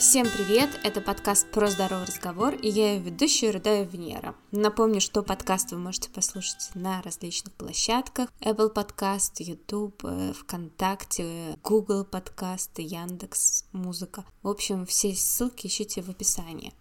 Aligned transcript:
Всем 0.00 0.26
привет! 0.26 0.70
Это 0.82 1.02
подкаст 1.02 1.46
«Про 1.50 1.68
здоровый 1.68 2.06
разговор» 2.06 2.54
и 2.54 2.70
я 2.70 2.94
ее 2.94 3.00
ведущая 3.00 3.50
Рудая 3.50 3.84
Венера. 3.84 4.34
Напомню, 4.50 4.98
что 4.98 5.22
подкаст 5.22 5.72
вы 5.72 5.78
можете 5.78 6.08
послушать 6.08 6.70
на 6.74 7.02
различных 7.02 7.52
площадках 7.52 8.30
Apple 8.40 8.72
Podcast, 8.72 9.34
YouTube, 9.40 10.02
э, 10.04 10.32
ВКонтакте, 10.32 11.54
Google 11.62 12.06
Podcast, 12.10 12.70
Яндекс 12.78 13.66
Музыка. 13.72 14.24
В 14.42 14.48
общем, 14.48 14.86
все 14.86 15.14
ссылки 15.14 15.66
ищите 15.66 16.00
в 16.00 16.08
описании. 16.08 16.72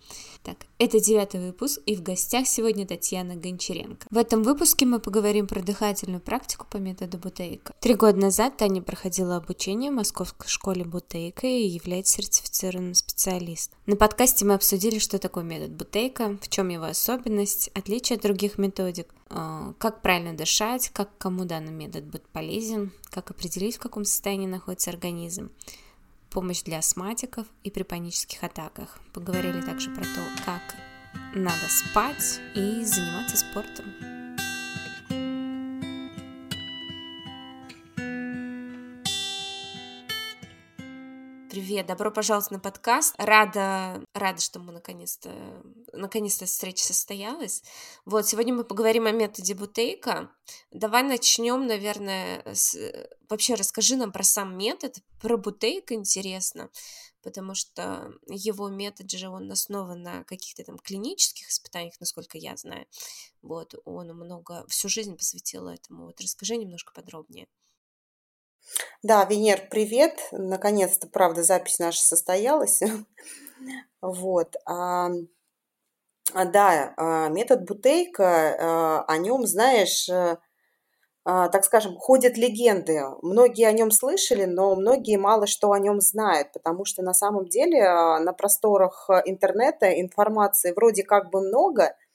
Так, 0.41 0.55
это 0.77 1.01
девятый 1.01 1.41
выпуск, 1.41 1.81
и 1.85 1.97
в 1.97 2.01
гостях 2.01 2.47
сегодня 2.47 2.87
Татьяна 2.87 3.35
Гончаренко. 3.35 4.07
В 4.09 4.17
этом 4.17 4.43
выпуске 4.43 4.85
мы 4.85 4.99
поговорим 4.99 5.45
про 5.45 5.61
дыхательную 5.61 6.21
практику 6.21 6.65
по 6.71 6.77
методу 6.77 7.17
Бутейка. 7.17 7.73
Три 7.81 7.95
года 7.95 8.17
назад 8.17 8.55
Таня 8.55 8.81
проходила 8.81 9.35
обучение 9.35 9.91
в 9.91 9.95
Московской 9.95 10.47
школе 10.47 10.85
Бутейка 10.85 11.47
и 11.47 11.67
является 11.67 12.13
сертифицированным 12.13 12.93
специалист. 13.09 13.71
На 13.85 13.95
подкасте 13.95 14.45
мы 14.45 14.53
обсудили, 14.53 14.99
что 14.99 15.19
такое 15.19 15.43
метод 15.43 15.71
Бутейка, 15.71 16.37
в 16.41 16.47
чем 16.47 16.69
его 16.69 16.85
особенность, 16.85 17.69
отличие 17.73 18.17
от 18.17 18.23
других 18.23 18.57
методик, 18.57 19.07
э, 19.29 19.73
как 19.77 20.01
правильно 20.01 20.33
дышать, 20.33 20.89
как 20.89 21.09
кому 21.17 21.45
данный 21.45 21.71
метод 21.71 22.05
будет 22.05 22.27
полезен, 22.27 22.91
как 23.09 23.31
определить, 23.31 23.77
в 23.77 23.79
каком 23.79 24.05
состоянии 24.05 24.47
находится 24.47 24.91
организм, 24.91 25.51
помощь 26.29 26.61
для 26.63 26.77
астматиков 26.77 27.47
и 27.63 27.71
при 27.71 27.83
панических 27.83 28.43
атаках. 28.43 28.99
Поговорили 29.13 29.61
также 29.61 29.89
про 29.89 30.03
то, 30.03 30.21
как 30.45 30.61
надо 31.33 31.67
спать 31.69 32.39
и 32.55 32.83
заниматься 32.85 33.37
спортом. 33.37 34.18
Привет, 41.49 41.87
добро 41.87 42.11
пожаловать 42.11 42.51
на 42.51 42.59
подкаст. 42.59 43.15
Рада, 43.17 44.03
рада, 44.13 44.39
что 44.39 44.59
мы 44.59 44.71
наконец-то, 44.71 45.31
наконец-то 45.93 46.45
встреча 46.45 46.85
состоялась. 46.85 47.63
Вот, 48.05 48.27
сегодня 48.27 48.53
мы 48.53 48.63
поговорим 48.63 49.07
о 49.07 49.11
методе 49.11 49.55
Бутейка. 49.55 50.29
Давай 50.69 51.01
начнем, 51.01 51.65
наверное, 51.65 52.43
с... 52.53 52.77
вообще 53.29 53.55
расскажи 53.55 53.95
нам 53.95 54.11
про 54.11 54.21
сам 54.21 54.59
метод, 54.59 54.97
про 55.19 55.37
Бутейка 55.37 55.95
интересно, 55.95 56.69
потому 57.23 57.55
что 57.55 58.13
его 58.27 58.69
метод 58.69 59.09
же, 59.09 59.27
он 59.27 59.51
основан 59.51 60.03
на 60.03 60.23
каких-то 60.25 60.63
там 60.63 60.77
клинических 60.77 61.49
испытаниях, 61.49 61.99
насколько 61.99 62.37
я 62.37 62.55
знаю. 62.57 62.85
Вот, 63.41 63.73
он 63.85 64.09
много, 64.09 64.67
всю 64.67 64.87
жизнь 64.87 65.17
посвятил 65.17 65.67
этому. 65.67 66.05
Вот, 66.05 66.21
расскажи 66.21 66.57
немножко 66.57 66.93
подробнее. 66.93 67.47
Да, 69.03 69.25
Венер, 69.25 69.61
привет. 69.71 70.19
Наконец-то, 70.31 71.07
правда, 71.07 71.43
запись 71.43 71.79
наша 71.79 72.01
состоялась. 72.01 72.81
Вот. 74.01 74.55
А, 74.65 75.09
а, 76.33 76.45
да, 76.45 76.93
а, 76.95 77.27
метод 77.27 77.65
Бутейка, 77.65 79.03
о 79.05 79.17
нем, 79.17 79.45
знаешь, 79.45 80.07
э, 80.07 80.37
так 81.25 81.65
скажем, 81.65 81.97
ходят 81.97 82.37
легенды. 82.37 83.01
Многие 83.21 83.67
о 83.67 83.73
нем 83.73 83.91
слышали, 83.91 84.45
но 84.45 84.73
многие 84.75 85.17
мало 85.17 85.47
что 85.47 85.73
о 85.73 85.79
нем 85.79 85.99
знают, 85.99 86.53
потому 86.53 86.85
что 86.85 87.01
на 87.01 87.13
самом 87.13 87.49
деле 87.49 87.81
на 87.81 88.31
просторах 88.31 89.09
интернета 89.25 89.99
информации 89.99 90.71
вроде 90.71 91.03
как 91.03 91.29
бы 91.29 91.41
много– 91.41 91.93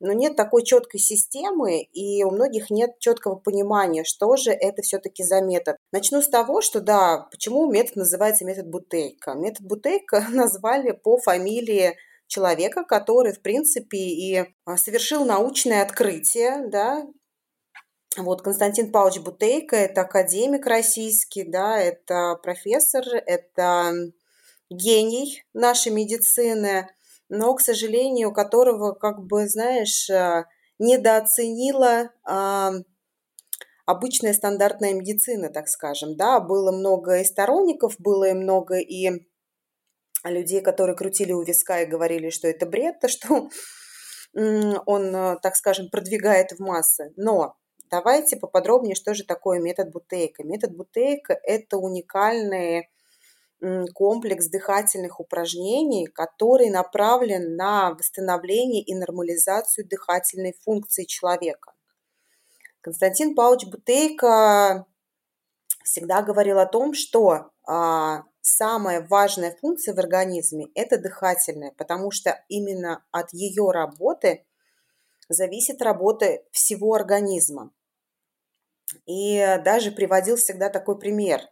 но 0.00 0.12
нет 0.12 0.36
такой 0.36 0.64
четкой 0.64 1.00
системы, 1.00 1.80
и 1.80 2.22
у 2.24 2.30
многих 2.30 2.70
нет 2.70 2.98
четкого 2.98 3.36
понимания, 3.36 4.04
что 4.04 4.36
же 4.36 4.50
это 4.50 4.82
все-таки 4.82 5.22
за 5.22 5.40
метод. 5.40 5.76
Начну 5.92 6.22
с 6.22 6.28
того, 6.28 6.60
что 6.60 6.80
да, 6.80 7.26
почему 7.30 7.70
метод 7.70 7.96
называется 7.96 8.44
метод 8.44 8.68
Бутейка. 8.68 9.34
Метод 9.34 9.66
Бутейка 9.66 10.26
назвали 10.32 10.92
по 10.92 11.18
фамилии 11.18 11.96
человека, 12.26 12.84
который, 12.84 13.32
в 13.32 13.40
принципе, 13.40 13.98
и 13.98 14.44
а, 14.64 14.76
совершил 14.76 15.24
научное 15.24 15.82
открытие, 15.82 16.68
да, 16.68 17.06
вот 18.16 18.42
Константин 18.42 18.90
Павлович 18.90 19.20
Бутейко– 19.20 19.76
это 19.76 20.00
академик 20.02 20.66
российский, 20.66 21.44
да, 21.44 21.78
это 21.78 22.36
профессор, 22.42 23.04
это 23.06 23.92
гений 24.70 25.44
нашей 25.54 25.92
медицины, 25.92 26.88
но, 27.28 27.54
к 27.54 27.60
сожалению, 27.60 28.32
которого, 28.32 28.92
как 28.92 29.24
бы, 29.24 29.48
знаешь, 29.48 30.08
э, 30.10 30.44
недооценила 30.78 32.10
а, 32.24 32.72
обычная 33.84 34.32
стандартная 34.32 34.94
медицина, 34.94 35.50
так 35.50 35.68
скажем, 35.68 36.16
да, 36.16 36.40
было 36.40 36.72
много 36.72 37.20
и 37.20 37.24
сторонников, 37.24 37.96
было 37.98 38.30
и 38.30 38.34
много 38.34 38.78
и 38.78 39.26
людей, 40.24 40.60
которые 40.60 40.96
крутили 40.96 41.32
у 41.32 41.42
виска 41.42 41.80
и 41.80 41.86
говорили, 41.86 42.30
что 42.30 42.48
это 42.48 42.66
бред, 42.66 43.00
то, 43.00 43.08
что 43.08 43.48
он, 44.34 45.16
э, 45.16 45.36
так 45.42 45.56
скажем, 45.56 45.88
продвигает 45.90 46.52
в 46.52 46.60
массы. 46.60 47.12
Но 47.16 47.56
давайте 47.90 48.36
поподробнее, 48.36 48.94
что 48.94 49.14
же 49.14 49.24
такое 49.24 49.58
метод 49.60 49.90
Бутейка. 49.90 50.44
Метод 50.44 50.76
Бутейка– 50.76 51.38
это 51.44 51.78
уникальные 51.78 52.90
комплекс 53.94 54.48
дыхательных 54.48 55.20
упражнений, 55.20 56.06
который 56.06 56.70
направлен 56.70 57.56
на 57.56 57.90
восстановление 57.90 58.82
и 58.82 58.94
нормализацию 58.94 59.86
дыхательной 59.88 60.54
функции 60.64 61.04
человека. 61.04 61.72
Константин 62.80 63.34
Павлович 63.34 63.66
Бутейко 63.66 64.86
всегда 65.82 66.22
говорил 66.22 66.58
о 66.58 66.66
том, 66.66 66.94
что 66.94 67.50
а, 67.66 68.22
самая 68.40 69.06
важная 69.08 69.56
функция 69.60 69.94
в 69.94 69.98
организме– 69.98 70.68
это 70.74 70.98
дыхательная, 70.98 71.72
потому 71.76 72.10
что 72.10 72.42
именно 72.48 73.04
от 73.10 73.32
ее 73.32 73.70
работы 73.70 74.46
зависит 75.28 75.82
работа 75.82 76.42
всего 76.52 76.94
организма. 76.94 77.72
И 79.06 79.58
даже 79.64 79.90
приводил 79.90 80.36
всегда 80.36 80.70
такой 80.70 80.98
пример. 80.98 81.42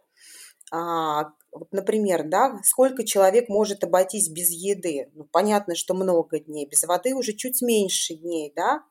Вот, 1.57 1.71
например, 1.71 2.23
да, 2.23 2.59
сколько 2.63 3.05
человек 3.05 3.49
может 3.49 3.83
обойтись 3.83 4.29
без 4.29 4.49
еды? 4.49 5.09
Ну, 5.13 5.25
понятно, 5.25 5.75
что 5.75 5.93
много 5.93 6.39
дней. 6.39 6.67
Без 6.67 6.83
воды 6.83 7.15
уже 7.15 7.33
чуть 7.33 7.61
меньше 7.61 8.15
дней, 8.15 8.53
да? 8.55 8.83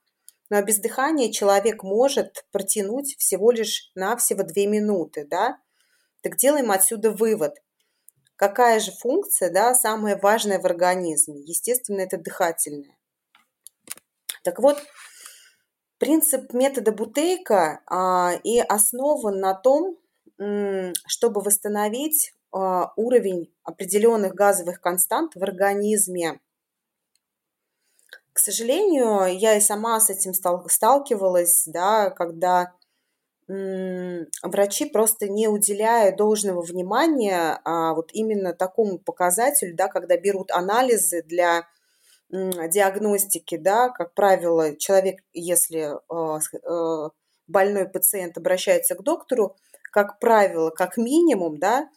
Но 0.51 0.63
без 0.63 0.79
дыхания 0.79 1.33
человек 1.33 1.83
может 1.83 2.45
протянуть 2.53 3.17
всего 3.19 3.51
лишь 3.51 3.91
навсего 3.95 4.43
две 4.43 4.67
минуты, 4.67 5.27
да? 5.29 5.59
Так 6.23 6.37
делаем 6.37 6.71
отсюда 6.71 7.11
вывод. 7.11 7.55
Какая 8.37 8.81
же 8.81 8.93
функция, 8.93 9.51
да, 9.51 9.75
самая 9.75 10.19
важная 10.19 10.61
в 10.61 10.67
организме? 10.67 11.41
Естественно, 11.41 12.01
это 12.01 12.19
дыхательная. 12.19 12.97
Так 14.45 14.59
вот, 14.59 14.83
принцип 15.99 16.53
метода 16.53 16.93
Бутейка 16.93 17.81
а, 17.87 18.35
и 18.45 18.59
основан 18.59 19.41
на 19.41 19.55
том, 19.55 19.97
чтобы 21.07 21.41
восстановить 21.41 22.35
уровень 22.53 23.53
определенных 23.65 24.35
газовых 24.35 24.81
констант 24.81 25.35
в 25.35 25.43
организме. 25.43 26.41
К 28.33 28.39
сожалению, 28.39 29.39
я 29.39 29.57
и 29.57 29.61
сама 29.61 29.99
с 30.01 30.11
этим 30.11 30.33
сталкивалась, 30.35 31.65
да, 31.67 32.11
когда 32.11 32.73
врачи 33.49 34.87
просто 34.87 35.29
не 35.29 35.47
уделяют 35.47 36.17
должного 36.17 36.63
внимания 36.63 37.61
а 37.65 37.95
вот 37.95 38.11
именно 38.13 38.53
такому 38.53 38.99
показателю, 38.99 39.77
да, 39.77 39.87
когда 39.87 40.17
берут 40.17 40.51
анализы 40.51 41.23
для 41.23 41.67
диагностики, 42.29 43.57
да, 43.57 43.89
как 43.91 44.15
правило, 44.15 44.77
человек, 44.77 45.21
если 45.33 45.93
э, 45.95 47.11
больной 47.47 47.89
пациент 47.89 48.37
обращается 48.37 48.97
к 48.97 49.03
доктору, 49.03 49.57
как 49.93 50.19
правило, 50.19 50.71
как 50.71 50.97
минимум, 50.97 51.59
да, 51.59 51.83
а, 51.83 51.96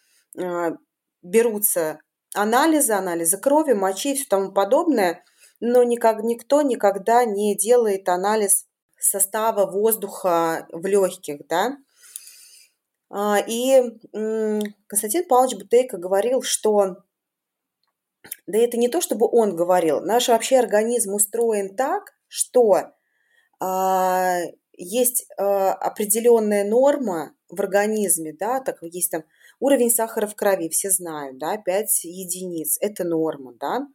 берутся 1.22 2.00
анализы, 2.34 2.94
анализы 2.94 3.38
крови, 3.38 3.74
мочи 3.74 4.14
и 4.14 4.16
все 4.16 4.26
тому 4.28 4.52
подобное, 4.52 5.24
но 5.60 5.84
никак, 5.84 6.24
никто 6.24 6.62
никогда 6.62 7.26
не 7.26 7.56
делает 7.56 8.08
анализ 8.08 8.66
состава 9.00 9.70
воздуха 9.70 10.68
в 10.72 10.86
легких, 10.86 11.48
да. 11.48 11.78
А, 13.10 13.40
и 13.40 13.82
Константин 14.88 15.28
Павлович 15.28 15.58
Бутейко 15.58 15.98
говорил, 15.98 16.42
что 16.42 16.98
да 18.46 18.58
это 18.58 18.78
не 18.78 18.90
то, 18.90 19.02
чтобы 19.02 19.28
он 19.32 19.56
говорил, 19.56 20.02
наш 20.02 20.28
вообще 20.28 20.60
организм 20.60 21.14
устроен 21.14 21.76
так, 21.76 22.14
что 22.28 22.92
а, 23.60 24.40
есть 24.74 25.28
определенная 25.38 26.64
норма 26.64 27.36
в 27.50 27.60
организме, 27.60 28.34
да, 28.34 28.60
так 28.60 28.78
есть 28.82 29.12
там 29.12 29.24
Уровень 29.60 29.92
сахара 29.92 30.26
в 30.26 30.36
крови 30.36 30.70
все 30.70 30.90
знают, 30.90 31.38
да, 31.38 31.58
5 31.58 32.06
единиц, 32.06 32.78
это 32.80 33.04
норма, 33.04 33.54
да. 33.60 33.88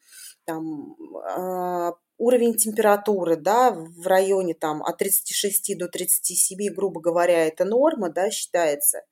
Там, 0.44 0.94
э, 0.94 1.92
уровень 2.18 2.54
температуры, 2.54 3.36
да, 3.36 3.70
в 3.72 4.06
районе 4.06 4.54
там 4.54 4.82
от 4.82 4.98
36 4.98 5.76
до 5.78 5.88
37, 5.88 6.74
грубо 6.74 7.00
говоря, 7.00 7.46
это 7.46 7.64
норма, 7.64 8.10
да, 8.10 8.30
считается. 8.30 9.02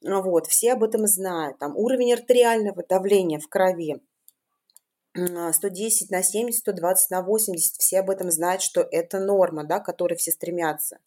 Вот, 0.00 0.46
все 0.46 0.72
об 0.74 0.84
этом 0.84 1.06
знают. 1.06 1.58
Там 1.58 1.76
уровень 1.76 2.12
артериального 2.12 2.84
давления 2.86 3.40
в 3.40 3.48
крови. 3.48 4.00
110 5.16 6.10
на 6.10 6.22
70, 6.22 6.60
120 6.60 7.10
на 7.10 7.22
80, 7.22 7.76
все 7.78 8.00
об 8.00 8.10
этом 8.10 8.30
знают, 8.30 8.62
что 8.62 8.80
это 8.80 9.20
норма, 9.20 9.64
да, 9.64 9.80
к 9.80 9.86
которой 9.86 10.16
все 10.16 10.32
стремятся. 10.32 10.98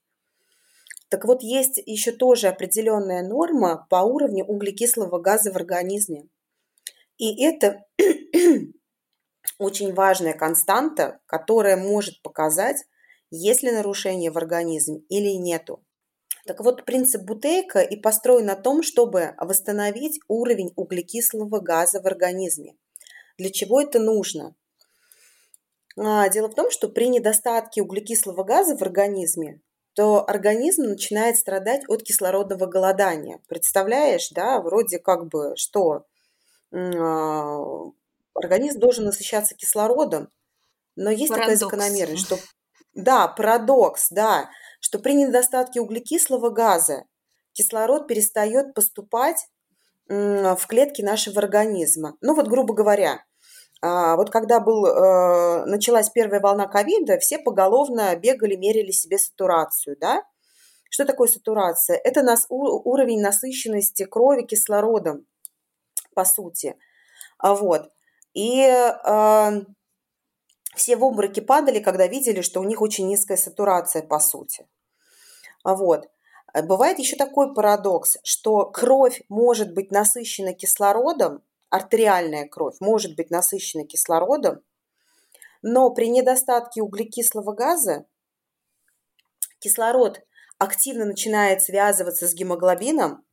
Так 1.10 1.26
вот, 1.26 1.42
есть 1.42 1.82
еще 1.86 2.12
тоже 2.12 2.48
определенная 2.48 3.26
норма 3.26 3.88
по 3.90 3.98
уровню 3.98 4.46
углекислого 4.46 5.20
газа 5.20 5.52
в 5.52 5.56
организме. 5.56 6.28
И 7.18 7.44
это 7.44 7.86
очень 9.58 9.94
важная 9.94 10.34
константа, 10.34 11.20
которая 11.26 11.78
может 11.78 12.22
показать, 12.22 12.86
есть 13.32 13.64
ли 13.64 13.72
нарушение 13.72 14.32
в 14.32 14.38
организме 14.38 15.00
или 15.10 15.30
нету. 15.30 15.84
Так 16.46 16.62
вот, 16.62 16.86
принцип 16.86 17.24
Бутейка 17.24 17.80
и 17.80 17.98
построен 17.98 18.46
на 18.46 18.56
том, 18.56 18.82
чтобы 18.82 19.34
восстановить 19.38 20.20
уровень 20.28 20.72
углекислого 20.76 21.60
газа 21.60 22.02
в 22.02 22.06
организме. 22.06 22.76
Для 23.38 23.50
чего 23.50 23.82
это 23.82 24.00
нужно? 24.00 24.56
А, 25.98 26.30
дело 26.30 26.48
в 26.48 26.56
том, 26.56 26.72
что 26.72 26.88
при 26.90 27.10
недостатке 27.10 27.82
углекислого 27.82 28.44
газа 28.44 28.78
в 28.78 28.82
организме, 28.82 29.62
то 29.98 30.24
организм 30.30 30.84
начинает 30.84 31.38
страдать 31.38 31.82
от 31.88 32.04
кислородного 32.04 32.68
голодания. 32.68 33.40
Представляешь, 33.48 34.30
да, 34.30 34.62
вроде 34.62 35.00
как 35.00 35.26
бы 35.26 35.56
что? 35.56 36.06
А, 36.72 37.58
организм 38.36 38.78
должен 38.80 39.06
насыщаться 39.06 39.56
кислородом, 39.56 40.30
но 40.96 41.10
есть 41.10 41.30
Парадокс. 41.30 41.46
такая 41.48 41.56
закономерность, 41.58 42.24
что 42.24 42.38
да, 42.94 43.28
парадокс, 43.28 44.10
да, 44.12 44.52
что 44.82 45.00
при 45.00 45.14
недостатке 45.14 45.82
углекислого 45.82 46.52
газа 46.52 47.06
кислород 47.54 48.08
перестает 48.08 48.76
поступать 48.76 49.48
в 50.08 50.62
клетки 50.68 51.02
нашего 51.02 51.40
организма. 51.40 52.18
Ну 52.22 52.36
вот, 52.36 52.48
грубо 52.48 52.76
говоря, 52.76 53.24
вот 53.82 54.32
когда 54.32 54.60
был, 54.60 54.86
э, 54.88 55.66
началась 55.66 56.10
первая 56.10 56.40
волна 56.40 56.68
ковида, 56.68 57.20
все 57.20 57.38
поголовно 57.38 58.16
бегали, 58.16 58.56
мерили 58.56 58.92
себе 58.92 59.20
сатурацию, 59.20 59.96
да? 60.00 60.24
Что 60.90 61.06
такое 61.06 61.28
сатурация? 61.28 62.00
Это 62.04 62.24
нас, 62.24 62.46
уровень 62.50 63.22
насыщенности 63.22 64.06
крови 64.06 64.44
кислородом, 64.44 65.26
по 66.16 66.26
сути. 66.26 66.76
А 67.38 67.54
вот. 67.54 67.92
И 68.34 68.62
э, 68.62 69.62
все 70.76 70.96
в 70.96 71.04
обмороки 71.04 71.40
падали, 71.40 71.80
когда 71.80 72.08
видели, 72.08 72.42
что 72.42 72.62
у 72.62 72.64
них 72.64 72.82
очень 72.82 73.08
низкая 73.08 73.38
сатурация, 73.38 74.02
по 74.02 74.20
сути. 74.20 74.68
А 75.64 75.76
вот. 75.76 76.10
Бывает 76.64 76.98
еще 76.98 77.16
такой 77.16 77.54
парадокс, 77.54 78.18
что 78.24 78.66
кровь 78.66 79.22
может 79.30 79.74
быть 79.74 79.92
насыщена 79.92 80.54
кислородом, 80.54 81.44
артериальная 81.70 82.48
кровь 82.48 82.76
может 82.80 83.16
быть 83.16 83.30
насыщена 83.30 83.86
кислородом, 83.86 84.62
но 85.62 85.90
при 85.92 86.10
недостатке 86.10 86.82
углекислого 86.82 87.54
газа 87.54 88.06
кислород 89.60 90.22
активно 90.58 91.06
начинает 91.06 91.62
связываться 91.62 92.28
с 92.28 92.34
гемоглобином, 92.34 93.24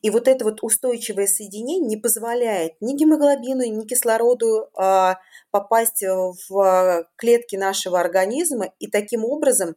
и 0.00 0.10
вот 0.10 0.28
это 0.28 0.44
вот 0.44 0.62
устойчивое 0.62 1.26
соединение 1.26 1.88
не 1.88 1.96
позволяет 1.96 2.74
ни 2.80 2.96
гемоглобину, 2.96 3.64
ни 3.64 3.84
кислороду 3.86 4.70
э, 4.80 5.14
попасть 5.50 6.02
в 6.02 7.08
клетки 7.16 7.56
нашего 7.56 8.00
организма, 8.00 8.72
и 8.78 8.86
таким 8.88 9.24
образом 9.24 9.74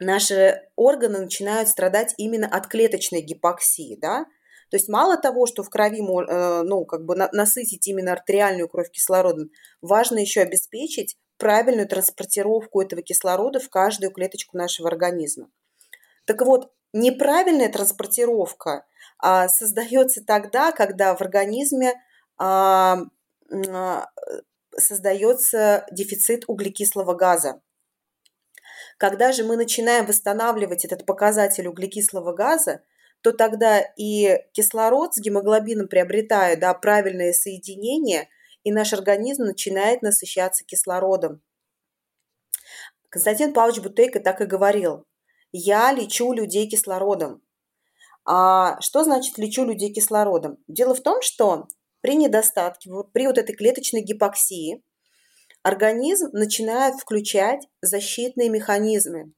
наши 0.00 0.62
органы 0.76 1.20
начинают 1.20 1.68
страдать 1.68 2.14
именно 2.18 2.46
от 2.46 2.66
клеточной 2.66 3.22
гипоксии, 3.22 3.96
да, 4.00 4.26
то 4.70 4.76
есть 4.76 4.88
мало 4.88 5.16
того, 5.16 5.46
что 5.46 5.62
в 5.62 5.70
крови, 5.70 6.00
э, 6.00 6.62
ну, 6.62 6.84
как 6.84 7.04
бы 7.04 7.16
насытить 7.16 7.86
именно 7.88 8.12
артериальную 8.12 8.68
кровь 8.68 8.90
кислородом, 8.90 9.50
важно 9.80 10.18
еще 10.18 10.42
обеспечить 10.42 11.16
правильную 11.38 11.88
транспортировку 11.88 12.82
этого 12.82 13.02
кислорода 13.02 13.60
в 13.60 13.70
каждую 13.70 14.12
клеточку 14.12 14.56
нашего 14.56 14.88
организма. 14.88 15.48
Так 16.26 16.42
вот, 16.42 16.72
неправильная 16.92 17.70
транспортировка 17.70 18.84
а, 19.18 19.48
создается 19.48 20.22
тогда, 20.24 20.72
когда 20.72 21.14
в 21.14 21.20
организме 21.22 21.94
а, 22.36 22.98
а, 23.50 24.06
создается 24.76 25.86
дефицит 25.90 26.44
углекислого 26.46 27.14
газа. 27.14 27.62
Когда 28.98 29.32
же 29.32 29.44
мы 29.44 29.56
начинаем 29.56 30.06
восстанавливать 30.06 30.84
этот 30.84 31.06
показатель 31.06 31.68
углекислого 31.68 32.32
газа, 32.32 32.82
то 33.22 33.32
тогда 33.32 33.80
и 33.96 34.38
кислород 34.52 35.14
с 35.14 35.20
гемоглобином 35.20 35.88
приобретает 35.88 36.60
да, 36.60 36.72
правильное 36.74 37.32
соединение, 37.32 38.28
и 38.64 38.72
наш 38.72 38.92
организм 38.92 39.44
начинает 39.44 40.02
насыщаться 40.02 40.64
кислородом. 40.64 41.42
Константин 43.08 43.52
Павлович 43.52 43.82
Бутейко 43.82 44.20
так 44.20 44.40
и 44.40 44.44
говорил. 44.46 45.04
Я 45.52 45.92
лечу 45.92 46.32
людей 46.32 46.68
кислородом. 46.68 47.42
А 48.26 48.78
что 48.80 49.04
значит 49.04 49.38
лечу 49.38 49.64
людей 49.64 49.92
кислородом? 49.92 50.58
Дело 50.68 50.94
в 50.94 51.00
том, 51.00 51.22
что 51.22 51.66
при 52.02 52.16
недостатке, 52.16 52.90
при 53.12 53.26
вот 53.26 53.38
этой 53.38 53.54
клеточной 53.54 54.02
гипоксии, 54.02 54.84
организм 55.62 56.28
начинает 56.32 56.96
включать 57.00 57.66
защитные 57.80 58.50
механизмы 58.50 59.32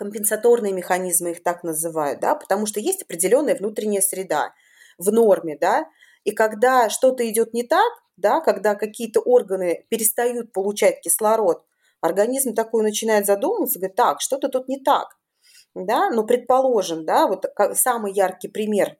компенсаторные 0.00 0.72
механизмы 0.72 1.32
их 1.32 1.42
так 1.42 1.62
называют, 1.62 2.20
да, 2.20 2.34
потому 2.34 2.64
что 2.64 2.80
есть 2.80 3.02
определенная 3.02 3.54
внутренняя 3.54 4.00
среда 4.00 4.54
в 4.96 5.12
норме, 5.12 5.58
да, 5.60 5.84
и 6.24 6.30
когда 6.30 6.88
что-то 6.88 7.28
идет 7.28 7.52
не 7.52 7.64
так, 7.64 7.92
да, 8.16 8.40
когда 8.40 8.76
какие-то 8.76 9.20
органы 9.20 9.84
перестают 9.90 10.54
получать 10.54 11.02
кислород, 11.02 11.66
организм 12.00 12.54
такой 12.54 12.82
начинает 12.82 13.26
задумываться, 13.26 13.78
говорит, 13.78 13.94
так, 13.94 14.22
что-то 14.22 14.48
тут 14.48 14.68
не 14.68 14.80
так, 14.80 15.18
да, 15.74 16.08
ну, 16.08 16.24
предположим, 16.24 17.04
да, 17.04 17.26
вот 17.26 17.44
самый 17.74 18.14
яркий 18.14 18.48
пример, 18.48 18.96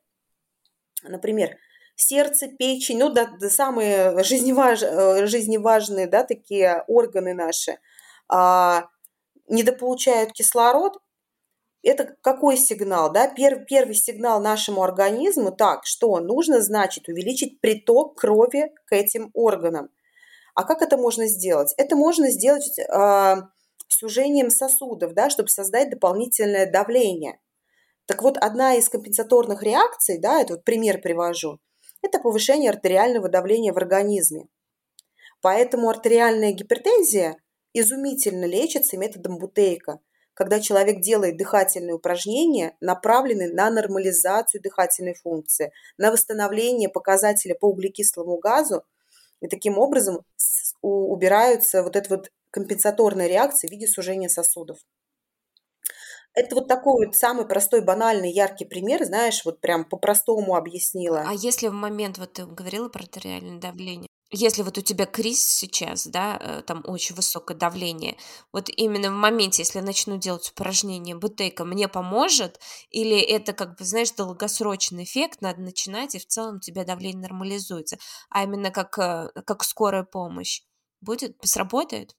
например, 1.03 1.57
сердце, 1.97 2.49
печень, 2.49 2.99
ну, 2.99 3.09
да, 3.09 3.27
да 3.41 3.49
самые 3.49 4.23
жизневаж, 4.23 4.83
э, 4.83 5.27
жизневажные, 5.27 6.07
да, 6.07 6.25
такие 6.25 6.85
органы 6.89 7.33
наши, 7.33 7.79
а, 8.29 8.91
недополучают 9.51 10.33
кислород, 10.33 10.99
это 11.83 12.15
какой 12.23 12.57
сигнал? 12.57 13.13
Да? 13.13 13.29
Первый, 13.29 13.65
первый 13.65 13.95
сигнал 13.95 14.41
нашему 14.41 14.83
организму, 14.83 15.51
так, 15.51 15.87
что 15.87 16.19
нужно, 16.21 16.61
значит, 16.61 17.09
увеличить 17.09 17.61
приток 17.61 18.19
крови 18.19 18.73
к 18.87 18.93
этим 18.93 19.31
органам. 19.35 19.89
А 20.55 20.65
как 20.65 20.83
это 20.83 20.97
можно 20.97 21.27
сделать? 21.27 21.73
Это 21.79 21.97
можно 21.97 22.31
сделать 22.31 22.79
э, 22.79 23.35
сужением 23.89 24.51
сосудов, 24.51 25.15
да, 25.15 25.31
чтобы 25.31 25.49
создать 25.49 25.91
дополнительное 25.91 26.71
давление. 26.71 27.41
Так 28.07 28.23
вот, 28.23 28.37
одна 28.37 28.75
из 28.75 28.89
компенсаторных 28.89 29.63
реакций, 29.63 30.19
да, 30.19 30.41
это 30.41 30.55
вот 30.55 30.65
пример 30.65 31.01
привожу, 31.01 31.61
это 32.03 32.19
повышение 32.19 32.71
артериального 32.71 33.29
давления 33.29 33.73
в 33.73 33.77
организме. 33.77 34.49
Поэтому 35.41 35.89
артериальная 35.89 36.53
гипертензия 36.53 37.37
изумительно 37.73 38.45
лечится 38.45 38.97
методом 38.97 39.39
Бутейка, 39.39 40.01
когда 40.35 40.61
человек 40.61 41.01
делает 41.01 41.37
дыхательные 41.37 41.95
упражнения, 41.95 42.77
направленные 42.81 43.53
на 43.53 43.71
нормализацию 43.71 44.63
дыхательной 44.63 45.15
функции, 45.15 45.73
на 45.99 46.11
восстановление 46.11 46.89
показателя 46.89 47.55
по 47.55 47.67
углекислому 47.67 48.39
газу, 48.39 48.83
и 49.41 49.49
таким 49.49 49.79
образом 49.79 50.21
убираются 50.83 51.83
вот 51.83 51.97
эта 51.97 52.17
вот 52.17 52.31
компенсаторная 52.51 53.27
реакция 53.27 53.69
в 53.69 53.71
виде 53.71 53.87
сужения 53.87 54.29
сосудов. 54.29 54.79
Это 56.33 56.55
вот 56.55 56.69
такой 56.69 57.07
вот 57.07 57.17
самый 57.17 57.47
простой, 57.47 57.83
банальный, 57.83 58.31
яркий 58.31 58.65
пример, 58.65 59.05
знаешь, 59.05 59.45
вот 59.45 59.61
прям 59.61 59.85
по-простому 59.85 60.55
объяснила. 60.55 61.25
А 61.27 61.33
если 61.35 61.67
в 61.67 61.73
момент, 61.73 62.19
вот 62.19 62.35
ты 62.35 62.47
говорила 62.47 62.89
про 62.89 63.03
артериальное 63.03 63.59
давление, 63.59 64.10
если 64.31 64.63
вот 64.63 64.79
у 64.79 64.81
тебя 64.83 65.07
криз 65.07 65.43
сейчас, 65.43 66.07
да, 66.07 66.39
э, 66.41 66.63
там 66.67 66.83
очень 66.87 67.17
высокое 67.17 67.57
давление, 67.57 68.17
вот 68.53 68.69
именно 68.69 69.11
в 69.11 69.15
моменте, 69.15 69.63
если 69.63 69.79
я 69.79 69.85
начну 69.85 70.19
делать 70.19 70.51
упражнение 70.51 71.17
бутейка, 71.17 71.65
мне 71.65 71.89
поможет, 71.89 72.61
или 72.91 73.21
это, 73.21 73.53
как 73.53 73.77
бы, 73.77 73.85
знаешь, 73.85 74.13
долгосрочный 74.13 75.05
эффект, 75.05 75.41
надо 75.41 75.61
начинать, 75.61 76.15
и 76.15 76.19
в 76.19 76.27
целом 76.27 76.57
у 76.57 76.61
тебя 76.61 76.85
давление 76.85 77.23
нормализуется, 77.23 77.99
а 78.31 78.45
именно 78.45 78.71
как, 78.71 78.99
э, 78.99 79.31
как 79.45 79.65
скорая 79.65 80.05
помощь 80.05 80.63
будет, 81.01 81.37
сработает? 81.43 82.15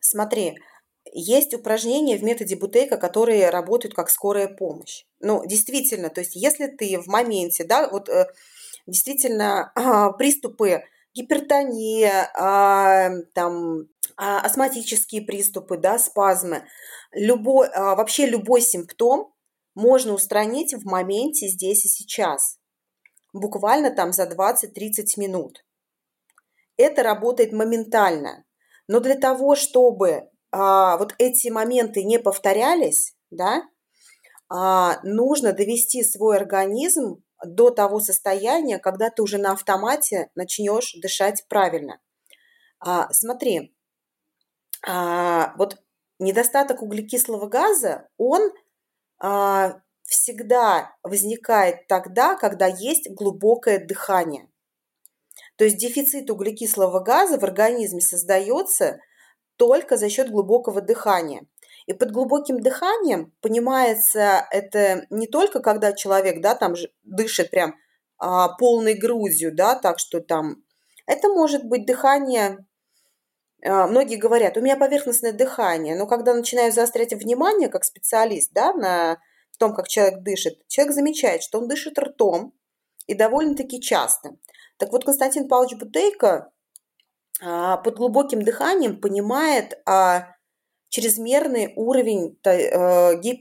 Смотри, 0.00 0.58
есть 1.12 1.54
упражнения 1.54 2.16
в 2.16 2.22
методе 2.22 2.56
Бутейка, 2.56 2.96
которые 2.96 3.50
работают 3.50 3.94
как 3.94 4.10
скорая 4.10 4.48
помощь. 4.48 5.04
Ну, 5.20 5.46
действительно, 5.46 6.10
то 6.10 6.20
есть 6.20 6.34
если 6.34 6.66
ты 6.66 6.98
в 7.00 7.06
моменте, 7.06 7.64
да, 7.64 7.88
вот 7.88 8.08
э, 8.08 8.26
действительно 8.86 9.72
приступы 10.18 10.82
гипертония, 11.14 12.30
а, 12.36 13.10
там, 13.34 13.88
а, 14.16 14.40
астматические 14.40 15.22
приступы, 15.22 15.78
да, 15.78 15.98
спазмы. 15.98 16.64
Любой, 17.12 17.68
а, 17.68 17.94
вообще 17.94 18.26
любой 18.26 18.60
симптом 18.60 19.32
можно 19.74 20.12
устранить 20.12 20.74
в 20.74 20.84
моменте 20.86 21.48
здесь 21.48 21.84
и 21.84 21.88
сейчас. 21.88 22.58
Буквально 23.32 23.90
там 23.90 24.12
за 24.12 24.26
20-30 24.26 25.16
минут. 25.16 25.64
это 26.76 27.02
работает 27.02 27.52
моментально. 27.52 28.44
Но 28.86 29.00
для 29.00 29.16
того, 29.16 29.56
чтобы 29.56 30.30
а, 30.50 30.96
вот 30.96 31.14
эти 31.18 31.48
моменты 31.48 32.04
не 32.04 32.18
повторялись, 32.18 33.14
да, 33.30 33.62
а, 34.48 35.00
нужно 35.02 35.52
довести 35.52 36.02
свой 36.02 36.36
организм 36.36 37.22
до 37.44 37.70
того 37.70 38.00
состояния, 38.00 38.78
когда 38.78 39.10
ты 39.10 39.22
уже 39.22 39.38
на 39.38 39.52
автомате 39.52 40.30
начнешь 40.34 40.94
дышать 41.00 41.44
правильно. 41.48 42.00
А, 42.80 43.12
смотри, 43.12 43.74
а, 44.86 45.54
вот 45.56 45.78
недостаток 46.18 46.82
углекислого 46.82 47.46
газа, 47.46 48.08
он 48.16 48.52
а, 49.18 49.80
всегда 50.02 50.96
возникает 51.02 51.86
тогда, 51.86 52.34
когда 52.36 52.66
есть 52.66 53.10
глубокое 53.10 53.84
дыхание. 53.84 54.48
То 55.56 55.64
есть 55.64 55.76
дефицит 55.76 56.30
углекислого 56.30 57.00
газа 57.00 57.38
в 57.38 57.44
организме 57.44 58.00
создается 58.00 58.98
только 59.56 59.96
за 59.96 60.08
счет 60.08 60.30
глубокого 60.30 60.80
дыхания. 60.80 61.46
И 61.88 61.94
под 61.94 62.12
глубоким 62.12 62.60
дыханием 62.60 63.32
понимается 63.40 64.46
это 64.50 65.06
не 65.08 65.26
только 65.26 65.60
когда 65.60 65.94
человек, 65.94 66.42
да, 66.42 66.54
там 66.54 66.74
дышит 67.02 67.50
прям 67.50 67.76
а, 68.18 68.48
полной 68.56 68.92
грудью, 68.92 69.54
да, 69.54 69.74
так 69.74 69.98
что 69.98 70.20
там 70.20 70.56
это 71.06 71.28
может 71.28 71.64
быть 71.64 71.86
дыхание 71.86 72.58
а, 73.64 73.86
многие 73.86 74.16
говорят, 74.16 74.58
у 74.58 74.60
меня 74.60 74.76
поверхностное 74.76 75.32
дыхание, 75.32 75.96
но 75.96 76.06
когда 76.06 76.34
начинаю 76.34 76.72
заострять 76.72 77.14
внимание 77.14 77.70
как 77.70 77.84
специалист 77.84 78.52
да, 78.52 78.74
на 78.74 79.16
том, 79.58 79.74
как 79.74 79.88
человек 79.88 80.20
дышит, 80.22 80.68
человек 80.68 80.94
замечает, 80.94 81.42
что 81.42 81.58
он 81.58 81.68
дышит 81.68 81.98
ртом 81.98 82.52
и 83.06 83.14
довольно-таки 83.14 83.80
часто. 83.80 84.36
Так 84.76 84.92
вот, 84.92 85.06
Константин 85.06 85.48
Павлович 85.48 85.78
Бутейко 85.78 86.52
а, 87.40 87.78
под 87.78 87.96
глубоким 87.96 88.42
дыханием 88.42 89.00
понимает 89.00 89.80
а, 89.86 90.34
чрезмерный 90.88 91.72
уровень, 91.76 92.38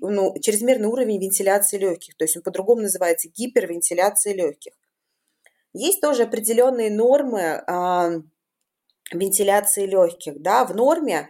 ну, 0.02 0.40
чрезмерный 0.40 0.88
уровень 0.88 1.22
вентиляции 1.22 1.78
легких, 1.78 2.16
то 2.16 2.26
есть 2.26 2.38
он 2.38 2.44
по-другому 2.44 2.82
называется 2.82 3.30
гипервентиляция 3.30 4.34
легких. 4.34 4.74
Есть 5.74 6.02
тоже 6.02 6.24
определенные 6.24 6.90
нормы 6.90 7.64
вентиляции 9.14 9.86
легких, 9.86 10.42
да, 10.42 10.66
в 10.66 10.76
норме. 10.76 11.30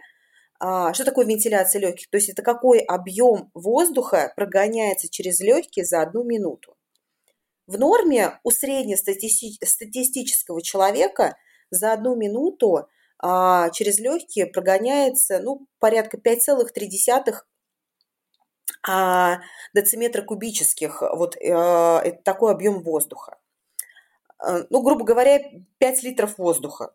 А, 0.60 0.92
что 0.92 1.04
такое 1.04 1.24
вентиляция 1.26 1.80
легких? 1.80 2.10
То 2.10 2.16
есть 2.16 2.28
это 2.28 2.42
какой 2.42 2.80
объем 2.80 3.50
воздуха 3.54 4.32
прогоняется 4.34 5.08
через 5.08 5.38
легкие 5.40 5.84
за 5.84 6.02
одну 6.02 6.24
минуту. 6.24 6.76
В 7.66 7.78
норме 7.78 8.40
у 8.42 8.50
среднестатистического 8.50 10.60
человека 10.62 11.36
за 11.70 11.92
одну 11.92 12.16
минуту 12.16 12.88
а, 13.20 13.70
через 13.70 13.98
легкие 13.98 14.46
прогоняется 14.46 15.40
ну, 15.40 15.66
порядка 15.78 16.18
5,3 16.18 17.34
а, 18.86 19.40
дециметра 19.74 20.22
кубических. 20.22 21.02
Вот 21.02 21.36
э, 21.36 21.40
это 21.40 22.22
такой 22.22 22.52
объем 22.52 22.82
воздуха. 22.82 23.38
Э, 24.44 24.64
ну, 24.70 24.82
грубо 24.82 25.04
говоря, 25.04 25.40
5 25.78 26.02
литров 26.04 26.38
воздуха 26.38 26.92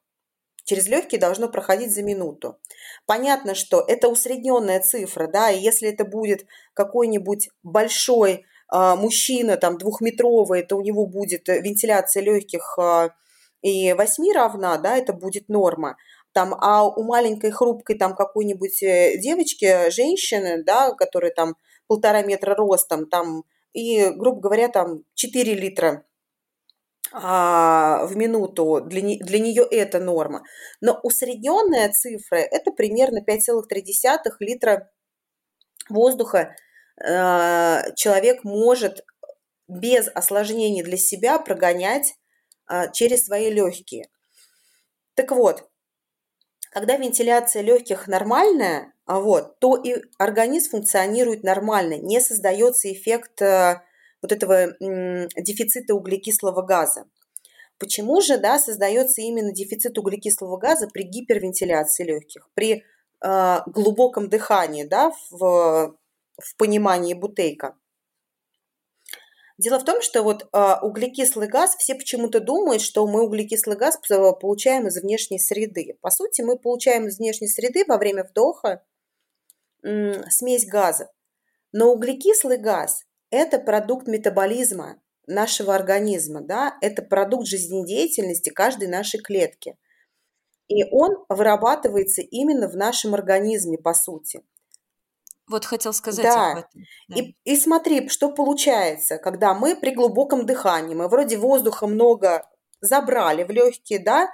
через 0.66 0.88
легкие 0.88 1.20
должно 1.20 1.50
проходить 1.50 1.94
за 1.94 2.04
минуту. 2.04 2.58
Понятно, 3.06 3.56
что 3.56 3.84
это 3.86 4.08
усредненная 4.08 4.80
цифра, 4.80 5.28
да, 5.28 5.52
и 5.52 5.60
если 5.60 5.90
это 5.90 6.06
будет 6.06 6.46
какой-нибудь 6.74 7.50
большой 7.64 8.46
э, 8.74 8.96
мужчина, 8.96 9.58
там, 9.58 9.78
двухметровый, 9.78 10.64
то 10.64 10.78
у 10.78 10.82
него 10.82 11.06
будет 11.06 11.48
вентиляция 11.48 12.24
легких 12.24 12.78
э, 12.80 13.10
и 13.64 13.94
8 13.94 14.34
равна, 14.34 14.78
да, 14.78 14.98
это 14.98 15.14
будет 15.14 15.50
норма. 15.50 15.96
Там, 16.34 16.54
а 16.60 16.86
у 16.86 17.04
маленькой 17.04 17.52
хрупкой 17.52 17.98
там 17.98 18.14
какой-нибудь 18.16 18.84
э, 18.84 19.18
девочки, 19.18 19.90
женщины, 19.90 20.64
да, 20.64 20.92
которые 20.92 21.34
там 21.34 21.56
полтора 21.88 22.24
метра 22.24 22.56
ростом, 22.56 23.08
там, 23.08 23.44
и, 23.72 24.10
грубо 24.10 24.42
говоря, 24.42 24.68
там 24.68 25.04
4 25.16 25.54
литра 25.56 26.06
а, 27.14 28.06
в 28.06 28.18
минуту, 28.18 28.82
для, 28.86 29.02
не, 29.02 29.20
для 29.20 29.40
нее 29.40 29.64
это 29.64 30.00
норма. 30.00 30.44
Но 30.82 31.00
усредненная 31.04 31.90
цифра– 31.92 32.36
это 32.52 32.72
примерно 32.72 33.20
5,3 33.20 34.32
литра 34.40 34.92
воздуха 35.90 36.56
э, 37.02 37.94
человек 37.96 38.44
может 38.44 39.06
без 39.68 40.10
осложнений 40.14 40.84
для 40.84 40.98
себя 40.98 41.40
прогонять 41.40 42.16
через 42.94 43.26
свои 43.26 43.52
легкие. 43.52 44.08
Так 45.16 45.32
вот, 45.32 45.70
когда 46.72 46.98
вентиляция 46.98 47.62
легких 47.62 48.08
нормальная, 48.08 48.94
вот, 49.06 49.60
то 49.60 49.76
и 49.78 50.02
организм 50.18 50.72
функционирует 50.72 51.44
нормально, 51.44 51.98
не 52.00 52.20
создается 52.20 52.92
эффект 52.92 53.42
э, 53.42 53.82
вот 54.22 54.32
этого 54.32 54.74
дефицита 54.80 55.94
углекислого 55.94 56.64
газа. 56.64 57.06
Почему 57.78 58.22
же 58.22 58.38
да, 58.38 58.58
создается 58.58 59.22
именно 59.22 59.52
дефицит 59.52 59.98
углекислого 59.98 60.58
газа 60.58 60.88
при 60.88 61.04
гипервентиляции 61.04 62.06
легких, 62.06 62.50
при 62.56 62.84
э, 63.22 63.60
глубоком 63.68 64.30
дыхании, 64.30 64.84
да, 64.84 65.12
в, 65.30 65.96
в 66.40 66.56
понимании 66.58 67.14
бутейка? 67.14 67.76
Дело 69.64 69.80
в 69.80 69.86
том, 69.86 70.02
что 70.02 70.24
вот 70.24 70.50
э, 70.52 70.76
углекислый 70.82 71.48
газ, 71.48 71.78
все 71.78 71.96
почему-то 71.96 72.42
думают, 72.42 72.82
что 72.82 73.08
мы 73.08 73.24
углекислый 73.24 73.78
газ 73.78 73.98
получаем 74.10 74.88
из 74.88 75.02
внешней 75.02 75.40
среды. 75.40 75.98
По 76.02 76.10
сути, 76.10 76.42
мы 76.42 76.60
получаем 76.60 77.08
из 77.08 77.18
внешней 77.18 77.48
среды 77.48 77.86
во 77.88 77.98
время 77.98 78.26
вдоха 78.26 78.84
смесь 79.82 80.68
газов. 80.68 81.08
Но 81.72 81.94
углекислый 81.94 82.58
газ 82.58 83.06
это 83.30 83.58
продукт 83.58 84.06
метаболизма 84.06 85.02
нашего 85.28 85.74
организма, 85.74 86.42
да, 86.42 86.78
это 86.82 87.02
продукт 87.02 87.48
жизнедеятельности 87.48 88.50
каждой 88.50 88.90
нашей 88.90 89.22
клетки. 89.22 89.78
И 90.68 90.84
он 90.92 91.24
вырабатывается 91.30 92.22
именно 92.22 92.68
в 92.68 92.76
нашем 92.76 93.14
организме, 93.14 93.78
по 93.78 93.94
сути. 93.94 94.44
Вот 95.48 95.66
хотел 95.66 95.94
сказать 95.94 96.26
да. 96.26 96.52
об 96.52 96.58
этом. 96.60 96.82
Да. 97.10 97.16
И, 97.20 97.36
и 97.44 97.56
смотри, 97.58 98.08
что 98.10 98.30
получается, 98.30 99.18
когда 99.18 99.54
мы 99.54 99.76
при 99.76 99.92
глубоком 99.92 100.46
дыхании, 100.46 100.96
мы 100.96 101.08
вроде 101.10 101.38
воздуха 101.38 101.86
много 101.86 102.48
забрали 102.80 103.44
в 103.44 103.50
легкие, 103.50 104.00
да, 104.00 104.30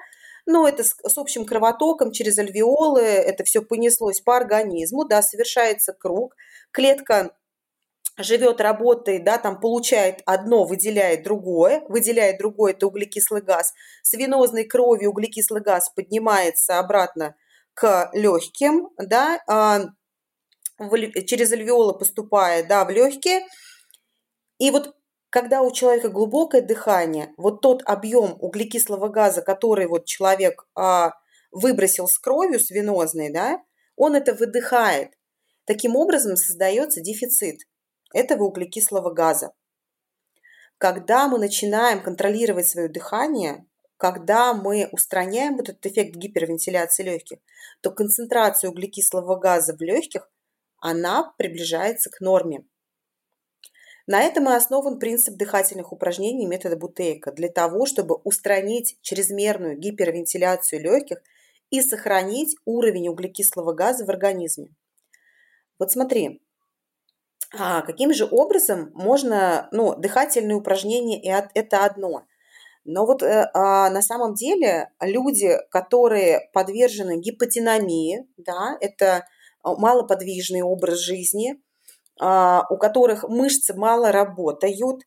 но 0.45 0.67
это 0.67 0.83
с, 0.83 0.95
с 1.03 1.17
общим 1.17 1.45
кровотоком 1.45 2.11
через 2.11 2.37
альвеолы, 2.37 3.01
это 3.01 3.43
все 3.43 3.61
понеслось 3.61 4.21
по 4.21 4.37
организму, 4.37 5.05
да, 5.05 5.21
совершается 5.21 5.93
круг, 5.93 6.35
клетка 6.71 7.35
живет, 8.17 8.61
работает, 8.61 9.23
да, 9.23 9.37
там 9.37 9.59
получает 9.59 10.21
одно, 10.25 10.65
выделяет 10.65 11.23
другое, 11.23 11.83
выделяет 11.87 12.37
другое, 12.37 12.73
это 12.73 12.87
углекислый 12.87 13.41
газ. 13.41 13.73
С 14.03 14.13
венозной 14.13 14.65
кровью 14.65 15.11
углекислый 15.11 15.61
газ 15.61 15.89
поднимается 15.89 16.79
обратно 16.79 17.35
к 17.73 18.09
легким, 18.13 18.89
да, 18.97 19.39
через 21.25 21.51
альвеолы 21.51 21.97
поступает, 21.97 22.67
да, 22.67 22.85
в 22.85 22.89
легкие. 22.89 23.45
И 24.57 24.71
вот 24.71 24.95
когда 25.29 25.61
у 25.61 25.71
человека 25.71 26.09
глубокое 26.09 26.61
дыхание, 26.61 27.33
вот 27.37 27.61
тот 27.61 27.83
объем 27.85 28.35
углекислого 28.39 29.09
газа, 29.09 29.41
который 29.41 29.87
вот 29.87 30.05
человек 30.05 30.65
а, 30.75 31.13
выбросил 31.51 32.07
с 32.07 32.17
кровью, 32.17 32.59
с 32.59 32.69
венозной, 32.71 33.31
да, 33.31 33.61
он 33.95 34.15
это 34.15 34.33
выдыхает. 34.33 35.11
Таким 35.65 35.95
образом 35.95 36.35
создается 36.35 37.01
дефицит 37.01 37.61
этого 38.13 38.45
углекислого 38.45 39.13
газа. 39.13 39.53
Когда 40.79 41.27
мы 41.27 41.37
начинаем 41.37 42.01
контролировать 42.01 42.67
свое 42.67 42.87
дыхание, 42.87 43.65
когда 43.97 44.53
мы 44.53 44.87
устраняем 44.91 45.57
вот 45.57 45.69
этот 45.69 45.85
эффект 45.85 46.15
гипервентиляции 46.15 47.03
легких, 47.03 47.39
то 47.81 47.91
концентрация 47.91 48.69
углекислого 48.71 49.35
газа 49.35 49.75
в 49.75 49.81
легких, 49.81 50.29
она 50.81 51.33
приближается 51.37 52.09
к 52.09 52.19
норме. 52.21 52.65
На 54.07 54.21
этом 54.21 54.49
и 54.49 54.53
основан 54.53 54.97
принцип 54.97 55.35
дыхательных 55.35 55.91
упражнений 55.93 56.47
метода 56.47 56.75
Бутейка 56.75 57.31
для 57.31 57.47
того, 57.47 57.85
чтобы 57.85 58.15
устранить 58.23 58.97
чрезмерную 59.01 59.77
гипервентиляцию 59.77 60.81
легких 60.81 61.21
и 61.69 61.81
сохранить 61.81 62.55
уровень 62.65 63.09
углекислого 63.09 63.73
газа 63.73 64.05
в 64.05 64.09
организме. 64.09 64.69
Вот 65.77 65.91
смотри, 65.91 66.41
а 67.55 67.81
каким 67.81 68.13
же 68.13 68.27
образом 68.29 68.91
можно, 68.93 69.69
ну, 69.71 69.95
дыхательные 69.95 70.55
упражнения– 70.55 71.47
это 71.53 71.85
одно. 71.85 72.25
Но 72.85 73.05
вот 73.05 73.21
э, 73.21 73.49
а, 73.53 73.89
на 73.89 74.01
самом 74.01 74.33
деле 74.33 74.89
люди, 74.99 75.57
которые 75.69 76.49
подвержены 76.53 77.19
гипотинамии, 77.19 78.27
да, 78.37 78.77
это 78.81 79.27
малоподвижный 79.63 80.61
образ 80.61 80.99
жизни, 80.99 81.61
а, 82.19 82.65
у 82.69 82.77
которых 82.77 83.23
мышцы 83.23 83.73
мало 83.73 84.11
работают, 84.11 85.03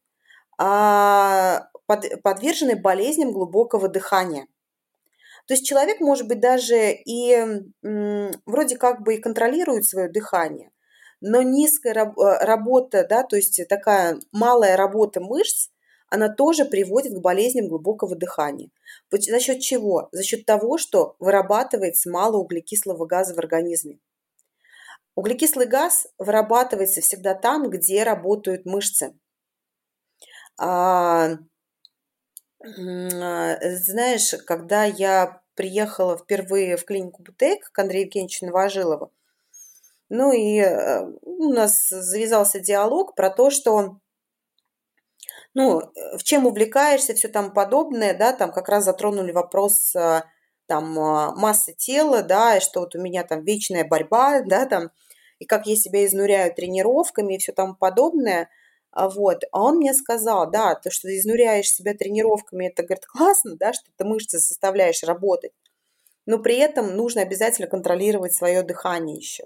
а, 0.59 1.69
под, 1.87 2.23
подвержены 2.23 2.77
болезням 2.77 3.33
глубокого 3.33 3.89
дыхания. 3.89 4.47
То 5.47 5.55
есть 5.55 5.67
человек, 5.67 6.01
может 6.01 6.29
быть, 6.29 6.41
даже 6.41 6.93
и 6.93 7.37
вроде 8.47 8.77
как 8.77 9.03
бы 9.03 9.17
и 9.17 9.21
контролирует 9.21 9.85
свое 9.85 10.09
дыхание, 10.09 10.71
но 11.21 11.43
низкая 11.43 11.95
э, 11.95 12.45
работа, 12.45 13.07
да, 13.09 13.23
то 13.23 13.37
есть 13.37 13.61
такая 13.69 14.21
малая 14.33 14.77
работа 14.77 15.21
мышц, 15.21 15.69
она 16.09 16.29
тоже 16.29 16.65
приводит 16.65 17.15
к 17.15 17.23
болезням 17.23 17.69
глубокого 17.69 18.15
дыхания. 18.15 18.71
За 19.11 19.41
счет 19.41 19.61
чего? 19.61 20.09
За 20.13 20.23
счет 20.23 20.45
того, 20.45 20.77
что 20.79 21.17
вырабатывается 21.19 22.11
мало 22.11 22.37
углекислого 22.37 23.07
газа 23.07 23.35
в 23.35 23.39
организме. 23.39 23.99
Углекислый 25.15 25.67
газ 25.67 26.07
вырабатывается 26.19 27.01
всегда 27.01 27.35
там, 27.35 27.69
где 27.69 28.03
работают 28.03 28.65
мышцы. 28.65 29.15
А, 30.59 31.37
знаешь, 32.61 34.35
когда 34.47 34.85
я 34.85 35.43
приехала 35.55 36.17
впервые 36.17 36.77
в 36.77 36.85
клинику 36.85 37.23
Бутейк 37.23 37.71
к 37.71 37.79
Андрею 37.79 38.07
Евгеньевичу 38.07 38.47
Новожилову, 38.47 39.13
ну 40.09 40.33
и 40.33 40.59
э, 40.61 41.07
у 41.23 41.53
нас 41.53 41.89
завязался 41.89 42.61
диалог 42.61 43.15
про 43.15 43.31
то, 43.31 43.51
что 43.51 43.99
ну, 45.55 45.83
в 46.19 46.23
чем 46.23 46.47
увлекаешься, 46.47 47.15
все 47.15 47.29
там 47.29 47.53
подобное, 47.53 48.17
да, 48.17 48.33
там 48.33 48.53
как 48.53 48.69
раз 48.69 48.85
затронули 48.85 49.33
вопрос 49.33 49.95
э, 49.95 50.23
там 50.73 50.99
а, 50.99 51.35
массы 51.35 51.75
тела, 51.75 52.23
да, 52.23 52.57
и 52.57 52.61
что 52.61 52.81
вот 52.81 52.95
у 52.95 52.99
меня 52.99 53.25
там 53.25 53.45
вечная 53.45 53.85
борьба, 53.85 54.41
да, 54.41 54.65
там, 54.65 54.91
и 55.39 55.45
как 55.45 55.67
я 55.67 55.77
себя 55.77 56.07
изнуряю 56.07 56.55
тренировками 56.55 57.35
и 57.35 57.39
все 57.39 57.53
там 57.53 57.77
подобное, 57.77 58.49
а 58.91 59.11
вот, 59.11 59.45
а 59.53 59.65
он 59.65 59.77
мне 59.77 59.93
сказал, 59.93 60.51
да, 60.51 60.75
то, 60.75 60.91
что 60.91 61.09
ты 61.09 61.19
изнуряешь 61.19 61.71
себя 61.71 61.93
тренировками, 61.93 62.69
это, 62.69 62.85
говорит, 62.85 63.05
классно, 63.05 63.57
да, 63.57 63.75
что 63.75 63.85
ты 63.95 64.05
мышцы 64.07 64.39
заставляешь 64.39 65.03
работать, 65.03 65.53
но 66.25 66.39
при 66.39 66.57
этом 66.57 66.97
нужно 66.97 67.21
обязательно 67.21 67.69
контролировать 67.69 68.33
свое 68.33 68.63
дыхание 68.63 69.19
еще 69.19 69.45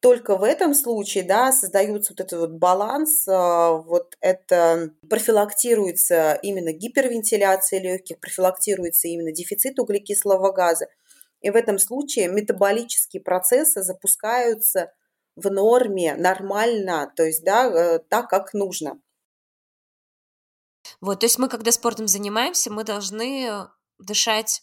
только 0.00 0.36
в 0.36 0.42
этом 0.42 0.74
случае, 0.74 1.24
да, 1.24 1.52
создается 1.52 2.12
вот 2.12 2.20
этот 2.20 2.38
вот 2.38 2.50
баланс, 2.52 3.26
а, 3.26 3.72
вот 3.72 4.16
это 4.20 4.90
профилактируется 5.08 6.38
именно 6.42 6.72
гипервентиляция 6.72 7.80
легких, 7.80 8.20
профилактируется 8.20 9.08
именно 9.08 9.32
дефицит 9.32 9.78
углекислого 9.78 10.52
газа. 10.52 10.86
И 11.40 11.50
в 11.50 11.56
этом 11.56 11.78
случае 11.78 12.28
метаболические 12.28 13.22
процессы 13.22 13.82
запускаются 13.82 14.92
в 15.34 15.50
норме 15.50 16.14
нормально, 16.14 17.12
то 17.16 17.24
есть, 17.24 17.44
да, 17.44 17.66
э, 17.66 17.98
так, 17.98 18.28
как 18.28 18.52
нужно. 18.54 19.00
Вот, 21.00 21.20
то 21.20 21.26
есть 21.26 21.38
мы, 21.38 21.48
когда 21.48 21.72
спортом 21.72 22.06
занимаемся, 22.06 22.70
мы 22.70 22.84
должны 22.84 23.68
дышать 23.98 24.62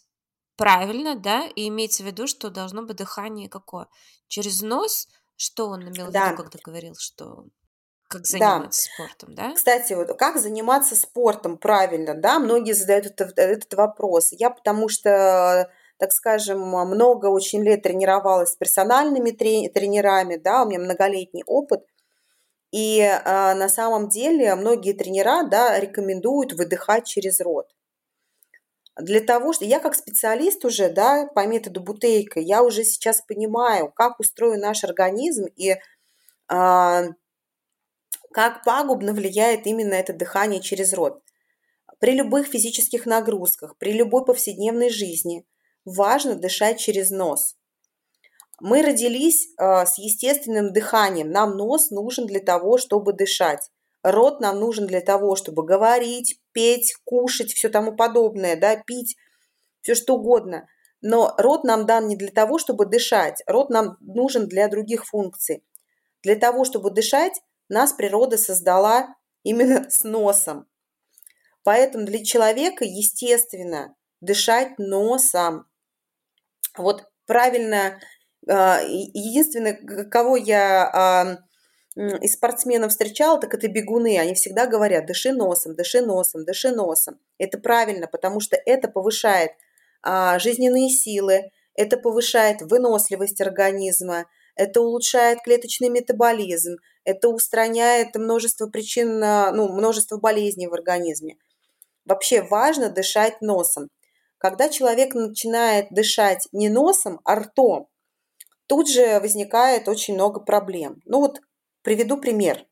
правильно, 0.56 1.16
да, 1.16 1.46
и 1.46 1.68
иметь 1.68 2.00
в 2.00 2.04
виду, 2.04 2.26
что 2.26 2.50
должно 2.50 2.82
быть 2.82 2.96
дыхание 2.96 3.48
какое? 3.48 3.88
Через 4.28 4.62
нос– 4.62 5.08
что 5.36 5.68
он 5.68 5.88
имел 5.88 6.10
да. 6.10 6.28
в 6.28 6.32
виду, 6.32 6.42
когда 6.42 6.58
говорил, 6.62 6.94
что 6.98 7.46
как 8.08 8.26
заниматься 8.26 8.88
да. 8.88 8.94
спортом, 8.94 9.34
да? 9.34 9.54
Кстати, 9.54 9.92
вот 9.94 10.16
как 10.18 10.38
заниматься 10.38 10.94
спортом 10.94 11.58
правильно, 11.58 12.14
да? 12.14 12.38
Многие 12.38 12.72
задают 12.72 13.06
этот, 13.06 13.38
этот 13.38 13.74
вопрос. 13.74 14.32
Я 14.32 14.50
потому 14.50 14.88
что 14.88 15.70
так 15.96 16.12
скажем, 16.12 16.60
много 16.60 17.26
очень 17.26 17.62
лет 17.62 17.82
тренировалась 17.82 18.50
с 18.50 18.56
персональными 18.56 19.30
тренерами, 19.30 20.36
да, 20.36 20.62
у 20.62 20.68
меня 20.68 20.80
многолетний 20.80 21.44
опыт. 21.46 21.84
И 22.72 22.98
э, 22.98 23.54
на 23.54 23.68
самом 23.68 24.08
деле 24.08 24.56
многие 24.56 24.92
тренера, 24.92 25.44
да, 25.44 25.78
рекомендуют 25.78 26.52
выдыхать 26.54 27.06
через 27.06 27.40
рот 27.40 27.68
для 28.96 29.20
того, 29.20 29.52
что 29.52 29.64
я 29.64 29.80
как 29.80 29.94
специалист 29.94 30.64
уже, 30.64 30.88
да, 30.88 31.26
по 31.34 31.46
методу 31.46 31.80
Бутейка, 31.80 32.38
я 32.38 32.62
уже 32.62 32.84
сейчас 32.84 33.22
понимаю, 33.22 33.90
как 33.90 34.20
устроен 34.20 34.60
наш 34.60 34.84
организм 34.84 35.46
и 35.56 35.76
а, 36.48 37.06
как 38.32 38.64
пагубно 38.64 39.12
влияет 39.12 39.66
именно 39.66 39.94
это 39.94 40.12
дыхание 40.12 40.60
через 40.60 40.92
рот. 40.92 41.22
При 41.98 42.12
любых 42.12 42.46
физических 42.46 43.06
нагрузках, 43.06 43.76
при 43.78 43.92
любой 43.92 44.24
повседневной 44.24 44.90
жизни 44.90 45.44
важно 45.84 46.36
дышать 46.36 46.78
через 46.78 47.10
нос. 47.10 47.56
Мы 48.60 48.82
родились 48.82 49.48
а, 49.56 49.86
с 49.86 49.98
естественным 49.98 50.72
дыханием, 50.72 51.30
нам 51.30 51.56
нос 51.56 51.90
нужен 51.90 52.26
для 52.26 52.40
того, 52.40 52.78
чтобы 52.78 53.12
дышать. 53.12 53.70
Рот 54.04 54.40
нам 54.40 54.60
нужен 54.60 54.86
для 54.86 55.00
того, 55.00 55.34
чтобы 55.34 55.64
говорить, 55.64 56.38
петь, 56.52 56.94
кушать, 57.04 57.54
все 57.54 57.70
тому 57.70 57.96
подобное, 57.96 58.54
да, 58.54 58.76
пить, 58.76 59.16
все 59.80 59.94
что 59.94 60.16
угодно. 60.16 60.68
Но 61.00 61.34
рот 61.38 61.64
нам 61.64 61.86
дан 61.86 62.06
не 62.06 62.14
для 62.14 62.30
того, 62.30 62.58
чтобы 62.58 62.84
дышать. 62.84 63.42
Рот 63.46 63.70
нам 63.70 63.96
нужен 64.00 64.46
для 64.46 64.68
других 64.68 65.06
функций. 65.06 65.64
Для 66.22 66.36
того, 66.36 66.66
чтобы 66.66 66.90
дышать, 66.90 67.40
нас 67.70 67.94
природа 67.94 68.36
создала 68.36 69.14
именно 69.42 69.88
с 69.88 70.04
носом. 70.04 70.66
Поэтому 71.62 72.04
для 72.04 72.22
человека, 72.22 72.84
естественно, 72.84 73.94
дышать 74.20 74.78
носом. 74.78 75.66
Вот 76.76 77.04
правильно, 77.24 77.98
а, 78.46 78.82
единственное, 78.82 79.74
кого 80.10 80.36
я 80.36 81.38
из 81.96 82.32
спортсменов 82.32 82.90
встречала, 82.90 83.40
так 83.40 83.54
это 83.54 83.68
бегуны. 83.68 84.18
Они 84.18 84.34
всегда 84.34 84.66
говорят, 84.66 85.06
дыши 85.06 85.32
носом, 85.32 85.74
дыши 85.74 86.00
носом, 86.00 86.44
дыши 86.44 86.70
носом. 86.70 87.18
Это 87.38 87.58
правильно, 87.58 88.06
потому 88.06 88.40
что 88.40 88.56
это 88.56 88.88
повышает 88.88 89.52
а, 90.02 90.38
жизненные 90.38 90.90
силы, 90.90 91.50
это 91.74 91.96
повышает 91.96 92.62
выносливость 92.62 93.40
организма, 93.40 94.26
это 94.56 94.80
улучшает 94.80 95.38
клеточный 95.42 95.88
метаболизм, 95.88 96.76
это 97.04 97.28
устраняет 97.28 98.14
множество 98.16 98.66
причин, 98.66 99.22
а, 99.22 99.52
ну, 99.52 99.68
множество 99.68 100.18
болезней 100.18 100.66
в 100.66 100.74
организме. 100.74 101.36
Вообще 102.04 102.42
важно 102.42 102.90
дышать 102.90 103.40
носом. 103.40 103.88
Когда 104.38 104.68
человек 104.68 105.14
начинает 105.14 105.86
дышать 105.90 106.48
не 106.52 106.68
носом, 106.68 107.20
а 107.24 107.36
ртом, 107.36 107.88
тут 108.66 108.90
же 108.90 109.20
возникает 109.20 109.88
очень 109.88 110.14
много 110.14 110.40
проблем. 110.40 111.00
Ну 111.06 111.20
вот 111.20 111.40
Приведу 111.84 112.16
пример. 112.16 112.66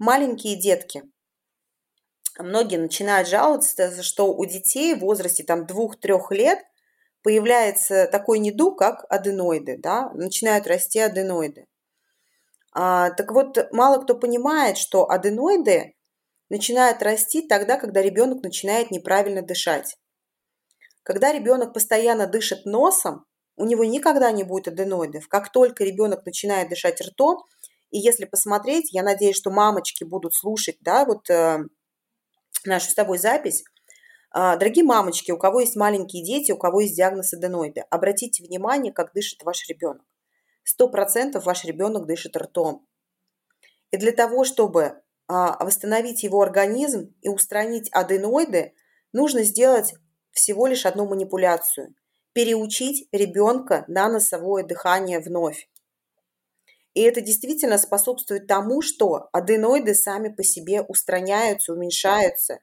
Маленькие 0.00 0.56
детки. 0.56 1.04
Многие 2.40 2.76
начинают 2.76 3.28
жаловаться, 3.28 4.02
что 4.02 4.34
у 4.34 4.44
детей 4.46 4.96
в 4.96 4.98
возрасте 4.98 5.44
там 5.44 5.64
2-3 5.64 6.20
лет 6.30 6.58
появляется 7.22 8.08
такой 8.10 8.40
недуг, 8.40 8.80
как 8.80 9.04
аденоиды, 9.08 9.78
да, 9.78 10.10
начинают 10.14 10.66
расти 10.66 10.98
аденоиды. 10.98 11.68
А, 12.72 13.10
так 13.10 13.30
вот, 13.30 13.68
мало 13.70 14.02
кто 14.02 14.16
понимает, 14.16 14.76
что 14.76 15.08
аденоиды 15.08 15.94
начинают 16.48 17.00
расти 17.00 17.46
тогда, 17.46 17.76
когда 17.76 18.02
ребенок 18.02 18.42
начинает 18.42 18.90
неправильно 18.90 19.42
дышать. 19.42 19.96
Когда 21.04 21.32
ребенок 21.32 21.72
постоянно 21.74 22.26
дышит 22.26 22.64
носом, 22.64 23.24
у 23.54 23.66
него 23.66 23.84
никогда 23.84 24.32
не 24.32 24.42
будет 24.42 24.66
аденоидов. 24.66 25.28
Как 25.28 25.52
только 25.52 25.84
ребенок 25.84 26.26
начинает 26.26 26.70
дышать 26.70 27.00
ртом, 27.00 27.44
и 27.92 27.98
если 27.98 28.24
посмотреть, 28.24 28.92
я 28.92 29.02
надеюсь, 29.02 29.36
что 29.36 29.50
мамочки 29.50 30.02
будут 30.02 30.34
слушать, 30.34 30.78
да, 30.80 31.04
вот 31.04 31.28
э, 31.28 31.58
нашу 32.64 32.90
с 32.90 32.94
тобой 32.94 33.18
запись. 33.18 33.64
Э, 34.34 34.56
дорогие 34.58 34.82
мамочки, 34.82 35.30
у 35.30 35.36
кого 35.36 35.60
есть 35.60 35.76
маленькие 35.76 36.24
дети, 36.24 36.52
у 36.52 36.56
кого 36.56 36.80
есть 36.80 36.96
диагноз 36.96 37.34
аденоида, 37.34 37.84
обратите 37.90 38.42
внимание, 38.42 38.94
как 38.94 39.12
дышит 39.12 39.42
ваш 39.42 39.68
ребенок. 39.68 40.06
Сто 40.64 40.88
процентов 40.88 41.44
ваш 41.44 41.64
ребенок 41.64 42.06
дышит 42.06 42.34
ртом. 42.34 42.86
И 43.90 43.98
для 43.98 44.12
того, 44.12 44.44
чтобы 44.44 44.82
э, 44.82 44.92
восстановить 45.28 46.22
его 46.22 46.40
организм 46.40 47.14
и 47.20 47.28
устранить 47.28 47.90
аденоиды, 47.92 48.72
нужно 49.12 49.42
сделать 49.42 49.92
всего 50.30 50.66
лишь 50.66 50.86
одну 50.86 51.06
манипуляцию– 51.06 51.94
переучить 52.32 53.06
ребенка 53.12 53.84
на 53.86 54.08
носовое 54.08 54.64
дыхание 54.64 55.20
вновь. 55.20 55.68
И 56.94 57.00
это 57.02 57.20
действительно 57.20 57.78
способствует 57.78 58.46
тому, 58.46 58.82
что 58.82 59.28
аденоиды 59.32 59.94
сами 59.94 60.28
по 60.28 60.42
себе 60.42 60.82
устраняются, 60.82 61.72
уменьшаются. 61.72 62.60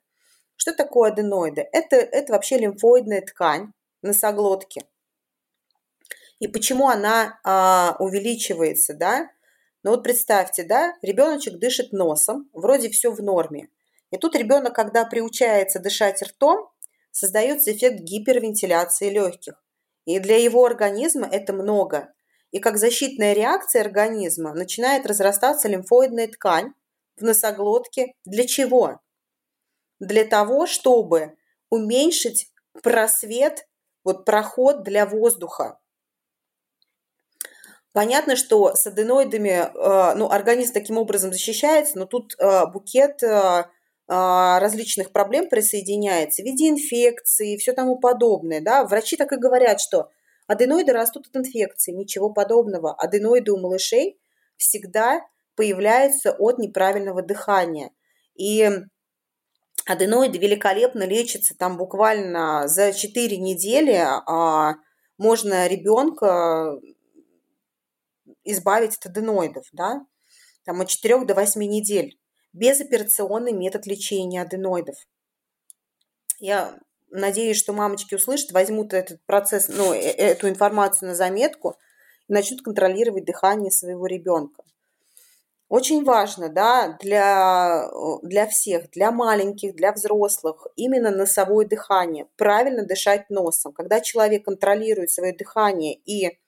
Что 0.55 0.73
такое 0.73 1.11
аденоиды? 1.11 1.67
Это, 1.71 1.95
это 1.95 2.33
вообще 2.33 2.57
лимфоидная 2.57 3.21
ткань 3.21 3.71
носоглотки. 4.01 4.83
И 6.39 6.47
почему 6.47 6.87
она 6.89 7.39
а, 7.43 7.95
увеличивается, 7.99 8.93
да? 8.93 9.29
Ну 9.83 9.91
вот 9.91 10.03
представьте, 10.03 10.63
да, 10.63 10.93
ребеночек 11.01 11.57
дышит 11.57 11.91
носом, 11.91 12.49
вроде 12.53 12.89
все 12.89 13.11
в 13.11 13.21
норме. 13.21 13.69
И 14.11 14.17
тут 14.17 14.35
ребенок, 14.35 14.73
когда 14.73 15.05
приучается 15.05 15.79
дышать 15.79 16.21
ртом, 16.21 16.69
создается 17.11 17.71
эффект 17.71 18.01
гипервентиляции 18.01 19.09
легких. 19.09 19.61
И 20.05 20.19
для 20.19 20.37
его 20.37 20.65
организма 20.65 21.27
это 21.27 21.53
много. 21.53 22.13
И 22.51 22.59
как 22.59 22.77
защитная 22.77 23.33
реакция 23.33 23.81
организма 23.81 24.53
начинает 24.53 25.05
разрастаться 25.05 25.67
лимфоидная 25.67 26.27
ткань 26.27 26.73
в 27.17 27.23
носоглотке. 27.23 28.13
Для 28.25 28.47
чего? 28.47 28.99
Для 29.99 30.23
того, 30.25 30.65
чтобы 30.65 31.35
уменьшить 31.69 32.51
просвет 32.81 33.67
вот 34.03 34.25
проход 34.25 34.83
для 34.83 35.05
воздуха. 35.05 35.79
Понятно, 37.91 38.35
что 38.35 38.75
с 38.75 38.85
аденоидами 38.87 39.49
э, 39.49 40.15
ну, 40.15 40.29
организм 40.29 40.73
таким 40.73 40.97
образом 40.97 41.31
защищается, 41.33 41.97
но 41.97 42.05
тут 42.05 42.35
э, 42.39 42.65
букет 42.67 43.21
э, 43.23 43.65
различных 44.07 45.11
проблем 45.11 45.49
присоединяется 45.49 46.41
в 46.41 46.45
виде 46.45 46.69
инфекции 46.69 47.53
и 47.53 47.57
все 47.57 47.73
тому 47.73 47.99
подобное. 47.99 48.61
Да? 48.61 48.83
Врачи 48.85 49.17
так 49.17 49.31
и 49.33 49.37
говорят, 49.37 49.81
что 49.81 50.09
аденоиды 50.49 50.93
растут 50.93 51.27
от 51.27 51.35
инфекции, 51.37 51.91
ничего 51.91 52.31
подобного. 52.31 52.93
Аденоиды 52.93 53.51
у 53.51 53.59
малышей 53.59 54.19
всегда 54.57 55.21
появляются 55.55 56.31
от 56.31 56.57
неправильного 56.57 57.21
дыхания. 57.21 57.91
И 58.33 58.67
аденоиды 59.85 60.39
великолепно 60.39 61.03
лечатся 61.03 61.55
там 61.55 61.77
буквально 61.77 62.67
за 62.67 62.93
4 62.93 63.37
недели. 63.37 64.03
А 64.03 64.73
можно 65.19 65.67
ребенка 65.67 66.79
избавить 68.43 68.97
от 68.97 69.05
аденоидов, 69.05 69.67
да, 69.71 70.01
там 70.65 70.81
от 70.81 70.87
4 70.87 71.25
до 71.25 71.35
8 71.35 71.61
недель. 71.61 72.17
Безоперационный 72.53 73.53
метод 73.53 73.85
лечения 73.85 74.41
аденоидов. 74.41 74.95
Я 76.39 76.79
надеюсь, 77.11 77.57
что 77.57 77.73
мамочки 77.73 78.15
услышат, 78.15 78.51
возьмут 78.51 78.93
этот 78.93 79.23
процесс, 79.25 79.67
ну, 79.69 79.93
э, 79.93 79.99
эту 79.99 80.49
информацию 80.49 81.09
на 81.09 81.15
заметку 81.15 81.75
и 82.27 82.33
начнут 82.33 82.61
контролировать 82.61 83.25
дыхание 83.25 83.71
своего 83.71 84.05
ребенка. 84.05 84.63
Очень 85.69 86.03
важно, 86.03 86.49
да, 86.49 86.97
для, 86.99 87.87
для 88.23 88.47
всех, 88.47 88.89
для 88.89 89.11
маленьких, 89.11 89.75
для 89.75 89.91
взрослых, 89.91 90.65
именно 90.75 91.11
носовое 91.11 91.67
дыхание, 91.67 92.27
правильно 92.37 92.83
дышать 92.83 93.29
носом. 93.29 93.71
Когда 93.73 94.01
человек 94.01 94.45
контролирует 94.45 95.11
свое 95.11 95.31
дыхание 95.31 95.93
и 95.93 96.39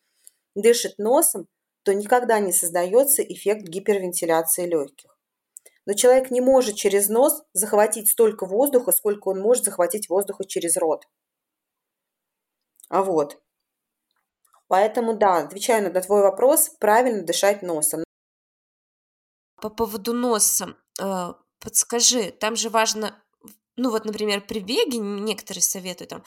дышит 0.55 0.97
носом, 0.97 1.47
то 1.83 1.93
никогда 1.93 2.39
не 2.39 2.51
создается 2.51 3.21
эффект 3.21 3.67
гипервентиляции 3.67 4.65
легких. 4.65 5.15
Но 5.91 5.97
человек 5.97 6.31
не 6.31 6.39
может 6.39 6.77
через 6.77 7.09
нос 7.09 7.43
захватить 7.51 8.09
столько 8.09 8.45
воздуха, 8.45 8.93
сколько 8.93 9.27
он 9.27 9.41
может 9.41 9.65
захватить 9.65 10.07
воздуха 10.07 10.45
через 10.45 10.77
рот. 10.77 11.05
А 12.87 13.03
вот. 13.03 13.43
Поэтому, 14.69 15.17
да, 15.17 15.39
отвечая 15.39 15.81
на 15.81 16.01
твой 16.01 16.21
вопрос, 16.21 16.69
правильно 16.79 17.23
дышать 17.23 17.61
носом. 17.61 18.05
По 19.57 19.69
поводу 19.69 20.13
носа, 20.13 20.77
э, 20.97 21.33
подскажи, 21.59 22.31
там 22.31 22.55
же 22.55 22.69
важно, 22.69 23.21
ну 23.75 23.91
вот, 23.91 24.05
например, 24.05 24.47
при 24.47 24.61
беге 24.61 24.97
некоторые 24.99 25.61
советуют, 25.61 26.11
там, 26.11 26.23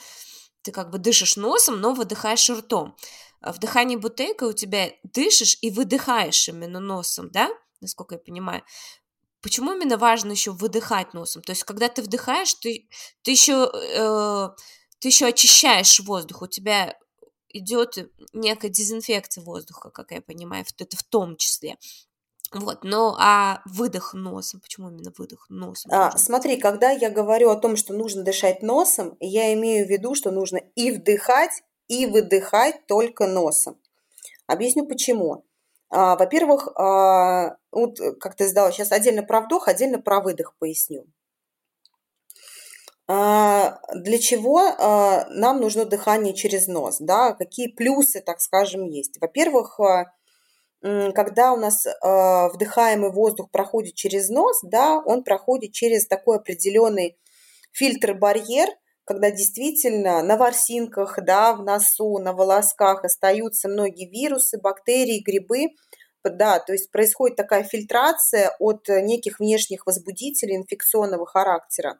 ты 0.61 0.71
как 0.71 0.91
бы 0.91 0.99
дышишь 0.99 1.37
носом, 1.37 1.81
но 1.81 1.95
выдыхаешь 1.95 2.51
ртом. 2.51 2.95
А 3.41 3.51
в 3.51 3.57
дыхании 3.57 3.95
бутейка 3.95 4.43
у 4.43 4.53
тебя 4.53 4.91
дышишь 5.01 5.57
и 5.61 5.71
выдыхаешь 5.71 6.49
именно 6.49 6.79
носом, 6.79 7.31
да, 7.31 7.49
насколько 7.81 8.13
я 8.13 8.19
понимаю. 8.19 8.63
Почему 9.45 9.73
именно 9.73 9.95
важно 9.95 10.31
еще 10.31 10.49
выдыхать 10.49 11.13
носом? 11.13 11.43
То 11.43 11.51
есть, 11.51 11.63
когда 11.65 11.87
ты 11.87 12.01
вдыхаешь, 12.01 12.55
ты, 12.55 12.89
ты 13.21 13.29
еще 13.29 13.69
э, 13.71 14.49
ты 14.97 15.07
еще 15.07 15.27
очищаешь 15.27 15.99
воздух, 15.99 16.41
у 16.41 16.47
тебя 16.47 16.95
идет 17.49 18.09
некая 18.33 18.69
дезинфекция 18.69 19.43
воздуха, 19.43 19.91
как 19.91 20.09
я 20.09 20.21
понимаю, 20.23 20.65
это 20.79 20.97
в 20.97 21.03
том 21.03 21.37
числе. 21.37 21.77
Вот, 22.53 22.83
ну 22.83 23.13
а 23.19 23.61
выдох 23.65 24.15
носом, 24.15 24.61
почему 24.61 24.89
именно 24.89 25.13
выдох 25.15 25.45
носом? 25.49 25.91
А, 25.93 26.17
смотри, 26.17 26.57
когда 26.57 26.89
я 26.89 27.11
говорю 27.11 27.51
о 27.51 27.55
том, 27.55 27.75
что 27.75 27.93
нужно 27.93 28.23
дышать 28.23 28.63
носом, 28.63 29.15
я 29.19 29.53
имею 29.53 29.85
в 29.85 29.89
виду, 29.91 30.15
что 30.15 30.31
нужно 30.31 30.57
и 30.73 30.89
вдыхать, 30.89 31.61
и 31.87 32.07
выдыхать 32.07 32.87
только 32.87 33.27
носом. 33.27 33.79
Объясню 34.47 34.87
почему. 34.87 35.44
А, 35.89 36.15
во-первых, 36.15 36.67
а, 36.77 37.57
вот 37.71 37.99
как 38.19 38.35
ты 38.35 38.47
сдала, 38.47 38.71
сейчас 38.71 38.91
отдельно 38.91 39.23
про 39.23 39.41
вдох, 39.41 39.67
отдельно 39.67 39.99
про 39.99 40.19
выдох 40.19 40.55
поясню. 40.59 41.05
А, 43.07 43.79
для 43.93 44.17
чего 44.17 44.59
а, 44.59 45.27
нам 45.29 45.61
нужно 45.61 45.85
дыхание 45.85 46.33
через 46.33 46.67
нос? 46.67 46.97
Да? 46.99 47.33
Какие 47.33 47.67
плюсы, 47.67 48.21
так 48.21 48.41
скажем, 48.41 48.85
есть? 48.85 49.17
Во-первых, 49.21 49.79
когда 51.15 51.53
у 51.53 51.57
нас 51.57 51.87
э, 51.87 51.91
вдыхаемый 52.53 53.11
воздух 53.11 53.49
проходит 53.49 53.95
через 53.95 54.29
нос, 54.29 54.59
да, 54.61 55.01
он 55.03 55.23
проходит 55.23 55.71
через 55.71 56.05
такой 56.05 56.37
определенный 56.37 57.17
фильтр-барьер, 57.71 58.69
когда 59.05 59.31
действительно 59.31 60.21
на 60.23 60.35
ворсинках, 60.35 61.19
да, 61.23 61.53
в 61.53 61.63
носу, 61.63 62.17
на 62.17 62.33
волосках 62.33 63.03
остаются 63.05 63.69
многие 63.69 64.09
вирусы, 64.09 64.59
бактерии, 64.59 65.23
грибы, 65.23 65.67
да, 66.23 66.59
то 66.59 66.73
есть 66.73 66.91
происходит 66.91 67.37
такая 67.37 67.63
фильтрация 67.63 68.55
от 68.59 68.87
неких 68.87 69.39
внешних 69.39 69.85
возбудителей 69.85 70.55
инфекционного 70.55 71.25
характера. 71.25 71.99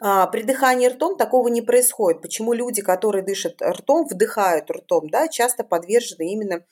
А 0.00 0.26
при 0.26 0.42
дыхании 0.42 0.88
ртом 0.88 1.16
такого 1.16 1.48
не 1.48 1.62
происходит. 1.62 2.20
Почему 2.20 2.52
люди, 2.52 2.82
которые 2.82 3.24
дышат 3.24 3.62
ртом, 3.62 4.06
вдыхают 4.06 4.70
ртом, 4.70 5.08
да, 5.08 5.28
часто 5.28 5.64
подвержены 5.64 6.30
именно 6.32 6.64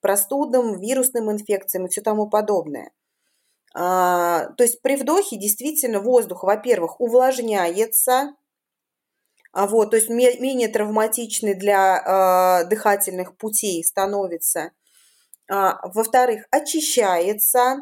простудам, 0.00 0.78
вирусным 0.78 1.32
инфекциям 1.32 1.86
и 1.86 1.88
все 1.88 2.02
тому 2.02 2.28
подобное. 2.28 2.92
А, 3.78 4.46
то 4.56 4.64
есть 4.64 4.80
при 4.80 4.96
вдохе 4.96 5.36
действительно 5.36 6.00
воздух, 6.00 6.44
во-первых, 6.44 6.98
увлажняется, 6.98 8.34
а 9.52 9.66
вот, 9.66 9.90
то 9.90 9.96
есть 9.96 10.08
менее 10.08 10.68
травматичный 10.68 11.54
для 11.54 12.02
а, 12.02 12.64
дыхательных 12.64 13.36
путей 13.36 13.84
становится. 13.84 14.70
А, 15.50 15.78
во-вторых, 15.88 16.46
очищается, 16.50 17.76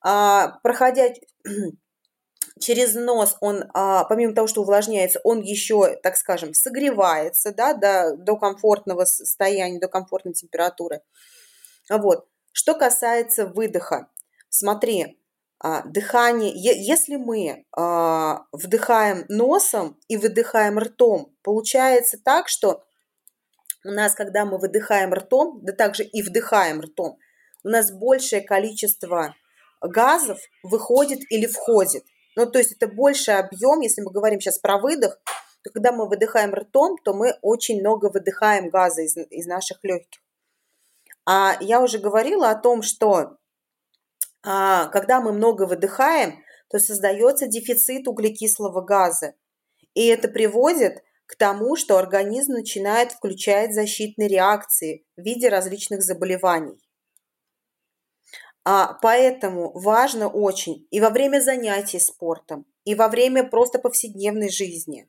а, 0.00 0.60
проходя 0.62 1.08
через 2.60 2.94
нос, 2.94 3.36
он, 3.40 3.64
а, 3.74 4.04
помимо 4.04 4.32
того, 4.32 4.46
что 4.46 4.62
увлажняется, 4.62 5.20
он 5.24 5.40
еще, 5.40 5.96
так 6.04 6.16
скажем, 6.16 6.54
согревается 6.54 7.52
да, 7.52 7.74
до, 7.74 8.16
до 8.16 8.36
комфортного 8.36 9.04
состояния, 9.04 9.80
до 9.80 9.88
комфортной 9.88 10.34
температуры. 10.34 11.00
Вот. 11.90 12.28
Что 12.52 12.74
касается 12.74 13.46
выдоха, 13.46 14.08
смотри, 14.48 15.18
а, 15.58 15.82
дыхание, 15.82 16.52
если 16.54 17.16
мы 17.16 17.64
а, 17.76 18.44
вдыхаем 18.52 19.24
носом 19.28 19.98
и 20.08 20.16
выдыхаем 20.16 20.78
ртом, 20.78 21.34
получается 21.42 22.18
так, 22.22 22.48
что 22.48 22.84
у 23.84 23.90
нас, 23.90 24.14
когда 24.14 24.44
мы 24.44 24.58
выдыхаем 24.58 25.14
ртом, 25.14 25.60
да 25.62 25.72
также 25.72 26.04
и 26.04 26.22
вдыхаем 26.22 26.80
ртом, 26.80 27.18
у 27.64 27.68
нас 27.68 27.90
большее 27.90 28.42
количество 28.42 29.34
газов 29.80 30.38
выходит 30.62 31.20
или 31.30 31.46
входит. 31.46 32.04
Ну, 32.36 32.46
то 32.46 32.58
есть 32.58 32.72
это 32.72 32.86
больший 32.86 33.38
объем, 33.38 33.80
если 33.80 34.02
мы 34.02 34.10
говорим 34.10 34.40
сейчас 34.40 34.58
про 34.58 34.78
выдох, 34.78 35.18
то 35.62 35.70
когда 35.72 35.90
мы 35.90 36.06
выдыхаем 36.06 36.54
ртом, 36.54 36.96
то 37.02 37.14
мы 37.14 37.34
очень 37.40 37.80
много 37.80 38.10
выдыхаем 38.10 38.68
газа 38.68 39.02
из, 39.02 39.16
из 39.16 39.46
наших 39.46 39.82
легких. 39.82 40.20
А 41.24 41.56
я 41.60 41.80
уже 41.80 41.98
говорила 41.98 42.50
о 42.50 42.54
том, 42.54 42.82
что 42.82 43.38
когда 44.46 45.20
мы 45.20 45.32
много 45.32 45.66
выдыхаем, 45.66 46.44
то 46.68 46.78
создается 46.78 47.46
дефицит 47.46 48.06
углекислого 48.06 48.80
газа. 48.80 49.34
И 49.94 50.06
это 50.06 50.28
приводит 50.28 51.02
к 51.26 51.36
тому, 51.36 51.76
что 51.76 51.98
организм 51.98 52.52
начинает 52.52 53.12
включать 53.12 53.74
защитные 53.74 54.28
реакции 54.28 55.04
в 55.16 55.22
виде 55.22 55.48
различных 55.48 56.02
заболеваний. 56.02 56.78
А, 58.64 58.94
поэтому 59.00 59.72
важно 59.78 60.28
очень 60.28 60.86
и 60.90 61.00
во 61.00 61.10
время 61.10 61.40
занятий 61.40 62.00
спортом, 62.00 62.66
и 62.84 62.94
во 62.94 63.08
время 63.08 63.44
просто 63.44 63.78
повседневной 63.78 64.50
жизни 64.50 65.08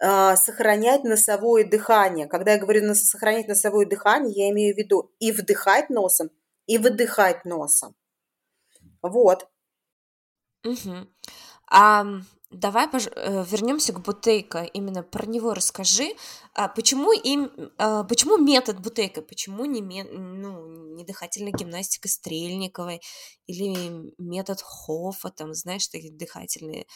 а, 0.00 0.36
сохранять 0.36 1.04
носовое 1.04 1.64
дыхание. 1.64 2.26
Когда 2.26 2.52
я 2.52 2.58
говорю 2.58 2.94
сохранять 2.94 3.48
носовое 3.48 3.86
дыхание, 3.86 4.46
я 4.46 4.50
имею 4.50 4.74
в 4.74 4.78
виду 4.78 5.12
и 5.18 5.30
вдыхать 5.32 5.88
носом, 5.90 6.30
и 6.66 6.78
выдыхать 6.78 7.44
носом. 7.44 7.94
Вот. 9.04 9.48
Угу. 10.64 11.08
А 11.70 12.06
давай 12.50 12.88
пож... 12.88 13.06
Э, 13.14 13.44
вернемся 13.44 13.92
к 13.92 14.00
Бутейко. 14.00 14.62
Именно 14.62 15.02
про 15.02 15.26
него 15.26 15.52
расскажи. 15.52 16.14
А 16.54 16.68
почему 16.68 17.12
им, 17.12 17.50
а 17.78 18.04
почему 18.04 18.38
метод 18.38 18.80
Бутейко, 18.80 19.20
почему 19.20 19.66
не, 19.66 19.82
ме... 19.82 20.04
ну, 20.04 20.94
не 20.94 21.04
дыхательная 21.04 21.52
гимнастика 21.52 22.08
Стрельниковой 22.08 23.02
или 23.46 24.12
метод 24.18 24.62
Хофа, 24.62 25.30
там, 25.30 25.52
знаешь, 25.52 25.88
такие 25.88 26.12
дыхательные 26.12 26.86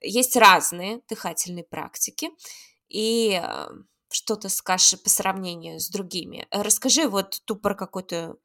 есть 0.00 0.36
разные 0.36 1.02
дыхательные 1.08 1.64
практики, 1.64 2.30
и 2.88 3.40
э, 3.42 3.68
что 4.10 4.36
ты 4.36 4.48
скажешь 4.48 5.02
по 5.02 5.10
сравнению 5.10 5.80
с 5.80 5.88
другими? 5.88 6.46
Расскажи 6.50 7.08
вот 7.08 7.40
ту 7.44 7.56
про 7.56 7.74
какую-то 7.74 8.36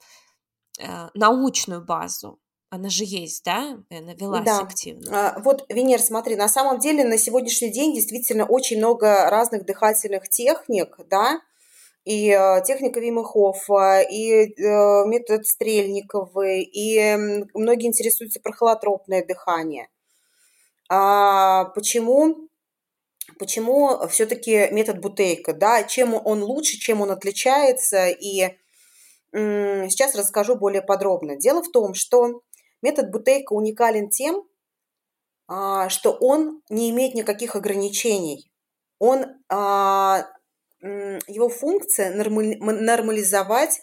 э, 0.79 1.09
научную 1.13 1.83
базу 1.83 2.39
она 2.73 2.89
же 2.89 3.03
есть, 3.05 3.45
да? 3.45 3.77
Она 3.91 4.15
велась 4.15 4.45
Да. 4.45 4.61
активно. 4.61 5.35
А, 5.35 5.39
Вот, 5.41 5.63
Венер, 5.69 6.01
смотри, 6.01 6.35
на 6.35 6.49
самом 6.49 6.79
деле 6.79 7.03
на 7.03 7.19
сегодняшний 7.19 7.69
день 7.69 7.93
действительно 7.93 8.47
очень 8.47 8.79
много 8.79 9.29
разных 9.29 9.63
дыхательных 9.63 10.27
техник, 10.27 10.97
да, 11.07 11.39
и 12.03 12.31
э, 12.31 12.63
техника 12.65 12.99
Вима 12.99 13.23
Хофа, 13.23 14.01
и 14.01 14.31
э, 14.31 15.05
метод 15.05 15.45
Стрельниковой, 15.45 16.63
и 16.63 17.15
многие 17.53 17.85
интересуются 17.85 18.39
про 18.39 18.51
холотропное 18.53 19.23
дыхание. 19.23 19.87
А 20.89 21.65
почему, 21.75 22.49
почему 23.37 24.07
все-таки 24.07 24.69
метод 24.71 24.99
Бутейка, 24.99 25.53
да, 25.53 25.83
чем 25.83 26.15
он 26.15 26.41
лучше, 26.41 26.79
чем 26.79 27.01
он 27.01 27.11
отличается, 27.11 28.07
и 28.07 28.49
сейчас 29.31 30.15
расскажу 30.15 30.55
более 30.55 30.81
подробно. 30.81 31.35
Дело 31.35 31.61
в 31.61 31.71
том, 31.71 31.93
что 31.93 32.41
метод 32.83 33.09
Бутейка 33.09 33.53
уникален 33.53 34.09
тем, 34.09 34.43
а, 35.47 35.89
что 35.89 36.11
он 36.11 36.61
не 36.69 36.91
имеет 36.91 37.15
никаких 37.15 37.55
ограничений. 37.55 38.51
Он, 38.99 39.25
а, 39.49 40.27
его 40.81 41.49
функция 41.49 42.13
нормализовать 42.13 43.81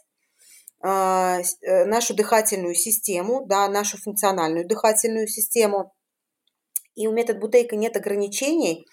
а, 0.82 1.38
э, 1.40 1.84
нашу 1.86 2.14
дыхательную 2.14 2.74
систему, 2.74 3.46
да, 3.46 3.68
нашу 3.68 3.98
функциональную 3.98 4.66
дыхательную 4.66 5.26
систему. 5.26 5.94
И 6.94 7.06
у 7.06 7.12
метода 7.12 7.40
Бутейка 7.40 7.76
нет 7.76 7.96
ограничений 7.96 8.86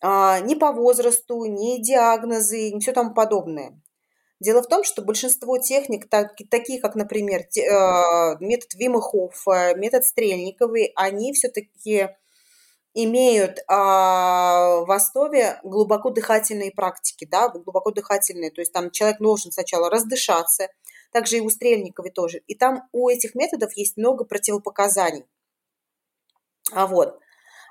ни 0.00 0.54
по 0.54 0.70
возрасту, 0.70 1.44
ни 1.46 1.82
диагнозы, 1.82 2.70
ни 2.70 2.78
все 2.78 2.92
тому 2.92 3.14
подобное. 3.14 3.80
Дело 4.40 4.62
в 4.62 4.68
том, 4.68 4.84
что 4.84 5.02
большинство 5.02 5.58
техник, 5.58 6.08
так- 6.08 6.36
такие 6.50 6.80
как, 6.80 6.94
например, 6.94 7.42
те- 7.44 7.66
э, 7.66 8.36
метод 8.40 8.74
Вима 8.74 9.00
Хоффа, 9.00 9.74
метод 9.74 10.04
Стрельниковой, 10.04 10.92
они 10.94 11.32
все-таки 11.32 12.08
имеют 12.94 13.58
а, 13.68 14.80
в 14.84 14.90
основе 14.90 15.60
глубоко 15.62 16.10
дыхательные 16.10 16.72
практики, 16.72 17.26
да, 17.30 17.48
глубоко 17.48 17.90
дыхательные, 17.92 18.50
то 18.50 18.60
есть 18.60 18.72
там 18.72 18.90
человек 18.90 19.18
должен 19.20 19.52
сначала 19.52 19.90
раздышаться, 19.90 20.68
также 21.12 21.36
и 21.38 21.40
у 21.40 21.50
Стрельниковой 21.50 22.10
тоже. 22.10 22.38
И 22.46 22.54
там 22.54 22.88
у 22.92 23.08
этих 23.08 23.34
методов 23.34 23.72
есть 23.76 23.96
много 23.96 24.24
противопоказаний. 24.24 25.24
А 26.72 26.86
вот, 26.86 27.18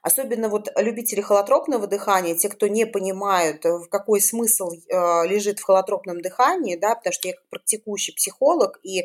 особенно 0.07 0.47
вот 0.47 0.69
любители 0.77 1.21
холотропного 1.21 1.85
дыхания, 1.85 2.35
те, 2.35 2.49
кто 2.49 2.67
не 2.67 2.85
понимают, 2.85 3.65
э, 3.65 3.77
в 3.77 3.89
какой 3.89 4.21
смысл 4.21 4.71
э, 4.71 5.27
лежит 5.27 5.59
в 5.59 5.63
холотропном 5.63 6.21
дыхании, 6.21 6.77
да, 6.77 6.95
потому 6.95 7.13
что 7.13 7.27
я 7.27 7.33
как 7.33 7.49
практикующий 7.49 8.13
психолог, 8.13 8.79
и 8.83 9.03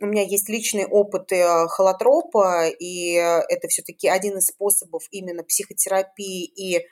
у 0.00 0.06
меня 0.06 0.22
есть 0.22 0.48
личный 0.48 0.86
опыт 0.86 1.30
э, 1.30 1.66
холотропа, 1.68 2.68
и 2.68 3.12
это 3.12 3.68
все-таки 3.68 4.08
один 4.08 4.38
из 4.38 4.46
способов 4.46 5.04
именно 5.10 5.44
психотерапии 5.44 6.44
и 6.44 6.86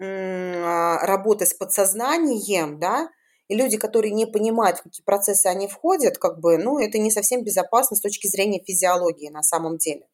работы 0.00 1.46
с 1.46 1.54
подсознанием, 1.54 2.80
да, 2.80 3.08
и 3.46 3.54
люди, 3.54 3.76
которые 3.76 4.12
не 4.12 4.26
понимают, 4.26 4.78
в 4.78 4.82
какие 4.82 5.04
процессы 5.04 5.46
они 5.46 5.68
входят, 5.68 6.18
как 6.18 6.40
бы, 6.40 6.58
ну, 6.58 6.80
это 6.80 6.98
не 6.98 7.12
совсем 7.12 7.44
безопасно 7.44 7.96
с 7.96 8.00
точки 8.00 8.26
зрения 8.26 8.60
физиологии 8.66 9.28
на 9.28 9.42
самом 9.44 9.78
деле. 9.78 10.08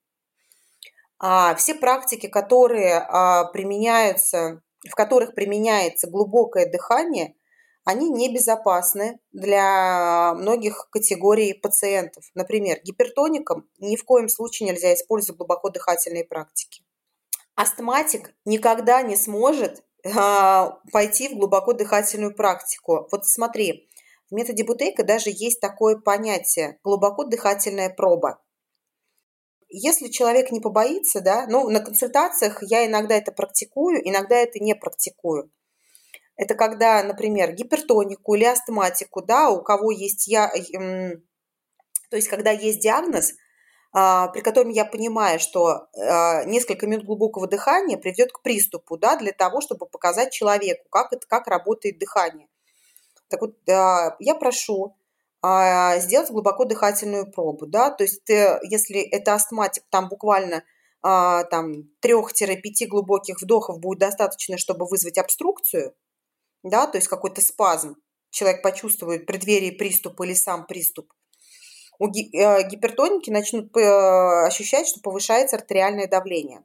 А 1.20 1.54
все 1.54 1.74
практики, 1.74 2.26
которые 2.26 2.96
а, 2.96 3.44
применяются, 3.44 4.62
в 4.88 4.94
которых 4.94 5.34
применяется 5.34 6.08
глубокое 6.08 6.64
дыхание, 6.70 7.34
они 7.84 8.08
небезопасны 8.08 9.20
для 9.32 10.32
многих 10.34 10.88
категорий 10.90 11.52
пациентов. 11.52 12.24
Например, 12.34 12.78
гипертоникам 12.82 13.68
ни 13.78 13.96
в 13.96 14.04
коем 14.04 14.28
случае 14.28 14.70
нельзя 14.70 14.94
использовать 14.94 15.38
глубоко 15.38 15.68
дыхательные 15.68 16.24
практики. 16.24 16.82
Астматик 17.54 18.34
никогда 18.46 19.02
не 19.02 19.16
сможет 19.16 19.84
а, 20.16 20.78
пойти 20.90 21.28
в 21.28 21.36
глубоко 21.36 21.74
дыхательную 21.74 22.34
практику. 22.34 23.08
Вот 23.12 23.26
смотри, 23.26 23.90
в 24.30 24.34
методе 24.34 24.64
Бутейка 24.64 25.04
даже 25.04 25.28
есть 25.30 25.60
такое 25.60 25.96
понятие 25.96 26.78
глубоко 26.82 27.24
дыхательная 27.24 27.90
проба. 27.90 28.40
Если 29.70 30.08
человек 30.08 30.50
не 30.50 30.60
побоится, 30.60 31.20
да, 31.20 31.46
ну, 31.48 31.68
на 31.70 31.80
консультациях 31.80 32.58
я 32.62 32.86
иногда 32.86 33.14
это 33.14 33.30
практикую, 33.30 34.06
иногда 34.06 34.36
это 34.36 34.58
не 34.58 34.74
практикую. 34.74 35.50
Это 36.36 36.54
когда, 36.54 37.02
например, 37.04 37.52
гипертонику 37.52 38.34
или 38.34 38.44
астматику, 38.44 39.22
да, 39.22 39.50
у 39.50 39.62
кого 39.62 39.92
есть 39.92 40.26
я, 40.26 40.50
м, 40.74 41.22
то 42.10 42.16
есть 42.16 42.28
когда 42.28 42.50
есть 42.50 42.80
диагноз, 42.80 43.34
а, 43.92 44.28
при 44.28 44.40
котором 44.40 44.70
я 44.70 44.84
понимаю, 44.84 45.38
что 45.40 45.88
а, 45.96 46.44
несколько 46.44 46.86
минут 46.86 47.04
глубокого 47.04 47.46
дыхания 47.46 47.98
приведет 47.98 48.32
к 48.32 48.42
приступу, 48.42 48.96
да, 48.96 49.16
для 49.16 49.32
того, 49.32 49.60
чтобы 49.60 49.86
показать 49.86 50.32
человеку, 50.32 50.88
как, 50.90 51.12
это, 51.12 51.26
как 51.28 51.46
работает 51.46 51.98
дыхание. 51.98 52.48
Так 53.28 53.42
вот, 53.42 53.56
я 53.66 54.34
прошу 54.40 54.96
сделать 55.42 56.30
глубоко 56.30 56.64
дыхательную 56.64 57.30
пробу, 57.30 57.66
да, 57.66 57.90
то 57.90 58.04
есть 58.04 58.24
ты, 58.24 58.58
если 58.62 59.00
это 59.00 59.34
астматик, 59.34 59.84
там 59.88 60.08
буквально 60.08 60.64
а, 61.02 61.44
там 61.44 61.88
3-5 62.04 62.86
глубоких 62.88 63.40
вдохов 63.40 63.80
будет 63.80 64.00
достаточно, 64.00 64.58
чтобы 64.58 64.86
вызвать 64.86 65.16
обструкцию, 65.16 65.94
да, 66.62 66.86
то 66.86 66.98
есть 66.98 67.08
какой-то 67.08 67.40
спазм, 67.40 67.96
человек 68.30 68.62
почувствует 68.62 69.26
преддверие 69.26 69.72
приступа 69.72 70.24
или 70.24 70.34
сам 70.34 70.66
приступ, 70.66 71.10
у 71.98 72.08
э, 72.08 72.68
гипертоники 72.68 73.30
начнут 73.30 73.76
э, 73.76 74.46
ощущать, 74.46 74.88
что 74.88 75.00
повышается 75.00 75.56
артериальное 75.56 76.08
давление. 76.08 76.64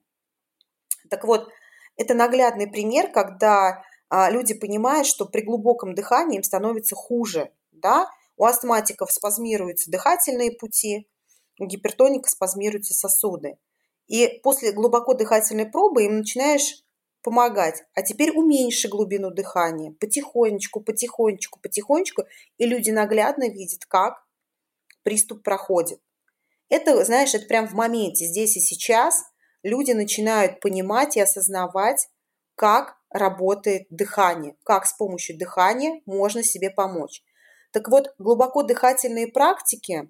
Так 1.10 1.26
вот, 1.26 1.50
это 1.98 2.14
наглядный 2.14 2.68
пример, 2.68 3.12
когда 3.12 3.84
а, 4.10 4.30
люди 4.30 4.54
понимают, 4.54 5.08
что 5.08 5.26
при 5.26 5.42
глубоком 5.42 5.94
дыхании 5.94 6.38
им 6.38 6.44
становится 6.44 6.96
хуже, 6.96 7.52
да, 7.72 8.10
у 8.38 8.46
астматиков 8.46 9.12
спазмируются 9.12 9.92
дыхательные 9.92 10.52
пути, 10.52 11.08
у 11.60 11.66
гипертоника 11.66 12.30
спазмируются 12.30 12.94
сосуды. 12.94 13.58
И 14.08 14.40
после 14.44 14.72
глубоко 14.72 15.14
дыхательной 15.14 15.66
пробы 15.66 16.06
им 16.06 16.18
начинаешь 16.18 16.84
помогать. 17.24 17.84
А 17.96 18.04
теперь 18.04 18.32
уменьши 18.32 18.88
глубину 18.88 19.32
дыхания. 19.32 19.96
Потихонечку, 20.00 20.82
потихонечку, 20.82 21.60
потихонечку. 21.60 22.24
И 22.58 22.66
люди 22.66 22.92
наглядно 22.92 23.50
видят, 23.50 23.86
как 23.86 24.24
приступ 25.04 25.44
проходит. 25.44 26.00
Это, 26.70 27.04
знаешь, 27.06 27.34
это 27.34 27.46
прям 27.46 27.68
в 27.68 27.74
моменте, 27.74 28.26
здесь 28.26 28.58
и 28.58 28.60
сейчас 28.60 29.24
люди 29.64 29.92
начинают 29.92 30.60
понимать 30.60 31.16
и 31.16 31.22
осознавать, 31.22 32.10
как 32.56 32.98
работает 33.10 33.88
дыхание, 33.90 34.56
как 34.64 34.86
с 34.86 34.94
помощью 34.94 35.38
дыхания 35.38 36.02
можно 36.06 36.44
себе 36.44 36.72
помочь. 36.72 37.24
Так 37.76 37.90
вот, 37.90 38.14
глубоко 38.20 38.64
дыхательные 38.64 39.28
практики 39.28 40.10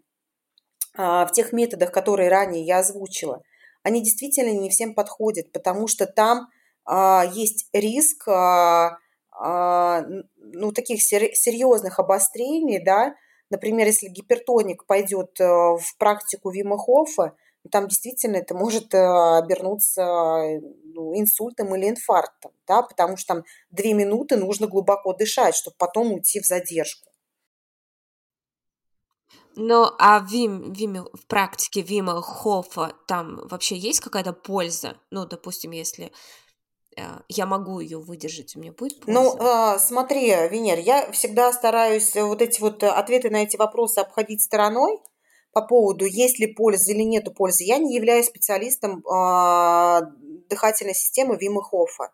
а, 0.96 1.26
в 1.26 1.32
тех 1.32 1.52
методах, 1.52 1.92
которые 1.92 2.30
ранее 2.30 2.64
я 2.64 2.78
озвучила, 2.78 3.42
они 3.82 4.04
действительно 4.04 4.56
не 4.56 4.70
всем 4.70 4.94
подходят, 4.94 5.52
потому 5.52 5.88
что 5.88 6.06
там 6.06 6.50
а, 6.86 7.26
есть 7.34 7.68
риск 7.74 8.28
а, 8.28 9.00
ну, 9.32 10.72
таких 10.74 11.02
серьезных 11.02 11.98
обострений, 11.98 12.80
да, 12.86 13.16
например, 13.50 13.88
если 13.88 14.10
гипертоник 14.10 14.86
пойдет 14.86 15.40
э, 15.42 15.44
в 15.44 15.98
практику 15.98 16.52
Вима 16.52 16.78
Хофа, 16.78 17.36
там 17.70 17.88
действительно 17.88 18.38
это 18.38 18.54
может 18.54 18.94
э, 18.94 18.98
обернуться 18.98 20.06
ну, 20.84 21.20
инсультом 21.20 21.76
или 21.76 21.90
инфарктом, 21.90 22.54
да, 22.66 22.84
потому 22.84 23.18
что 23.18 23.34
там 23.34 23.44
две 23.72 23.94
минуты 23.94 24.38
нужно 24.38 24.68
глубоко 24.68 25.14
дышать, 25.14 25.56
чтобы 25.56 25.76
потом 25.78 26.14
уйти 26.14 26.40
в 26.40 26.46
задержку. 26.46 27.12
Ну, 29.56 29.90
а 30.00 30.20
в, 30.20 30.30
Вим, 30.30 30.74
Виме, 30.74 31.02
в 31.02 31.26
практике 31.28 31.82
Вима 31.82 32.22
Хофа 32.22 32.94
там 33.08 33.48
вообще 33.48 33.78
есть 33.78 34.00
какая-то 34.00 34.34
польза? 34.34 34.98
Ну, 35.12 35.26
допустим, 35.26 35.72
если 35.72 36.12
э, 36.98 37.02
я 37.30 37.46
могу 37.46 37.80
ее 37.80 38.00
выдержать, 38.00 38.56
у 38.56 38.60
меня 38.60 38.72
будет 38.74 39.02
польза? 39.02 39.20
Ну, 39.20 39.38
э, 39.38 39.80
смотри, 39.80 40.28
Венер, 40.28 40.80
я 40.80 41.12
всегда 41.12 41.54
стараюсь 41.54 42.16
вот 42.16 42.42
эти 42.42 42.60
вот 42.60 42.84
ответы 42.84 43.30
на 43.30 43.44
эти 43.44 43.56
вопросы 43.58 44.00
обходить 44.00 44.44
стороной 44.44 45.00
по 45.54 45.62
поводу, 45.62 46.06
есть 46.06 46.38
ли 46.40 46.48
польза 46.48 46.92
или 46.92 47.04
нету 47.04 47.34
пользы. 47.34 47.64
Я 47.64 47.78
не 47.78 47.96
являюсь 47.96 48.26
специалистом 48.26 49.06
э, 49.06 50.02
дыхательной 50.50 50.94
системы 50.94 51.38
Вима 51.38 51.64
Хофа. 51.64 52.12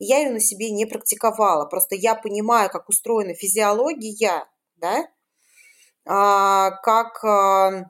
Я 0.00 0.18
ее 0.18 0.30
на 0.30 0.40
себе 0.40 0.70
не 0.70 0.86
практиковала. 0.86 1.66
Просто 1.66 1.94
я 1.94 2.14
понимаю, 2.14 2.70
как 2.70 2.88
устроена 2.88 3.34
физиология, 3.34 4.44
да, 4.76 4.96
а, 4.98 5.19
как 6.04 7.24
а, 7.24 7.86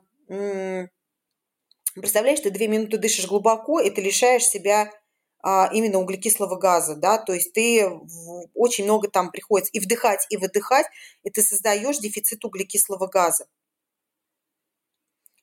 представляешь, 1.95 2.39
ты 2.39 2.51
две 2.51 2.67
минуты 2.67 2.97
дышишь 2.97 3.27
глубоко, 3.27 3.79
и 3.79 3.89
ты 3.89 4.01
лишаешь 4.01 4.45
себя 4.45 4.91
а, 5.43 5.69
именно 5.73 5.99
углекислого 5.99 6.55
газа, 6.55 6.95
да, 6.95 7.17
то 7.17 7.33
есть 7.33 7.53
ты 7.53 7.89
очень 8.53 8.83
много 8.85 9.09
там 9.09 9.31
приходится 9.31 9.71
и 9.73 9.79
вдыхать, 9.79 10.25
и 10.29 10.37
выдыхать, 10.37 10.85
и 11.23 11.29
ты 11.29 11.41
создаешь 11.41 11.99
дефицит 11.99 12.45
углекислого 12.45 13.07
газа. 13.07 13.47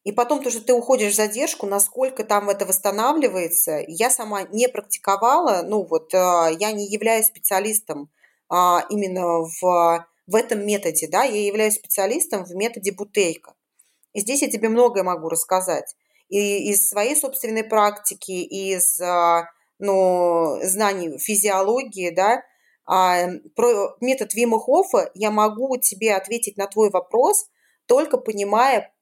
И 0.04 0.12
потом 0.12 0.42
то, 0.42 0.50
что 0.50 0.62
ты 0.62 0.72
уходишь 0.72 1.12
в 1.12 1.16
задержку, 1.16 1.66
насколько 1.66 2.24
там 2.24 2.48
это 2.48 2.64
восстанавливается, 2.64 3.84
я 3.86 4.08
сама 4.08 4.44
не 4.44 4.68
практиковала, 4.68 5.62
ну 5.62 5.84
вот 5.84 6.14
а, 6.14 6.48
я 6.48 6.72
не 6.72 6.86
являюсь 6.86 7.26
специалистом 7.26 8.08
а, 8.48 8.86
именно 8.88 9.40
в, 9.60 10.06
в 10.28 10.34
этом 10.34 10.64
методе, 10.64 11.08
да, 11.08 11.24
я 11.24 11.46
являюсь 11.46 11.76
специалистом 11.76 12.44
в 12.44 12.54
методе 12.54 12.92
бутейка. 12.92 13.54
И 14.12 14.20
здесь 14.20 14.42
я 14.42 14.50
тебе 14.50 14.68
многое 14.68 15.02
могу 15.02 15.28
рассказать. 15.28 15.96
И 16.28 16.70
из 16.70 16.86
своей 16.86 17.16
собственной 17.16 17.64
практики, 17.64 18.32
из 18.32 19.00
а, 19.00 19.48
ну, 19.78 20.58
знаний 20.62 21.18
физиологии, 21.18 22.10
да, 22.10 22.42
про 22.84 23.96
метод 24.00 24.34
Вима 24.34 24.58
Хоффа 24.58 25.10
я 25.14 25.30
могу 25.30 25.76
тебе 25.78 26.14
ответить 26.14 26.56
на 26.56 26.66
твой 26.66 26.90
вопрос, 26.90 27.46
только 27.86 28.16
понимая, 28.16 28.94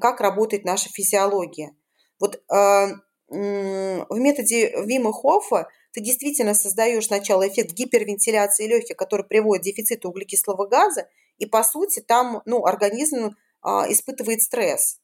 как 0.00 0.20
работает 0.20 0.64
наша 0.64 0.88
физиология. 0.88 1.76
Вот 2.18 2.36
э, 2.36 2.86
в 3.28 4.18
методе 4.18 4.70
Вима 4.84 5.12
Хоффа 5.12 5.68
ты 5.94 6.00
действительно 6.00 6.54
создаешь 6.54 7.06
сначала 7.06 7.46
эффект 7.48 7.72
гипервентиляции 7.72 8.66
легких, 8.66 8.96
который 8.96 9.24
приводит 9.24 9.62
к 9.62 9.66
дефициту 9.66 10.08
углекислого 10.08 10.66
газа, 10.66 11.08
и 11.38 11.46
по 11.46 11.62
сути 11.62 12.00
там 12.00 12.42
ну, 12.46 12.66
организм 12.66 13.26
э, 13.26 13.68
испытывает 13.88 14.42
стресс. 14.42 14.98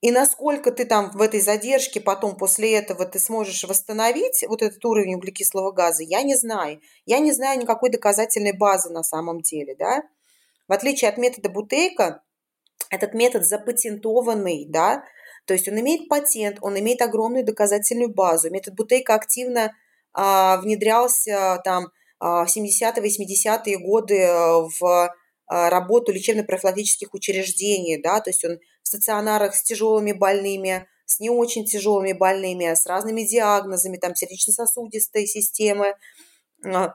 И 0.00 0.10
насколько 0.10 0.72
ты 0.72 0.86
там 0.86 1.10
в 1.10 1.20
этой 1.20 1.40
задержке 1.40 2.00
потом 2.00 2.36
после 2.36 2.74
этого 2.74 3.04
ты 3.04 3.18
сможешь 3.18 3.64
восстановить 3.64 4.44
вот 4.48 4.62
этот 4.62 4.82
уровень 4.84 5.14
углекислого 5.14 5.72
газа, 5.72 6.02
я 6.02 6.22
не 6.22 6.36
знаю. 6.36 6.80
Я 7.04 7.18
не 7.18 7.32
знаю 7.32 7.60
никакой 7.60 7.90
доказательной 7.90 8.52
базы 8.52 8.90
на 8.90 9.02
самом 9.02 9.42
деле, 9.42 9.76
да. 9.78 10.02
В 10.68 10.72
отличие 10.72 11.10
от 11.10 11.18
метода 11.18 11.50
Бутейка, 11.50 12.22
этот 12.88 13.12
метод 13.12 13.44
запатентованный, 13.44 14.64
да, 14.68 15.04
то 15.44 15.54
есть 15.54 15.68
он 15.68 15.78
имеет 15.80 16.08
патент, 16.08 16.58
он 16.62 16.78
имеет 16.78 17.02
огромную 17.02 17.44
доказательную 17.44 18.12
базу. 18.12 18.50
Метод 18.50 18.74
Бутейка 18.74 19.14
активно 19.14 19.72
а, 20.14 20.58
внедрялся 20.58 21.60
там 21.64 21.88
а, 22.18 22.44
в 22.44 22.48
70-80-е 22.48 23.78
годы 23.78 24.18
э, 24.18 24.68
в 24.80 25.14
работу 25.48 26.12
лечебно-профилактических 26.12 27.12
учреждений, 27.12 28.00
да, 28.00 28.20
то 28.20 28.30
есть 28.30 28.42
он 28.42 28.58
в 28.82 28.88
стационарах 28.88 29.54
с 29.54 29.62
тяжелыми 29.62 30.12
больными, 30.12 30.86
с 31.04 31.20
не 31.20 31.28
очень 31.28 31.66
тяжелыми 31.66 32.14
больными, 32.14 32.72
с 32.72 32.86
разными 32.86 33.22
диагнозами, 33.22 33.98
там 33.98 34.14
сердечно-сосудистой 34.14 35.26
системы, 35.26 35.94
а, 36.64 36.94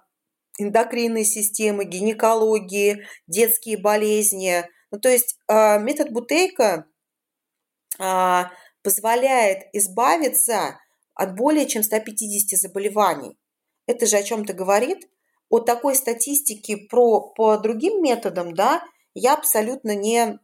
эндокринной 0.57 1.23
системы, 1.23 1.85
гинекологии, 1.85 3.05
детские 3.27 3.77
болезни– 3.77 4.65
ну, 4.91 4.99
то 4.99 5.09
есть 5.09 5.37
метод 5.47 6.11
Бутейка 6.11 6.85
позволяет 8.83 9.63
избавиться 9.73 10.79
от 11.17 11.35
более 11.35 11.65
чем 11.67 11.83
150 11.83 12.59
заболеваний. 12.59 13.37
Это 13.85 14.05
же 14.05 14.17
о 14.17 14.23
чем-то 14.23 14.53
говорит. 14.53 15.09
О 15.49 15.59
такой 15.59 15.95
статистике 15.95 16.77
про, 16.77 17.21
по 17.21 17.57
другим 17.57 18.03
методам, 18.03 18.53
да, 18.53 18.83
я 19.13 19.33
абсолютно 19.33 19.95
не... 19.95 20.39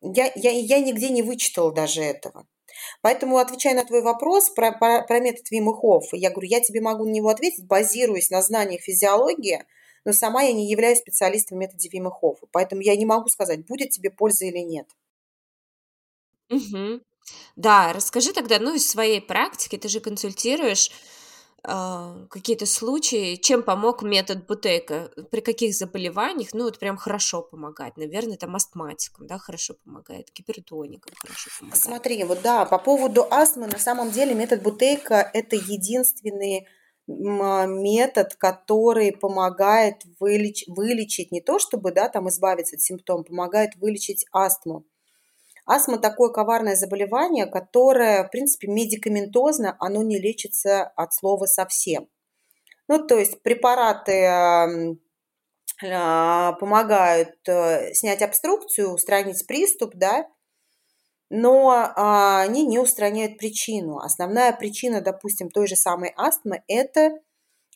Я, 0.00 0.32
я, 0.34 0.50
я 0.50 0.80
нигде 0.80 1.10
не 1.10 1.22
вычитала 1.22 1.72
даже 1.72 2.02
этого. 2.02 2.46
Поэтому, 3.02 3.36
отвечая 3.36 3.74
на 3.74 3.84
твой 3.84 4.02
вопрос 4.02 4.50
про, 4.50 4.72
про, 4.72 5.02
про 5.02 5.20
метод 5.20 5.50
Вима 5.50 5.78
я 6.12 6.30
говорю, 6.30 6.48
я 6.48 6.60
тебе 6.60 6.80
могу 6.80 7.04
на 7.04 7.10
него 7.10 7.28
ответить, 7.28 7.66
базируясь 7.66 8.30
на 8.30 8.42
знаниях 8.42 8.82
физиологии– 8.82 9.64
но 10.04 10.12
сама 10.12 10.42
я 10.42 10.52
не 10.52 10.68
являюсь 10.68 10.98
специалистом 10.98 11.58
в 11.58 11.60
методе 11.60 11.88
Вима 11.88 12.12
поэтому 12.50 12.80
я 12.80 12.96
не 12.96 13.06
могу 13.06 13.28
сказать, 13.28 13.66
будет 13.66 13.90
тебе 13.90 14.10
польза 14.10 14.46
или 14.46 14.58
нет. 14.58 14.88
Угу. 16.50 17.00
Да, 17.56 17.92
расскажи 17.92 18.32
тогда, 18.32 18.58
ну, 18.58 18.74
из 18.74 18.88
своей 18.88 19.20
практики, 19.20 19.76
ты 19.76 19.88
же 19.88 20.00
консультируешь 20.00 20.90
э, 21.64 22.26
какие-то 22.30 22.66
случаи, 22.66 23.36
чем 23.36 23.62
помог 23.62 24.02
метод 24.02 24.46
Бутейка, 24.46 25.10
при 25.30 25.40
каких 25.40 25.74
заболеваниях, 25.74 26.50
ну, 26.52 26.64
вот 26.64 26.78
прям 26.78 26.96
хорошо 26.96 27.42
помогает, 27.42 27.96
наверное, 27.96 28.36
там 28.36 28.54
астматикам, 28.54 29.26
да, 29.26 29.38
хорошо 29.38 29.74
помогает, 29.84 30.30
гипертоникам 30.34 31.14
хорошо 31.16 31.50
помогает. 31.58 31.82
Смотри, 31.82 32.24
вот 32.24 32.42
да, 32.42 32.64
по 32.64 32.78
поводу 32.78 33.26
астмы, 33.30 33.66
на 33.66 33.78
самом 33.78 34.10
деле 34.10 34.34
метод 34.34 34.62
Бутейка– 34.62 35.30
это 35.34 35.56
единственный 35.56 36.66
а, 37.08 37.66
метод, 37.66 38.34
который 38.36 39.12
помогает 39.12 40.02
вылеч, 40.20 40.64
вылечить 40.68 41.32
не 41.32 41.40
то, 41.40 41.58
чтобы 41.58 41.92
да, 41.92 42.08
там 42.08 42.28
избавиться 42.28 42.76
от 42.76 42.82
симптомов, 42.82 43.26
помогает 43.26 43.74
вылечить 43.76 44.26
астму. 44.32 44.84
Астма 45.64 45.98
такое 45.98 46.30
коварное 46.30 46.76
заболевание, 46.76 47.46
которое, 47.46 48.24
в 48.24 48.30
принципе, 48.30 48.68
медикаментозно, 48.68 49.76
оно 49.78 50.02
не 50.02 50.18
лечится 50.18 50.84
от 50.96 51.14
слова 51.14 51.46
совсем. 51.46 52.08
Ну, 52.88 53.06
то 53.06 53.16
есть 53.16 53.42
препараты 53.42 54.24
а, 55.84 56.52
помогают 56.54 57.36
э, 57.46 57.94
снять 57.94 58.22
обструкцию, 58.22 58.92
устранить 58.92 59.46
приступ, 59.46 59.94
да, 59.94 60.26
но 61.30 61.70
а, 61.70 62.42
они 62.42 62.66
не 62.66 62.78
устраняют 62.78 63.38
причину. 63.38 63.98
Основная 63.98 64.52
причина, 64.52 65.00
допустим, 65.00 65.48
той 65.48 65.66
же 65.66 65.76
самой 65.76 66.12
астмы– 66.16 66.62
это 66.68 67.12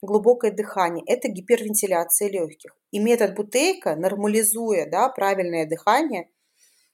глубокое 0.03 0.51
дыхание, 0.51 1.05
это 1.07 1.29
гипервентиляция 1.29 2.29
легких. 2.29 2.77
И 2.91 2.99
метод 2.99 3.35
Бутейка, 3.35 3.97
нормализуя 3.97 4.89
да, 4.91 5.09
правильное 5.09 5.67
дыхание, 5.67 6.29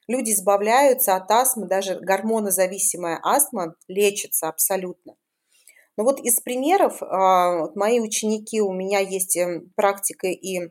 люди 0.08 0.32
избавляются 0.32 1.16
от 1.16 1.30
астмы, 1.30 1.66
даже 1.66 1.98
гормонозависимая 2.00 3.18
астма 3.22 3.74
лечится 3.88 4.48
абсолютно. 4.48 5.14
Но 5.96 6.04
вот 6.04 6.20
из 6.20 6.40
примеров, 6.40 7.02
а, 7.02 7.60
вот 7.60 7.76
мои 7.76 8.00
ученики, 8.00 8.60
у 8.60 8.72
меня 8.72 8.98
есть 8.98 9.36
эм, 9.36 9.70
практика 9.76 10.28
и 10.28 10.70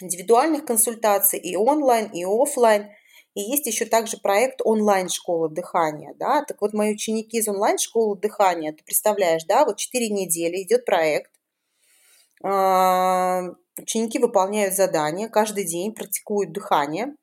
индивидуальных 0.00 0.64
консультаций, 0.64 1.38
и 1.38 1.56
онлайн, 1.56 2.10
и 2.12 2.24
офлайн– 2.24 2.88
и 3.36 3.42
есть 3.42 3.66
еще 3.66 3.84
также 3.84 4.16
проект 4.16 4.62
онлайн-школа 4.64 5.50
дыхания, 5.50 6.14
да, 6.18 6.42
так 6.42 6.62
вот 6.62 6.72
мои 6.72 6.94
ученики 6.94 7.36
из 7.36 7.46
онлайн-школы 7.46 8.16
дыхания, 8.16 8.72
ты 8.72 8.82
представляешь, 8.82 9.44
да, 9.44 9.66
вот 9.66 9.76
4 9.76 10.08
недели 10.08 10.62
идет 10.62 10.86
проект, 10.86 11.30
а, 12.42 13.42
ученики 13.78 14.18
выполняют 14.18 14.74
задания, 14.74 15.28
каждый 15.28 15.64
день 15.64 15.92
практикуют 15.92 16.52
дыхание. 16.52 17.14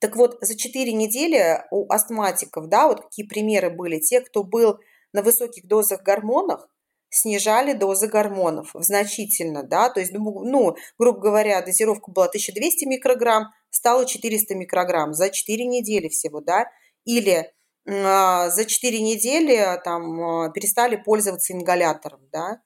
Так 0.00 0.16
вот, 0.16 0.38
за 0.40 0.56
4 0.56 0.92
недели 0.92 1.62
у 1.70 1.90
астматиков, 1.92 2.68
да, 2.68 2.88
вот 2.88 3.02
какие 3.02 3.26
примеры 3.26 3.70
были, 3.70 3.98
те, 3.98 4.20
кто 4.20 4.42
был 4.42 4.80
на 5.12 5.22
высоких 5.22 5.68
дозах 5.68 6.02
гормонов, 6.02 6.62
снижали 7.10 7.74
дозы 7.74 8.06
гормонов 8.06 8.70
значительно, 8.74 9.62
да, 9.62 9.90
то 9.90 10.00
есть, 10.00 10.12
ну, 10.12 10.76
грубо 10.98 11.20
говоря, 11.20 11.60
дозировка 11.60 12.10
была 12.10 12.26
1200 12.26 12.86
микрограмм, 12.86 13.52
стало 13.70 14.06
400 14.06 14.54
микрограмм 14.54 15.12
за 15.12 15.28
4 15.28 15.66
недели 15.66 16.08
всего, 16.08 16.40
да, 16.40 16.70
или 17.04 17.52
э, 17.84 18.50
за 18.50 18.64
4 18.64 19.00
недели 19.02 19.80
там 19.84 20.46
э, 20.46 20.52
перестали 20.52 20.96
пользоваться 20.96 21.52
ингалятором, 21.52 22.20
да, 22.32 22.62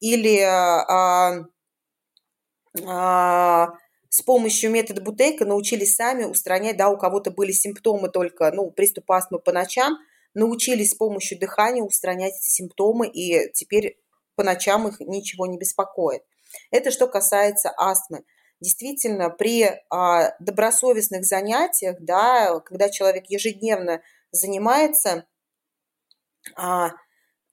или 0.00 0.38
э, 0.38 1.44
э, 2.80 3.66
с 4.08 4.22
помощью 4.22 4.70
метода 4.70 5.02
Бутейка 5.02 5.44
научились 5.44 5.94
сами 5.94 6.24
устранять, 6.24 6.76
да, 6.76 6.88
у 6.88 6.96
кого-то 6.96 7.30
были 7.30 7.52
симптомы 7.52 8.08
только, 8.08 8.50
ну, 8.52 8.70
приступ 8.70 9.10
астмы 9.10 9.38
по 9.38 9.52
ночам, 9.52 9.98
научились 10.34 10.92
с 10.92 10.94
помощью 10.94 11.38
дыхания 11.38 11.82
устранять 11.82 12.34
эти 12.34 12.48
симптомы, 12.48 13.08
и 13.08 13.52
теперь 13.52 13.98
по 14.34 14.44
ночам 14.44 14.88
их 14.88 15.00
ничего 15.00 15.46
не 15.46 15.58
беспокоит. 15.58 16.22
Это 16.70 16.90
что 16.90 17.06
касается 17.06 17.72
астмы 17.76 18.24
действительно 18.60 19.30
при 19.30 19.70
а, 19.90 20.34
добросовестных 20.40 21.24
занятиях, 21.24 21.96
да, 22.00 22.60
когда 22.60 22.88
человек 22.88 23.26
ежедневно 23.28 24.02
занимается, 24.30 25.26
а, 26.56 26.92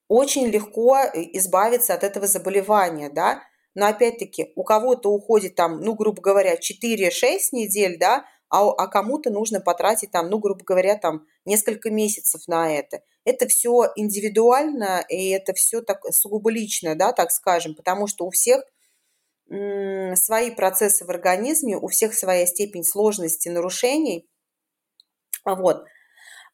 очень 0.07 0.47
легко 0.47 0.97
избавиться 1.13 1.93
от 1.93 2.03
этого 2.03 2.27
заболевания, 2.27 3.09
да, 3.09 3.41
но 3.75 3.87
опять-таки 3.87 4.53
у 4.55 4.63
кого-то 4.63 5.11
уходит 5.11 5.55
там, 5.55 5.81
ну, 5.81 5.93
грубо 5.93 6.21
говоря, 6.21 6.55
4-6 6.55 7.51
недель, 7.51 7.97
да, 7.99 8.25
а, 8.49 8.69
а 8.71 8.87
кому-то 8.87 9.29
нужно 9.29 9.59
потратить 9.59 10.11
там, 10.11 10.29
ну, 10.29 10.39
грубо 10.39 10.63
говоря, 10.63 10.95
там 10.95 11.25
несколько 11.43 11.91
месяцев 11.91 12.47
на 12.47 12.73
это. 12.73 13.01
Это 13.25 13.47
все 13.47 13.91
индивидуально, 13.95 15.03
и 15.09 15.29
это 15.29 15.53
все 15.53 15.81
так 15.81 16.05
сугубо 16.11 16.49
лично, 16.49 16.95
да, 16.95 17.11
так 17.11 17.31
скажем, 17.31 17.75
потому 17.75 18.07
что 18.07 18.25
у 18.25 18.29
всех 18.29 18.63
свои 19.47 20.51
процессы 20.55 21.05
в 21.05 21.09
организме, 21.09 21.77
у 21.77 21.87
всех 21.87 22.15
своя 22.15 22.47
степень 22.47 22.83
сложности 22.83 23.49
нарушений. 23.49 24.27
Вот. 25.43 25.85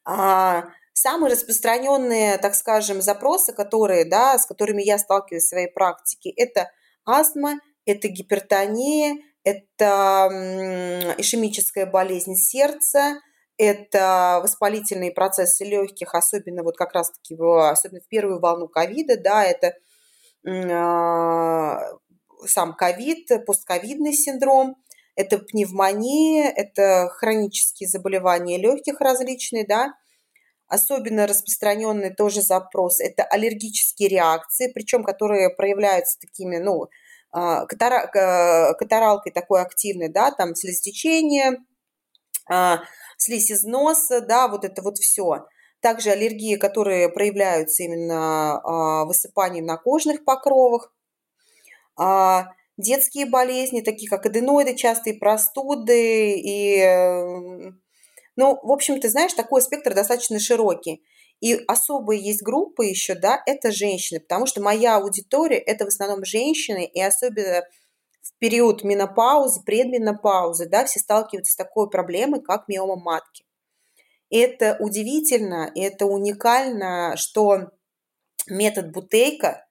А 0.04 0.64
самые 0.92 1.32
распространенные, 1.32 2.36
так 2.36 2.54
скажем, 2.54 3.00
запросы, 3.00 3.54
которые, 3.54 4.04
да, 4.04 4.36
с 4.38 4.44
которыми 4.44 4.82
я 4.82 4.98
сталкиваюсь 4.98 5.44
в 5.44 5.48
своей 5.48 5.68
практике, 5.68 6.30
это 6.30 6.70
астма, 7.04 7.60
это 7.84 8.08
гипертония, 8.08 9.16
это 9.44 10.28
ишемическая 11.18 11.86
болезнь 11.86 12.34
сердца, 12.34 13.20
это 13.58 14.40
воспалительные 14.42 15.12
процессы 15.12 15.64
легких, 15.64 16.14
особенно 16.14 16.62
вот 16.62 16.76
как 16.76 16.94
раз-таки 16.94 17.34
в, 17.34 17.70
особенно 17.70 18.00
в 18.00 18.08
первую 18.08 18.40
волну 18.40 18.68
ковида, 18.68 19.20
да, 19.20 19.44
это 19.44 19.74
э, 20.46 21.96
сам 22.46 22.74
ковид, 22.74 23.28
постковидный 23.46 24.12
синдром, 24.12 24.76
это 25.14 25.38
пневмония, 25.38 26.50
это 26.50 27.08
хронические 27.10 27.88
заболевания 27.88 28.58
легких 28.58 29.00
различные, 29.00 29.66
да, 29.66 29.92
особенно 30.72 31.26
распространенный 31.26 32.14
тоже 32.14 32.40
запрос– 32.40 32.98
это 33.00 33.24
аллергические 33.24 34.08
реакции, 34.08 34.72
причем 34.72 35.04
которые 35.04 35.50
проявляются 35.50 36.18
такими, 36.18 36.56
ну, 36.56 36.88
а, 37.30 37.66
катаралкой 37.66 39.32
такой 39.32 39.60
активной, 39.60 40.08
да, 40.08 40.30
там 40.30 40.54
слезотечение, 40.54 41.58
а, 42.48 42.80
слизь 43.18 43.50
из 43.50 43.64
носа, 43.64 44.22
да, 44.22 44.48
вот 44.48 44.64
это 44.64 44.80
вот 44.80 44.96
все. 44.96 45.46
Также 45.80 46.10
аллергии, 46.10 46.56
которые 46.56 47.10
проявляются 47.10 47.82
именно 47.82 48.58
а, 48.60 49.04
высыпанием 49.04 49.66
на 49.66 49.76
кожных 49.76 50.24
покровах. 50.24 50.92
Детские 52.78 53.26
болезни, 53.26 53.82
такие 53.82 54.08
как 54.08 54.24
аденоиды, 54.24 54.74
частые 54.74 55.18
простуды 55.18 56.32
и 56.38 57.72
ну, 58.36 58.58
в 58.62 58.70
общем, 58.72 59.00
ты 59.00 59.08
знаешь, 59.08 59.34
такой 59.34 59.62
спектр 59.62 59.94
достаточно 59.94 60.38
широкий. 60.38 61.02
И 61.40 61.54
особые 61.66 62.22
есть 62.22 62.42
группы 62.42 62.86
еще, 62.86 63.14
да, 63.14 63.42
это 63.46 63.72
женщины, 63.72 64.20
потому 64.20 64.46
что 64.46 64.62
моя 64.62 64.96
аудитория– 64.96 65.58
это 65.66 65.84
в 65.84 65.88
основном 65.88 66.24
женщины, 66.24 66.84
и 66.84 67.02
особенно 67.02 67.62
в 68.22 68.38
период 68.38 68.84
менопаузы, 68.84 69.62
предменопаузы, 69.64 70.68
да, 70.68 70.84
все 70.84 71.00
сталкиваются 71.00 71.52
с 71.52 71.56
такой 71.56 71.90
проблемой, 71.90 72.40
как 72.40 72.68
миома 72.68 72.96
матки. 72.96 73.44
И 74.30 74.38
это 74.38 74.76
удивительно, 74.78 75.70
и 75.74 75.80
это 75.80 76.06
уникально, 76.06 77.16
что 77.16 77.72
метод 78.46 78.92
Бутейка 78.92 79.66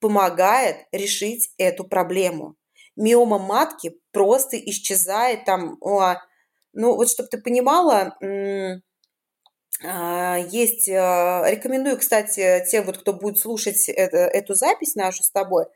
помогает 0.00 0.76
решить 0.92 1.52
эту 1.56 1.84
проблему. 1.84 2.56
Миома 2.96 3.38
матки 3.38 3.98
просто 4.12 4.58
исчезает 4.58 5.46
там, 5.46 5.78
ну, 6.74 6.94
вот 6.94 7.08
чтобы 7.08 7.28
ты 7.28 7.38
понимала, 7.38 8.16
а, 9.82 10.38
есть, 10.38 10.88
а, 10.88 11.44
рекомендую, 11.48 11.98
кстати, 11.98 12.64
тем, 12.70 12.84
вот, 12.84 12.98
кто 12.98 13.12
будет 13.12 13.38
слушать 13.38 13.88
это, 13.88 14.18
эту 14.18 14.54
запись 14.54 14.94
нашу 14.94 15.22
с 15.22 15.30
тобой, 15.30 15.66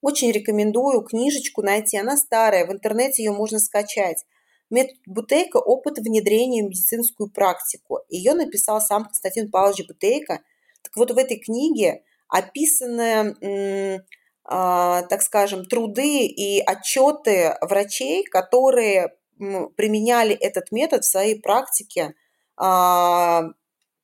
очень 0.00 0.30
рекомендую 0.30 1.02
книжечку 1.02 1.62
найти. 1.62 1.98
Она 1.98 2.16
старая, 2.16 2.66
в 2.66 2.72
интернете 2.72 3.24
ее 3.24 3.32
можно 3.32 3.58
скачать. 3.58 4.24
Метод 4.70 4.96
Бутейко 5.06 5.56
«Опыт 5.56 5.98
внедрения 5.98 6.62
в 6.62 6.68
медицинскую 6.68 7.30
практику». 7.30 8.00
Ее 8.08 8.34
написал 8.34 8.80
сам 8.80 9.04
Константин 9.04 9.50
Павлович 9.50 9.86
Бутейко. 9.88 10.40
Так 10.82 10.94
вот, 10.96 11.10
в 11.10 11.18
этой 11.18 11.38
книге 11.38 12.02
описаны, 12.28 13.34
э, 13.40 13.98
так 14.44 15.22
скажем, 15.22 15.64
труды 15.64 16.26
и 16.26 16.60
отчеты 16.60 17.56
врачей, 17.62 18.24
которые 18.24 19.14
применяли 19.38 20.34
этот 20.34 20.72
метод 20.72 21.04
в 21.04 21.10
своей 21.10 21.40
практике 21.40 22.14
а, 22.56 23.42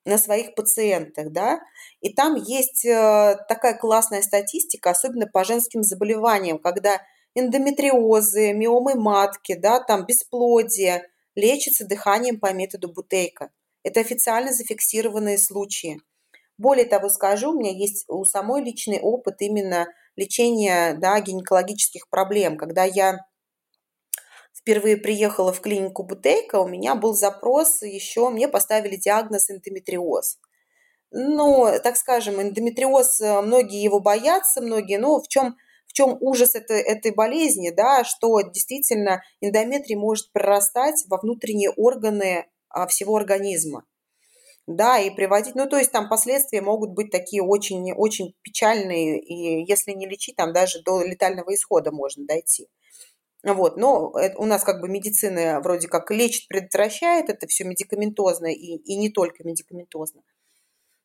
на 0.04 0.18
своих 0.18 0.54
пациентах, 0.54 1.32
да, 1.32 1.60
и 2.00 2.12
там 2.12 2.34
есть 2.34 2.84
э, 2.84 3.36
такая 3.48 3.74
классная 3.74 4.20
статистика, 4.20 4.90
особенно 4.90 5.26
по 5.26 5.44
женским 5.44 5.82
заболеваниям, 5.82 6.58
когда 6.58 7.00
эндометриозы, 7.34 8.52
миомы 8.52 8.94
матки, 8.94 9.54
да, 9.54 9.80
там 9.80 10.04
бесплодие 10.04 11.08
лечится 11.34 11.86
дыханием 11.86 12.38
по 12.38 12.52
методу 12.52 12.92
Бутейка. 12.92 13.50
Это 13.82 14.00
официально 14.00 14.52
зафиксированные 14.52 15.38
случаи. 15.38 16.00
Более 16.58 16.84
того, 16.84 17.08
скажу, 17.08 17.50
у 17.50 17.58
меня 17.58 17.72
есть 17.72 18.04
у 18.08 18.24
самой 18.24 18.62
личный 18.62 19.00
опыт 19.00 19.36
именно 19.40 19.88
лечения 20.16 20.94
да, 20.94 21.20
гинекологических 21.20 22.08
проблем, 22.08 22.56
когда 22.56 22.84
я 22.84 23.18
впервые 24.64 24.96
приехала 24.96 25.52
в 25.52 25.60
клинику 25.60 26.04
Бутейка, 26.04 26.56
у 26.56 26.66
меня 26.66 26.94
был 26.94 27.12
запрос 27.12 27.82
еще, 27.82 28.30
мне 28.30 28.48
поставили 28.48 28.96
диагноз 28.96 29.50
эндометриоз. 29.50 30.38
Ну, 31.10 31.66
так 31.82 31.96
скажем, 31.96 32.40
эндометриоз, 32.40 33.20
э, 33.20 33.42
многие 33.42 33.82
его 33.82 34.00
боятся, 34.00 34.62
многие, 34.62 34.96
но 34.96 35.20
в 35.20 35.28
чем, 35.28 35.56
в 35.86 35.92
чем 35.92 36.16
ужас 36.20 36.54
этой, 36.54 36.80
этой 36.80 37.12
болезни, 37.12 37.70
да, 37.70 38.04
что 38.04 38.40
действительно 38.40 39.22
эндометрий 39.42 39.96
может 39.96 40.32
прорастать 40.32 41.04
во 41.08 41.18
внутренние 41.18 41.70
органы 41.70 42.46
а, 42.70 42.86
всего 42.86 43.16
организма 43.16 43.84
да, 44.66 44.98
и 44.98 45.10
приводить, 45.10 45.54
ну, 45.54 45.68
то 45.68 45.76
есть 45.76 45.92
там 45.92 46.08
последствия 46.08 46.62
могут 46.62 46.92
быть 46.92 47.10
такие 47.10 47.42
очень, 47.42 47.92
очень 47.92 48.34
печальные, 48.42 49.20
и 49.20 49.68
если 49.68 49.92
не 49.92 50.08
лечить, 50.08 50.36
там 50.36 50.52
даже 50.52 50.82
до 50.82 51.02
летального 51.04 51.54
исхода 51.54 51.92
можно 51.92 52.24
дойти. 52.26 52.68
Вот, 53.52 53.76
но 53.76 54.14
у 54.36 54.46
нас 54.46 54.64
как 54.64 54.80
бы 54.80 54.88
медицина 54.88 55.60
вроде 55.60 55.86
как 55.86 56.10
лечит, 56.10 56.48
предотвращает, 56.48 57.28
это 57.28 57.46
все 57.46 57.64
медикаментозно 57.64 58.46
и, 58.46 58.76
и 58.76 58.96
не 58.96 59.10
только 59.10 59.44
медикаментозно. 59.44 60.22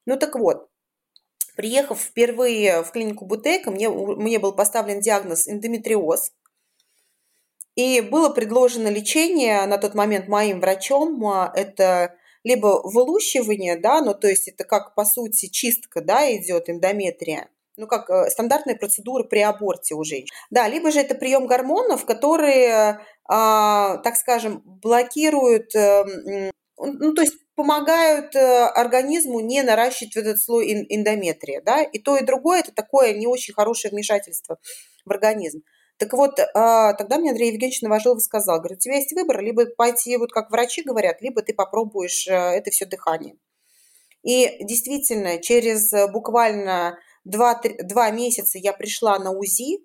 Ну 0.05 0.17
так 0.17 0.35
вот, 0.35 0.69
приехав 1.57 1.99
впервые 1.99 2.83
в 2.83 2.91
клинику 2.91 3.25
Бутейка, 3.25 3.71
мне, 3.71 3.89
мне 3.89 4.39
был 4.39 4.53
поставлен 4.53 5.01
диагноз 5.01 5.49
эндометриоз. 5.49 6.31
И 7.75 7.99
было 8.01 8.29
предложено 8.29 8.87
лечение 8.87 9.65
на 9.65 9.77
тот 9.77 9.93
момент 9.93 10.27
моим 10.29 10.61
врачом. 10.61 11.25
А, 11.25 11.51
это 11.53 12.15
либо 12.43 12.81
вылущивание, 12.85 13.77
да, 13.77 14.01
ну 14.01 14.13
то 14.13 14.29
есть 14.29 14.47
это 14.47 14.63
как 14.63 14.95
по 14.95 15.03
сути 15.03 15.47
чистка, 15.47 16.01
да, 16.01 16.33
идет 16.33 16.69
эндометрия 16.69 17.49
ну, 17.79 17.87
как 17.87 18.09
э, 18.09 18.29
стандартная 18.29 18.75
процедура 18.75 19.23
при 19.23 19.39
аборте 19.39 19.95
у 19.95 20.03
женщин. 20.03 20.35
Да, 20.49 20.67
либо 20.67 20.91
же 20.91 20.99
это 20.99 21.15
прием 21.15 21.47
гормонов, 21.47 22.05
которые, 22.05 22.99
а, 23.27 23.97
так 23.97 24.17
скажем, 24.17 24.61
блокируют, 24.65 25.73
э, 25.75 26.51
ну, 26.77 27.13
то 27.13 27.21
есть 27.21 27.35
помогают 27.55 28.35
э, 28.35 28.65
организму 28.65 29.39
не 29.39 29.63
наращивать 29.63 30.17
этот 30.17 30.41
слой 30.41 30.85
эндометрия, 30.89 31.61
да, 31.61 31.81
и 31.81 31.99
то, 31.99 32.17
и 32.17 32.25
другое– 32.25 32.59
это 32.61 32.73
такое 32.73 33.13
не 33.13 33.27
очень 33.27 33.53
хорошее 33.53 33.91
вмешательство 33.91 34.57
в 35.05 35.11
организм. 35.11 35.61
Так 35.97 36.13
вот, 36.13 36.39
а, 36.53 36.93
тогда 36.93 37.17
мне 37.17 37.31
Андрей 37.31 37.51
Евгеньевич 37.51 37.81
Новожилов 37.81 38.21
сказал, 38.21 38.59
говорит, 38.59 38.79
у 38.79 38.81
тебя 38.81 38.95
есть 38.95 39.13
выбор, 39.13 39.41
либо 39.41 39.65
пойти, 39.77 40.15
вот 40.17 40.31
как 40.31 40.51
врачи 40.51 40.81
говорят, 40.83 41.21
либо 41.21 41.41
ты 41.41 41.53
попробуешь 41.53 42.27
это 42.27 42.71
все 42.71 42.85
дыхание. 42.85 43.35
И 44.23 44.63
действительно, 44.63 45.39
через 45.39 45.91
буквально 46.11 46.97
два, 47.23 47.61
два 47.83 48.11
месяца 48.11 48.57
я 48.57 48.73
пришла 48.73 49.19
на 49.19 49.31
УЗИ, 49.31 49.79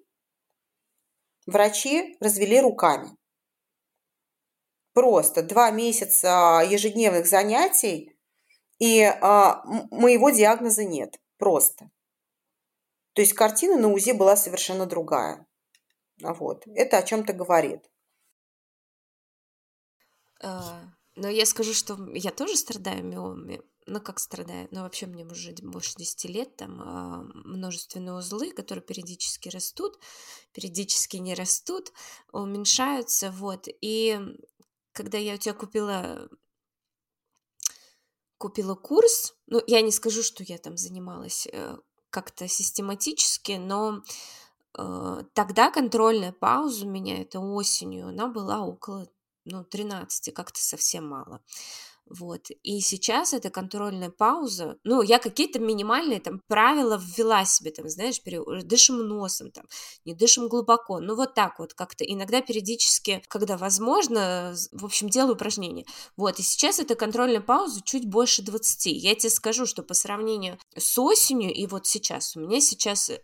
врачи 1.46 2.16
развели 2.20 2.60
руками. 2.60 3.16
Просто 4.92 5.42
два 5.42 5.70
месяца 5.70 6.62
ежедневных 6.68 7.26
занятий, 7.26 8.16
и 8.78 9.02
а, 9.02 9.62
моего 9.90 10.30
диагноза 10.30 10.84
нет. 10.84 11.20
Просто. 11.38 11.90
То 13.14 13.22
есть 13.22 13.32
картина 13.32 13.76
на 13.76 13.88
УЗИ 13.88 14.12
была 14.12 14.36
совершенно 14.36 14.86
другая. 14.86 15.46
Вот. 16.20 16.64
Это 16.66 16.98
о 16.98 17.02
чем-то 17.02 17.32
говорит. 17.32 17.80
А, 20.42 20.82
но 21.14 21.28
я 21.28 21.46
скажу, 21.46 21.72
что 21.72 21.96
я 22.12 22.30
тоже 22.30 22.56
страдаю 22.56 23.04
миомами 23.04 23.62
ну 23.86 24.00
как 24.00 24.18
страдает, 24.18 24.72
но 24.72 24.82
вообще 24.82 25.06
мне 25.06 25.24
уже 25.24 25.52
больше 25.62 25.94
10 25.96 26.24
лет, 26.26 26.56
там 26.56 26.80
э, 26.80 27.32
множественные 27.34 28.14
узлы, 28.14 28.50
которые 28.52 28.82
периодически 28.82 29.48
растут, 29.48 29.98
периодически 30.52 31.18
не 31.18 31.34
растут, 31.34 31.92
уменьшаются, 32.32 33.30
вот, 33.30 33.68
и 33.80 34.18
когда 34.92 35.18
я 35.18 35.34
у 35.34 35.36
тебя 35.36 35.54
купила 35.54 36.28
купила 38.38 38.74
курс, 38.74 39.34
ну, 39.46 39.62
я 39.66 39.80
не 39.80 39.90
скажу, 39.90 40.22
что 40.22 40.42
я 40.42 40.58
там 40.58 40.76
занималась 40.76 41.48
э, 41.50 41.76
как-то 42.10 42.46
систематически, 42.46 43.52
но 43.52 44.02
э, 44.76 45.22
тогда 45.32 45.70
контрольная 45.70 46.32
пауза 46.32 46.86
у 46.86 46.90
меня, 46.90 47.22
это 47.22 47.40
осенью, 47.40 48.08
она 48.08 48.28
была 48.28 48.60
около, 48.60 49.08
ну, 49.44 49.64
13, 49.64 50.34
как-то 50.34 50.60
совсем 50.60 51.08
мало. 51.08 51.40
Вот. 52.06 52.48
И 52.62 52.80
сейчас 52.80 53.32
эта 53.32 53.50
контрольная 53.50 54.10
пауза, 54.10 54.76
ну, 54.84 55.00
я 55.02 55.18
какие-то 55.18 55.58
минимальные 55.58 56.20
там 56.20 56.40
правила 56.48 57.00
ввела 57.00 57.44
себе, 57.44 57.70
там, 57.70 57.88
знаешь, 57.88 58.22
пере... 58.22 58.40
дышим 58.62 58.98
носом, 58.98 59.50
там, 59.50 59.64
не 60.04 60.14
дышим 60.14 60.48
глубоко, 60.48 61.00
ну, 61.00 61.16
вот 61.16 61.34
так 61.34 61.58
вот 61.58 61.74
как-то. 61.74 62.04
Иногда 62.04 62.42
периодически, 62.42 63.22
когда 63.28 63.56
возможно, 63.56 64.54
в 64.72 64.84
общем, 64.84 65.08
делаю 65.08 65.34
упражнения. 65.34 65.86
Вот, 66.16 66.38
и 66.38 66.42
сейчас 66.42 66.78
эта 66.78 66.94
контрольная 66.94 67.40
пауза 67.40 67.80
чуть 67.82 68.06
больше 68.08 68.42
20. 68.42 68.86
Я 68.86 69.14
тебе 69.14 69.30
скажу, 69.30 69.66
что 69.66 69.82
по 69.82 69.94
сравнению 69.94 70.58
с 70.76 70.98
осенью 70.98 71.52
и 71.52 71.66
вот 71.66 71.86
сейчас, 71.86 72.36
у 72.36 72.40
меня 72.40 72.60
сейчас 72.60 73.10
э, 73.10 73.20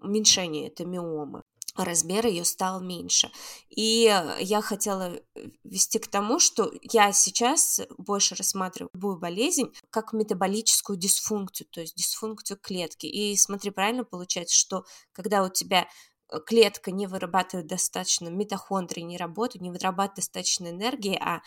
уменьшение, 0.00 0.68
это 0.68 0.84
миомы. 0.84 1.42
Размер 1.74 2.26
ее 2.26 2.44
стал 2.44 2.80
меньше. 2.80 3.30
И 3.70 4.12
я 4.40 4.60
хотела 4.62 5.18
вести 5.64 5.98
к 5.98 6.06
тому, 6.08 6.38
что 6.38 6.72
я 6.82 7.12
сейчас 7.12 7.80
больше 7.98 8.34
рассматриваю 8.34 8.90
любую 8.94 9.18
болезнь 9.18 9.72
как 9.90 10.12
метаболическую 10.12 10.98
дисфункцию, 10.98 11.66
то 11.70 11.80
есть 11.80 11.96
дисфункцию 11.96 12.58
клетки. 12.60 13.06
И 13.06 13.36
смотри, 13.36 13.70
правильно 13.70 14.04
получается, 14.04 14.56
что 14.56 14.84
когда 15.12 15.42
у 15.42 15.48
тебя 15.48 15.88
э, 16.28 16.38
клетка 16.46 16.90
не 16.90 17.06
вырабатывает 17.06 17.66
достаточно, 17.66 18.28
митохондрии 18.28 19.02
не 19.02 19.16
работают, 19.16 19.62
не 19.62 19.70
вырабатывает 19.70 20.16
достаточно 20.16 20.68
энергии, 20.68 21.16
а 21.20 21.40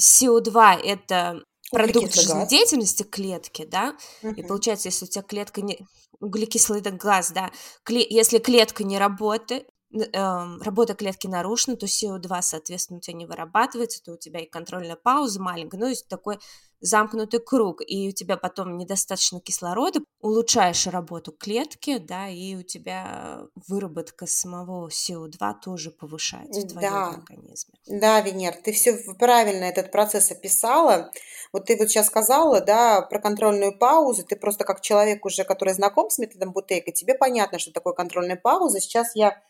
СО2 0.00 0.80
это 0.82 1.42
продукт 1.70 2.14
жизнедеятельности 2.14 3.02
клетки, 3.02 3.64
да, 3.64 3.96
угу. 4.22 4.34
и 4.34 4.42
получается, 4.42 4.88
если 4.88 5.04
у 5.04 5.08
тебя 5.08 5.22
клетка 5.22 5.60
не... 5.60 5.78
углекислый 6.20 6.80
газ, 6.80 7.30
да, 7.32 7.50
кле... 7.82 8.06
если 8.08 8.38
клетка 8.38 8.84
не 8.84 8.98
работает, 8.98 9.68
работа 9.90 10.94
клетки 10.94 11.26
нарушена, 11.26 11.76
то 11.76 11.86
СО2, 11.86 12.42
соответственно, 12.42 12.98
у 12.98 13.00
тебя 13.00 13.16
не 13.16 13.26
вырабатывается, 13.26 14.02
то 14.02 14.12
у 14.12 14.16
тебя 14.18 14.40
и 14.40 14.46
контрольная 14.46 14.96
пауза 14.96 15.40
маленькая, 15.40 15.78
ну, 15.78 15.86
есть 15.86 16.08
такой 16.08 16.38
замкнутый 16.80 17.40
круг, 17.40 17.80
и 17.84 18.08
у 18.08 18.12
тебя 18.12 18.36
потом 18.36 18.76
недостаточно 18.76 19.40
кислорода, 19.40 20.00
улучшаешь 20.20 20.86
работу 20.86 21.32
клетки, 21.32 21.98
да, 21.98 22.28
и 22.28 22.54
у 22.54 22.62
тебя 22.62 23.46
выработка 23.66 24.26
самого 24.26 24.88
СО2 24.88 25.54
тоже 25.64 25.90
повышается 25.90 26.60
в 26.60 26.70
твоем 26.70 26.92
да. 26.92 27.08
организме. 27.08 27.74
Да, 27.86 28.20
Венер, 28.20 28.54
ты 28.62 28.72
все 28.72 28.96
правильно 29.18 29.64
этот 29.64 29.90
процесс 29.90 30.30
описала. 30.30 31.10
Вот 31.52 31.64
ты 31.64 31.76
вот 31.76 31.88
сейчас 31.88 32.06
сказала, 32.06 32.60
да, 32.60 33.02
про 33.02 33.18
контрольную 33.18 33.76
паузу, 33.76 34.24
ты 34.24 34.36
просто 34.36 34.64
как 34.64 34.80
человек 34.80 35.24
уже, 35.24 35.44
который 35.44 35.74
знаком 35.74 36.10
с 36.10 36.18
методом 36.18 36.52
Бутейка, 36.52 36.92
тебе 36.92 37.14
понятно, 37.14 37.58
что 37.58 37.72
такое 37.72 37.94
контрольная 37.94 38.36
пауза. 38.36 38.80
Сейчас 38.80 39.16
я 39.16 39.40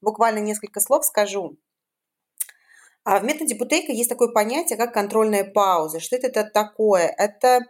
буквально 0.00 0.38
несколько 0.38 0.80
слов 0.80 1.04
скажу. 1.04 1.58
А 3.04 3.18
в 3.18 3.24
методе 3.24 3.54
Бутейка 3.54 3.92
есть 3.92 4.10
такое 4.10 4.28
понятие, 4.28 4.76
как 4.76 4.92
контрольная 4.92 5.44
пауза. 5.44 6.00
Что 6.00 6.16
это 6.16 6.44
такое? 6.44 7.06
Это 7.16 7.60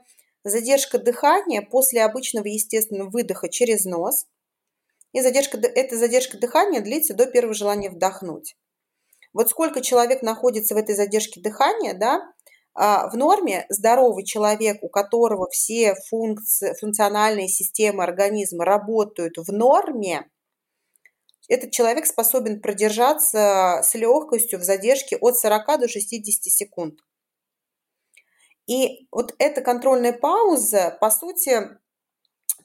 задержка 0.43 0.99
дыхания 0.99 1.63
после 1.63 2.03
обычного 2.03 2.47
естественного 2.47 3.11
выдоха 3.11 3.49
через 3.49 3.85
нос. 3.85 4.27
И 5.13 5.21
задержка, 5.21 5.59
эта 5.59 5.97
задержка 5.97 6.39
дыхания 6.39 6.81
длится 6.81 7.15
до 7.15 7.27
первого 7.27 7.55
желания 7.55 7.91
вдохнуть. 7.91 8.57
Вот 9.33 9.49
сколько 9.49 9.81
человек 9.81 10.23
находится 10.23 10.75
в 10.75 10.79
этой 10.79 10.95
задержке 10.95 11.41
дыхания, 11.41 11.95
да, 11.95 12.33
а, 12.75 13.09
в 13.09 13.17
норме 13.17 13.67
здоровый 13.69 14.25
человек, 14.25 14.83
у 14.83 14.89
которого 14.89 15.49
все 15.51 15.95
функции, 16.09 16.75
функциональные 16.81 17.49
системы 17.49 18.03
организма 18.05 18.65
работают 18.65 19.37
в 19.37 19.53
норме, 19.53 20.29
этот 21.51 21.73
человек 21.73 22.07
способен 22.07 22.61
продержаться 22.61 23.81
с 23.83 23.95
легкостью 23.95 24.61
в 24.61 24.63
задержке 24.63 25.17
от 25.17 25.37
40 25.37 25.81
до 25.81 25.89
60 25.89 26.45
секунд. 26.45 27.01
И 28.67 29.09
вот 29.11 29.35
эта 29.39 29.61
контрольная 29.61 30.13
пауза, 30.13 30.97
по 31.01 31.11
сути, 31.11 31.77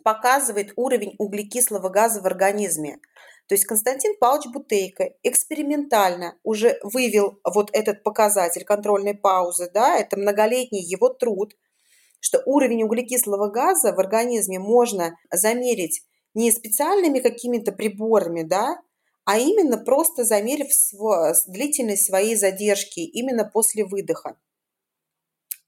показывает 0.03 0.73
уровень 0.75 1.15
углекислого 1.17 1.89
газа 1.89 2.21
в 2.21 2.27
организме. 2.27 2.99
То 3.47 3.55
есть 3.55 3.65
Константин 3.65 4.15
Павлович 4.19 4.51
Бутейко 4.53 5.13
экспериментально 5.23 6.37
уже 6.43 6.79
вывел 6.83 7.39
вот 7.43 7.71
этот 7.73 8.03
показатель 8.03 8.65
контрольной 8.65 9.15
паузы, 9.15 9.69
да, 9.73 9.97
это 9.97 10.17
многолетний 10.17 10.81
его 10.81 11.09
труд, 11.09 11.55
что 12.19 12.41
уровень 12.45 12.83
углекислого 12.83 13.49
газа 13.49 13.93
в 13.93 13.99
организме 13.99 14.59
можно 14.59 15.17
замерить 15.31 16.03
не 16.35 16.51
специальными 16.51 17.19
какими-то 17.19 17.71
приборами, 17.71 18.43
да, 18.43 18.77
а 19.23 19.39
именно 19.39 19.77
просто 19.77 20.23
замерив 20.23 20.67
длительность 21.47 22.05
своей 22.05 22.35
задержки 22.35 22.99
именно 22.99 23.45
после 23.45 23.85
выдоха. 23.85 24.37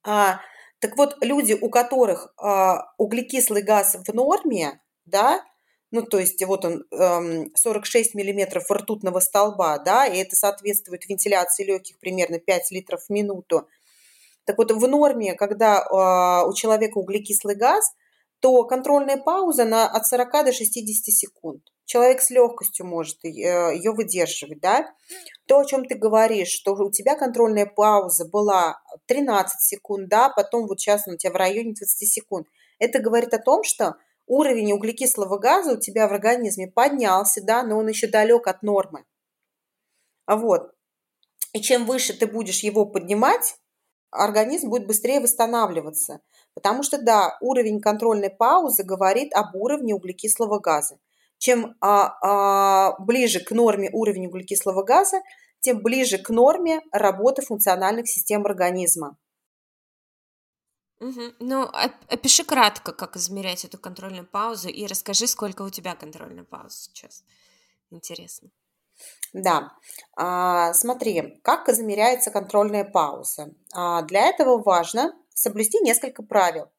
А, 0.04 0.40
так 0.80 0.96
вот, 0.96 1.18
люди, 1.22 1.54
у 1.54 1.70
которых 1.70 2.34
а, 2.38 2.92
углекислый 2.98 3.64
газ 3.64 3.96
в 3.96 4.14
норме, 4.14 4.80
да, 5.06 5.44
ну, 5.90 6.04
то 6.04 6.20
есть 6.20 6.44
вот 6.46 6.66
он 6.66 6.84
46 6.92 8.14
эм, 8.14 8.20
миллиметров 8.20 8.70
ртутного 8.70 9.22
столба, 9.22 9.80
да, 9.80 10.06
и 10.06 10.18
это 10.18 10.36
соответствует 10.36 11.08
вентиляции 11.08 11.64
легких 11.64 11.98
примерно 11.98 12.40
5 12.40 12.72
литров 12.72 13.06
в 13.06 13.10
минуту. 13.10 13.68
Так 14.44 14.58
вот, 14.58 14.72
в 14.72 14.88
норме, 14.88 15.34
когда 15.34 15.82
а, 15.82 16.46
у 16.46 16.54
человека 16.54 16.98
углекислый 16.98 17.56
газ– 17.56 17.94
то 18.40 18.64
контрольная 18.66 19.18
пауза 19.18 19.66
на 19.66 19.88
от 19.88 20.06
40 20.06 20.46
до 20.46 20.54
60 20.54 21.14
секунд. 21.14 21.64
Человек 21.86 22.22
с 22.22 22.30
легкостью 22.30 22.86
может 22.86 23.24
э, 23.24 23.30
ее 23.30 23.92
выдерживать, 23.92 24.60
да. 24.60 24.94
То, 25.48 25.60
о 25.60 25.66
чем 25.66 25.86
ты 25.86 25.96
говоришь, 25.96 26.50
что 26.50 26.74
у 26.74 26.92
тебя 26.92 27.16
контрольная 27.16 27.66
пауза 27.66 28.26
была 28.26 28.82
13 29.06 29.62
секунд, 29.62 30.10
да, 30.10 30.30
потом 30.30 30.68
вот 30.68 30.80
сейчас 30.80 31.08
у 31.08 31.16
тебя 31.16 31.32
в 31.32 31.38
районе 31.38 31.74
20 31.74 32.10
секунд. 32.10 32.48
Это 32.78 33.00
говорит 33.00 33.34
о 33.34 33.40
том, 33.40 33.64
что 33.64 33.96
уровень 34.28 34.74
углекислого 34.74 35.38
газа 35.38 35.74
у 35.74 35.80
тебя 35.80 36.08
в 36.08 36.14
организме 36.14 36.68
поднялся, 36.68 37.42
да, 37.42 37.64
но 37.64 37.78
он 37.78 37.88
еще 37.88 38.08
далек 38.08 38.48
от 38.48 38.62
нормы. 38.62 39.06
Вот. 40.28 40.72
И 41.54 41.62
чем 41.62 41.86
выше 41.86 42.14
ты 42.14 42.28
будешь 42.28 42.60
его 42.60 42.86
поднимать, 42.86 43.56
организм 44.12 44.70
будет 44.70 44.88
быстрее 44.88 45.20
восстанавливаться. 45.20 46.20
Потому 46.58 46.82
что, 46.82 47.00
да, 47.00 47.38
уровень 47.40 47.80
контрольной 47.80 48.32
паузы 48.32 48.82
говорит 48.82 49.32
об 49.36 49.56
уровне 49.56 49.94
углекислого 49.94 50.58
газа. 50.58 50.98
Чем 51.38 51.76
а, 51.82 52.18
а, 52.24 52.96
ближе 52.98 53.42
к 53.42 53.52
норме 53.52 53.92
уровень 53.94 54.26
углекислого 54.26 54.82
газа, 54.82 55.22
тем 55.60 55.84
ближе 55.84 56.18
к 56.18 56.32
норме 56.32 56.82
работы 56.92 57.44
функциональных 57.44 58.10
систем 58.10 58.48
организма. 58.48 59.20
Угу. 61.00 61.22
Ну, 61.42 61.70
опиши 62.10 62.44
кратко, 62.44 62.92
как 62.92 63.18
измерять 63.18 63.64
эту 63.64 63.78
контрольную 63.78 64.26
паузу, 64.26 64.70
и 64.70 64.88
расскажи, 64.88 65.28
сколько 65.28 65.62
у 65.62 65.70
тебя 65.70 65.94
контрольной 65.94 66.44
паузы 66.44 66.76
сейчас. 66.86 67.24
Интересно. 67.92 68.50
Да, 69.32 69.74
а, 70.16 70.74
смотри, 70.74 71.40
как 71.44 71.70
измеряется 71.70 72.32
контрольная 72.32 72.84
пауза. 72.84 73.54
А, 73.76 74.02
для 74.02 74.26
этого 74.26 74.58
важно 74.58 75.14
соблюсти 75.38 75.80
несколько 75.80 76.24
правил. 76.24 76.70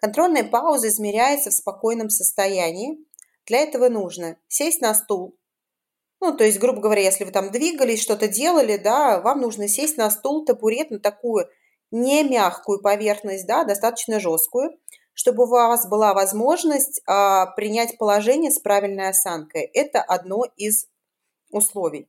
Контрольная 0.00 0.44
пауза 0.44 0.88
измеряется 0.88 1.50
в 1.50 1.54
спокойном 1.54 2.10
состоянии. 2.10 2.98
Для 3.46 3.60
этого 3.60 3.88
нужно 3.88 4.36
сесть 4.48 4.80
на 4.80 4.94
стул. 4.94 5.38
Ну, 6.20 6.36
то 6.36 6.44
есть, 6.44 6.58
грубо 6.58 6.80
говоря, 6.80 7.02
если 7.02 7.24
вы 7.24 7.30
там 7.30 7.50
двигались, 7.50 8.02
что-то 8.02 8.28
делали, 8.28 8.76
да, 8.76 9.20
вам 9.20 9.40
нужно 9.40 9.68
сесть 9.68 9.96
на 9.96 10.10
стул, 10.10 10.44
табурет, 10.44 10.90
на 10.90 10.98
такую 10.98 11.48
не 11.90 12.24
мягкую 12.24 12.80
поверхность, 12.80 13.46
да, 13.46 13.64
достаточно 13.64 14.18
жесткую, 14.18 14.70
чтобы 15.12 15.44
у 15.44 15.46
вас 15.46 15.88
была 15.88 16.12
возможность 16.12 17.00
а, 17.06 17.46
принять 17.54 17.98
положение 17.98 18.50
с 18.50 18.58
правильной 18.58 19.08
осанкой. 19.08 19.62
Это 19.62 20.02
одно 20.02 20.44
из 20.56 20.86
условий. 21.50 22.08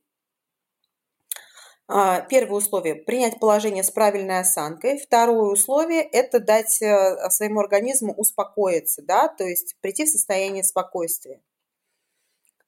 А, 1.88 2.20
первое 2.22 2.58
условие– 2.58 2.94
принять 3.06 3.38
положение 3.38 3.84
с 3.84 3.90
правильной 3.90 4.40
осанкой. 4.40 4.98
Второе 4.98 5.52
условие– 5.52 6.02
это 6.12 6.40
дать 6.40 6.82
э, 6.82 7.30
своему 7.30 7.60
организму 7.60 8.12
успокоиться, 8.12 9.02
да, 9.02 9.28
то 9.28 9.44
есть 9.44 9.76
прийти 9.80 10.04
в 10.04 10.08
состояние 10.08 10.64
спокойствия. 10.64 11.40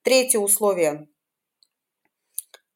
Третье 0.02 0.38
условие 0.38 1.08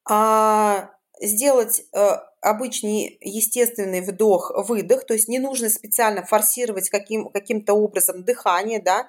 а,– 0.05 0.91
сделать 1.21 1.85
э, 1.93 2.17
обычный 2.41 3.19
естественный 3.21 4.01
вдох-выдох, 4.01 5.07
то 5.07 5.15
есть 5.15 5.29
не 5.29 5.39
нужно 5.39 5.69
специально 5.69 6.25
форсировать 6.25 6.91
каким, 6.91 7.31
каким-то 7.31 7.75
образом 7.75 8.25
дыхание, 8.25 8.83
да, 8.83 9.09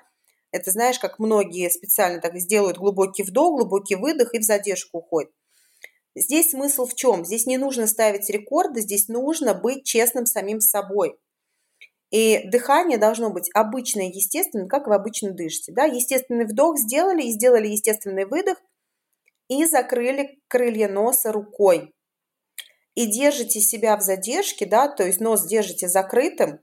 это 0.51 0.69
знаешь, 0.69 0.99
как 0.99 1.17
многие 1.17 1.71
специально 1.71 2.21
так 2.21 2.38
сделают 2.38 2.77
глубокий 2.77 3.23
вдох, 3.23 3.57
глубокий 3.57 3.95
выдох 3.95 4.36
и 4.36 4.39
в 4.39 4.43
задержку 4.43 4.99
уходят. 4.99 5.31
Здесь 6.16 6.51
смысл 6.51 6.86
в 6.86 6.93
чем? 6.93 7.26
Здесь 7.26 7.45
не 7.45 7.57
нужно 7.57 7.88
ставить 7.88 8.30
рекорды, 8.30 8.82
здесь 8.82 9.07
нужно 9.07 9.53
быть 9.53 9.84
честным 9.84 10.26
самим 10.26 10.59
собой. 10.59 11.20
И 12.11 12.47
дыхание 12.47 12.99
должно 12.99 13.32
быть 13.32 13.49
обычное, 13.55 14.05
естественное, 14.05 14.68
как 14.68 14.88
вы 14.88 14.93
обычно 14.93 15.32
дышите. 15.32 15.72
Да? 15.72 15.86
Естественный 15.86 16.45
вдох 16.45 16.78
сделали 16.78 17.24
и 17.24 17.32
сделали 17.32 17.68
естественный 17.68 18.26
выдох, 18.26 18.61
и 19.47 19.66
закрыли 19.66 20.39
крылья 20.47 20.88
носа 20.88 21.32
рукой. 21.32 21.93
И 22.95 23.07
держите 23.07 23.59
себя 23.59 23.97
в 23.97 24.01
задержке, 24.01 24.68
да, 24.68 24.88
то 24.88 25.03
есть 25.03 25.20
нос 25.20 25.47
держите 25.47 25.88
закрытым 25.88 26.59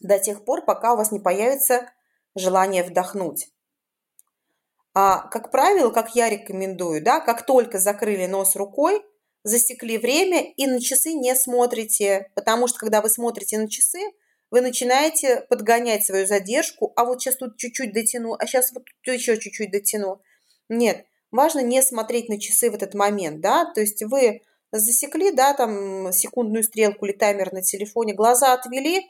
до 0.00 0.18
тех 0.18 0.44
пор, 0.44 0.64
пока 0.64 0.94
у 0.94 0.96
вас 0.96 1.10
не 1.10 1.18
появится 1.18 1.90
желание 2.36 2.84
вдохнуть. 2.84 3.48
А, 4.98 5.28
как 5.28 5.50
правило, 5.50 5.90
как 5.90 6.14
я 6.14 6.30
рекомендую, 6.30 7.02
да, 7.02 7.20
как 7.20 7.44
только 7.44 7.78
закрыли 7.78 8.24
нос 8.24 8.56
рукой, 8.56 9.04
засекли 9.44 9.98
время 9.98 10.50
и 10.56 10.66
на 10.66 10.80
часы 10.80 11.12
не 11.12 11.34
смотрите, 11.34 12.30
потому 12.34 12.66
что 12.66 12.78
когда 12.78 13.02
вы 13.02 13.10
смотрите 13.10 13.58
на 13.58 13.68
часы, 13.68 13.98
вы 14.50 14.62
начинаете 14.62 15.42
подгонять 15.50 16.06
свою 16.06 16.26
задержку, 16.26 16.94
а 16.96 17.04
вот 17.04 17.20
сейчас 17.20 17.36
тут 17.36 17.58
чуть-чуть 17.58 17.92
дотяну, 17.92 18.36
а 18.38 18.46
сейчас 18.46 18.72
вот 18.72 18.84
тут 19.04 19.14
еще 19.14 19.38
чуть-чуть 19.38 19.70
дотяну. 19.70 20.22
Нет, 20.70 21.04
важно 21.30 21.60
не 21.60 21.82
смотреть 21.82 22.30
на 22.30 22.40
часы 22.40 22.70
в 22.70 22.74
этот 22.74 22.94
момент, 22.94 23.42
да, 23.42 23.70
то 23.74 23.82
есть 23.82 24.02
вы 24.02 24.40
засекли, 24.72 25.30
да, 25.30 25.52
там 25.52 26.10
секундную 26.10 26.64
стрелку 26.64 27.04
или 27.04 27.12
таймер 27.12 27.52
на 27.52 27.60
телефоне, 27.60 28.14
глаза 28.14 28.54
отвели 28.54 29.02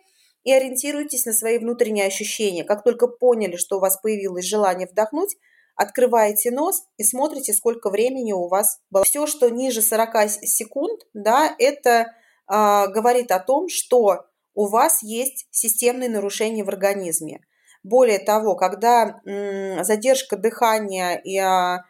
и 0.43 0.53
ориентируйтесь 0.53 1.27
на 1.27 1.33
свои 1.33 1.59
внутренние 1.59 2.07
ощущения. 2.07 2.65
Как 2.65 2.83
только 2.83 3.07
поняли, 3.07 3.55
что 3.55 3.77
у 3.77 3.81
вас 3.81 4.01
появилось 4.01 4.47
желание 4.47 4.89
вдохнуть, 4.89 5.37
открываете 5.77 6.51
нос 6.51 6.83
и 6.97 7.05
смотрите, 7.05 7.53
сколько 7.53 7.91
времени 7.91 8.33
у 8.33 8.49
вас 8.49 8.81
было. 8.91 9.05
Все, 9.05 9.27
что 9.27 9.49
ниже 9.49 9.83
40 9.83 10.31
секунд, 10.43 11.03
да, 11.15 11.55
это 11.59 12.13
э, 12.51 12.89
говорит 12.89 13.31
о 13.31 13.39
том, 13.39 13.69
что 13.69 14.27
у 14.55 14.67
вас 14.67 15.03
есть 15.03 15.47
системные 15.51 16.09
нарушения 16.09 16.65
в 16.65 16.69
организме. 16.69 17.41
Более 17.83 18.19
того, 18.19 18.57
когда 18.57 19.21
м, 19.25 19.85
задержка 19.85 20.37
дыхания 20.37 21.17
и, 21.17 21.37
а, 21.37 21.85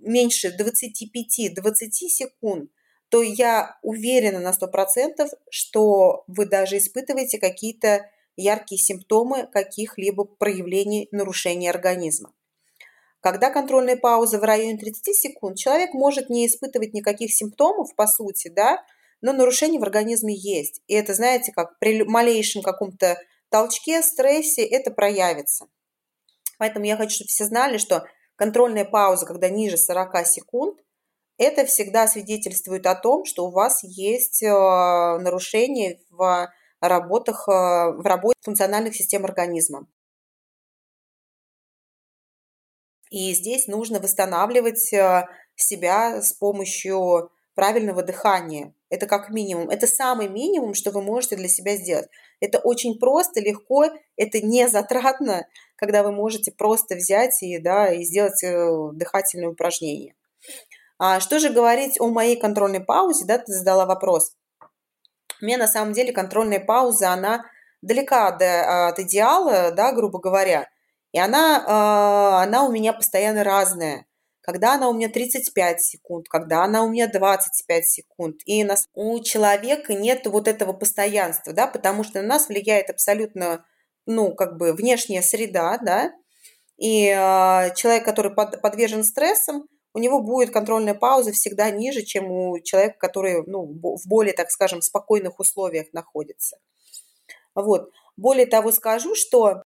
меньше 0.00 0.56
25-20 0.56 2.08
секунд, 2.08 2.70
то 3.10 3.22
я 3.22 3.76
уверена 3.82 4.40
на 4.40 4.52
100%, 4.52 5.28
что 5.50 6.24
вы 6.26 6.46
даже 6.46 6.78
испытываете 6.78 7.38
какие-то 7.38 8.08
яркие 8.36 8.80
симптомы 8.80 9.46
каких-либо 9.52 10.24
проявлений 10.24 11.08
нарушения 11.10 11.70
организма. 11.70 12.32
Когда 13.24 13.48
контрольная 13.48 13.96
пауза 13.96 14.38
в 14.38 14.42
районе 14.42 14.76
30 14.76 15.16
секунд, 15.16 15.56
человек 15.56 15.94
может 15.94 16.28
не 16.28 16.46
испытывать 16.46 16.92
никаких 16.92 17.32
симптомов, 17.32 17.94
по 17.96 18.06
сути, 18.06 18.48
да, 18.48 18.84
но 19.22 19.32
нарушение 19.32 19.80
в 19.80 19.82
организме 19.82 20.34
есть. 20.36 20.82
И 20.88 20.94
это, 20.94 21.14
знаете, 21.14 21.50
как 21.50 21.78
при 21.78 22.02
малейшем 22.02 22.60
каком-то 22.60 23.16
толчке, 23.48 24.02
стрессе 24.02 24.62
это 24.62 24.90
проявится. 24.90 25.68
Поэтому 26.58 26.84
я 26.84 26.98
хочу, 26.98 27.14
чтобы 27.14 27.28
все 27.28 27.46
знали, 27.46 27.78
что 27.78 28.04
контрольная 28.36 28.84
пауза, 28.84 29.24
когда 29.24 29.48
ниже 29.48 29.78
40 29.78 30.26
секунд, 30.26 30.78
это 31.38 31.64
всегда 31.64 32.06
свидетельствует 32.06 32.84
о 32.84 32.94
том, 32.94 33.24
что 33.24 33.46
у 33.46 33.50
вас 33.50 33.82
есть 33.84 34.42
э, 34.42 34.48
нарушение 34.50 35.98
в 36.10 36.52
работах, 36.82 37.48
э, 37.48 37.52
в 37.52 38.04
работе 38.04 38.36
функциональных 38.42 38.94
систем 38.94 39.24
организма. 39.24 39.86
И 43.14 43.32
здесь 43.32 43.68
нужно 43.68 44.00
восстанавливать 44.00 44.92
э, 44.92 45.28
себя 45.54 46.20
с 46.20 46.32
помощью 46.32 47.30
правильного 47.54 48.02
дыхания. 48.02 48.74
Это 48.90 49.06
как 49.06 49.30
минимум. 49.30 49.70
Это 49.70 49.86
самый 49.86 50.26
минимум, 50.26 50.74
что 50.74 50.90
вы 50.90 51.00
можете 51.00 51.36
для 51.36 51.46
себя 51.46 51.76
сделать. 51.76 52.08
Это 52.40 52.58
очень 52.58 52.98
просто, 52.98 53.40
легко, 53.40 53.84
это 54.16 54.40
не 54.40 54.68
затратно, 54.68 55.46
когда 55.76 56.02
вы 56.02 56.10
можете 56.10 56.50
просто 56.50 56.96
взять 56.96 57.40
и, 57.40 57.58
да, 57.58 57.92
и 57.92 58.02
сделать 58.02 58.42
э, 58.42 58.90
дыхательное 58.94 59.50
упражнение. 59.50 60.16
А 60.98 61.20
что 61.20 61.38
же 61.38 61.50
говорить 61.50 62.00
о 62.00 62.08
моей 62.08 62.34
контрольной 62.34 62.80
паузе? 62.80 63.26
Да, 63.26 63.38
ты 63.38 63.52
задала 63.52 63.86
вопрос. 63.86 64.34
У 65.40 65.44
меня 65.44 65.56
на 65.56 65.68
самом 65.68 65.92
деле 65.92 66.12
контрольная 66.12 66.58
пауза, 66.58 67.12
она 67.12 67.44
далека 67.80 68.26
от 68.26 68.98
идеала, 68.98 69.70
да, 69.70 69.92
грубо 69.92 70.18
говоря. 70.18 70.68
И 71.14 71.18
она, 71.18 71.64
а, 71.64 72.42
она 72.42 72.64
у 72.64 72.72
меня 72.72 72.92
постоянно 72.92 73.44
разная. 73.44 74.04
Когда 74.40 74.74
она 74.74 74.88
у 74.88 74.92
меня 74.92 75.08
35 75.08 75.80
секунд, 75.80 76.26
когда 76.28 76.64
она 76.64 76.82
у 76.82 76.90
меня 76.90 77.06
25 77.06 77.86
секунд. 77.86 78.40
И 78.46 78.64
нас, 78.64 78.88
у 78.94 79.20
человека 79.20 79.94
нет 79.94 80.26
вот 80.26 80.48
этого 80.48 80.72
постоянства, 80.72 81.52
да, 81.52 81.68
потому 81.68 82.02
что 82.02 82.20
на 82.20 82.26
нас 82.26 82.48
влияет 82.48 82.90
абсолютно, 82.90 83.64
ну, 84.06 84.34
как 84.34 84.58
бы 84.58 84.72
внешняя 84.72 85.22
среда, 85.22 85.78
да, 85.78 86.10
и 86.78 87.06
э, 87.06 87.74
человек, 87.76 88.04
который 88.04 88.34
под, 88.34 88.60
подвержен 88.60 89.04
стрессам, 89.04 89.68
у 89.94 90.00
него 90.00 90.20
будет 90.20 90.52
контрольная 90.52 90.94
пауза 90.94 91.30
всегда 91.30 91.70
ниже, 91.70 92.02
чем 92.02 92.28
у 92.28 92.58
человека, 92.58 92.96
который 92.98 93.44
ну, 93.46 93.62
в 93.66 94.08
более, 94.08 94.34
так 94.34 94.50
скажем, 94.50 94.82
спокойных 94.82 95.38
условиях 95.38 95.86
находится. 95.92 96.58
Вот. 97.54 97.88
Более 98.16 98.46
того, 98.46 98.72
скажу, 98.72 99.14
что 99.14 99.62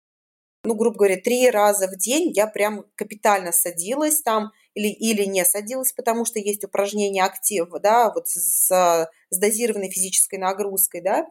ну, 0.67 0.75
грубо 0.75 0.97
говоря, 0.97 1.15
три 1.15 1.49
раза 1.49 1.87
в 1.87 1.95
день 1.95 2.31
я 2.35 2.45
прям 2.45 2.83
капитально 2.95 3.53
садилась 3.53 4.21
там 4.21 4.51
или, 4.73 4.89
или 4.89 5.23
не 5.23 5.45
садилась, 5.45 5.93
потому 5.93 6.25
что 6.25 6.39
есть 6.39 6.65
упражнения 6.65 7.23
актив, 7.23 7.69
да, 7.81 8.11
вот 8.13 8.27
с, 8.27 8.67
с 8.67 9.37
дозированной 9.37 9.89
физической 9.89 10.37
нагрузкой, 10.37 11.01
да. 11.01 11.25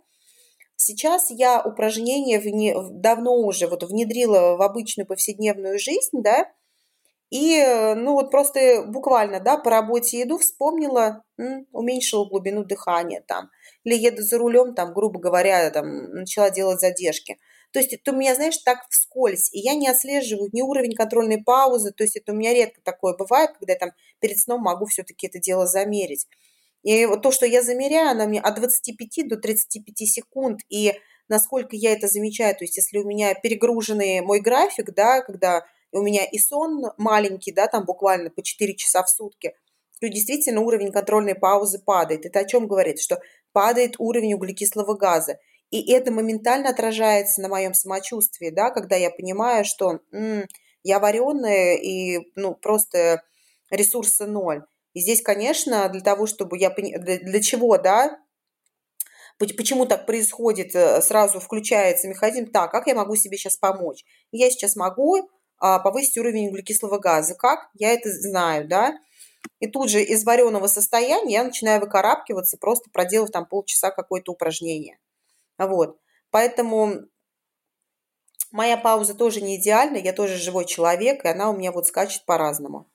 Сейчас 0.76 1.30
я 1.30 1.62
упражнения 1.62 2.38
вне, 2.38 2.74
давно 2.92 3.36
уже 3.36 3.66
вот 3.66 3.82
внедрила 3.82 4.56
в 4.56 4.62
обычную 4.62 5.06
повседневную 5.06 5.78
жизнь, 5.78 6.22
да, 6.22 6.50
и, 7.28 7.62
ну, 7.96 8.12
вот 8.12 8.30
просто 8.30 8.84
буквально, 8.86 9.40
да, 9.40 9.58
по 9.58 9.70
работе 9.70 10.22
иду, 10.22 10.38
вспомнила, 10.38 11.24
м, 11.38 11.66
уменьшила 11.72 12.24
глубину 12.24 12.64
дыхания 12.64 13.22
там, 13.26 13.50
или 13.84 13.96
еду 13.96 14.22
за 14.22 14.38
рулем, 14.38 14.74
там, 14.74 14.94
грубо 14.94 15.20
говоря, 15.20 15.70
там, 15.70 16.10
начала 16.12 16.48
делать 16.50 16.80
задержки– 16.80 17.36
то 17.76 17.80
есть 17.80 17.92
это 17.92 18.12
у 18.12 18.16
меня, 18.16 18.34
знаешь, 18.34 18.56
так 18.56 18.86
вскользь, 18.88 19.52
и 19.52 19.58
я 19.58 19.74
не 19.74 19.86
отслеживаю 19.86 20.48
ни 20.54 20.62
уровень 20.62 20.94
контрольной 20.94 21.42
паузы, 21.44 21.92
то 21.92 22.04
есть 22.04 22.16
это 22.16 22.32
у 22.32 22.34
меня 22.34 22.54
редко 22.54 22.80
такое 22.82 23.14
бывает, 23.14 23.50
когда 23.58 23.74
я 23.74 23.78
там 23.78 23.90
перед 24.18 24.38
сном 24.38 24.62
могу 24.62 24.86
все-таки 24.86 25.26
это 25.26 25.38
дело 25.38 25.66
замерить. 25.66 26.26
И 26.84 27.04
вот 27.04 27.20
то, 27.20 27.30
что 27.30 27.44
я 27.44 27.60
замеряю, 27.60 28.12
она 28.12 28.24
мне 28.26 28.40
от 28.40 28.54
25 28.54 29.28
до 29.28 29.36
35 29.36 30.08
секунд, 30.08 30.60
и 30.70 30.94
насколько 31.28 31.76
я 31.76 31.92
это 31.92 32.08
замечаю, 32.08 32.56
то 32.56 32.64
есть 32.64 32.78
если 32.78 32.96
у 32.96 33.04
меня 33.04 33.34
перегруженный 33.34 34.22
мой 34.22 34.40
график, 34.40 34.94
да, 34.94 35.20
когда 35.20 35.66
у 35.92 36.00
меня 36.00 36.24
и 36.24 36.38
сон 36.38 36.82
маленький, 36.96 37.52
да, 37.52 37.66
там 37.66 37.84
буквально 37.84 38.30
по 38.30 38.42
4 38.42 38.74
часа 38.74 39.02
в 39.02 39.10
сутки, 39.10 39.52
то 40.00 40.08
действительно 40.08 40.62
уровень 40.62 40.92
контрольной 40.92 41.34
паузы 41.34 41.78
падает. 41.78 42.24
Это 42.24 42.38
о 42.38 42.46
чем 42.46 42.68
говорит? 42.68 43.00
Что 43.00 43.20
падает 43.52 43.96
уровень 43.98 44.32
углекислого 44.32 44.94
газа. 44.94 45.38
И 45.70 45.92
это 45.92 46.12
моментально 46.12 46.70
отражается 46.70 47.40
на 47.40 47.48
моем 47.48 47.74
самочувствии, 47.74 48.50
да, 48.50 48.70
когда 48.70 48.96
я 48.96 49.10
понимаю, 49.10 49.64
что 49.64 50.00
м, 50.12 50.46
я 50.82 51.00
вареная 51.00 51.76
и 51.76 52.20
ну, 52.36 52.54
просто 52.54 53.22
ресурса 53.70 54.26
ноль. 54.26 54.64
И 54.94 55.00
здесь, 55.00 55.22
конечно, 55.22 55.88
для 55.88 56.00
того, 56.00 56.26
чтобы 56.26 56.56
я 56.56 56.70
для, 56.70 57.18
для 57.18 57.42
чего, 57.42 57.76
да, 57.78 58.18
почему 59.38 59.86
так 59.86 60.06
происходит, 60.06 60.74
э, 60.74 61.02
сразу 61.02 61.40
включается 61.40 62.08
механизм, 62.08 62.50
так, 62.50 62.70
как 62.70 62.86
я 62.86 62.94
могу 62.94 63.16
себе 63.16 63.36
сейчас 63.36 63.56
помочь? 63.56 64.04
Я 64.32 64.50
сейчас 64.50 64.76
могу 64.76 65.28
а, 65.58 65.78
повысить 65.78 66.16
уровень 66.18 66.48
углекислого 66.48 66.98
газа. 66.98 67.34
Как? 67.34 67.68
Я 67.74 67.92
это 67.92 68.10
знаю, 68.10 68.68
да. 68.68 68.98
И 69.60 69.66
тут 69.66 69.90
же 69.90 70.02
из 70.02 70.24
вареного 70.24 70.66
состояния 70.66 71.34
я 71.34 71.44
начинаю 71.44 71.80
выкарабкиваться, 71.80 72.58
просто 72.58 72.90
проделав 72.90 73.30
там 73.30 73.46
полчаса 73.46 73.90
какое-то 73.90 74.32
упражнение. 74.32 74.98
Вот. 75.58 75.98
Поэтому 76.30 77.08
моя 78.50 78.76
пауза 78.76 79.14
тоже 79.14 79.40
не 79.40 79.60
идеальна, 79.60 79.96
я 79.96 80.12
тоже 80.12 80.36
живой 80.36 80.66
человек, 80.66 81.24
и 81.24 81.28
она 81.28 81.50
у 81.50 81.56
меня 81.56 81.72
вот 81.72 81.86
скачет 81.86 82.24
по-разному. 82.24 82.90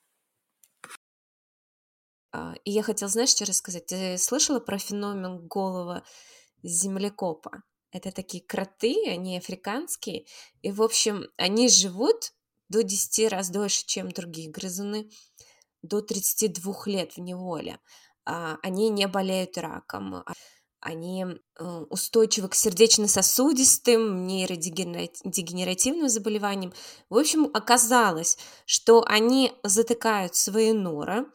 А, 2.34 2.56
и 2.64 2.72
я 2.72 2.84
хотела, 2.84 3.10
знаешь, 3.10 3.30
что 3.30 3.46
рассказать? 3.46 3.88
Ты 3.88 4.18
слышала 4.18 4.60
про 4.60 4.78
феномен 4.78 5.48
голого 5.48 6.04
землекопа? 6.64 7.64
Это 7.92 8.12
такие 8.12 8.44
кроты, 8.44 8.96
они 9.10 9.38
африканские, 9.38 10.26
и, 10.62 10.72
в 10.72 10.82
общем, 10.82 11.26
они 11.36 11.68
живут 11.68 12.34
до 12.70 12.84
10 12.84 13.30
раз 13.30 13.50
дольше, 13.50 13.86
чем 13.86 14.12
другие 14.12 14.50
грызуны, 14.50 15.10
до 15.82 16.02
32 16.02 16.74
лет 16.86 17.18
в 17.18 17.20
неволе. 17.20 17.80
А, 18.24 18.58
они 18.64 18.90
не 18.90 19.08
болеют 19.08 19.58
раком, 19.58 20.24
они 20.82 21.26
э, 21.26 21.86
устойчивы 21.90 22.50
к 22.50 22.56
сердечно-сосудистым, 22.56 24.28
нейродегенеративным 24.28 26.10
заболеваниям. 26.10 26.74
В 27.10 27.18
общем, 27.18 27.50
оказалось, 27.54 28.38
что 28.66 29.04
они 29.08 29.54
затыкают 29.64 30.36
свои 30.36 30.74
норы, 30.74 31.28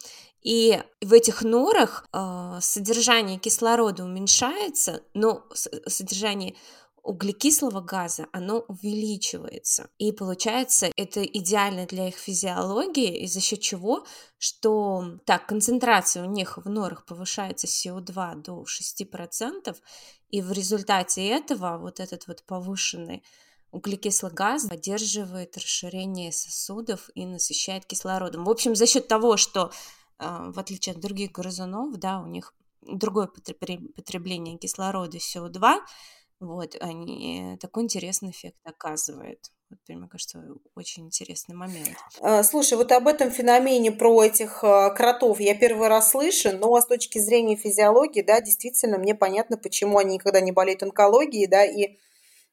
и 0.43 0.81
в 1.01 1.13
этих 1.13 1.43
норах 1.43 2.07
э, 2.13 2.59
содержание 2.61 3.39
кислорода 3.39 4.05
уменьшается, 4.05 5.03
но 5.15 5.45
содержание 5.87 6.55
углекислого 7.07 7.81
газа, 7.81 8.27
оно 8.33 8.65
увеличивается. 8.67 9.89
И 9.97 10.11
получается, 10.11 10.91
это 10.97 11.23
идеально 11.23 11.87
для 11.87 12.09
их 12.09 12.17
физиологии, 12.17 13.23
и 13.23 13.27
за 13.29 13.41
счет 13.41 13.61
чего, 13.61 14.05
что 14.39 15.19
так, 15.25 15.47
концентрация 15.47 16.25
у 16.25 16.31
них 16.31 16.59
в 16.59 16.69
норах 16.69 17.07
повышается 17.07 17.69
СО2 17.69 18.43
до 18.43 18.65
6%, 18.65 19.77
и 20.31 20.43
в 20.43 20.51
результате 20.51 21.29
этого 21.29 21.79
вот 21.79 22.01
этот 22.01 22.27
вот 22.27 22.43
повышенный 22.45 23.23
углекислый 23.71 24.33
газ 24.33 24.67
поддерживает 24.67 25.57
расширение 25.57 26.33
сосудов 26.33 27.09
и 27.15 27.25
насыщает 27.25 27.87
кислородом. 27.87 28.45
В 28.45 28.51
общем, 28.51 28.75
за 28.75 28.87
счет 28.87 29.07
того, 29.07 29.37
что 29.37 29.71
а, 30.19 30.51
в 30.51 30.59
отличие 30.59 30.95
от 30.95 31.01
других 31.01 31.31
грызунов, 31.31 31.97
да, 31.99 32.21
у 32.21 32.27
них 32.27 32.53
другое 32.83 33.29
потребление 33.29 34.59
кислорода 34.59 35.19
СО2, 35.19 35.81
вот, 36.39 36.77
они 36.81 37.57
такой 37.61 37.85
интересный 37.85 38.31
эффект 38.31 38.59
оказывают. 38.65 39.51
Вот, 39.71 39.79
мне 39.89 40.07
кажется, 40.07 40.45
очень 40.75 41.07
интересный 41.07 41.57
момент. 41.57 41.97
А, 42.21 42.43
слушай, 42.45 42.77
вот 42.77 42.93
об 42.93 43.09
этом 43.09 43.31
феномене 43.31 43.91
про 43.91 44.23
этих 44.23 44.63
а, 44.63 44.91
кротов 44.91 45.41
я 45.41 45.55
первый 45.55 45.89
раз 45.89 46.11
слышу, 46.11 46.57
но 46.57 46.79
с 46.81 46.87
точки 46.87 47.19
зрения 47.19 47.57
физиологии, 47.57 48.21
да, 48.21 48.41
действительно, 48.41 48.99
мне 48.99 49.15
понятно, 49.15 49.57
почему 49.57 49.99
они 49.99 50.15
никогда 50.15 50.41
не 50.41 50.53
болеют 50.53 50.83
онкологией, 50.83 51.47
да, 51.47 51.65
и 51.65 51.97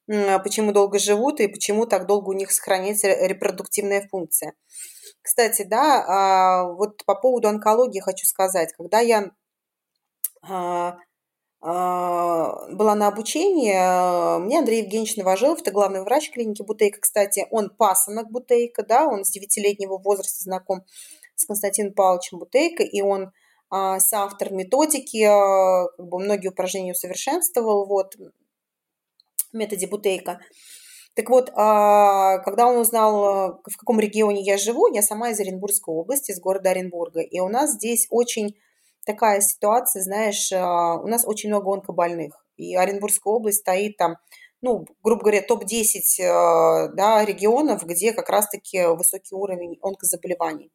почему 0.06 0.72
долго 0.72 0.98
живут, 0.98 1.40
и 1.40 1.48
почему 1.48 1.86
так 1.86 2.06
долго 2.06 2.30
у 2.30 2.34
них 2.34 2.50
сохраняется 2.52 3.08
репродуктивная 3.08 4.06
функция. 4.10 4.54
Кстати, 5.22 5.62
да, 5.62 6.04
а, 6.06 6.64
вот 6.72 7.04
по 7.04 7.14
поводу 7.14 7.48
онкологии 7.48 8.00
хочу 8.00 8.26
сказать. 8.26 8.72
Когда 8.76 9.00
я 9.00 9.30
была 11.64 12.94
на 12.94 13.08
обучении, 13.08 13.72
а, 13.74 14.38
мне 14.38 14.58
Андрей 14.58 14.82
Евгеньевич 14.82 15.16
Новожилов, 15.16 15.62
это 15.62 15.70
главный 15.70 16.02
врач 16.02 16.30
клиники 16.30 16.60
Бутейка, 16.60 17.00
кстати, 17.00 17.46
он 17.50 17.70
пасынок 17.70 18.30
Бутейка, 18.30 18.84
да, 18.84 19.06
он 19.06 19.24
с 19.24 19.30
девятилетнего 19.30 19.96
возраста 19.96 20.42
знаком 20.42 20.84
с 21.36 21.46
Константином 21.46 21.94
Павловичем 21.94 22.38
Бутейко, 22.38 22.82
и 22.82 23.00
он 23.00 23.32
а, 23.70 23.98
соавтор 23.98 24.52
методики, 24.52 25.24
как 25.24 26.06
бы 26.06 26.18
многие 26.18 26.48
упражнения 26.48 26.92
усовершенствовал, 26.92 27.86
вот, 27.86 28.14
в 28.16 29.56
методе 29.56 29.86
Бутейка. 29.86 30.40
Так 31.14 31.30
вот, 31.30 31.46
когда 31.46 32.66
он 32.66 32.76
узнал, 32.76 33.62
в 33.64 33.76
каком 33.78 34.00
регионе 34.00 34.42
я 34.42 34.58
живу, 34.58 34.92
я 34.92 35.00
сама 35.00 35.30
из 35.30 35.38
Оренбургской 35.38 35.94
области, 35.94 36.32
из 36.32 36.40
города 36.40 36.70
Оренбурга, 36.70 37.20
и 37.20 37.38
у 37.38 37.48
нас 37.48 37.74
здесь 37.74 38.08
очень 38.10 38.56
такая 39.04 39.40
ситуация, 39.40 40.02
знаешь, 40.02 40.52
а, 40.52 40.96
у 40.96 41.06
нас 41.06 41.26
очень 41.26 41.48
много 41.48 41.72
онкобольных, 41.72 42.44
и 42.56 42.74
Оренбургская 42.76 43.32
область 43.32 43.60
стоит 43.60 43.96
там, 43.96 44.16
ну, 44.62 44.86
грубо 45.02 45.22
говоря, 45.22 45.42
топ-10 45.42 46.22
а, 46.22 46.88
да, 46.88 47.24
регионов, 47.24 47.84
где 47.84 48.12
как 48.12 48.28
раз-таки 48.28 48.86
высокий 48.86 49.34
уровень 49.34 49.78
онкозаболеваний. 49.82 50.70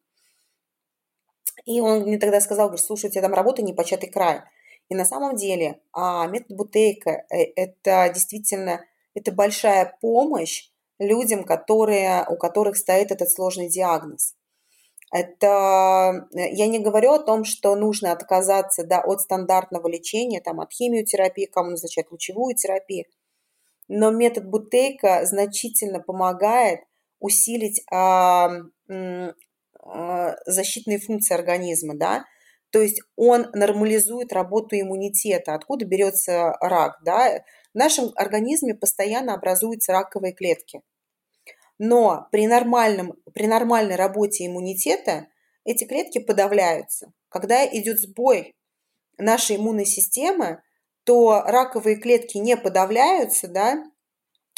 И 1.64 1.80
он 1.80 2.02
мне 2.02 2.18
тогда 2.18 2.40
сказал, 2.40 2.68
говорит, 2.68 2.84
слушай, 2.84 3.06
у 3.06 3.10
тебя 3.10 3.22
там 3.22 3.34
работа 3.34 3.62
непочатый 3.62 4.10
край. 4.10 4.42
И 4.88 4.94
на 4.94 5.04
самом 5.04 5.36
деле 5.36 5.80
а, 5.92 6.26
метод 6.26 6.56
Бутейка 6.56 7.24
э,– 7.30 7.44
это 7.56 8.10
действительно 8.12 8.84
это 9.14 9.32
большая 9.32 9.96
помощь 10.00 10.70
людям, 10.98 11.44
которые, 11.44 12.26
у 12.28 12.36
которых 12.36 12.76
стоит 12.76 13.10
этот 13.10 13.30
сложный 13.30 13.68
диагноз. 13.68 14.34
Это 15.12 16.28
э, 16.32 16.50
я 16.52 16.68
не 16.68 16.78
говорю 16.78 17.12
о 17.12 17.18
том, 17.18 17.44
что 17.44 17.74
нужно 17.74 18.12
отказаться 18.12 18.84
да, 18.84 19.00
от 19.00 19.20
стандартного 19.20 19.88
лечения, 19.88 20.40
там, 20.40 20.60
от 20.60 20.72
химиотерапии, 20.72 21.46
кому 21.46 21.70
назначать 21.70 22.10
лучевую 22.10 22.54
терапию. 22.54 23.06
Но 23.88 24.10
метод 24.10 24.48
Бутейка 24.48 25.24
значительно 25.26 26.00
помогает 26.00 26.80
усилить 27.18 27.82
а, 27.90 28.50
а, 28.88 30.36
защитные 30.46 31.00
функции 31.00 31.34
организма, 31.34 31.96
да, 31.96 32.24
то 32.70 32.80
есть 32.80 33.02
он 33.16 33.48
нормализует 33.52 34.32
работу 34.32 34.78
иммунитета. 34.78 35.54
Откуда 35.54 35.84
берется 35.84 36.56
рак, 36.60 37.00
да? 37.04 37.42
В 37.74 37.78
нашем 37.78 38.10
организме 38.14 38.74
постоянно 38.74 39.34
образуются 39.34 39.92
раковые 39.92 40.32
клетки. 40.32 40.82
Но 41.82 42.28
при, 42.30 42.46
нормальном, 42.46 43.14
при 43.32 43.46
нормальной 43.46 43.96
работе 43.96 44.44
иммунитета 44.44 45.28
эти 45.64 45.84
клетки 45.84 46.18
подавляются. 46.18 47.10
Когда 47.30 47.66
идет 47.66 47.98
сбой 47.98 48.54
нашей 49.16 49.56
иммунной 49.56 49.86
системы, 49.86 50.62
то 51.04 51.40
раковые 51.46 51.96
клетки 51.96 52.36
не 52.36 52.58
подавляются, 52.58 53.48
да, 53.48 53.82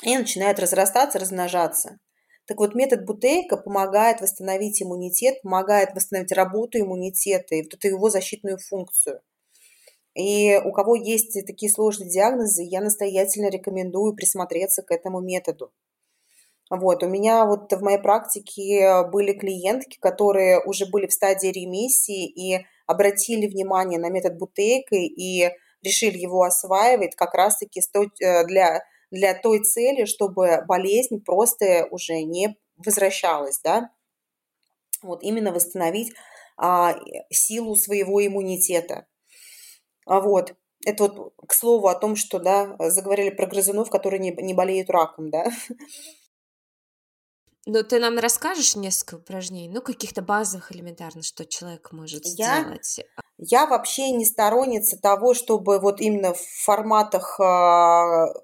и 0.03 0.17
начинают 0.17 0.59
разрастаться, 0.59 1.21
размножаться. 1.21 2.01
Так 2.47 2.59
вот, 2.59 2.75
метод 2.75 3.05
Бутейка 3.05 3.57
помогает 3.57 4.21
восстановить 4.21 4.83
иммунитет, 4.83 5.43
помогает 5.43 5.95
восстановить 5.95 6.33
работу 6.33 6.81
иммунитета 6.81 7.55
и 7.55 7.63
вот 7.63 7.75
эту 7.75 7.87
его 7.87 8.11
защитную 8.11 8.59
функцию. 8.59 9.21
И 10.15 10.57
у 10.57 10.73
кого 10.73 10.97
есть 10.97 11.39
такие 11.47 11.71
сложные 11.71 12.11
диагнозы, 12.11 12.65
я 12.65 12.81
настоятельно 12.81 13.49
рекомендую 13.49 14.13
присмотреться 14.17 14.83
к 14.83 14.91
этому 14.91 15.21
методу. 15.21 15.73
Вот, 16.75 17.03
у 17.03 17.07
меня 17.07 17.45
вот 17.45 17.71
в 17.71 17.83
моей 17.83 17.99
практике 17.99 19.05
были 19.13 19.35
клиентки, 19.35 19.99
которые 20.01 20.59
уже 20.65 20.87
были 20.87 21.07
в 21.07 21.13
стадии 21.13 21.49
ремиссии 21.49 22.27
и 22.27 22.65
обратили 22.87 23.47
внимание 23.47 24.01
на 24.01 24.09
метод 24.09 24.39
Бутейка 24.39 24.97
и 24.97 25.51
решили 25.83 26.17
его 26.17 26.45
осваивать 26.45 27.15
как 27.15 27.35
раз-таки 27.35 27.81
э, 27.81 28.47
для, 28.47 28.83
для 29.11 29.35
той 29.35 29.63
цели, 29.63 30.07
чтобы 30.07 30.65
болезнь 30.67 31.21
просто 31.23 31.89
уже 31.91 32.23
не 32.23 32.57
возвращалась, 32.79 33.61
да, 33.63 33.91
вот 35.03 35.23
именно 35.23 35.53
восстановить 35.53 36.15
а, 36.57 36.99
силу 37.31 37.77
своего 37.77 38.27
иммунитета. 38.27 39.07
А 40.07 40.23
вот, 40.23 40.55
это 40.87 41.05
вот 41.05 41.35
к 41.47 41.53
слову 41.53 41.89
о 41.89 41.95
том, 41.95 42.17
что, 42.17 42.39
да, 42.39 42.77
заговорили 42.89 43.29
про 43.29 43.45
грызунов, 43.45 43.91
которые 43.91 44.21
не, 44.21 44.31
не 44.31 44.55
болеют 44.55 44.89
раком, 44.89 45.29
да. 45.29 45.53
Ну, 47.65 47.85
ты 47.85 48.01
нам 48.01 48.19
расскажешь 48.19 48.75
несколько 48.75 49.17
упражнений, 49.17 49.73
ну, 49.73 49.83
каких-то 49.83 50.21
базовых 50.21 50.73
элементарно, 50.73 51.23
что 51.23 51.47
человек 51.47 51.93
может 51.93 52.23
я, 52.25 52.61
сделать? 52.61 53.01
Я 53.39 53.67
вообще 53.67 54.11
не 54.11 54.25
сторонница 54.25 54.99
того, 55.01 55.33
чтобы 55.33 55.79
вот 55.79 56.01
именно 56.01 56.35
в 56.35 56.41
форматах 56.65 57.39
э, 57.39 57.45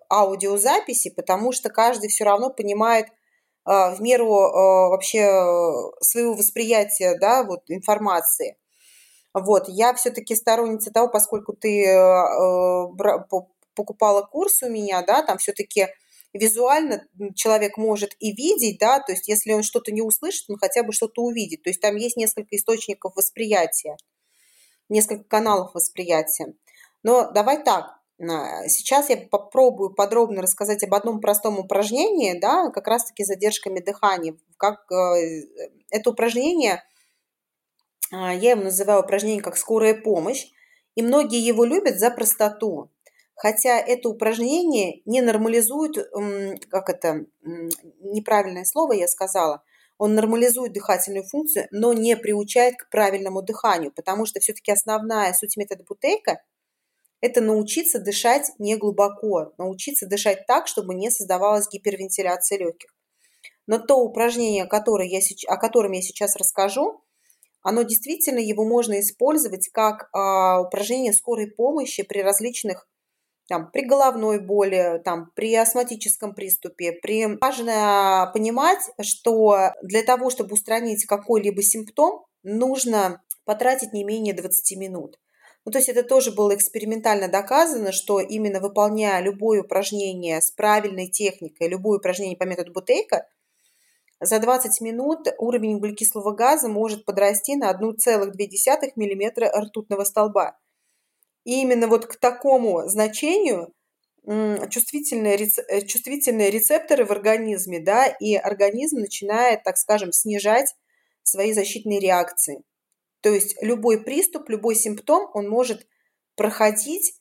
аудиозаписи, 0.08 1.10
потому 1.10 1.50
что 1.50 1.68
каждый 1.68 2.10
все 2.10 2.24
равно 2.24 2.50
понимает 2.50 3.06
э, 3.06 3.10
в 3.64 4.00
меру 4.00 4.26
э, 4.26 4.88
вообще 4.90 5.24
своего 6.00 6.34
восприятия, 6.34 7.18
да, 7.20 7.42
вот 7.42 7.62
информации. 7.68 8.56
Вот, 9.34 9.64
я 9.68 9.94
все-таки 9.94 10.36
сторонница 10.36 10.92
того, 10.92 11.08
поскольку 11.08 11.54
ты 11.54 11.86
э, 11.86 12.88
покупала 13.74 14.22
курс 14.22 14.62
у 14.62 14.68
меня, 14.68 15.02
да, 15.02 15.22
там 15.22 15.38
все-таки 15.38 15.88
визуально 16.32 17.06
человек 17.34 17.76
может 17.76 18.14
и 18.18 18.32
видеть, 18.32 18.78
да, 18.78 19.00
то 19.00 19.12
есть 19.12 19.28
если 19.28 19.52
он 19.52 19.62
что-то 19.62 19.92
не 19.92 20.02
услышит, 20.02 20.48
он 20.48 20.58
хотя 20.58 20.82
бы 20.82 20.92
что-то 20.92 21.22
увидит. 21.22 21.62
То 21.62 21.70
есть 21.70 21.80
там 21.80 21.96
есть 21.96 22.16
несколько 22.16 22.56
источников 22.56 23.16
восприятия, 23.16 23.96
несколько 24.88 25.24
каналов 25.24 25.74
восприятия. 25.74 26.54
Но 27.02 27.30
давай 27.30 27.62
так, 27.62 27.98
Сейчас 28.66 29.10
я 29.10 29.16
попробую 29.16 29.90
подробно 29.90 30.42
рассказать 30.42 30.82
об 30.82 30.92
одном 30.92 31.20
простом 31.20 31.60
упражнении, 31.60 32.36
да, 32.36 32.68
как 32.70 32.88
раз-таки 32.88 33.22
задержками 33.22 33.78
дыхания. 33.78 34.36
Как 34.56 34.90
э, 34.90 35.44
это 35.90 36.10
упражнение, 36.10 36.82
а, 38.10 38.34
я 38.34 38.52
его 38.52 38.62
называю 38.64 39.02
упражнение 39.02 39.40
как 39.40 39.56
скорая 39.56 39.94
помощь, 39.94 40.48
и 40.96 41.02
многие 41.02 41.38
его 41.38 41.64
любят 41.64 42.00
за 42.00 42.10
простоту 42.10 42.90
хотя 43.38 43.78
это 43.78 44.08
упражнение 44.08 45.00
не 45.06 45.22
нормализует, 45.22 45.96
как 46.68 46.90
это, 46.90 47.24
неправильное 48.00 48.64
слово 48.64 48.92
я 48.94 49.08
сказала, 49.08 49.62
он 49.96 50.14
нормализует 50.14 50.72
дыхательную 50.72 51.24
функцию, 51.24 51.68
но 51.70 51.92
не 51.92 52.16
приучает 52.16 52.76
к 52.76 52.90
правильному 52.90 53.42
дыханию, 53.42 53.92
потому 53.92 54.26
что 54.26 54.40
все-таки 54.40 54.72
основная 54.72 55.32
суть 55.32 55.56
метода 55.56 55.84
Бутейка– 55.88 56.42
это 57.20 57.40
научиться 57.40 58.00
дышать 58.00 58.50
не 58.58 58.76
глубоко, 58.76 59.52
научиться 59.56 60.06
дышать 60.06 60.46
так, 60.46 60.66
чтобы 60.68 60.94
не 60.94 61.10
создавалась 61.10 61.68
гипервентиляция 61.68 62.58
легких. 62.58 62.94
Но 63.66 63.78
то 63.78 63.96
упражнение, 63.96 64.66
которое 64.66 65.08
я, 65.08 65.20
о 65.48 65.56
котором 65.56 65.92
я 65.92 66.02
сейчас 66.02 66.36
расскажу, 66.36 67.02
оно 67.62 67.82
действительно, 67.82 68.38
его 68.38 68.64
можно 68.64 68.98
использовать 69.00 69.68
как 69.68 70.08
а, 70.12 70.60
упражнение 70.60 71.12
скорой 71.12 71.48
помощи 71.50 72.02
при 72.02 72.20
различных 72.20 72.88
там, 73.48 73.70
при 73.70 73.86
головной 73.86 74.38
боли, 74.40 75.00
там, 75.04 75.30
при 75.34 75.54
астматическом 75.54 76.34
приступе. 76.34 76.92
При... 76.92 77.38
Важно 77.40 78.30
понимать, 78.34 78.80
что 79.00 79.72
для 79.82 80.02
того, 80.02 80.30
чтобы 80.30 80.52
устранить 80.54 81.06
какой-либо 81.06 81.62
симптом, 81.62 82.26
нужно 82.42 83.22
потратить 83.44 83.94
не 83.94 84.04
менее 84.04 84.34
20 84.34 84.76
минут. 84.78 85.18
Ну, 85.64 85.72
то 85.72 85.78
есть 85.78 85.88
это 85.88 86.02
тоже 86.02 86.30
было 86.30 86.54
экспериментально 86.54 87.28
доказано, 87.28 87.92
что 87.92 88.20
именно 88.20 88.60
выполняя 88.60 89.20
любое 89.22 89.62
упражнение 89.62 90.40
с 90.40 90.50
правильной 90.50 91.08
техникой, 91.08 91.68
любое 91.68 91.98
упражнение 91.98 92.36
по 92.36 92.44
методу 92.44 92.72
Бутейка, 92.72 93.26
за 94.20 94.40
20 94.40 94.80
минут 94.82 95.28
уровень 95.38 95.74
углекислого 95.74 96.32
газа 96.32 96.68
может 96.68 97.04
подрасти 97.04 97.56
на 97.56 97.70
1,2 97.70 98.92
мм 98.96 99.50
ртутного 99.58 100.04
столба. 100.04 100.58
И 101.44 101.60
именно 101.62 101.88
вот 101.88 102.06
к 102.06 102.16
такому 102.16 102.88
значению 102.88 103.72
чувствительные, 104.68 105.38
э, 105.68 105.80
чувствительные 105.86 106.50
рецепторы 106.50 107.06
в 107.06 107.10
организме, 107.10 107.80
да, 107.80 108.06
и 108.06 108.34
организм 108.34 108.98
начинает, 108.98 109.62
так 109.64 109.78
скажем, 109.78 110.12
снижать 110.12 110.74
свои 111.22 111.52
защитные 111.52 111.98
реакции. 111.98 112.62
То 113.22 113.30
есть 113.30 113.56
любой 113.62 114.04
приступ, 114.04 114.48
любой 114.50 114.74
симптом, 114.74 115.30
он 115.32 115.48
может 115.48 115.86
проходить, 116.36 117.14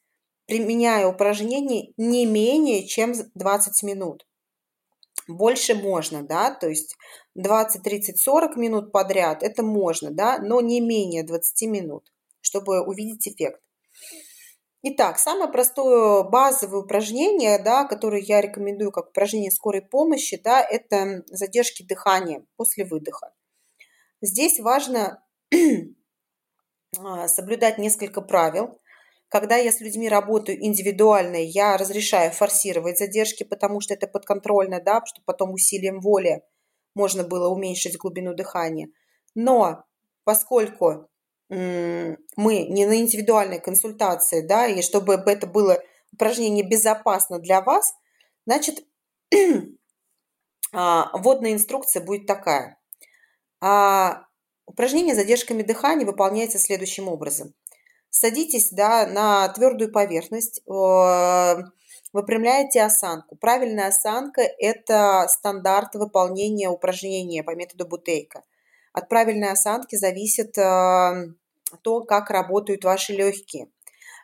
применяя 0.48 1.08
упражнение 1.08 1.94
не 1.98 2.26
менее 2.26 2.86
чем 2.86 3.14
20 3.36 3.84
минут. 3.84 4.28
Больше 5.28 5.76
можно, 5.76 6.24
да, 6.24 6.52
то 6.52 6.70
есть 6.70 6.96
20, 7.36 7.84
30, 7.84 8.20
40 8.22 8.56
минут 8.58 8.92
подряд 8.92 9.44
это 9.44 9.64
можно, 9.64 10.12
да, 10.12 10.40
но 10.40 10.62
не 10.62 10.80
менее 10.80 11.24
20 11.24 11.68
минут, 11.70 12.12
чтобы 12.42 12.82
увидеть 12.82 13.28
эффект. 13.28 13.62
Итак, 14.84 15.18
самое 15.18 15.52
простое 15.52 16.24
базовое 16.24 16.82
упражнение, 16.82 17.58
да, 17.58 17.86
которое 17.86 18.22
я 18.22 18.42
рекомендую 18.42 18.92
как 18.92 19.10
упражнение 19.10 19.52
скорой 19.52 19.82
помощи, 19.82 20.40
да, 20.42 20.62
это 20.62 21.24
задержки 21.28 21.84
дыхания 21.84 22.46
после 22.58 22.86
выдоха. 22.86 23.34
Здесь 24.22 24.60
важно 24.60 25.24
а, 26.98 27.28
соблюдать 27.28 27.80
несколько 27.80 28.22
правил. 28.22 28.80
Когда 29.30 29.58
я 29.58 29.72
с 29.72 29.82
людьми 29.82 30.08
работаю 30.08 30.64
индивидуально, 30.64 31.38
я 31.38 31.76
разрешаю 31.76 32.32
форсировать 32.32 33.00
задержки, 33.00 33.44
потому 33.44 33.82
что 33.82 33.96
это 33.96 34.08
подконтрольно, 34.08 34.80
да, 34.80 35.02
чтобы 35.06 35.26
потом 35.26 35.54
усилием 35.54 36.00
воли 36.00 36.44
можно 36.94 37.24
было 37.24 37.50
уменьшить 37.50 37.98
глубину 37.98 38.34
дыхания. 38.36 38.90
Но 39.36 39.84
поскольку 40.24 41.10
мы 41.50 42.64
не 42.70 42.86
на 42.86 42.98
индивидуальной 42.98 43.60
консультации, 43.60 44.42
да, 44.42 44.68
и 44.68 44.82
чтобы 44.82 45.14
это 45.26 45.48
было 45.48 45.82
упражнение 46.12 46.68
безопасно 46.68 47.40
для 47.40 47.62
вас, 47.62 47.94
значит, 48.46 48.86
а, 50.74 51.18
вводная 51.18 51.54
инструкция 51.54 52.04
будет 52.04 52.28
такая. 52.28 52.78
А 53.62 54.26
упражнение 54.66 55.16
с 55.16 55.18
задержками 55.18 55.64
дыхания 55.64 56.06
выполняется 56.06 56.60
следующим 56.60 57.08
образом. 57.08 57.54
Садитесь 58.10 58.72
да, 58.72 59.06
на 59.08 59.48
твердую 59.50 59.92
поверхность, 59.92 60.62
выпрямляете 62.14 62.82
осанку. 62.82 63.36
Правильная 63.36 63.88
осанка– 63.88 64.42
это 64.60 65.28
стандарт 65.30 65.96
выполнения 65.96 66.70
упражнения 66.70 67.44
по 67.44 67.56
методу 67.56 67.88
Бутейка– 67.88 68.44
от 68.98 69.10
правильной 69.10 69.52
осанки 69.52 69.96
зависит 69.96 70.58
э, 70.58 71.28
то, 71.84 72.02
как 72.02 72.32
работают 72.32 72.84
ваши 72.84 73.14
легкие. 73.14 73.68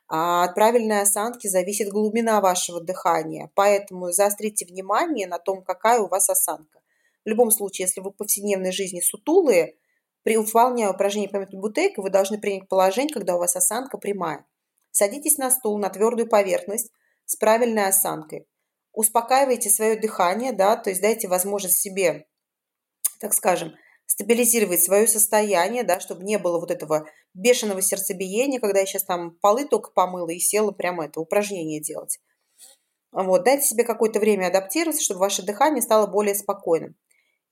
А 0.08 0.46
от 0.46 0.56
правильной 0.56 1.02
осанки 1.02 1.46
зависит 1.46 1.90
глубина 1.90 2.42
вашего 2.42 2.82
дыхания. 2.82 3.52
Поэтому 3.54 4.12
заострите 4.12 4.66
внимание 4.66 5.28
на 5.28 5.38
том, 5.38 5.62
какая 5.62 6.00
у 6.00 6.08
вас 6.08 6.28
осанка. 6.28 6.82
В 7.24 7.30
любом 7.30 7.52
случае, 7.52 7.86
если 7.86 8.02
вы 8.02 8.10
в 8.10 8.16
повседневной 8.16 8.72
жизни 8.72 9.00
сутулые, 9.00 9.76
при 10.24 10.38
выполнении 10.38 10.88
упражнений 10.88 11.28
по 11.28 11.38
методу 11.38 11.60
Бутейка 11.60 12.02
вы 12.02 12.10
должны 12.10 12.40
принять 12.40 12.68
положение, 12.68 13.14
когда 13.14 13.36
у 13.36 13.40
вас 13.40 13.56
осанка 13.56 14.00
прямая. 14.00 14.44
Садитесь 14.90 15.38
на 15.38 15.52
стул, 15.52 15.78
на 15.78 15.90
твердую 15.90 16.28
поверхность 16.28 16.92
с 17.26 17.36
правильной 17.36 17.90
осанкой. 17.90 18.48
Успокаивайте 18.92 19.70
свое 19.70 20.00
дыхание, 20.00 20.52
да, 20.52 20.76
то 20.78 20.90
есть 20.90 21.02
дайте 21.02 21.28
возможность 21.28 21.78
себе, 21.78 22.26
так 23.20 23.36
скажем, 23.36 23.76
стабилизировать 24.14 24.84
свое 24.84 25.08
состояние, 25.08 25.84
да, 25.84 26.00
чтобы 26.00 26.24
не 26.24 26.38
было 26.38 26.60
вот 26.60 26.70
этого 26.70 27.08
бешеного 27.34 27.82
сердцебиения, 27.82 28.60
когда 28.60 28.82
я 28.82 28.86
сейчас 28.86 29.04
там 29.06 29.32
полы 29.42 29.66
только 29.66 29.90
помыла 29.90 30.30
и 30.30 30.38
села 30.38 30.70
прямо 30.70 31.06
это 31.06 31.20
упражнение 31.20 31.82
делать. 31.82 32.20
Вот, 33.12 33.44
дайте 33.44 33.66
себе 33.66 33.84
какое-то 33.84 34.20
время 34.20 34.48
адаптироваться, 34.48 35.04
чтобы 35.04 35.22
ваше 35.22 35.42
дыхание 35.42 35.82
стало 35.82 36.06
более 36.06 36.36
спокойным. 36.36 36.96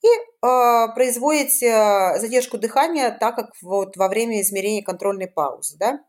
И 0.03 0.07
э, 0.07 0.93
производите 0.93 1.65
э, 1.65 2.19
задержку 2.19 2.59
дыхания, 2.59 3.09
так 3.09 3.37
как 3.37 3.49
вот 3.63 3.97
во 3.97 4.07
время 4.07 4.39
измерения 4.41 4.83
контрольной 4.83 5.27
паузы, 5.27 5.77
да. 5.79 5.99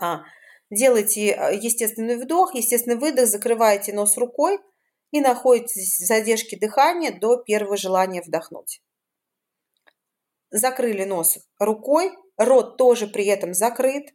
А, 0.00 0.22
делайте 0.70 1.32
э, 1.32 1.54
естественный 1.54 2.16
вдох, 2.16 2.54
естественный 2.54 2.96
выдох, 2.96 3.26
закрываете 3.26 3.92
нос 3.92 4.16
рукой 4.16 4.58
и 5.10 5.20
находитесь 5.20 5.98
в 5.98 6.06
задержке 6.06 6.56
дыхания 6.56 7.12
до 7.12 7.36
первого 7.36 7.76
желания 7.76 8.22
вдохнуть 8.22 8.80
закрыли 10.50 11.04
нос 11.04 11.38
рукой, 11.58 12.16
рот 12.36 12.76
тоже 12.76 13.06
при 13.06 13.26
этом 13.26 13.54
закрыт, 13.54 14.14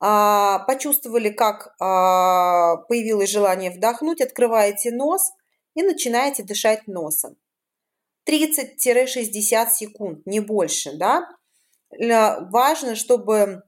а, 0.00 0.60
почувствовали, 0.60 1.30
как 1.30 1.74
а, 1.80 2.76
появилось 2.88 3.30
желание 3.30 3.70
вдохнуть, 3.70 4.20
открываете 4.20 4.92
нос 4.92 5.32
и 5.74 5.82
начинаете 5.82 6.44
дышать 6.44 6.86
носом. 6.86 7.36
30-60 8.28 9.70
секунд, 9.70 10.26
не 10.26 10.40
больше, 10.40 10.92
да. 10.96 11.26
Важно, 11.90 12.94
чтобы 12.94 13.62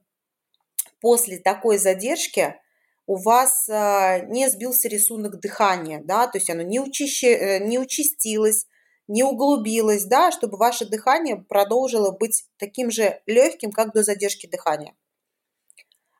после 1.01 1.39
такой 1.39 1.77
задержки 1.79 2.55
у 3.07 3.17
вас 3.17 3.67
а, 3.67 4.19
не 4.19 4.47
сбился 4.49 4.87
рисунок 4.87 5.41
дыхания, 5.41 6.01
да, 6.03 6.27
то 6.27 6.37
есть 6.37 6.49
оно 6.49 6.61
не, 6.61 6.79
учащи, 6.79 7.27
э, 7.27 7.59
не 7.59 7.77
участилось, 7.77 8.67
не 9.11 9.23
углубилось, 9.23 10.05
да, 10.05 10.31
чтобы 10.31 10.57
ваше 10.57 10.85
дыхание 10.85 11.35
продолжило 11.35 12.11
быть 12.11 12.45
таким 12.57 12.89
же 12.89 13.21
легким, 13.25 13.71
как 13.71 13.93
до 13.93 14.03
задержки 14.03 14.47
дыхания. 14.47 14.95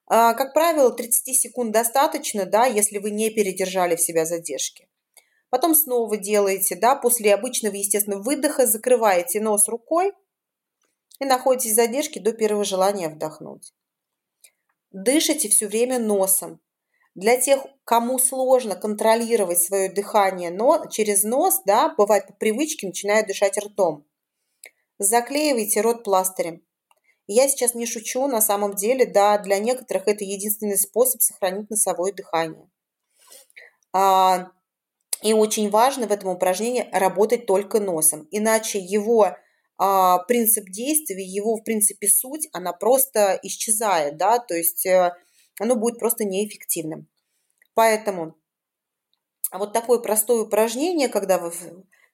А, 0.08 0.34
как 0.34 0.54
правило, 0.54 0.92
30 0.92 1.34
секунд 1.40 1.72
достаточно, 1.72 2.46
да, 2.46 2.66
если 2.66 2.98
вы 2.98 3.12
не 3.12 3.30
передержали 3.30 3.96
в 3.96 4.02
себя 4.02 4.26
задержки. 4.26 4.90
Потом 5.50 5.74
снова 5.74 6.18
делаете, 6.18 6.76
да, 6.76 6.96
после 6.96 7.34
обычного, 7.34 7.76
естественного 7.76 8.24
выдоха 8.24 8.68
закрываете 8.68 9.40
нос 9.40 9.70
рукой 9.70 10.12
и 11.20 11.26
находитесь 11.26 11.72
в 11.72 11.76
задержке 11.76 12.20
до 12.20 12.34
первого 12.34 12.66
желания 12.66 13.08
вдохнуть. 13.08 13.74
Дышите 14.92 15.48
все 15.48 15.68
время 15.68 15.98
носом. 15.98 16.60
Для 17.16 17.40
тех, 17.40 17.66
кому 17.84 18.20
сложно 18.20 18.76
контролировать 18.76 19.62
свое 19.62 19.92
дыхание 19.92 20.50
но 20.50 20.86
через 20.90 21.24
нос, 21.24 21.62
да, 21.66 21.94
бывает 21.98 22.28
по 22.28 22.34
привычке 22.34 22.88
начинают 22.88 23.28
дышать 23.28 23.58
ртом. 23.58 24.06
Заклеивайте 24.98 25.82
рот 25.82 26.04
пластырем. 26.04 26.62
Я 27.28 27.48
сейчас 27.48 27.76
не 27.76 27.86
шучу, 27.86 28.28
на 28.28 28.42
самом 28.42 28.76
деле, 28.76 29.06
да, 29.06 29.38
для 29.38 29.58
некоторых 29.58 30.08
это 30.08 30.24
единственный 30.24 30.78
способ 30.78 31.22
сохранить 31.22 31.70
носовое 31.70 32.14
дыхание. 32.14 32.70
А, 33.94 34.52
и 35.22 35.34
очень 35.34 35.70
важно 35.70 36.08
в 36.08 36.12
этом 36.12 36.30
упражнении 36.30 36.90
работать 36.92 37.46
только 37.46 37.80
носом, 37.80 38.28
иначе 38.32 38.80
его 38.80 39.36
а, 39.78 40.20
принцип 40.26 40.66
действия, 40.70 41.24
его, 41.24 41.56
в 41.58 41.64
принципе, 41.64 42.08
суть, 42.08 42.48
она 42.54 42.74
просто 42.74 43.40
исчезает, 43.44 44.18
да, 44.18 44.40
то 44.40 44.54
есть 44.54 44.86
э, 44.86 45.14
оно 45.62 45.76
будет 45.76 46.00
просто 46.00 46.26
неэффективным. 46.26 47.08
Поэтому 47.76 48.36
вот 49.52 49.74
такое 49.74 50.00
простое 50.00 50.42
упражнение, 50.42 51.08
когда 51.08 51.38
вы 51.38 51.54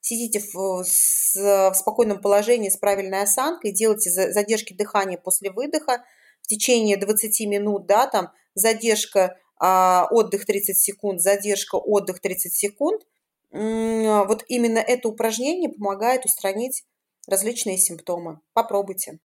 сидите 0.02 0.40
в, 0.40 0.84
с, 0.84 1.34
в 1.36 1.74
спокойном 1.74 2.20
положении 2.20 2.70
с 2.70 2.76
правильной 2.76 3.22
осанкой, 3.22 3.72
делаете 3.72 4.10
задержки 4.12 4.74
дыхания 4.74 5.18
после 5.18 5.50
выдоха 5.50 6.04
в 6.42 6.48
течение 6.48 6.98
20 6.98 7.48
минут, 7.48 7.86
да, 7.86 8.08
там 8.08 8.34
задержка, 8.54 9.38
а, 9.60 10.08
отдых 10.12 10.46
30 10.46 10.78
секунд, 10.78 11.22
задержка, 11.22 11.76
отдых 11.76 12.20
30 12.20 12.54
секунд. 12.54 13.02
Вот 13.50 14.44
именно 14.50 14.80
это 14.80 15.08
упражнение 15.08 15.70
помогает 15.70 16.26
устранить 16.26 16.84
различные 17.28 17.78
симптомы. 17.78 18.42
Попробуйте 18.54 19.20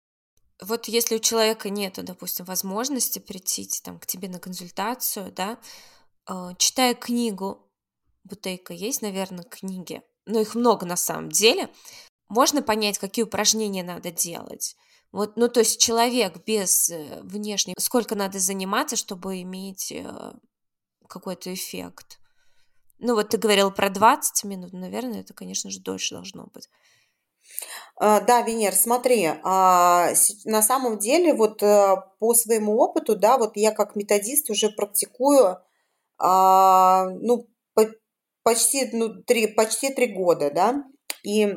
вот 0.61 0.89
если 0.89 1.17
у 1.17 1.21
человека 1.21 1.71
нет, 1.71 2.03
допустим, 2.05 2.45
возможности 2.45 3.19
прийти 3.19 3.69
там, 3.83 3.99
к 3.99 4.07
тебе 4.07 4.29
на 4.29 4.39
консультацию, 4.39 5.33
да, 5.33 5.59
э, 6.29 6.51
читая 6.59 6.95
книгу, 6.95 7.65
Бутейка 8.25 8.75
есть, 8.75 9.03
наверное, 9.03 9.45
книги, 9.45 10.03
но 10.27 10.41
их 10.41 10.55
много 10.55 10.85
на 10.85 10.97
самом 10.97 11.31
деле, 11.31 11.71
можно 12.29 12.63
понять, 12.63 12.99
какие 12.99 13.25
упражнения 13.25 13.83
надо 13.83 14.11
делать. 14.11 14.77
Вот, 15.13 15.37
ну, 15.37 15.49
то 15.49 15.61
есть 15.61 15.81
человек 15.81 16.45
без 16.45 16.91
э, 16.91 17.21
внешней, 17.23 17.75
сколько 17.79 18.15
надо 18.15 18.39
заниматься, 18.39 18.97
чтобы 18.97 19.41
иметь 19.43 19.91
э, 19.91 20.33
какой-то 21.09 21.55
эффект. 21.55 22.19
Ну, 22.99 23.15
вот 23.15 23.31
ты 23.31 23.39
говорил 23.39 23.71
про 23.71 23.89
20 23.89 24.45
минут, 24.45 24.73
наверное, 24.73 25.21
это, 25.21 25.33
конечно 25.33 25.71
же, 25.71 25.81
дольше 25.81 26.15
должно 26.15 26.49
быть. 26.53 26.69
А, 27.97 28.21
да, 28.21 28.43
Венер, 28.43 28.75
смотри, 28.75 29.29
а, 29.43 30.11
на 30.45 30.63
самом 30.63 30.99
деле 30.99 31.35
вот 31.35 31.63
э, 31.63 31.97
по 32.21 32.35
своему 32.35 32.77
опыту, 32.79 33.17
да, 33.17 33.39
вот 33.39 33.57
я 33.57 33.73
как 33.73 33.97
методист 33.97 34.51
уже 34.51 34.71
практикую, 34.71 35.59
а, 36.19 37.09
ну, 37.21 37.49
почти, 38.45 38.89
ну, 38.93 39.23
три, 39.23 39.49
почти 39.49 39.93
три 39.93 40.07
года, 40.15 40.51
да, 40.51 40.85
и 41.25 41.57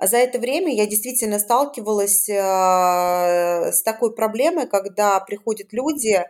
за 0.00 0.16
это 0.18 0.38
время 0.38 0.74
я 0.74 0.86
действительно 0.86 1.38
сталкивалась 1.38 2.28
с 2.28 3.82
такой 3.82 4.14
проблемой, 4.14 4.66
когда 4.68 5.20
приходят 5.20 5.72
люди, 5.72 6.22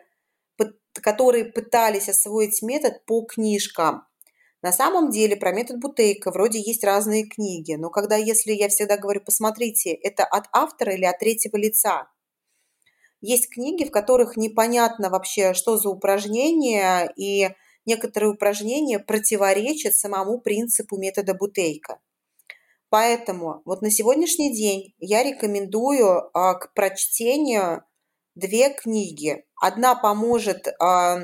которые 1.03 1.47
пытались 1.47 2.09
освоить 2.09 2.63
метод 2.63 3.05
по 3.07 3.23
книжкам. 3.23 4.06
На 4.67 4.73
самом 4.73 5.11
деле 5.11 5.37
про 5.37 5.53
метод 5.53 5.79
Бутейка 5.79 6.33
вроде 6.33 6.59
есть 6.59 6.83
разные 6.83 7.25
книги, 7.25 7.75
но 7.75 7.89
когда, 7.89 8.17
если 8.17 8.51
я 8.51 8.69
всегда 8.69 8.97
говорю, 8.97 9.21
посмотрите, 9.21 9.93
это 9.93 10.25
от 10.25 10.47
автора 10.51 10.93
или 10.93 11.05
от 11.05 11.21
третьего 11.21 11.57
лица. 11.57 12.09
Есть 13.21 13.49
книги, 13.49 13.85
в 13.85 13.93
которых 13.93 14.37
непонятно 14.37 15.09
вообще, 15.09 15.55
что 15.55 15.77
за 15.77 15.89
упражнение, 15.89 17.09
и 17.15 17.51
некоторые 17.85 18.33
упражнения 18.33 18.99
противоречат 18.99 19.95
самому 19.95 20.41
принципу 20.41 20.97
метода 20.97 21.35
Бутейка. 21.35 22.01
Поэтому 22.89 23.63
вот 23.67 23.83
на 23.83 23.91
сегодняшний 23.93 24.53
день 24.53 24.97
я 24.99 25.23
рекомендую 25.23 26.29
а, 26.37 26.55
к 26.55 26.75
прочтению 26.75 27.85
две 28.35 28.71
книги. 28.71 29.45
Одна 29.63 29.95
поможет 29.95 30.67
а, 30.81 31.19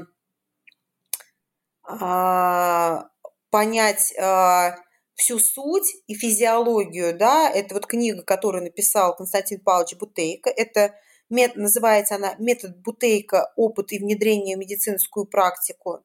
а, 1.82 3.08
понять 3.52 4.14
а, 4.18 4.76
всю 5.14 5.38
суть 5.38 5.94
и 6.06 6.14
физиологию, 6.14 7.16
да, 7.16 7.50
это 7.50 7.74
вот 7.74 7.86
книга, 7.86 8.22
которую 8.22 8.64
написал 8.64 9.14
Константин 9.14 9.60
Павлович 9.60 9.96
Бутейко, 9.98 10.48
это 10.48 10.94
мет, 11.28 11.54
называется 11.54 12.16
она 12.16 12.34
«Метод 12.38 12.78
Бутейко. 12.78 13.52
Опыт 13.56 13.92
и 13.92 13.98
внедрение 13.98 14.56
в 14.56 14.58
медицинскую 14.58 15.26
практику». 15.26 16.00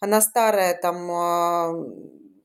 Она 0.00 0.20
старая, 0.20 0.80
там, 0.80 1.10
а, 1.10 1.72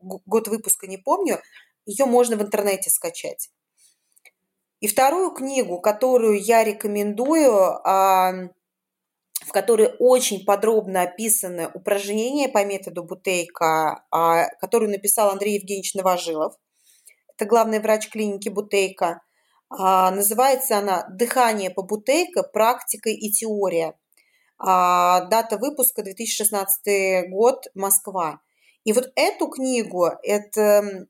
год 0.02 0.48
выпуска 0.48 0.88
не 0.88 0.98
помню, 0.98 1.40
ее 1.86 2.06
можно 2.06 2.36
в 2.36 2.42
интернете 2.42 2.90
скачать. 2.90 3.52
И 4.80 4.88
вторую 4.88 5.32
книгу, 5.32 5.80
которую 5.80 6.42
я 6.42 6.64
рекомендую, 6.64 7.80
в 9.50 9.52
которой 9.52 9.96
очень 9.98 10.46
подробно 10.46 11.02
описаны 11.02 11.72
упражнения 11.74 12.48
по 12.50 12.64
методу 12.64 13.04
Бутейка, 13.04 14.06
а, 14.12 14.48
которую 14.62 14.92
написал 14.92 15.32
Андрей 15.32 15.56
Евгеньевич 15.56 15.96
Новожилов. 15.96 16.54
Это 17.36 17.46
главный 17.46 17.80
врач 17.80 18.10
клиники 18.10 18.48
Бутейка. 18.50 19.24
А, 19.72 20.12
называется 20.12 20.78
она 20.78 21.08
«Дыхание 21.10 21.72
по 21.72 21.82
Бутейко. 21.82 22.44
Практика 22.44 23.10
и 23.10 23.32
теория». 23.32 23.96
А, 24.60 25.22
дата 25.22 25.58
выпуска 25.58 26.04
2016 26.04 27.28
год, 27.32 27.66
Москва. 27.74 28.42
И 28.84 28.94
вот 28.94 29.12
эту 29.16 29.48
книгу, 29.48 30.12
это 30.22 31.08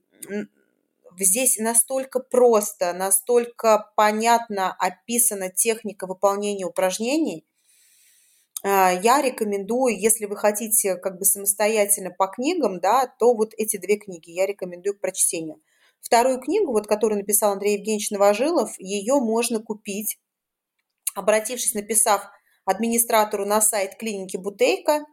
здесь 1.19 1.57
настолько 1.57 2.21
просто, 2.21 2.93
настолько 2.93 3.91
понятно 3.97 4.73
описана 4.79 5.49
техника 5.49 6.07
выполнения 6.07 6.65
упражнений, 6.65 7.45
я 8.63 9.21
рекомендую, 9.21 9.97
если 9.97 10.25
вы 10.25 10.35
хотите 10.35 10.95
как 10.95 11.17
бы 11.17 11.25
самостоятельно 11.25 12.11
по 12.11 12.27
книгам, 12.27 12.79
да, 12.79 13.07
то 13.07 13.33
вот 13.33 13.53
эти 13.57 13.77
две 13.77 13.97
книги 13.97 14.31
я 14.31 14.45
рекомендую 14.45 14.97
к 14.97 15.01
прочтению. 15.01 15.61
Вторую 16.01 16.39
книгу, 16.39 16.71
вот, 16.71 16.87
которую 16.87 17.19
написал 17.19 17.53
Андрей 17.53 17.77
Евгеньевич 17.77 18.11
Новожилов, 18.11 18.71
ее 18.79 19.15
можно 19.15 19.61
купить, 19.61 20.17
обратившись, 21.13 21.73
написав 21.73 22.23
администратору 22.65 23.45
на 23.45 23.61
сайт 23.61 23.95
клиники 23.97 24.37
Бутейка. 24.37 25.05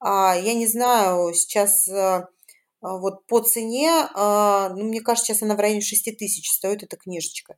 А, 0.00 0.36
я 0.36 0.54
не 0.54 0.66
знаю, 0.66 1.32
сейчас 1.34 1.88
а, 1.88 2.28
вот 2.80 3.26
по 3.26 3.40
цене, 3.40 4.06
ну, 4.14 4.84
мне 4.84 5.00
кажется, 5.00 5.32
сейчас 5.32 5.42
она 5.42 5.54
в 5.54 5.60
районе 5.60 5.80
6 5.80 6.18
тысяч 6.18 6.50
стоит 6.50 6.82
эта 6.82 6.98
книжечка. 6.98 7.56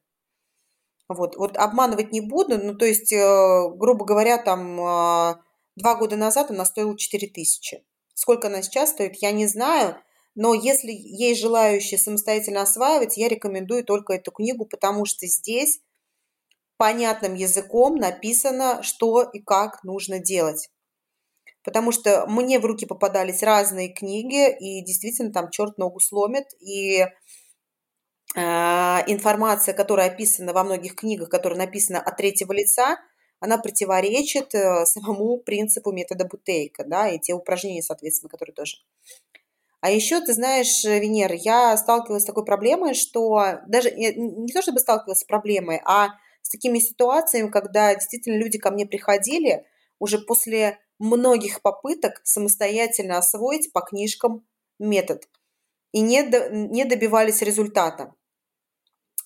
Вот, 1.09 1.37
вот 1.37 1.57
обманывать 1.57 2.13
не 2.13 2.21
буду, 2.21 2.59
ну, 2.59 2.75
то 2.75 2.85
есть, 2.85 3.13
э, 3.13 3.69
грубо 3.75 4.05
говоря, 4.05 4.39
там 4.39 4.81
э, 4.81 5.35
два 5.77 5.95
года 5.95 6.17
назад 6.17 6.51
она 6.51 6.65
стоила 6.65 6.99
4 6.99 7.29
тысячи. 7.29 7.85
Сколько 8.15 8.49
она 8.49 8.63
сейчас 8.63 8.91
стоит, 8.91 9.17
я 9.17 9.31
не 9.31 9.47
знаю, 9.47 9.97
но 10.35 10.53
если 10.53 10.91
есть 10.91 11.41
желающие 11.41 11.99
самостоятельно 11.99 12.63
осваивать, 12.63 13.17
я 13.17 13.29
рекомендую 13.29 13.85
только 13.85 14.15
эту 14.15 14.33
книгу, 14.33 14.67
потому 14.67 15.05
что 15.05 15.27
здесь 15.27 15.81
понятным 16.77 17.35
языком 17.35 17.97
написано, 17.97 18.83
что 18.83 19.23
и 19.23 19.39
как 19.41 19.83
нужно 19.85 20.19
делать. 20.19 20.69
Потому 21.63 21.91
что 21.91 22.27
мне 22.27 22.59
в 22.61 22.65
руки 22.65 22.87
попадались 22.87 23.43
разные 23.43 23.89
книги, 23.89 24.55
и 24.59 24.85
действительно 24.85 25.33
там 25.33 25.51
черт 25.51 25.79
ногу 25.79 26.01
сломит, 26.01 26.47
и 26.61 27.07
информация, 28.37 29.73
которая 29.75 30.11
описана 30.11 30.53
во 30.53 30.63
многих 30.63 30.95
книгах, 30.95 31.31
которая 31.31 31.59
написана 31.59 32.01
от 32.01 32.17
третьего 32.17 32.53
лица, 32.53 32.99
она 33.41 33.59
противоречит 33.59 34.55
э, 34.55 34.87
самому 34.87 35.39
принципу 35.39 35.93
метода 35.93 36.25
Бутейка, 36.25 36.85
да, 36.85 37.09
и 37.09 37.19
те 37.19 37.35
упражнения, 37.35 37.83
соответственно, 37.83 38.31
которые 38.31 38.55
тоже. 38.55 38.79
А 39.81 39.91
еще, 39.91 40.21
ты 40.21 40.33
знаешь, 40.33 40.85
Венера, 40.85 41.35
я 41.35 41.77
сталкивалась 41.77 42.23
с 42.23 42.27
такой 42.27 42.45
проблемой, 42.45 42.95
что 42.95 43.61
даже 43.67 43.91
не 43.93 44.53
то 44.53 44.63
чтобы 44.63 44.81
сталкивалась 44.81 45.21
с 45.21 45.25
проблемой, 45.25 45.81
а 45.85 46.09
с 46.43 46.49
такими 46.49 46.79
ситуациями, 46.79 47.51
когда 47.51 47.95
действительно 47.95 48.37
люди 48.37 48.59
ко 48.59 48.71
мне 48.71 48.87
приходили 48.87 49.67
уже 49.99 50.19
после 50.19 50.79
многих 50.99 51.61
попыток 51.63 52.21
самостоятельно 52.25 53.19
освоить 53.19 53.73
по 53.73 53.81
книжкам 53.81 54.47
метод 54.79 55.29
и 55.93 56.01
не, 56.01 56.23
до, 56.23 56.49
не 56.51 56.85
добивались 56.85 57.43
результата. 57.43 58.15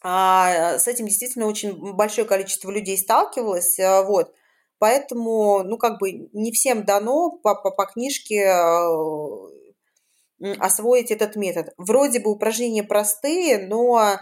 А 0.02 0.78
с 0.78 0.88
этим 0.88 1.06
действительно 1.06 1.46
очень 1.46 1.94
большое 1.94 2.26
количество 2.26 2.70
людей 2.70 2.96
сталкивалось, 2.96 3.78
а, 3.78 4.02
вот. 4.02 4.34
Поэтому, 4.78 5.62
ну, 5.62 5.76
как 5.76 5.98
бы 5.98 6.30
не 6.32 6.52
всем 6.52 6.84
дано 6.84 7.32
по, 7.42 7.54
по, 7.54 7.70
по 7.70 7.84
книжке 7.84 8.46
а, 8.46 8.88
освоить 10.58 11.10
этот 11.10 11.36
метод. 11.36 11.74
Вроде 11.76 12.20
бы 12.20 12.30
упражнения 12.30 12.82
простые, 12.82 13.66
но 13.66 14.18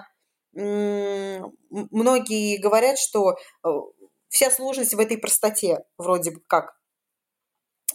многие 0.53 2.57
говорят, 2.57 2.99
что 2.99 3.37
э, 3.64 3.68
вся 4.29 4.51
сложность 4.51 4.95
в 4.95 4.99
этой 4.99 5.18
простоте, 5.18 5.85
вроде 5.97 6.33
бы 6.33 6.41
как. 6.47 6.76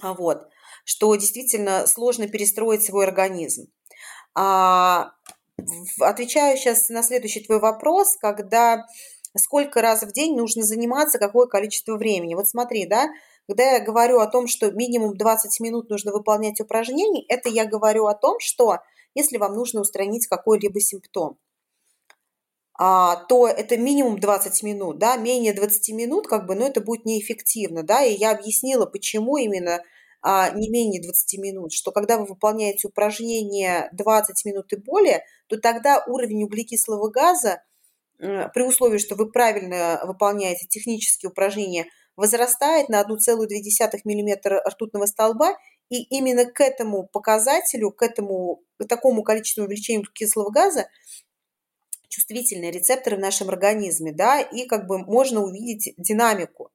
Вот. 0.01 0.47
Что 0.85 1.15
действительно 1.15 1.87
сложно 1.87 2.27
перестроить 2.27 2.83
свой 2.83 3.05
организм. 3.05 3.67
А 4.35 5.11
Отвечаю 5.99 6.57
сейчас 6.57 6.89
на 6.89 7.03
следующий 7.03 7.41
твой 7.41 7.59
вопрос, 7.59 8.17
когда 8.19 8.85
сколько 9.37 9.81
раз 9.81 10.03
в 10.03 10.11
день 10.11 10.35
нужно 10.35 10.63
заниматься, 10.63 11.19
какое 11.19 11.47
количество 11.47 11.97
времени. 11.97 12.35
Вот 12.35 12.47
смотри, 12.47 12.85
да, 12.85 13.07
когда 13.47 13.73
я 13.73 13.79
говорю 13.79 14.19
о 14.19 14.27
том, 14.27 14.47
что 14.47 14.71
минимум 14.71 15.17
20 15.17 15.59
минут 15.59 15.89
нужно 15.89 16.11
выполнять 16.11 16.61
упражнений, 16.61 17.25
это 17.27 17.49
я 17.49 17.65
говорю 17.65 18.05
о 18.05 18.15
том, 18.15 18.39
что 18.39 18.77
если 19.15 19.37
вам 19.37 19.53
нужно 19.53 19.81
устранить 19.81 20.27
какой-либо 20.27 20.79
симптом, 20.79 21.37
а, 22.75 23.17
то 23.27 23.47
это 23.47 23.77
минимум 23.77 24.19
20 24.19 24.63
минут, 24.63 24.97
да, 24.97 25.15
менее 25.17 25.53
20 25.53 25.93
минут, 25.93 26.27
как 26.27 26.45
бы, 26.47 26.55
ну, 26.55 26.65
это 26.65 26.81
будет 26.81 27.05
неэффективно, 27.05 27.83
да, 27.83 28.03
и 28.03 28.15
я 28.15 28.31
объяснила, 28.31 28.85
почему 28.85 29.37
именно 29.37 29.83
а, 30.23 30.49
не 30.51 30.69
менее 30.69 31.01
20 31.01 31.37
минут, 31.39 31.73
что 31.73 31.91
когда 31.91 32.17
вы 32.17 32.25
выполняете 32.25 32.87
упражнение 32.87 33.89
20 33.91 34.45
минут 34.45 34.71
и 34.71 34.77
более, 34.77 35.25
то 35.47 35.59
тогда 35.59 36.03
уровень 36.07 36.43
углекислого 36.43 37.09
газа, 37.09 37.61
при 38.17 38.61
условии, 38.61 38.99
что 38.99 39.15
вы 39.15 39.29
правильно 39.29 40.01
выполняете 40.05 40.65
технические 40.65 41.29
упражнения, 41.29 41.87
возрастает 42.15 42.87
на 42.87 43.01
1,2 43.01 44.01
мм 44.05 44.61
ртутного 44.65 45.05
столба, 45.07 45.57
и 45.89 46.03
именно 46.03 46.45
к 46.45 46.61
этому 46.61 47.07
показателю, 47.07 47.91
к 47.91 48.01
этому 48.01 48.61
к 48.79 48.87
такому 48.87 49.23
количеству 49.23 49.63
увеличения 49.63 49.99
углекислого 49.99 50.49
газа 50.49 50.87
чувствительные 52.07 52.71
рецепторы 52.71 53.17
в 53.17 53.19
нашем 53.19 53.49
организме, 53.49 54.11
да, 54.11 54.39
и 54.39 54.65
как 54.65 54.87
бы 54.87 54.99
можно 54.99 55.41
увидеть 55.41 55.93
динамику. 55.97 56.71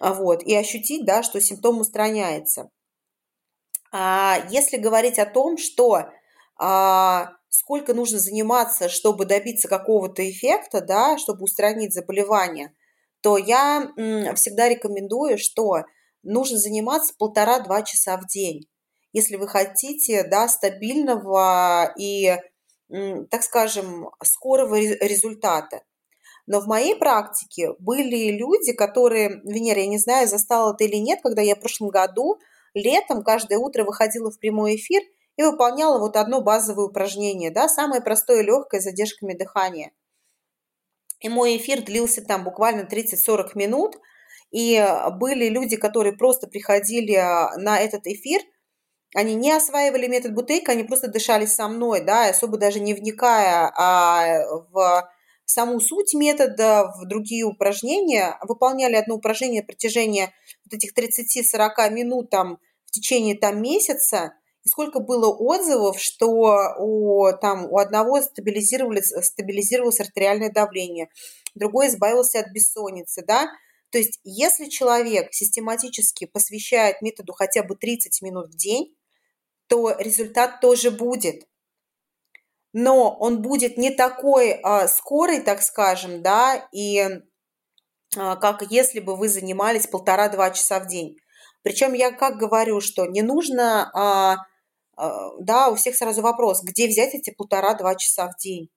А, 0.00 0.14
вот, 0.14 0.42
и 0.42 0.54
ощутить, 0.54 1.04
да, 1.04 1.22
что 1.22 1.40
симптом 1.40 1.80
устраняется. 1.80 2.70
А 3.92 4.38
если 4.50 4.76
говорить 4.76 5.18
о 5.18 5.26
том, 5.26 5.56
что 5.56 6.06
а, 6.58 7.30
сколько 7.48 7.94
нужно 7.94 8.18
заниматься, 8.18 8.88
чтобы 8.88 9.24
добиться 9.24 9.68
какого-то 9.68 10.28
эффекта, 10.30 10.80
да, 10.80 11.16
чтобы 11.18 11.44
устранить 11.44 11.94
заболевание, 11.94 12.72
то 13.22 13.38
я 13.38 13.90
м, 13.96 14.34
всегда 14.36 14.68
рекомендую, 14.68 15.38
что 15.38 15.84
нужно 16.22 16.58
заниматься 16.58 17.14
полтора-два 17.18 17.82
часа 17.82 18.16
в 18.18 18.26
день, 18.26 18.68
если 19.12 19.36
вы 19.36 19.48
хотите, 19.48 20.22
да, 20.24 20.48
стабильного 20.48 21.92
и, 21.98 22.36
м, 22.90 23.26
так 23.28 23.42
скажем, 23.42 24.10
скорого 24.22 24.76
результата. 24.78 25.82
Но 26.48 26.60
в 26.60 26.66
моей 26.66 26.96
практике 26.96 27.74
были 27.78 28.30
люди, 28.30 28.72
которые, 28.72 29.42
Венера, 29.44 29.80
я 29.80 29.86
не 29.86 29.98
знаю, 29.98 30.26
застала 30.26 30.72
ты 30.74 30.86
или 30.86 30.96
нет, 30.96 31.20
когда 31.22 31.42
я 31.42 31.54
в 31.54 31.60
прошлом 31.60 31.90
году 31.90 32.38
летом 32.72 33.22
каждое 33.22 33.58
утро 33.58 33.84
выходила 33.84 34.30
в 34.30 34.40
прямой 34.40 34.76
эфир 34.76 35.02
и 35.36 35.42
выполняла 35.42 35.98
вот 35.98 36.16
одно 36.16 36.40
базовое 36.40 36.86
упражнение, 36.86 37.50
да, 37.50 37.68
самое 37.68 38.00
простое, 38.00 38.40
легкое, 38.40 38.80
с 38.80 38.84
задержками 38.84 39.34
дыхания. 39.34 39.92
И 41.20 41.28
мой 41.28 41.58
эфир 41.58 41.82
длился 41.82 42.24
там 42.24 42.44
буквально 42.44 42.88
30-40 42.88 43.50
минут, 43.54 43.96
и 44.50 44.82
были 45.20 45.50
люди, 45.50 45.76
которые 45.76 46.16
просто 46.16 46.46
приходили 46.46 47.16
на 47.58 47.78
этот 47.78 48.06
эфир, 48.06 48.40
они 49.14 49.34
не 49.34 49.52
осваивали 49.52 50.06
метод 50.06 50.32
бутейка, 50.32 50.72
они 50.72 50.84
просто 50.84 51.08
дышали 51.08 51.44
со 51.44 51.68
мной, 51.68 52.00
да, 52.00 52.30
особо 52.30 52.56
даже 52.56 52.80
не 52.80 52.94
вникая 52.94 53.70
а, 53.76 54.44
в 54.70 55.10
саму 55.50 55.80
суть 55.80 56.14
метода, 56.14 56.92
в 57.00 57.06
другие 57.06 57.44
упражнения, 57.44 58.38
выполняли 58.42 58.96
одно 58.96 59.14
упражнение 59.14 59.62
на 59.62 59.66
протяжении 59.66 60.30
вот 60.64 60.74
этих 60.74 60.92
30-40 60.92 61.90
минут 61.90 62.30
там 62.30 62.58
в 62.84 62.90
течение 62.90 63.34
там 63.34 63.62
месяца, 63.62 64.34
и 64.62 64.68
сколько 64.68 65.00
было 65.00 65.32
отзывов, 65.32 65.98
что 66.00 66.74
у, 66.78 67.32
там, 67.40 67.64
у 67.64 67.78
одного 67.78 68.20
стабилизировалось, 68.20 69.12
стабилизировалось 69.24 70.00
артериальное 70.00 70.50
давление, 70.50 71.08
другой 71.54 71.88
избавился 71.88 72.40
от 72.40 72.52
бессонницы, 72.52 73.24
да, 73.26 73.48
то 73.90 73.96
есть 73.96 74.20
если 74.24 74.66
человек 74.66 75.32
систематически 75.32 76.26
посвящает 76.26 77.00
методу 77.00 77.32
хотя 77.32 77.62
бы 77.62 77.74
30 77.74 78.20
минут 78.20 78.48
в 78.52 78.56
день, 78.56 78.94
то 79.66 79.94
результат 79.98 80.60
тоже 80.60 80.90
будет. 80.90 81.47
Но 82.72 83.16
он 83.16 83.42
будет 83.42 83.76
не 83.76 83.90
такой 83.90 84.52
а, 84.62 84.88
скорый, 84.88 85.40
так 85.40 85.62
скажем, 85.62 86.22
да, 86.22 86.68
и 86.72 87.08
а, 88.16 88.36
как 88.36 88.62
если 88.70 89.00
бы 89.00 89.16
вы 89.16 89.28
занимались 89.28 89.86
полтора-два 89.86 90.50
часа 90.50 90.80
в 90.80 90.86
день. 90.86 91.16
Причем 91.62 91.92
я 91.92 92.12
как 92.12 92.36
говорю, 92.36 92.80
что 92.80 93.06
не 93.06 93.22
нужно, 93.22 93.90
а, 93.94 94.36
а, 94.96 95.30
да, 95.40 95.68
у 95.68 95.76
всех 95.76 95.96
сразу 95.96 96.22
вопрос, 96.22 96.62
где 96.62 96.86
взять 96.88 97.14
эти 97.14 97.30
полтора-два 97.30 97.94
часа 97.94 98.28
в 98.28 98.36
день. 98.42 98.68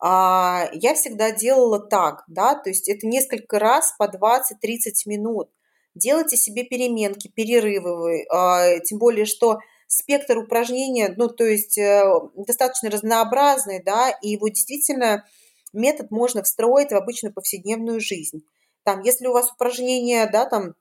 А, 0.00 0.68
я 0.72 0.94
всегда 0.94 1.32
делала 1.32 1.80
так, 1.80 2.22
да, 2.28 2.54
то 2.54 2.70
есть 2.70 2.88
это 2.88 3.06
несколько 3.06 3.58
раз 3.58 3.94
по 3.98 4.04
20-30 4.04 5.06
минут. 5.06 5.50
Делайте 5.94 6.36
себе 6.36 6.64
переменки, 6.64 7.28
перерывы, 7.28 8.24
а, 8.30 8.78
тем 8.80 8.98
более, 8.98 9.24
что 9.24 9.58
спектр 9.88 10.38
упражнения, 10.38 11.12
ну, 11.16 11.28
то 11.28 11.44
есть 11.44 11.78
э, 11.78 12.04
достаточно 12.36 12.90
разнообразный, 12.90 13.82
да, 13.82 14.10
и 14.10 14.28
его 14.28 14.48
действительно 14.48 15.24
метод 15.72 16.10
можно 16.10 16.42
встроить 16.42 16.92
в 16.92 16.96
обычную 16.96 17.32
повседневную 17.32 17.98
жизнь. 17.98 18.42
Там, 18.84 19.00
если 19.00 19.26
у 19.26 19.32
вас 19.32 19.50
упражнения, 19.50 20.28
да, 20.30 20.44
там 20.44 20.74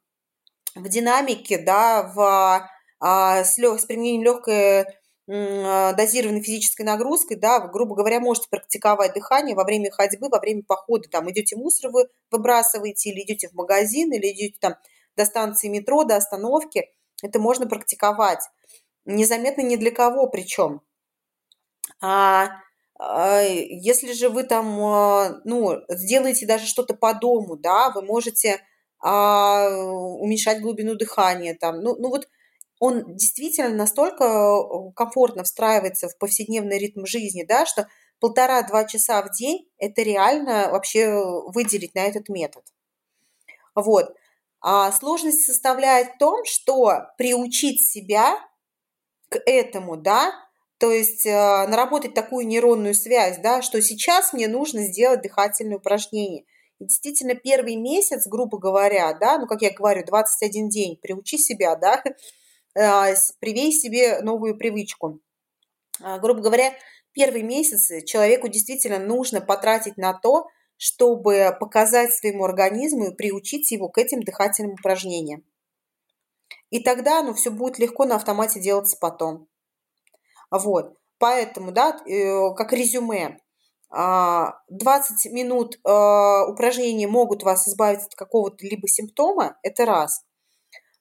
в 0.75 0.87
динамике, 0.89 1.57
да, 1.57 2.11
в, 2.13 2.69
а, 2.99 3.43
с, 3.43 3.57
лег, 3.57 3.79
с 3.79 3.85
применением 3.85 4.23
легкой 4.23 4.85
а, 5.29 5.93
дозированной 5.93 6.41
физической 6.41 6.83
нагрузкой, 6.83 7.37
да, 7.37 7.59
вы, 7.59 7.71
грубо 7.71 7.95
говоря, 7.95 8.19
можете 8.19 8.49
практиковать 8.49 9.13
дыхание 9.13 9.55
во 9.55 9.63
время 9.63 9.89
ходьбы, 9.89 10.27
во 10.29 10.39
время 10.39 10.63
похода, 10.63 11.07
там, 11.09 11.31
идете 11.31 11.55
мусор 11.55 11.91
вы 11.91 12.09
выбрасываете, 12.29 13.09
или 13.09 13.21
идете 13.21 13.47
в 13.47 13.53
магазин, 13.53 14.11
или 14.11 14.31
идете 14.33 14.57
там 14.59 14.75
до 15.15 15.25
станции 15.25 15.69
метро, 15.69 16.03
до 16.03 16.17
остановки, 16.17 16.89
это 17.23 17.39
можно 17.39 17.67
практиковать. 17.67 18.43
Незаметно 19.07 19.61
ни 19.61 19.77
для 19.77 19.91
кого 19.91 20.27
причем. 20.27 20.81
А, 22.01 22.49
а 22.99 23.41
если 23.41 24.11
же 24.11 24.27
вы 24.27 24.43
там, 24.43 24.79
а, 24.83 25.39
ну, 25.45 25.79
сделаете 25.87 26.45
даже 26.45 26.65
что-то 26.65 26.93
по 26.93 27.13
дому, 27.13 27.55
да, 27.55 27.89
вы 27.89 28.01
можете 28.01 28.59
а, 28.99 29.69
уменьшать 29.69 30.61
глубину 30.61 30.95
дыхания, 30.95 31.55
там, 31.55 31.79
ну, 31.79 31.95
ну 31.95 32.09
вот 32.09 32.27
он 32.79 33.15
действительно 33.15 33.69
настолько 33.69 34.25
э, 34.25 34.91
комфортно 34.93 35.43
встраивается 35.43 36.09
в 36.09 36.17
повседневный 36.17 36.77
ритм 36.77 37.05
жизни, 37.05 37.43
да, 37.43 37.65
что 37.65 37.87
полтора-два 38.19 38.85
часа 38.85 39.23
в 39.23 39.31
день– 39.31 39.69
это 39.77 40.01
реально 40.01 40.69
вообще 40.69 41.09
выделить 41.47 41.95
на 41.95 41.99
этот 41.99 42.29
метод. 42.29 42.63
Вот. 43.73 44.13
А 44.59 44.91
сложность 44.91 45.45
составляет 45.45 46.15
в 46.15 46.17
том, 46.17 46.43
что 46.45 47.07
приучить 47.17 47.81
себя 47.81 48.37
к 49.29 49.39
этому, 49.45 49.97
да, 49.97 50.33
то 50.77 50.91
есть 50.91 51.25
э, 51.25 51.31
наработать 51.31 52.13
такую 52.13 52.45
нейронную 52.45 52.93
связь, 52.93 53.39
да, 53.39 53.61
что 53.61 53.81
сейчас 53.81 54.33
мне 54.33 54.47
нужно 54.47 54.83
сделать 54.83 55.21
дыхательное 55.21 55.77
упражнение. 55.77 56.45
И 56.79 56.85
действительно, 56.85 57.33
первый 57.33 57.75
месяц, 57.75 58.27
грубо 58.27 58.59
говоря, 58.59 59.13
да, 59.13 59.39
ну, 59.39 59.47
как 59.47 59.63
я 59.63 59.71
говорю, 59.71 60.05
21 60.05 60.69
день, 60.69 60.97
приучи 61.01 61.37
себя, 61.37 61.75
да, 61.75 62.03
а, 62.77 63.13
привей 63.39 63.71
себе 63.71 64.21
новую 64.21 64.55
привычку. 64.55 65.19
А, 65.99 66.19
грубо 66.19 66.41
говоря, 66.41 66.73
первые 67.11 67.43
месяцы 67.43 68.05
человеку 68.05 68.47
действительно 68.47 68.99
нужно 68.99 69.41
потратить 69.41 69.97
на 69.97 70.13
то, 70.13 70.47
чтобы 70.77 71.57
показать 71.59 72.13
своему 72.13 72.43
организму 72.43 73.07
и 73.07 73.15
приучить 73.15 73.71
его 73.71 73.89
к 73.89 73.97
этим 73.97 74.21
дыхательным 74.21 74.73
упражнениям. 74.73 75.43
И 76.69 76.79
тогда 76.79 77.23
ну, 77.23 77.33
все 77.33 77.49
будет 77.49 77.79
легко 77.79 78.05
на 78.05 78.15
автомате 78.15 78.59
делаться 78.59 78.97
потом. 78.99 79.47
Вот. 80.51 80.95
Поэтому, 81.17 81.71
да, 81.71 81.97
э, 82.05 82.53
как 82.55 82.73
резюме, 82.73 83.39
20 83.89 83.93
а, 83.93 85.29
минут 85.29 85.77
упражнений 85.77 87.07
могут 87.07 87.43
вас 87.43 87.67
избавить 87.67 88.01
от 88.01 88.15
какого-то 88.15 88.65
либо 88.65 88.87
симптома, 88.87 89.57
это 89.63 89.85
раз. 89.85 90.23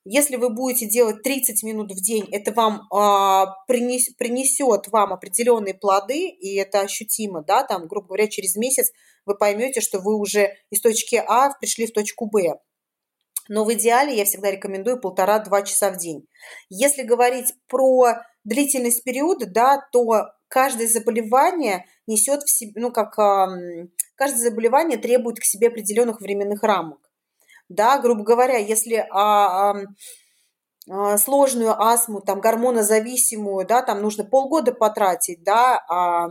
Если 0.08 0.36
вы 0.36 0.50
будете 0.50 0.86
делать 0.86 1.24
30 1.24 1.64
минут 1.64 1.90
в 1.90 2.00
день, 2.00 2.28
это 2.30 2.52
вам 2.52 2.82
а, 2.92 3.46
принес, 3.66 4.10
принесет 4.14 4.86
вам 4.86 5.12
определенные 5.12 5.74
плоды, 5.74 6.28
и 6.28 6.54
это 6.54 6.82
ощутимо, 6.82 7.42
да, 7.42 7.64
там, 7.64 7.88
грубо 7.88 8.06
говоря, 8.06 8.28
через 8.28 8.54
месяц 8.54 8.92
вы 9.24 9.36
поймете, 9.36 9.80
что 9.80 9.98
вы 9.98 10.14
уже 10.14 10.54
из 10.70 10.80
точки 10.80 11.16
А 11.16 11.50
пришли 11.58 11.88
в 11.88 11.92
точку 11.92 12.30
Б. 12.30 12.60
Но 13.48 13.64
в 13.64 13.72
идеале 13.74 14.16
я 14.16 14.24
всегда 14.24 14.50
рекомендую 14.50 15.00
полтора-два 15.00 15.62
часа 15.62 15.90
в 15.90 15.98
день. 15.98 16.26
Если 16.68 17.02
говорить 17.02 17.54
про 17.68 18.22
длительность 18.44 19.04
периода, 19.04 19.46
да, 19.46 19.80
то 19.92 20.30
каждое 20.48 20.88
заболевание 20.88 21.86
несет 22.06 22.42
в 22.42 22.50
себе, 22.50 22.80
ну, 22.80 22.90
как 22.92 23.14
каждое 24.14 24.38
заболевание 24.38 24.98
требует 24.98 25.38
к 25.38 25.44
себе 25.44 25.68
определенных 25.68 26.20
временных 26.20 26.62
рамок 26.62 27.06
да, 27.68 27.98
грубо 27.98 28.22
говоря, 28.22 28.58
если 28.58 29.06
а, 29.10 29.74
а, 30.88 31.18
сложную 31.18 31.80
астму, 31.80 32.20
там, 32.20 32.40
гормонозависимую, 32.40 33.66
да, 33.66 33.82
там 33.82 34.02
нужно 34.02 34.24
полгода 34.24 34.72
потратить, 34.72 35.42
да, 35.42 35.84
а, 35.88 36.28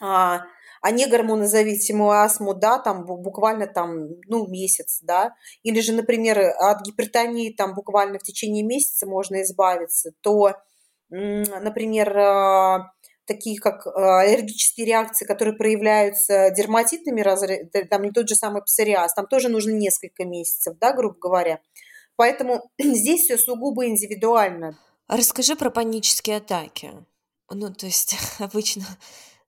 а, 0.00 0.42
а 0.80 0.90
не 0.90 1.06
гормонозависимую 1.06 2.10
астму, 2.10 2.54
да, 2.54 2.78
там 2.78 3.04
буквально 3.04 3.66
там, 3.66 4.08
ну, 4.26 4.46
месяц, 4.46 5.00
да, 5.02 5.34
или 5.62 5.80
же, 5.80 5.92
например, 5.92 6.38
от 6.58 6.82
гипертонии 6.82 7.52
там 7.52 7.74
буквально 7.74 8.18
в 8.18 8.22
течение 8.22 8.64
месяца 8.64 9.06
можно 9.06 9.42
избавиться, 9.42 10.12
то, 10.20 10.54
например, 11.10 12.16
а, 12.16 12.92
такие 13.30 13.60
как 13.60 13.86
э, 13.86 13.90
аллергические 13.94 14.86
реакции, 14.86 15.24
которые 15.24 15.54
проявляются 15.54 16.50
дерматитными 16.50 17.22
там 17.84 18.02
не 18.02 18.10
тот 18.10 18.28
же 18.28 18.34
самый 18.34 18.62
псориаз, 18.62 19.14
там 19.14 19.26
тоже 19.28 19.48
нужно 19.48 19.70
несколько 19.70 20.24
месяцев, 20.24 20.76
да, 20.80 20.92
грубо 20.92 21.16
говоря. 21.16 21.60
Поэтому 22.16 22.70
здесь 22.78 23.22
все 23.22 23.38
сугубо 23.38 23.86
индивидуально. 23.86 24.76
А 25.06 25.16
расскажи 25.16 25.54
про 25.54 25.70
панические 25.70 26.38
атаки. 26.38 26.90
Ну, 27.48 27.72
то 27.72 27.86
есть 27.86 28.16
обычно 28.40 28.84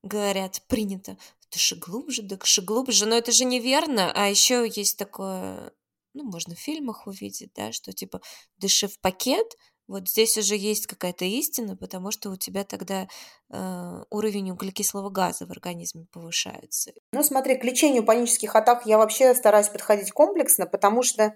говорят, 0.02 0.62
принято, 0.68 1.16
дыши 1.50 1.76
глубже, 1.76 2.22
дыши 2.22 2.62
глубже, 2.62 3.06
но 3.06 3.16
это 3.16 3.32
же 3.32 3.44
неверно, 3.44 4.12
а 4.14 4.28
еще 4.28 4.68
есть 4.68 4.98
такое, 4.98 5.72
ну, 6.14 6.24
можно 6.24 6.54
в 6.54 6.58
фильмах 6.58 7.06
увидеть, 7.06 7.52
да, 7.54 7.72
что 7.72 7.92
типа 7.92 8.20
дыши 8.58 8.88
в 8.88 8.98
пакет, 9.00 9.56
вот 9.88 10.08
здесь 10.08 10.38
уже 10.38 10.56
есть 10.56 10.86
какая-то 10.86 11.24
истина, 11.24 11.76
потому 11.76 12.12
что 12.12 12.30
у 12.30 12.36
тебя 12.36 12.64
тогда 12.64 13.08
э, 13.50 14.04
уровень 14.10 14.50
углекислого 14.50 15.10
газа 15.10 15.44
в 15.46 15.50
организме 15.50 16.06
повышается. 16.12 16.92
Ну, 17.12 17.22
смотри, 17.22 17.56
к 17.56 17.64
лечению 17.64 18.04
панических 18.04 18.54
атак 18.54 18.86
я 18.86 18.96
вообще 18.96 19.34
стараюсь 19.34 19.68
подходить 19.68 20.12
комплексно, 20.12 20.66
потому 20.66 21.02
что 21.02 21.34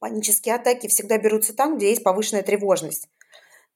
панические 0.00 0.56
атаки 0.56 0.88
всегда 0.88 1.18
берутся 1.18 1.54
там, 1.54 1.76
где 1.76 1.90
есть 1.90 2.02
повышенная 2.02 2.42
тревожность. 2.42 3.08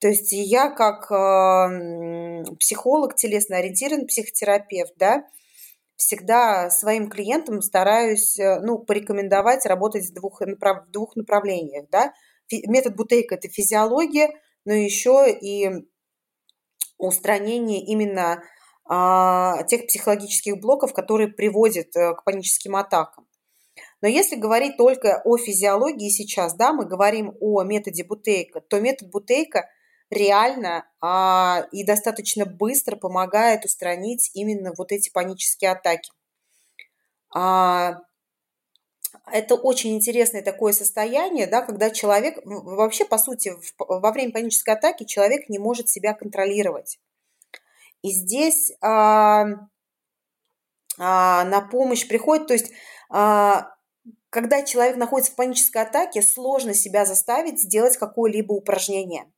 То 0.01 0.09
есть 0.09 0.33
я 0.33 0.71
как 0.71 1.11
э, 1.11 2.45
психолог, 2.61 3.17
телесно 3.17 3.57
ориентированный 3.57 4.07
психотерапевт, 4.07 4.93
да, 4.97 5.25
всегда 5.97 6.71
своим 6.71 7.11
клиентам 7.11 7.61
стараюсь, 7.61 8.39
э, 8.39 8.61
ну, 8.61 8.79
порекомендовать 8.79 9.67
работать 9.67 10.09
в 10.09 10.15
двух, 10.15 10.41
направ, 10.41 10.87
в 10.87 10.91
двух 10.91 11.17
направлениях, 11.17 11.87
да, 11.91 12.13
метод 12.67 12.95
Бутейка– 12.97 13.35
это 13.37 13.49
физиология, 13.49 14.31
но 14.65 14.73
еще 14.73 15.31
и 15.31 15.69
устранение 16.99 17.85
именно 17.85 18.43
а, 18.89 19.63
тех 19.65 19.87
психологических 19.87 20.59
блоков, 20.59 20.93
которые 20.93 21.29
приводят 21.29 21.95
а, 21.97 22.15
к 22.15 22.25
паническим 22.25 22.77
атакам. 22.77 23.27
Но 24.01 24.09
если 24.09 24.37
говорить 24.37 24.77
только 24.77 25.21
о 25.25 25.37
физиологии 25.37 26.09
сейчас, 26.09 26.55
да, 26.55 26.73
мы 26.73 26.87
говорим 26.87 27.35
о 27.41 27.63
методе 27.63 28.05
Бутейка, 28.05 28.61
то 28.61 28.81
метод 28.81 29.11
Бутейка 29.11 29.69
реально 30.11 30.87
а, 31.01 31.67
и 31.73 31.85
достаточно 31.85 32.47
быстро 32.47 32.97
помогает 32.97 33.65
устранить 33.65 34.31
именно 34.35 34.73
вот 34.77 34.93
эти 34.93 35.11
панические 35.11 35.73
атаки. 35.73 36.11
А, 37.35 38.01
это 39.31 39.55
очень 39.55 39.95
интересное 39.95 40.43
такое 40.43 40.73
состояние, 40.73 41.47
да, 41.47 41.63
когда 41.63 41.91
человек, 41.91 42.39
вообще, 42.45 43.05
по 43.05 43.19
сути, 43.19 43.53
во 43.79 44.13
время 44.13 44.33
панической 44.33 44.75
атаки 44.75 45.05
человек 45.05 45.49
не 45.49 45.59
может 45.59 45.89
себя 45.89 46.15
контролировать. 46.15 46.99
И 48.03 48.11
здесь 48.11 48.73
а, 48.81 49.47
а, 50.99 51.45
на 51.45 51.61
помощь 51.61 52.07
приходит, 52.07 52.47
то 52.47 52.55
есть 52.55 52.71
а, 53.11 53.75
когда 54.31 54.63
человек 54.63 54.97
находится 54.97 55.33
в 55.33 55.37
панической 55.37 55.83
атаке, 55.83 56.23
сложно 56.23 56.75
себя 56.75 57.05
заставить 57.05 57.61
сделать 57.61 57.97
какое-либо 57.97 58.53
упражнение. 58.53 59.31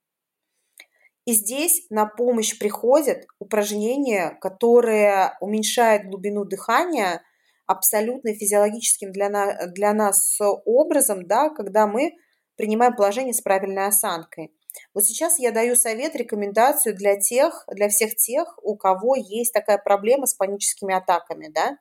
И 1.31 1.32
здесь 1.32 1.86
на 1.90 2.07
помощь 2.07 2.59
приходят 2.59 3.24
упражнения, 3.39 4.36
которые 4.40 5.36
уменьшают 5.39 6.09
глубину 6.09 6.44
дыхания 6.44 7.23
абсолютно 7.66 8.35
физиологическим 8.35 9.12
для, 9.12 9.28
на, 9.28 9.69
для 9.69 9.93
нас 9.93 10.40
образом, 10.65 11.28
да, 11.28 11.48
когда 11.51 11.86
мы 11.86 12.16
принимаем 12.57 12.97
положение 12.97 13.32
с 13.32 13.43
правильной 13.43 13.86
осанкой. 13.86 14.52
Вот 14.93 15.05
сейчас 15.05 15.39
я 15.39 15.52
даю 15.52 15.77
совет, 15.77 16.16
рекомендацию 16.16 16.97
для 16.97 17.15
тех, 17.15 17.65
для 17.69 17.89
всех 17.89 18.16
тех, 18.16 18.59
у 18.65 18.77
кого 18.77 19.15
есть 19.15 19.52
такая 19.52 19.78
проблема 19.78 20.27
с 20.27 20.35
паническими 20.35 20.94
атаками, 20.97 21.47
да. 21.47 21.78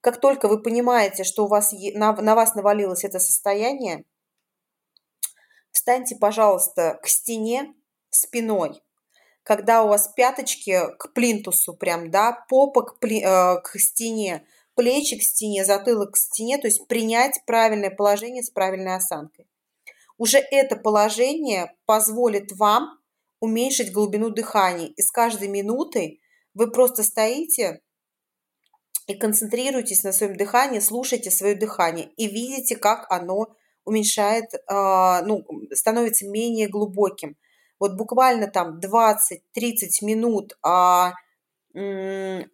Как 0.00 0.20
только 0.20 0.46
вы 0.46 0.62
понимаете, 0.62 1.24
что 1.24 1.46
у 1.46 1.48
вас, 1.48 1.72
на, 1.72 2.12
на 2.12 2.36
вас 2.36 2.54
навалилось 2.54 3.02
это 3.02 3.18
состояние, 3.18 4.04
встаньте, 5.72 6.14
пожалуйста, 6.14 7.00
к 7.02 7.08
стене 7.08 7.74
спиной. 8.16 8.82
Когда 9.42 9.84
у 9.84 9.88
вас 9.88 10.08
пяточки 10.16 10.80
к 10.98 11.12
плинтусу 11.12 11.74
прям, 11.74 12.10
да, 12.10 12.44
попа 12.48 12.82
к, 12.82 12.98
пли, 12.98 13.22
э, 13.22 13.60
к 13.60 13.78
стене, 13.78 14.44
плечи 14.74 15.18
к 15.18 15.22
стене, 15.22 15.64
затылок 15.64 16.14
к 16.14 16.16
стене, 16.16 16.58
то 16.58 16.66
есть 16.66 16.86
принять 16.88 17.40
правильное 17.46 17.90
положение 17.90 18.42
с 18.42 18.50
правильной 18.50 18.96
осанкой 18.96 19.46
уже 20.18 20.38
это 20.38 20.76
положение 20.76 21.74
позволит 21.84 22.52
вам 22.52 22.98
уменьшить 23.40 23.92
глубину 23.92 24.30
дыхания. 24.30 24.88
И 24.88 25.02
с 25.02 25.10
каждой 25.10 25.48
минутой 25.48 26.20
вы 26.54 26.70
просто 26.70 27.02
стоите 27.02 27.80
и 29.06 29.14
концентрируетесь 29.14 30.02
на 30.02 30.12
своем 30.12 30.36
дыхании, 30.36 30.80
слушайте 30.80 31.30
свое 31.30 31.54
дыхание 31.54 32.10
и 32.16 32.26
видите, 32.26 32.76
как 32.76 33.06
оно 33.10 33.54
уменьшает, 33.84 34.46
а, 34.66 35.22
ну, 35.22 35.44
становится 35.72 36.26
менее 36.26 36.68
глубоким. 36.68 37.36
Вот 37.78 37.96
буквально 37.96 38.46
там 38.46 38.80
20-30 38.80 39.40
минут 40.02 40.56
а, 40.62 41.12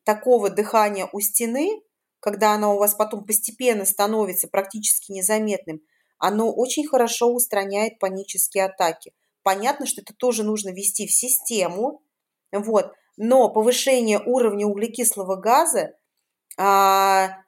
такого 0.04 0.50
дыхания 0.50 1.08
у 1.12 1.20
стены, 1.20 1.80
когда 2.20 2.54
оно 2.54 2.74
у 2.74 2.78
вас 2.78 2.94
потом 2.94 3.24
постепенно 3.24 3.84
становится 3.84 4.48
практически 4.48 5.12
незаметным– 5.12 5.80
оно 6.22 6.52
очень 6.52 6.86
хорошо 6.86 7.34
устраняет 7.34 7.98
панические 7.98 8.66
атаки. 8.66 9.12
Понятно, 9.42 9.86
что 9.86 10.02
это 10.02 10.14
тоже 10.14 10.44
нужно 10.44 10.68
ввести 10.68 11.08
в 11.08 11.12
систему, 11.12 12.00
вот, 12.52 12.92
но 13.16 13.48
повышение 13.48 14.20
уровня 14.24 14.66
углекислого 14.66 15.34
газа 15.34 15.94
а, 16.56 17.38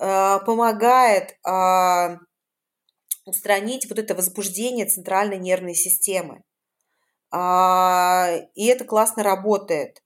а, 0.00 0.40
помогает 0.40 1.36
а, 1.46 2.18
устранить 3.24 3.88
вот 3.88 4.00
это 4.00 4.16
возбуждение 4.16 4.86
центральной 4.86 5.38
нервной 5.38 5.76
системы. 5.76 6.42
А, 7.36 8.28
и 8.54 8.66
это 8.66 8.84
классно 8.84 9.24
работает. 9.24 10.00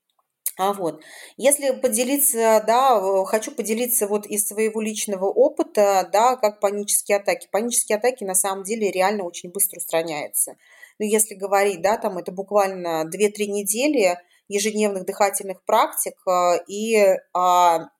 А 0.56 0.72
вот, 0.72 1.02
если 1.36 1.70
поделиться, 1.72 2.64
да, 2.66 2.98
хочу 3.26 3.52
поделиться 3.52 4.06
вот 4.08 4.24
из 4.26 4.48
своего 4.48 4.80
личного 4.80 5.26
опыта, 5.26 6.08
да, 6.10 6.36
как 6.36 6.58
панические 6.58 7.18
атаки. 7.18 7.46
Панические 7.52 7.98
атаки 7.98 8.24
на 8.24 8.34
самом 8.34 8.64
деле 8.64 8.90
реально 8.90 9.24
очень 9.24 9.50
быстро 9.50 9.76
устраняются. 9.76 10.56
Ну, 10.98 11.04
если 11.04 11.34
говорить, 11.34 11.82
да, 11.82 11.98
там 11.98 12.16
это 12.16 12.32
буквально 12.32 13.04
2-3 13.04 13.46
недели 13.46 14.18
ежедневных 14.48 15.04
дыхательных 15.04 15.62
практик, 15.64 16.14
э, 16.26 16.64
и 16.66 16.96
а, 17.34 17.90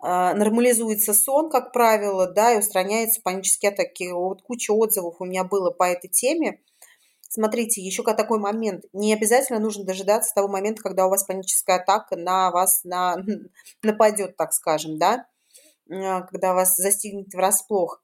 а, 0.00 0.34
нормализуется 0.34 1.14
сон, 1.14 1.50
как 1.50 1.72
правило, 1.72 2.26
да, 2.26 2.52
и 2.54 2.58
устраняются 2.58 3.22
панические 3.22 3.70
атаки. 3.70 4.10
Вот 4.10 4.42
куча 4.42 4.72
отзывов 4.72 5.20
у 5.20 5.24
меня 5.24 5.44
было 5.44 5.70
по 5.70 5.84
этой 5.84 6.08
теме. 6.08 6.58
Смотрите, 7.32 7.80
еще 7.80 8.02
такой 8.02 8.40
момент. 8.40 8.86
Не 8.92 9.14
обязательно 9.14 9.60
нужно 9.60 9.84
дожидаться 9.84 10.34
того 10.34 10.48
момента, 10.48 10.82
когда 10.82 11.06
у 11.06 11.10
вас 11.10 11.22
паническая 11.22 11.76
атака 11.76 12.16
на 12.16 12.50
вас 12.50 12.82
на, 12.82 13.18
нападет, 13.84 14.36
так 14.36 14.52
скажем, 14.52 14.98
да, 14.98 15.26
а, 15.88 16.22
когда 16.22 16.54
вас 16.54 16.74
застигнет 16.74 17.32
врасплох. 17.32 18.02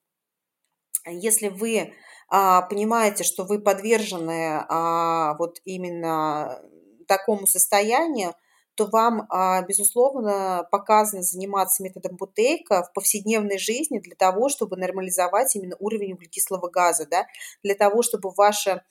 Если 1.07 1.49
вы 1.49 1.93
а, 2.29 2.63
понимаете, 2.63 3.25
что 3.25 3.43
вы 3.43 3.61
подвержены 3.61 4.65
а, 4.69 5.35
вот 5.39 5.59
именно 5.65 6.63
такому 7.09 7.49
состоянию, 7.49 8.33
то 8.77 8.87
вам, 8.87 9.27
а, 9.29 9.61
безусловно, 9.63 10.69
показано 10.71 11.23
заниматься 11.23 11.83
методом 11.83 12.17
Бутейка 12.17 12.85
в 12.85 12.93
повседневной 12.93 13.59
жизни 13.59 13.99
для 13.99 14.15
того, 14.15 14.49
чтобы 14.51 14.77
нормализовать 14.77 15.57
именно 15.57 15.75
уровень 15.81 16.13
углекислого 16.13 16.69
газа, 16.69 17.09
да, 17.11 17.27
для 17.65 17.75
того, 17.75 18.03
чтобы 18.03 18.31
ваша 18.31 18.73
а, 18.73 18.83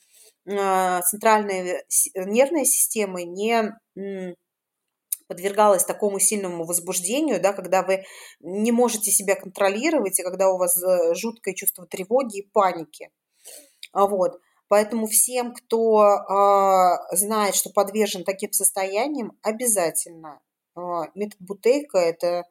центральная 0.45 1.83
нервная 2.15 2.65
система 2.65 3.23
не 3.23 3.73
подвергалась 5.27 5.83
такому 5.83 6.19
сильному 6.19 6.65
возбуждению, 6.65 7.41
да, 7.41 7.53
когда 7.53 7.83
вы 7.83 8.05
не 8.39 8.71
можете 8.71 9.11
себя 9.11 9.35
контролировать, 9.35 10.19
и 10.19 10.23
когда 10.23 10.51
у 10.51 10.57
вас 10.57 10.81
э, 10.81 11.13
жуткое 11.15 11.53
чувство 11.53 11.85
тревоги 11.85 12.39
и 12.39 12.49
паники. 12.49 13.09
А 13.91 14.07
вот. 14.07 14.39
Поэтому 14.67 15.07
всем, 15.07 15.53
кто 15.53 16.03
э, 16.03 17.15
знает, 17.15 17.55
что 17.55 17.69
подвержен 17.69 18.23
таким 18.23 18.51
состояниям, 18.51 19.37
обязательно 19.41 20.41
э, 20.75 20.79
метод 21.15 21.39
Бутейка 21.39 21.97
это 21.97 22.43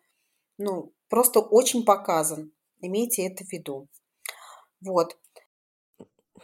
ну, 0.58 0.92
просто 1.08 1.40
очень 1.40 1.84
показан. 1.84 2.52
Имейте 2.80 3.26
это 3.26 3.44
в 3.44 3.52
виду. 3.52 3.88
Вот. 4.80 5.16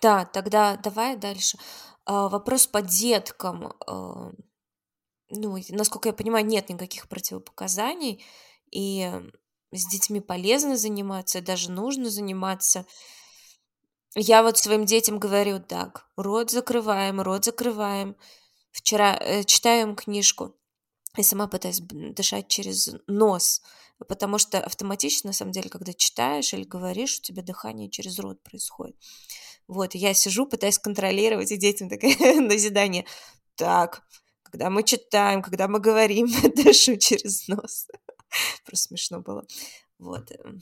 Да, 0.03 0.25
тогда 0.25 0.77
давай 0.77 1.17
дальше. 1.17 1.59
А, 2.05 2.29
вопрос 2.29 2.67
по 2.67 2.83
деткам. 2.83 3.75
А, 3.87 4.33
ну, 5.31 5.59
насколько 5.71 6.09
я 6.09 6.13
понимаю, 6.13 6.47
нет 6.47 6.69
никаких 6.69 7.09
противопоказаний, 7.09 8.25
и 8.71 9.11
с 9.73 9.87
детьми 9.87 10.21
полезно 10.21 10.77
заниматься, 10.77 11.41
даже 11.41 11.71
нужно 11.71 12.11
заниматься. 12.11 12.87
Я 14.17 14.43
вот 14.43 14.59
своим 14.59 14.85
детям 14.87 15.19
говорю 15.21 15.61
так, 15.61 16.09
рот 16.17 16.51
закрываем, 16.51 17.21
рот 17.21 17.45
закрываем. 17.45 18.17
Вчера 18.73 19.17
э, 19.17 19.45
читаем 19.45 19.95
книжку, 19.95 20.57
и 21.17 21.23
сама 21.23 21.47
пытаюсь 21.49 21.81
дышать 21.81 22.49
через 22.49 22.91
нос, 23.07 23.63
потому 24.09 24.39
что 24.39 24.59
автоматически, 24.59 25.27
на 25.27 25.33
самом 25.33 25.53
деле, 25.53 25.69
когда 25.69 25.93
читаешь 25.93 26.53
или 26.55 26.65
говоришь, 26.65 27.19
у 27.19 27.23
тебя 27.23 27.43
дыхание 27.43 27.91
через 27.91 28.19
рот 28.19 28.43
происходит. 28.43 28.97
Вот, 29.71 29.95
я 29.95 30.15
сижу, 30.15 30.47
пытаюсь 30.47 30.81
контролировать, 30.81 31.53
и 31.53 31.57
детям 31.57 31.89
такое 31.89 32.11
назидание. 32.41 33.07
Так, 33.55 34.03
когда 34.43 34.69
мы 34.69 34.83
читаем, 34.83 35.43
когда 35.43 35.69
мы 35.69 35.79
говорим, 35.79 36.27
дышу 36.57 36.97
через 36.97 37.47
нос. 37.47 37.87
Просто 38.65 38.89
смешно 38.89 39.21
было. 39.21 39.47
Вот. 40.01 40.33
Эм. 40.33 40.59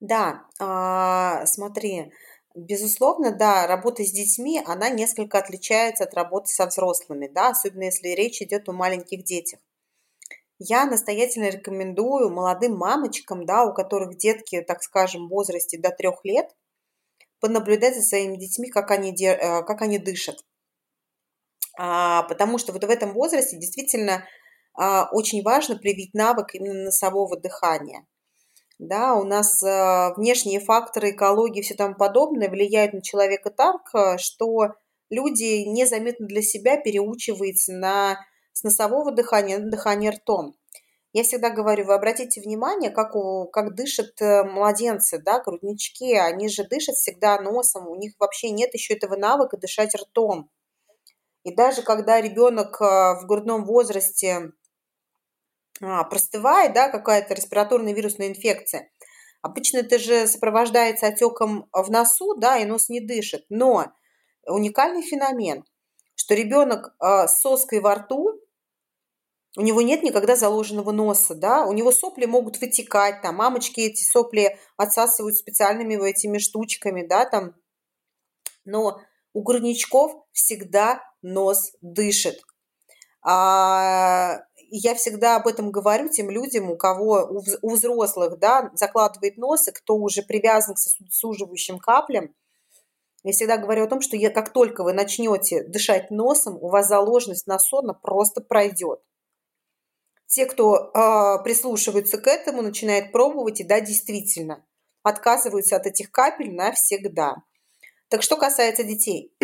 Да, 0.00 0.48
а, 0.58 1.46
смотри, 1.46 2.10
безусловно, 2.56 3.30
да, 3.30 3.68
работа 3.68 4.04
с 4.04 4.10
детьми, 4.10 4.60
она 4.66 4.88
несколько 4.90 5.38
отличается 5.38 6.04
от 6.04 6.14
работы 6.14 6.48
со 6.48 6.66
взрослыми, 6.66 7.28
да, 7.28 7.50
особенно 7.50 7.84
если 7.84 8.08
речь 8.08 8.42
идет 8.42 8.68
о 8.68 8.72
маленьких 8.72 9.22
детях. 9.22 9.60
Я 10.58 10.86
настоятельно 10.86 11.50
рекомендую 11.50 12.30
молодым 12.30 12.76
мамочкам, 12.76 13.46
да, 13.46 13.64
у 13.64 13.72
которых 13.72 14.16
детки, 14.16 14.60
так 14.60 14.82
скажем, 14.82 15.26
в 15.26 15.30
возрасте 15.30 15.78
до 15.78 15.90
трех 15.90 16.24
лет, 16.24 16.50
понаблюдать 17.40 17.94
за 17.94 18.02
своими 18.02 18.36
детьми, 18.36 18.68
как 18.68 18.90
они, 18.90 19.14
э, 19.24 19.62
как 19.62 19.82
они 19.82 19.98
дышат. 19.98 20.36
А, 21.78 22.24
потому 22.24 22.58
что 22.58 22.72
вот 22.72 22.82
в 22.82 22.90
этом 22.90 23.12
возрасте 23.12 23.56
действительно 23.56 24.24
а, 24.74 25.08
очень 25.12 25.44
важно 25.44 25.76
привить 25.76 26.12
навык 26.12 26.54
именно 26.54 26.84
носового 26.84 27.38
дыхания. 27.38 28.04
Да, 28.80 29.14
у 29.14 29.22
нас 29.22 29.62
а, 29.62 30.12
внешние 30.16 30.58
факторы, 30.58 31.10
экологии 31.10 31.60
и 31.60 31.62
все 31.62 31.76
тому 31.76 31.94
подобное 31.94 32.50
влияют 32.50 32.94
на 32.94 33.02
человека 33.02 33.50
так, 33.50 34.18
что 34.18 34.74
люди 35.08 35.64
незаметно 35.68 36.26
для 36.26 36.42
себя 36.42 36.76
переучиваются 36.76 37.72
на 37.72 38.18
с 38.58 38.64
носового 38.64 39.12
дыхания 39.12 39.58
на 39.58 39.70
дыхание 39.70 40.10
ртом. 40.10 40.56
Я 41.12 41.22
всегда 41.22 41.50
говорю, 41.50 41.86
вы 41.86 41.94
обратите 41.94 42.40
внимание, 42.40 42.90
как, 42.90 43.14
у, 43.14 43.46
как 43.46 43.74
дышат 43.74 44.20
э, 44.20 44.42
младенцы, 44.42 45.22
да, 45.22 45.40
груднички, 45.40 46.14
они 46.14 46.48
же 46.48 46.64
дышат 46.64 46.96
всегда 46.96 47.40
носом, 47.40 47.86
у 47.86 47.94
них 47.94 48.14
вообще 48.18 48.50
нет 48.50 48.74
еще 48.74 48.94
этого 48.94 49.16
навыка 49.16 49.56
дышать 49.56 49.94
ртом. 49.94 50.50
И 51.44 51.54
даже 51.54 51.82
когда 51.82 52.20
ребенок 52.20 52.80
э, 52.80 52.84
в 52.84 53.26
грудном 53.26 53.64
возрасте 53.64 54.50
а, 55.80 56.02
простывает, 56.04 56.72
да, 56.72 56.88
какая-то 56.88 57.34
респираторная 57.34 57.94
вирусная 57.94 58.28
инфекция, 58.28 58.90
обычно 59.40 59.78
это 59.78 60.00
же 60.00 60.26
сопровождается 60.26 61.06
отеком 61.06 61.68
в 61.72 61.90
носу, 61.90 62.34
да, 62.34 62.58
и 62.58 62.64
нос 62.64 62.88
не 62.88 63.00
дышит. 63.00 63.44
Но 63.50 63.86
уникальный 64.46 65.02
феномен, 65.02 65.64
что 66.16 66.34
ребенок 66.34 66.96
э, 67.00 67.28
с 67.28 67.40
соской 67.40 67.78
во 67.78 67.94
рту 67.94 68.37
у 69.58 69.62
него 69.62 69.82
нет 69.82 70.04
никогда 70.04 70.36
заложенного 70.36 70.92
носа, 70.92 71.34
да, 71.34 71.66
у 71.66 71.72
него 71.72 71.90
сопли 71.90 72.26
могут 72.26 72.60
вытекать, 72.60 73.22
там, 73.22 73.34
мамочки 73.34 73.80
эти 73.80 74.04
сопли 74.04 74.56
отсасывают 74.76 75.36
специальными 75.36 75.96
этими 76.08 76.38
штучками, 76.38 77.04
да, 77.04 77.26
там, 77.26 77.56
но 78.64 79.00
у 79.32 79.42
грудничков 79.42 80.12
всегда 80.30 81.02
нос 81.22 81.72
дышит. 81.80 82.40
А, 83.20 84.42
я 84.70 84.94
всегда 84.94 85.34
об 85.34 85.48
этом 85.48 85.72
говорю 85.72 86.08
тем 86.08 86.30
людям, 86.30 86.70
у 86.70 86.76
кого, 86.76 87.42
у 87.60 87.70
взрослых, 87.70 88.38
да, 88.38 88.70
закладывает 88.74 89.38
нос, 89.38 89.66
и 89.66 89.72
кто 89.72 89.96
уже 89.96 90.22
привязан 90.22 90.76
к 90.76 90.78
сосудосуживающим 90.78 91.80
каплям, 91.80 92.32
я 93.24 93.32
всегда 93.32 93.56
говорю 93.56 93.84
о 93.84 93.88
том, 93.88 94.02
что 94.02 94.16
я, 94.16 94.30
как 94.30 94.52
только 94.52 94.84
вы 94.84 94.92
начнете 94.92 95.64
дышать 95.64 96.12
носом, 96.12 96.56
у 96.62 96.68
вас 96.68 96.86
заложенность 96.86 97.48
на 97.48 97.58
сон 97.58 97.92
просто 98.00 98.40
пройдет. 98.40 99.00
Те, 100.28 100.46
кто 100.46 100.92
э, 100.92 101.42
прислушиваются 101.42 102.18
к 102.18 102.26
этому, 102.26 102.62
начинают 102.62 103.12
пробовать, 103.12 103.60
и 103.60 103.64
да, 103.64 103.80
действительно, 103.80 104.64
отказываются 105.02 105.76
от 105.76 105.86
этих 105.86 106.12
капель 106.12 106.54
навсегда. 106.54 107.36
Так 108.08 108.22
что 108.22 108.36
касается 108.36 108.84
детей. 108.84 109.34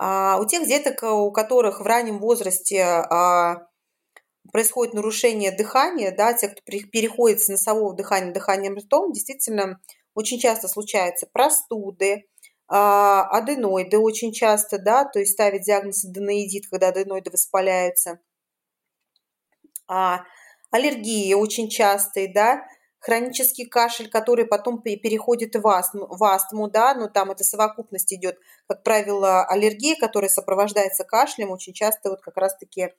А, 0.00 0.38
у 0.40 0.46
тех 0.46 0.64
деток, 0.68 1.02
у 1.02 1.32
которых 1.32 1.80
в 1.80 1.84
раннем 1.84 2.20
возрасте 2.20 2.84
а, 2.84 3.66
происходит 4.52 4.94
нарушение 4.94 5.50
дыхания, 5.50 6.14
да, 6.16 6.34
те, 6.34 6.48
кто 6.48 6.62
переходит 6.64 7.40
с 7.40 7.48
носового 7.48 7.96
дыхания 7.96 8.28
на 8.28 8.32
дыхание 8.32 8.72
ртом, 8.72 9.10
действительно 9.10 9.80
очень 10.14 10.38
часто 10.38 10.68
случаются 10.68 11.26
простуды, 11.32 12.28
а, 12.68 13.22
аденоиды 13.30 13.98
очень 13.98 14.32
часто, 14.32 14.78
да, 14.78 15.04
то 15.04 15.18
есть 15.18 15.32
ставить 15.32 15.62
диагноз 15.62 16.04
аденоидит, 16.04 16.68
когда 16.68 16.88
аденоиды 16.88 17.30
воспаляются. 17.30 18.20
А, 19.88 20.20
аллергии 20.70 21.32
очень 21.34 21.68
частые, 21.68 22.32
да, 22.32 22.62
хронический 23.00 23.64
кашель, 23.64 24.10
который 24.10 24.46
потом 24.46 24.82
переходит 24.82 25.54
в 25.54 25.66
астму, 25.66 26.06
в 26.08 26.22
астму, 26.24 26.68
да, 26.68 26.94
но 26.94 27.08
там 27.08 27.30
это 27.30 27.44
совокупность 27.44 28.12
идет, 28.12 28.38
как 28.66 28.82
правило, 28.82 29.44
аллергия, 29.44 29.96
которая 29.98 30.30
сопровождается 30.30 31.04
кашлем, 31.04 31.50
очень 31.50 31.72
часто 31.72 32.10
вот 32.10 32.20
как 32.20 32.36
раз-таки 32.36 32.94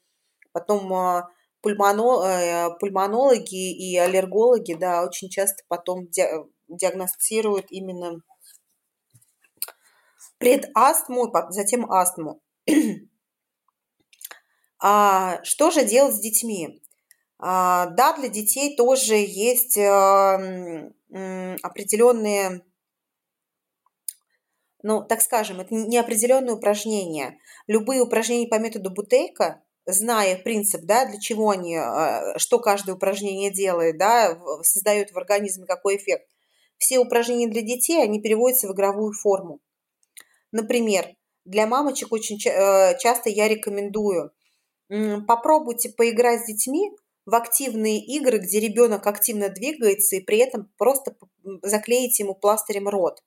потом 0.51 0.91
а, 0.93 1.29
пульмоно, 1.61 2.25
э, 2.25 2.69
пульмонологи 2.79 3.71
и 3.71 3.97
аллергологи, 3.97 4.73
да, 4.73 5.03
очень 5.03 5.29
часто 5.29 5.63
потом 5.67 6.07
диагностируют 6.67 7.67
именно 7.69 8.21
предастму, 10.37 11.31
затем 11.49 11.91
астму. 11.91 12.41
А 14.81 15.43
что 15.43 15.71
же 15.71 15.83
делать 15.83 16.15
с 16.15 16.19
детьми? 16.19 16.81
А, 17.37 17.87
да, 17.87 18.15
для 18.17 18.29
детей 18.29 18.75
тоже 18.75 19.15
есть 19.15 19.77
э, 19.77 20.91
определенные, 21.61 22.61
ну, 24.83 25.03
так 25.03 25.21
скажем, 25.21 25.59
это 25.59 25.73
не 25.73 25.97
определенные 25.97 26.55
упражнения. 26.55 27.37
Любые 27.67 28.01
упражнения 28.01 28.47
по 28.47 28.59
методу 28.59 28.89
Бутейка, 28.91 29.61
зная 29.85 30.37
принцип, 30.37 30.81
да, 30.83 31.05
для 31.05 31.19
чего 31.19 31.49
они, 31.49 31.75
э, 31.75 32.37
что 32.37 32.59
каждое 32.59 32.95
упражнение 32.95 33.51
делает, 33.51 33.97
да, 33.97 34.37
создает 34.63 35.11
в 35.11 35.17
организме 35.17 35.65
какой 35.65 35.97
эффект, 35.97 36.27
все 36.77 36.99
упражнения 36.99 37.47
для 37.47 37.61
детей, 37.61 38.01
они 38.01 38.21
переводятся 38.21 38.69
в 38.69 38.73
игровую 38.73 39.13
форму. 39.13 39.59
Например, 40.51 41.05
для 41.45 41.67
мамочек 41.67 42.11
очень 42.11 42.37
э, 42.45 42.97
часто 42.99 43.29
я 43.29 43.47
рекомендую 43.47 44.31
попробуйте 44.89 45.89
поиграть 45.89 46.43
с 46.43 46.47
детьми 46.47 46.91
в 47.25 47.35
активные 47.35 47.99
игры, 47.99 48.39
где 48.39 48.59
ребенок 48.59 49.05
активно 49.07 49.49
двигается 49.49 50.15
и 50.15 50.21
при 50.21 50.39
этом 50.39 50.71
просто 50.77 51.15
заклеите 51.61 52.23
ему 52.23 52.35
пластырем 52.35 52.87
рот. 52.87 53.21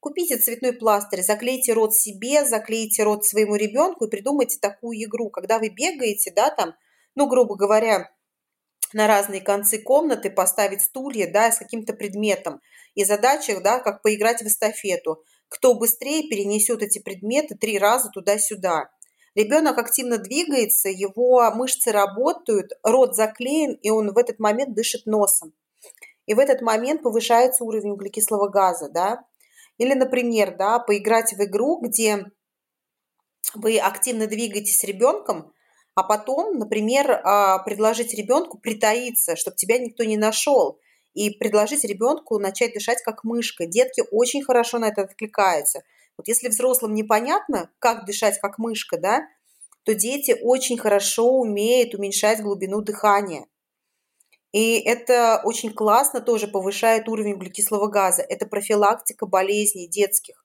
Купите 0.00 0.36
цветной 0.36 0.72
пластырь, 0.72 1.22
заклейте 1.22 1.72
рот 1.72 1.92
себе, 1.92 2.44
заклейте 2.44 3.02
рот 3.02 3.26
своему 3.26 3.56
ребенку 3.56 4.04
и 4.04 4.10
придумайте 4.10 4.58
такую 4.60 5.02
игру, 5.02 5.28
когда 5.28 5.58
вы 5.58 5.70
бегаете, 5.70 6.32
да, 6.34 6.50
там, 6.50 6.74
ну, 7.16 7.26
грубо 7.26 7.56
говоря, 7.56 8.08
на 8.92 9.08
разные 9.08 9.40
концы 9.40 9.78
комнаты 9.78 10.30
поставить 10.30 10.82
стулья, 10.82 11.30
да, 11.30 11.50
с 11.50 11.58
каким-то 11.58 11.94
предметом. 11.94 12.60
И 12.94 13.04
задача, 13.04 13.60
да, 13.60 13.80
как 13.80 14.02
поиграть 14.02 14.40
в 14.40 14.46
эстафету. 14.46 15.24
Кто 15.48 15.74
быстрее 15.74 16.28
перенесет 16.28 16.82
эти 16.82 17.00
предметы 17.00 17.56
три 17.56 17.78
раза 17.78 18.10
туда-сюда. 18.10 18.90
Ребенок 19.34 19.78
активно 19.78 20.18
двигается, 20.18 20.88
его 20.88 21.50
мышцы 21.54 21.92
работают, 21.92 22.72
рот 22.82 23.14
заклеен, 23.14 23.74
и 23.74 23.90
он 23.90 24.12
в 24.12 24.18
этот 24.18 24.38
момент 24.38 24.74
дышит 24.74 25.06
носом. 25.06 25.52
И 26.26 26.34
в 26.34 26.38
этот 26.38 26.60
момент 26.60 27.02
повышается 27.02 27.64
уровень 27.64 27.90
углекислого 27.90 28.48
газа, 28.48 28.88
да. 28.90 29.24
Или, 29.78 29.94
например, 29.94 30.56
да, 30.56 30.78
поиграть 30.78 31.32
в 31.32 31.42
игру, 31.44 31.80
где 31.80 32.26
вы 33.54 33.78
активно 33.78 34.26
двигаетесь 34.26 34.78
с 34.78 34.84
ребенком, 34.84 35.52
а 35.94 36.02
потом, 36.02 36.58
например, 36.58 37.10
а, 37.10 37.58
предложить 37.60 38.14
ребенку 38.14 38.58
притаиться, 38.58 39.36
чтобы 39.36 39.56
тебя 39.56 39.78
никто 39.78 40.04
не 40.04 40.16
нашел, 40.16 40.78
и 41.14 41.30
предложить 41.30 41.84
ребенку 41.84 42.38
начать 42.38 42.74
дышать 42.74 43.02
как 43.02 43.24
мышка. 43.24 43.66
Детки 43.66 44.02
очень 44.10 44.42
хорошо 44.42 44.78
на 44.78 44.88
это 44.88 45.02
откликаются– 45.02 45.82
вот 46.18 46.28
если 46.28 46.48
взрослым 46.48 46.94
непонятно, 46.94 47.70
как 47.78 48.04
дышать 48.04 48.38
как 48.40 48.58
мышка, 48.58 48.98
да, 48.98 49.22
то 49.84 49.94
дети 49.94 50.36
очень 50.42 50.76
хорошо 50.76 51.30
умеют 51.38 51.94
уменьшать 51.94 52.42
глубину 52.42 52.82
дыхания. 52.82 53.46
И 54.52 54.80
это 54.80 55.40
очень 55.44 55.72
классно 55.72 56.20
тоже 56.20 56.48
повышает 56.48 57.08
уровень 57.08 57.34
углекислого 57.34 57.86
газа. 57.86 58.22
Это 58.22 58.46
профилактика 58.46 59.26
болезней 59.26 59.88
детских, 59.88 60.44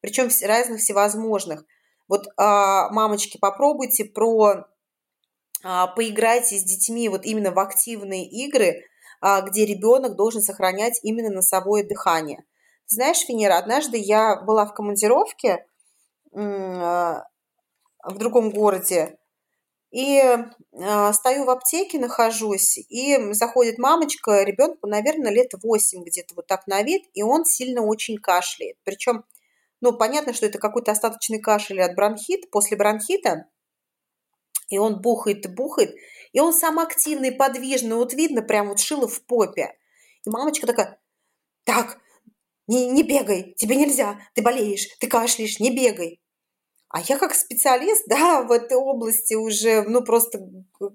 причем 0.00 0.28
разных 0.46 0.80
всевозможных. 0.80 1.64
Вот, 2.08 2.26
а, 2.36 2.90
мамочки, 2.90 3.38
попробуйте 3.38 4.04
про 4.04 4.66
а, 5.62 5.86
поиграйте 5.88 6.56
с 6.56 6.64
детьми 6.64 7.08
вот 7.08 7.24
именно 7.24 7.52
в 7.52 7.58
активные 7.58 8.26
игры, 8.28 8.82
а, 9.20 9.42
где 9.42 9.66
ребенок 9.66 10.16
должен 10.16 10.42
сохранять 10.42 10.98
именно 11.02 11.30
носовое 11.30 11.84
дыхание. 11.84 12.44
Знаешь, 12.88 13.28
Венера, 13.28 13.58
однажды 13.58 13.98
я 13.98 14.36
была 14.36 14.64
в 14.64 14.72
командировке 14.72 15.66
а, 16.34 17.24
в 18.02 18.18
другом 18.18 18.50
городе, 18.50 19.18
и 19.90 20.18
э, 20.20 21.12
стою 21.14 21.44
в 21.44 21.50
аптеке, 21.50 21.98
нахожусь, 21.98 22.76
и 22.76 23.32
заходит 23.32 23.78
мамочка, 23.78 24.42
ребенку, 24.42 24.86
наверное, 24.86 25.32
лет 25.32 25.52
8 25.62 26.04
где-то 26.04 26.34
вот 26.34 26.46
так 26.46 26.66
на 26.66 26.82
вид, 26.82 27.04
и 27.14 27.22
он 27.22 27.46
сильно 27.46 27.82
очень 27.82 28.18
кашляет. 28.18 28.76
Причем, 28.84 29.24
ну, 29.80 29.96
понятно, 29.96 30.34
что 30.34 30.44
это 30.44 30.58
какой-то 30.58 30.92
остаточный 30.92 31.40
кашель 31.40 31.80
от 31.80 31.94
бронхит, 31.94 32.50
после 32.50 32.76
бронхита, 32.76 33.46
и 34.68 34.76
он 34.76 35.00
бухает 35.00 35.46
и 35.46 35.48
бухает, 35.48 35.94
и 36.32 36.40
он 36.40 36.52
сам 36.52 36.78
активный, 36.78 37.32
подвижный, 37.32 37.96
вот 37.96 38.12
видно, 38.12 38.42
прям 38.42 38.68
вот 38.68 38.80
шило 38.80 39.08
в 39.08 39.24
попе. 39.24 39.74
И 40.26 40.30
мамочка 40.30 40.66
такая, 40.66 41.00
так, 41.64 41.98
не, 42.68 42.88
не 42.90 43.02
бегай, 43.02 43.54
тебе 43.56 43.76
нельзя, 43.76 44.20
ты 44.34 44.42
болеешь, 44.42 44.88
ты 45.00 45.08
кашляешь, 45.08 45.58
не 45.58 45.74
бегай. 45.74 46.20
А 46.90 47.00
я 47.02 47.18
как 47.18 47.34
специалист, 47.34 48.04
да, 48.06 48.42
в 48.42 48.50
этой 48.50 48.76
области 48.76 49.34
уже, 49.34 49.82
ну, 49.82 50.02
просто 50.02 50.38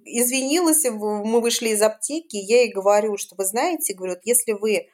извинилась, 0.05 0.85
мы 0.85 1.39
вышли 1.41 1.69
из 1.69 1.81
аптеки, 1.81 2.37
я 2.37 2.61
ей 2.61 2.73
говорю, 2.73 3.17
что 3.17 3.35
вы 3.35 3.45
знаете, 3.45 3.93
говорю, 3.93 4.15
если 4.23 4.53
вы 4.53 4.87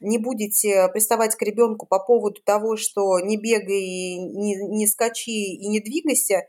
не 0.00 0.18
будете 0.18 0.88
приставать 0.92 1.34
к 1.34 1.42
ребенку 1.42 1.86
по 1.86 1.98
поводу 1.98 2.42
того, 2.42 2.76
что 2.76 3.20
не 3.20 3.38
бегай, 3.38 4.16
не, 4.16 4.56
не 4.56 4.86
скачи 4.86 5.54
и 5.54 5.66
не 5.68 5.80
двигайся, 5.80 6.42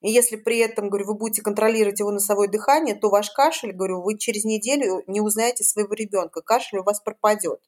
и 0.00 0.10
если 0.10 0.34
при 0.34 0.58
этом, 0.58 0.88
говорю, 0.88 1.06
вы 1.06 1.14
будете 1.14 1.42
контролировать 1.42 2.00
его 2.00 2.10
носовое 2.10 2.48
дыхание, 2.48 2.96
то 2.96 3.08
ваш 3.08 3.30
кашель, 3.30 3.72
говорю, 3.72 4.02
вы 4.02 4.18
через 4.18 4.44
неделю 4.44 5.04
не 5.06 5.20
узнаете 5.20 5.62
своего 5.62 5.94
ребенка, 5.94 6.42
кашель 6.42 6.80
у 6.80 6.82
вас 6.82 7.00
пропадет. 7.00 7.60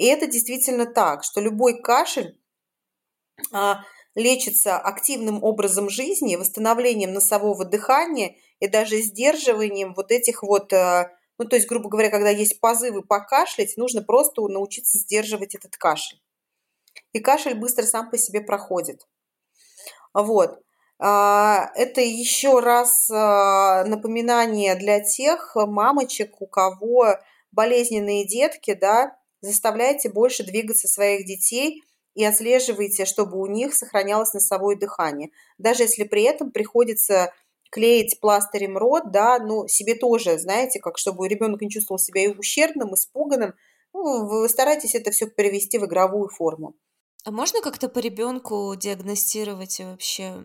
И 0.00 0.06
это 0.06 0.26
действительно 0.26 0.86
так, 0.86 1.22
что 1.24 1.42
любой 1.42 1.82
кашель 1.82 2.40
а, 3.52 3.82
лечится 4.14 4.78
активным 4.78 5.44
образом 5.44 5.90
жизни, 5.90 6.36
восстановлением 6.36 7.12
носового 7.12 7.66
дыхания 7.66 8.36
и 8.60 8.66
даже 8.66 9.02
сдерживанием 9.02 9.92
вот 9.92 10.10
этих 10.10 10.42
вот, 10.42 10.72
а, 10.72 11.10
ну 11.36 11.44
то 11.44 11.56
есть, 11.56 11.68
грубо 11.68 11.90
говоря, 11.90 12.08
когда 12.08 12.30
есть 12.30 12.60
позывы 12.60 13.02
покашлять, 13.02 13.76
нужно 13.76 14.00
просто 14.00 14.40
научиться 14.48 14.96
сдерживать 14.96 15.54
этот 15.54 15.76
кашель. 15.76 16.22
И 17.12 17.20
кашель 17.20 17.54
быстро 17.54 17.82
сам 17.82 18.08
по 18.08 18.16
себе 18.16 18.40
проходит. 18.40 19.06
Вот. 20.14 20.62
А, 20.98 21.72
это 21.74 22.00
еще 22.00 22.60
раз 22.60 23.10
а, 23.10 23.84
напоминание 23.84 24.76
для 24.76 25.00
тех 25.00 25.54
мамочек, 25.56 26.40
у 26.40 26.46
кого 26.46 27.18
болезненные 27.52 28.26
детки, 28.26 28.72
да, 28.72 29.19
заставляйте 29.40 30.08
больше 30.10 30.44
двигаться 30.44 30.88
своих 30.88 31.26
детей, 31.26 31.82
и 32.14 32.24
отслеживайте, 32.24 33.04
чтобы 33.04 33.38
у 33.38 33.46
них 33.46 33.74
сохранялось 33.74 34.34
носовое 34.34 34.76
дыхание. 34.76 35.30
Даже 35.58 35.84
если 35.84 36.04
при 36.04 36.22
этом 36.24 36.50
приходится 36.50 37.32
клеить 37.70 38.18
пластырем 38.20 38.76
рот, 38.76 39.12
да, 39.12 39.38
ну, 39.38 39.68
себе 39.68 39.94
тоже, 39.94 40.38
знаете, 40.38 40.80
как 40.80 40.98
чтобы 40.98 41.28
ребенок 41.28 41.60
не 41.62 41.70
чувствовал 41.70 41.98
себя 41.98 42.24
и 42.24 42.36
ущербным, 42.36 42.94
испуганным, 42.94 43.54
ну, 43.92 44.26
вы 44.26 44.48
старайтесь 44.48 44.94
это 44.94 45.10
все 45.12 45.26
перевести 45.26 45.78
в 45.78 45.86
игровую 45.86 46.28
форму. 46.28 46.74
А 47.24 47.30
можно 47.30 47.60
как-то 47.60 47.88
по 47.88 47.98
ребенку 47.98 48.74
диагностировать 48.76 49.78
вообще 49.80 50.44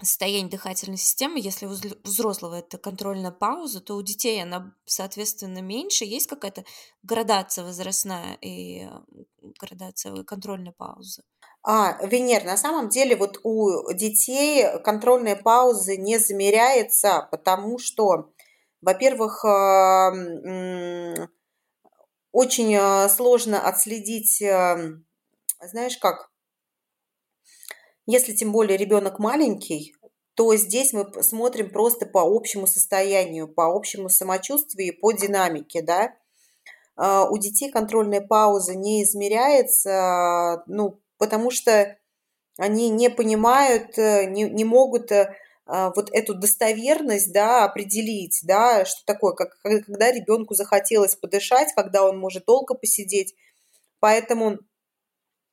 состояние 0.00 0.50
дыхательной 0.50 0.96
системы, 0.96 1.38
если 1.38 1.66
у 1.66 1.74
взрослого 2.02 2.56
это 2.58 2.78
контрольная 2.78 3.30
пауза, 3.30 3.80
то 3.80 3.94
у 3.94 4.02
детей 4.02 4.42
она, 4.42 4.74
соответственно, 4.86 5.60
меньше. 5.60 6.04
Есть 6.04 6.26
какая-то 6.26 6.64
градация 7.02 7.64
возрастная 7.64 8.36
и 8.40 8.88
градация 9.60 10.24
контрольной 10.24 10.72
паузы? 10.72 11.22
А, 11.62 12.04
Венер, 12.04 12.44
на 12.44 12.56
самом 12.56 12.88
деле 12.88 13.16
вот 13.16 13.38
у 13.44 13.92
детей 13.92 14.66
контрольная 14.82 15.36
пауза 15.36 15.96
не 15.96 16.18
замеряется, 16.18 17.28
потому 17.30 17.78
что, 17.78 18.32
во-первых, 18.82 19.44
а, 19.44 20.12
очень 22.32 22.74
а, 22.74 23.08
сложно 23.08 23.66
отследить, 23.66 24.38
знаешь 24.38 25.98
как, 25.98 26.33
если 28.06 28.32
тем 28.32 28.52
более 28.52 28.76
ребенок 28.76 29.18
маленький, 29.18 29.94
то 30.34 30.54
здесь 30.56 30.92
мы 30.92 31.22
смотрим 31.22 31.70
просто 31.70 32.06
по 32.06 32.22
общему 32.22 32.66
состоянию, 32.66 33.48
по 33.48 33.74
общему 33.74 34.08
самочувствию, 34.08 34.98
по 34.98 35.12
динамике, 35.12 35.80
да. 35.80 36.14
А, 36.96 37.28
у 37.28 37.38
детей 37.38 37.70
контрольная 37.70 38.20
пауза 38.20 38.74
не 38.74 39.02
измеряется, 39.04 40.62
ну, 40.66 41.00
потому 41.18 41.50
что 41.50 41.96
они 42.58 42.88
не 42.88 43.10
понимают, 43.10 43.98
э, 43.98 44.26
не, 44.26 44.44
не 44.44 44.64
могут 44.64 45.10
э, 45.10 45.34
а, 45.66 45.92
вот 45.94 46.10
эту 46.12 46.34
достоверность, 46.34 47.32
да, 47.32 47.64
определить, 47.64 48.40
да, 48.44 48.84
что 48.84 49.04
такое, 49.06 49.32
как, 49.34 49.56
когда 49.62 50.12
ребенку 50.12 50.54
захотелось 50.54 51.16
подышать, 51.16 51.72
когда 51.74 52.04
он 52.04 52.18
может 52.18 52.44
долго 52.44 52.74
посидеть. 52.74 53.34
Поэтому 54.00 54.58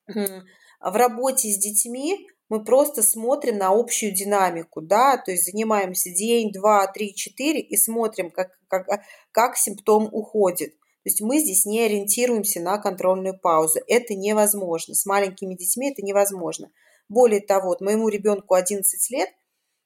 в 0.08 0.96
работе 0.96 1.50
с 1.50 1.58
детьми 1.58 2.28
мы 2.52 2.66
просто 2.66 3.02
смотрим 3.02 3.60
на 3.60 3.70
общую 3.70 4.12
динамику, 4.14 4.82
да, 4.82 5.16
то 5.16 5.32
есть 5.32 5.46
занимаемся 5.46 6.10
день, 6.10 6.52
два, 6.52 6.86
три, 6.86 7.16
четыре 7.16 7.62
и 7.62 7.78
смотрим, 7.78 8.30
как, 8.30 8.50
как, 8.68 8.88
как 9.32 9.56
симптом 9.56 10.10
уходит. 10.12 10.74
То 10.74 11.06
есть 11.06 11.22
мы 11.22 11.40
здесь 11.40 11.66
не 11.66 11.80
ориентируемся 11.80 12.60
на 12.60 12.78
контрольную 12.78 13.40
паузу. 13.40 13.80
Это 13.88 14.16
невозможно. 14.16 14.96
С 14.96 15.06
маленькими 15.06 15.56
детьми 15.56 15.92
это 15.92 16.02
невозможно. 16.02 16.70
Более 17.08 17.40
того, 17.40 17.70
вот 17.70 17.80
моему 17.80 18.10
ребенку 18.10 18.54
11 18.54 19.10
лет, 19.12 19.30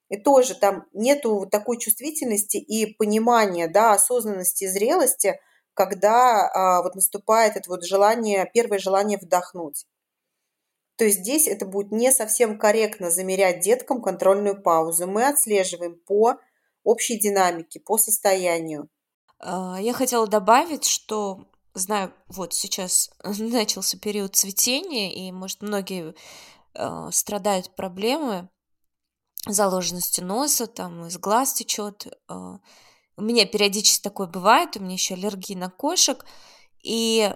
и 0.09 0.17
тоже 0.17 0.55
там 0.55 0.87
нету 0.91 1.47
такой 1.49 1.77
чувствительности 1.77 2.57
и 2.57 2.95
понимания, 2.95 3.67
да, 3.67 3.93
осознанности 3.93 4.65
зрелости, 4.65 5.39
когда 5.75 6.49
а, 6.49 6.81
вот 6.81 6.95
наступает 6.95 7.57
это 7.57 7.69
вот 7.69 7.85
желание, 7.85 8.49
первое 8.51 8.79
желание 8.79 9.19
вдохнуть. 9.21 9.85
То 10.97 11.09
здесь 11.09 11.47
это 11.47 11.65
будет 11.65 11.91
не 11.91 12.11
совсем 12.11 12.57
корректно 12.57 13.11
замерять 13.11 13.59
деткам 13.59 14.01
контрольную 14.01 14.61
паузу. 14.61 15.07
Мы 15.07 15.27
отслеживаем 15.27 15.99
по 16.05 16.35
общей 16.83 17.19
динамике, 17.19 17.79
по 17.79 17.97
состоянию. 17.97 18.89
А, 19.39 19.77
я 19.79 19.93
хотела 19.93 20.27
добавить, 20.27 20.85
что 20.85 21.45
знаю, 21.73 22.13
вот 22.27 22.53
сейчас 22.53 23.11
начался 23.23 23.97
период 23.97 24.35
цветения, 24.35 25.11
и, 25.13 25.31
может, 25.31 25.61
многие 25.61 26.15
э, 26.73 27.09
страдают 27.11 27.75
проблемы 27.75 28.49
заложенности 29.47 30.21
носа, 30.21 30.67
там 30.67 31.05
из 31.05 31.17
глаз 31.17 31.53
течет. 31.53 32.07
Э, 32.29 32.57
у 33.17 33.21
меня 33.21 33.45
периодически 33.45 34.03
такое 34.03 34.27
бывает, 34.27 34.75
у 34.75 34.79
меня 34.79 34.93
еще 34.93 35.13
аллергия 35.13 35.57
на 35.57 35.69
кошек, 35.69 36.25
и 36.83 37.33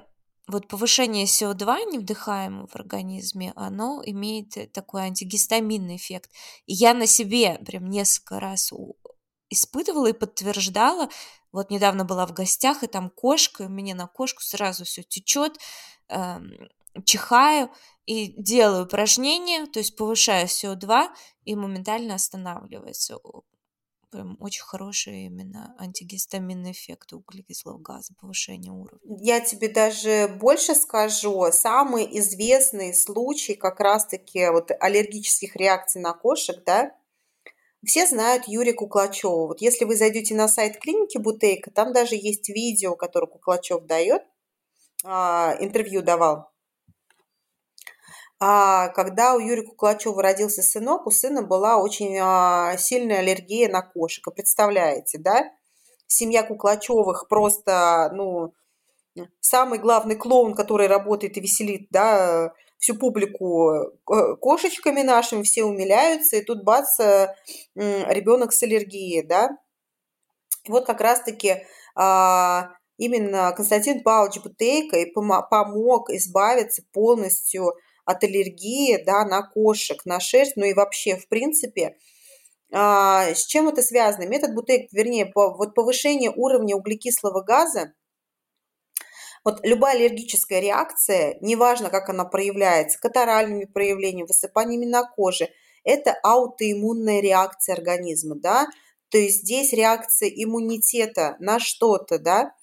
вот 0.50 0.68
повышение 0.68 1.26
СО2 1.26 1.92
невдыхаемого 1.92 2.68
в 2.68 2.76
организме, 2.76 3.54
оно 3.56 4.02
имеет 4.06 4.58
э, 4.58 4.68
такой 4.68 5.04
антигистаминный 5.04 5.98
эффект. 5.98 6.32
И 6.66 6.74
я 6.74 6.94
на 6.94 7.06
себе 7.06 7.60
прям 7.66 7.88
несколько 7.88 8.40
раз 8.40 8.74
испытывала 9.50 10.08
и 10.08 10.14
подтверждала. 10.14 11.10
Вот 11.52 11.70
недавно 11.70 12.04
была 12.04 12.26
в 12.26 12.34
гостях, 12.34 12.84
и 12.84 12.88
там 12.88 13.10
кошка, 13.10 13.66
и 13.66 13.68
мне 13.68 13.94
на 13.94 14.08
кошку 14.08 14.42
сразу 14.42 14.86
все 14.86 15.04
течет, 15.04 15.60
эм, 16.08 16.52
чихаю 17.06 17.70
и 18.06 18.34
делаю 18.42 18.86
упражнения, 18.86 19.68
то 19.68 19.80
есть 19.80 19.96
повышаю 19.96 20.48
СО2 20.48 21.10
и 21.46 21.56
моментально 21.56 22.16
останавливается 22.16 23.18
прям 24.10 24.38
очень 24.40 24.64
хороший 24.64 25.26
именно 25.26 25.76
антигистаминный 25.78 26.72
эффект 26.72 27.14
углекислого 27.14 27.78
газа, 27.78 28.14
повышение 28.20 28.72
уровня. 28.72 29.00
Я 29.22 29.40
тебе 29.40 29.70
даже 29.70 30.28
больше 30.40 30.76
скажу, 30.76 31.52
самый 31.52 32.06
известный 32.20 32.94
случай 32.94 33.56
как 33.56 33.80
раз-таки 33.80 34.50
вот 34.50 34.72
аллергических 34.80 35.56
реакций 35.56 36.02
на 36.02 36.14
кошек, 36.14 36.64
да, 36.66 36.96
все 37.86 38.06
знают 38.08 38.48
Юрия 38.48 38.74
Куклачева. 38.74 39.48
Вот 39.48 39.62
если 39.62 39.86
вы 39.86 39.96
зайдете 39.96 40.36
на 40.36 40.48
сайт 40.48 40.78
клиники 40.80 41.18
Бутейка, 41.18 41.72
там 41.72 41.94
даже 41.94 42.16
есть 42.16 42.50
видео, 42.50 42.96
которое 42.96 43.28
Куклачев 43.28 43.86
дает, 43.86 44.24
а, 45.04 45.56
интервью 45.60 46.02
давал. 46.02 46.52
А 48.42 48.88
когда 48.90 49.36
у 49.36 49.40
Юрия 49.40 49.64
Куклачева 49.64 50.22
родился 50.22 50.62
сынок, 50.62 51.06
у 51.06 51.12
сына 51.12 51.42
была 51.42 51.78
очень 51.78 52.18
а, 52.22 52.78
сильная 52.78 53.20
аллергия 53.20 53.70
на 53.70 53.82
кошек. 53.82 54.26
И 54.28 54.32
представляете, 54.34 55.18
да? 55.18 55.52
Семья 56.08 56.44
Куклачевых 56.44 57.28
просто, 57.28 58.10
ну, 58.14 58.54
самый 59.42 59.80
главный 59.80 60.16
клоун, 60.16 60.56
который 60.56 60.88
работает 60.88 61.38
и 61.38 61.42
веселит, 61.42 61.88
да, 61.92 62.54
всю 62.78 62.96
публику 62.96 63.74
э, 63.74 64.36
кошечками 64.40 65.02
нашими, 65.02 65.44
все 65.44 65.66
умиляются, 65.66 66.38
и 66.38 66.42
тут 66.42 66.64
бац, 66.64 67.00
э, 67.00 67.36
ребенок 67.76 68.54
с 68.54 68.64
аллергией, 68.64 69.22
да. 69.22 69.50
Вот 70.68 70.86
как 70.86 71.02
раз-таки 71.02 71.66
а, 71.96 72.72
именно 72.98 73.52
Константин 73.52 74.02
Павлович 74.02 74.42
Бутейко 74.42 74.98
и 74.98 75.12
помог 75.12 76.10
избавиться 76.10 76.84
полностью 76.94 77.74
от 78.10 78.24
аллергии 78.24 78.98
да, 79.04 79.24
на 79.24 79.44
кошек, 79.44 80.04
на 80.04 80.20
шерсть, 80.20 80.56
ну 80.56 80.66
и 80.66 80.74
вообще, 80.74 81.16
в 81.16 81.28
принципе, 81.28 81.96
а, 82.74 83.36
с 83.36 83.46
чем 83.46 83.70
это 83.70 83.84
связано? 83.84 84.26
Метод 84.26 84.56
Бутейк, 84.56 84.92
вернее, 84.92 85.28
по, 85.28 85.56
вот 85.56 85.76
повышение 85.76 86.32
уровня 86.36 86.76
углекислого 86.76 87.42
газа, 87.42 87.94
вот 89.46 89.60
любая 89.64 89.96
аллергическая 89.96 90.60
реакция, 90.60 91.38
неважно, 91.42 91.92
как 91.92 92.10
она 92.10 92.26
проявляется, 92.26 93.00
катаральными 93.00 93.66
проявлениями, 93.66 94.28
высыпаниями 94.28 94.86
на 94.86 95.04
коже, 95.04 95.50
это 95.84 96.18
аутоиммунная 96.24 97.22
реакция 97.22 97.76
организма, 97.76 98.36
да, 98.36 98.68
то 99.10 99.20
есть 99.20 99.42
здесь 99.42 99.72
реакция 99.72 100.30
иммунитета 100.30 101.36
на 101.40 101.60
что-то, 101.60 102.18
да, 102.18 102.56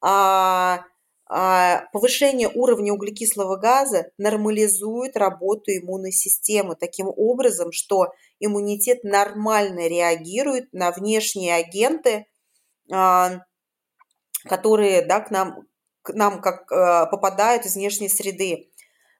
а, 0.00 0.84
повышение 1.28 2.48
уровня 2.48 2.92
углекислого 2.92 3.56
газа 3.56 4.10
нормализует 4.16 5.16
работу 5.16 5.72
иммунной 5.72 6.12
системы 6.12 6.76
таким 6.76 7.08
образом, 7.08 7.72
что 7.72 8.12
иммунитет 8.38 9.02
нормально 9.02 9.88
реагирует 9.88 10.72
на 10.72 10.92
внешние 10.92 11.54
агенты, 11.56 12.26
а, 12.92 13.40
которые 14.44 15.02
да, 15.02 15.20
к, 15.20 15.30
нам, 15.32 15.62
к 16.02 16.12
нам 16.12 16.40
как 16.40 16.70
а, 16.70 17.06
попадают 17.06 17.66
из 17.66 17.74
внешней 17.74 18.08
среды. 18.08 18.70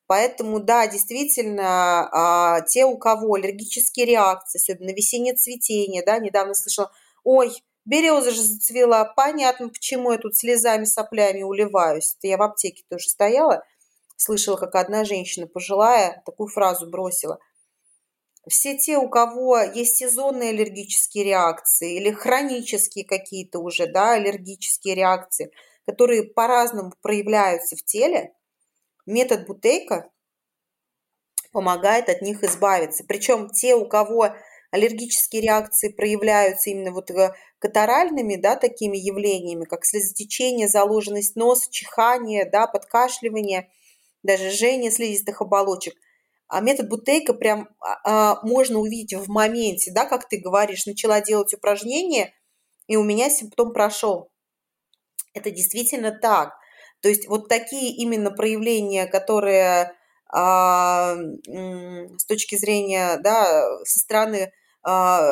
Поэтому, 0.07 0.61
да, 0.61 0.87
действительно, 0.87 2.63
те, 2.69 2.85
у 2.85 2.97
кого 2.97 3.35
аллергические 3.35 4.07
реакции, 4.07 4.59
особенно 4.61 4.95
весеннее 4.95 5.35
цветение, 5.35 6.05
да, 6.05 6.21
недавно 6.21 6.55
слышала, 6.55 6.93
ой, 7.25 7.51
Береза 7.87 8.33
же 8.33 8.43
зацвела. 8.43 9.05
Понятно, 9.05 9.69
почему 9.69 10.11
я 10.13 10.19
тут 10.19 10.37
слезами, 10.37 10.85
соплями 10.85 11.43
уливаюсь. 11.43 12.17
Это 12.19 12.27
я 12.27 12.37
в 12.37 12.43
аптеке 12.43 12.83
тоже 12.91 13.09
стояла, 13.09 13.65
слышала, 14.17 14.57
как 14.57 14.75
одна 14.75 15.05
женщина 15.05 15.47
пожилая 15.47 16.21
такую 16.27 16.49
фразу 16.49 16.91
бросила. 16.91 17.39
Все 18.49 18.77
те, 18.77 18.99
у 18.99 19.09
кого 19.09 19.59
есть 19.59 19.97
сезонные 19.97 20.51
аллергические 20.51 21.25
реакции 21.25 21.97
или 21.97 22.11
хронические 22.11 23.05
какие-то 23.05 23.61
уже, 23.61 23.87
да, 23.87 24.13
аллергические 24.13 24.95
реакции, 24.95 25.51
которые 25.87 26.25
по-разному 26.25 26.93
проявляются 27.03 27.77
в 27.77 27.85
теле, 27.85 28.35
метод 29.05 29.47
Бутейка 29.47 30.11
помогает 31.53 32.09
от 32.09 32.23
них 32.23 32.43
избавиться. 32.43 33.05
Причем 33.07 33.49
те, 33.49 33.75
у 33.75 33.89
кого 33.89 34.35
аллергические 34.71 35.43
реакции 35.43 35.89
проявляются 35.89 36.71
именно 36.71 36.93
вот 36.93 37.11
э, 37.11 37.35
катаральными, 37.59 38.37
да, 38.37 38.57
такими 38.57 38.97
явлениями, 38.97 39.65
как 39.65 39.85
слезотечение, 39.85 40.69
заложенность 40.69 41.37
носа, 41.37 41.71
чихание, 41.71 42.49
да, 42.51 42.67
подкашливание, 42.67 43.71
даже 44.23 44.51
жжение 44.51 44.91
слизистых 44.91 45.41
оболочек. 45.41 45.95
А 46.49 46.61
метод 46.61 46.89
Бутейка 46.89 47.35
прям 47.35 47.69
а, 47.81 47.99
а, 48.05 48.47
можно 48.47 48.79
увидеть 48.79 49.15
в 49.15 49.29
моменте, 49.29 49.91
да, 49.93 50.05
как 50.05 50.29
ты 50.29 50.39
говоришь, 50.39 50.87
начала 50.87 51.21
делать 51.21 51.53
упражнения, 51.55 52.33
и 52.87 52.97
у 52.97 53.03
меня 53.03 53.31
симптом 53.31 53.73
прошел. 53.73 54.31
Это 55.35 55.51
действительно 55.51 56.13
так. 56.13 56.55
То 57.01 57.09
есть 57.09 57.29
вот 57.29 57.49
такие 57.49 57.95
именно 57.97 58.31
проявления, 58.31 59.07
которые 59.07 59.93
с 60.33 62.25
точки 62.27 62.57
зрения, 62.57 63.19
да, 63.19 63.85
со 63.85 64.01
стороны 64.01 64.53
а, 64.83 65.31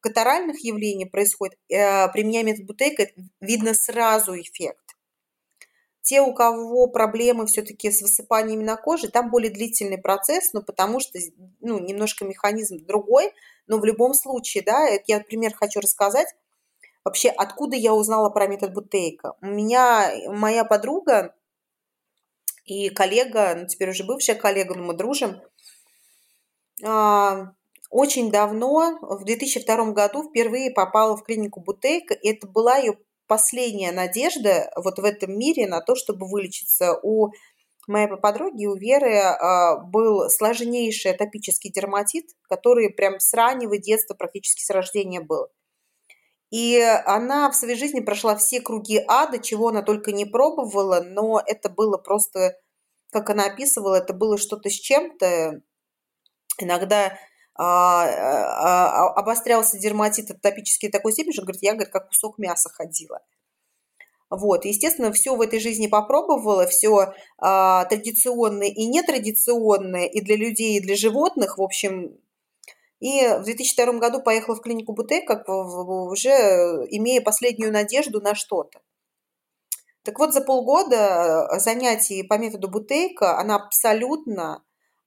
катаральных 0.00 0.60
явлений 0.64 1.06
происходит, 1.06 1.58
а, 1.72 2.08
применяя 2.08 2.44
метод 2.44 2.66
Бутейка, 2.66 3.08
видно 3.40 3.74
сразу 3.74 4.38
эффект. 4.40 4.96
Те, 6.02 6.20
у 6.20 6.32
кого 6.32 6.86
проблемы 6.86 7.46
все-таки 7.46 7.90
с 7.90 8.00
высыпаниями 8.00 8.62
на 8.62 8.76
коже, 8.76 9.10
там 9.10 9.30
более 9.30 9.50
длительный 9.50 9.98
процесс, 9.98 10.52
но 10.52 10.62
потому 10.62 11.00
что 11.00 11.18
ну, 11.60 11.80
немножко 11.80 12.24
механизм 12.24 12.78
другой, 12.86 13.32
но 13.66 13.78
в 13.78 13.84
любом 13.84 14.14
случае, 14.14 14.62
да, 14.62 14.86
я 15.06 15.20
пример 15.20 15.52
хочу 15.54 15.80
рассказать. 15.80 16.28
Вообще, 17.04 17.28
откуда 17.30 17.76
я 17.76 17.94
узнала 17.94 18.30
про 18.30 18.46
метод 18.46 18.72
Бутейка? 18.72 19.34
У 19.40 19.46
меня 19.46 20.10
моя 20.28 20.64
подруга 20.64 21.35
и 22.66 22.90
коллега, 22.90 23.54
ну 23.56 23.66
теперь 23.66 23.90
уже 23.90 24.04
бывшая 24.04 24.34
коллега, 24.34 24.74
но 24.74 24.84
мы 24.84 24.94
дружим, 24.94 25.40
а, 26.84 27.52
очень 27.90 28.30
давно, 28.30 28.98
в 29.00 29.24
2002 29.24 29.92
году, 29.92 30.28
впервые 30.28 30.70
попала 30.70 31.16
в 31.16 31.22
клинику 31.22 31.60
Бутейка, 31.60 32.14
и 32.14 32.30
это 32.30 32.46
была 32.46 32.76
ее 32.76 32.98
последняя 33.26 33.92
надежда 33.92 34.70
вот 34.76 34.98
в 34.98 35.04
этом 35.04 35.38
мире 35.38 35.66
на 35.66 35.80
то, 35.80 35.94
чтобы 35.94 36.28
вылечиться. 36.28 36.98
У 37.02 37.30
моей 37.86 38.08
подруги, 38.16 38.66
у 38.66 38.74
Веры 38.74 39.16
а, 39.18 39.76
был 39.78 40.28
сложнейший 40.28 41.12
атопический 41.12 41.70
дерматит, 41.70 42.26
который 42.48 42.90
прям 42.90 43.20
с 43.20 43.32
раннего 43.32 43.78
детства, 43.78 44.14
практически 44.14 44.62
с 44.62 44.70
рождения 44.70 45.20
был. 45.20 45.46
И 46.50 46.78
она 47.04 47.50
в 47.50 47.56
своей 47.56 47.76
жизни 47.76 48.00
прошла 48.00 48.36
все 48.36 48.60
круги 48.60 49.02
ада, 49.08 49.38
чего 49.38 49.68
она 49.68 49.82
только 49.82 50.12
не 50.12 50.24
пробовала, 50.24 51.00
но 51.04 51.42
это 51.44 51.68
было 51.68 51.98
просто, 51.98 52.56
как 53.10 53.30
она 53.30 53.46
описывала, 53.46 53.96
это 53.96 54.12
было 54.12 54.38
что-то 54.38 54.70
с 54.70 54.74
чем-то. 54.74 55.60
Иногда 56.58 57.18
а, 57.58 58.04
а, 58.04 59.06
а, 59.06 59.12
обострялся 59.14 59.78
дерматит 59.78 60.30
атопический 60.30 60.90
такой 60.90 61.12
степени, 61.12 61.32
что, 61.32 61.42
говорит, 61.42 61.62
я, 61.62 61.72
говорит, 61.72 61.92
как 61.92 62.08
кусок 62.08 62.38
мяса 62.38 62.68
ходила. 62.68 63.20
Вот, 64.28 64.64
естественно, 64.64 65.12
все 65.12 65.36
в 65.36 65.40
этой 65.40 65.60
жизни 65.60 65.86
попробовала, 65.86 66.66
все 66.66 67.14
а, 67.38 67.84
традиционное 67.86 68.68
и 68.68 68.86
нетрадиционное 68.86 70.06
и 70.06 70.20
для 70.20 70.36
людей, 70.36 70.76
и 70.76 70.80
для 70.80 70.96
животных, 70.96 71.58
в 71.58 71.62
общем. 71.62 72.18
И 73.00 73.26
в 73.26 73.44
2002 73.44 73.98
году 73.98 74.22
поехала 74.22 74.56
в 74.56 74.62
клинику 74.62 74.92
Буте, 74.92 75.20
как 75.22 75.48
уже 75.48 76.30
имея 76.90 77.20
последнюю 77.20 77.72
надежду 77.72 78.20
на 78.20 78.34
что-то. 78.34 78.80
Так 80.06 80.20
вот, 80.20 80.32
за 80.32 80.40
полгода 80.40 81.58
занятий 81.58 82.22
по 82.22 82.38
методу 82.38 82.68
Бутейка 82.68 83.40
она 83.40 83.56
абсолютно 83.56 84.62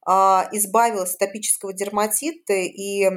а, 0.05 0.49
избавилась 0.51 1.13
от 1.13 1.19
топического 1.19 1.71
дерматита, 1.71 2.51
и 2.51 3.09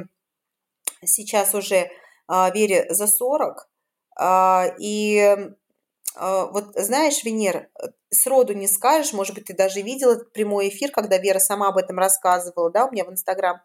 сейчас 1.03 1.53
уже 1.53 1.91
а, 2.25 2.49
Вере 2.51 2.87
за 2.89 3.05
40. 3.05 3.69
А, 4.17 4.67
и 4.79 5.37
вот 6.15 6.75
знаешь, 6.75 7.23
Венер, 7.23 7.69
сроду 8.11 8.53
не 8.53 8.67
скажешь, 8.67 9.11
может 9.11 9.35
быть, 9.35 9.45
ты 9.45 9.55
даже 9.55 9.81
видел 9.81 10.11
этот 10.11 10.31
прямой 10.31 10.69
эфир, 10.69 10.91
когда 10.91 11.17
Вера 11.17 11.39
сама 11.39 11.69
об 11.69 11.77
этом 11.77 11.97
рассказывала, 11.97 12.69
да, 12.71 12.85
у 12.85 12.91
меня 12.91 13.03
в 13.03 13.11
Инстаграм. 13.11 13.61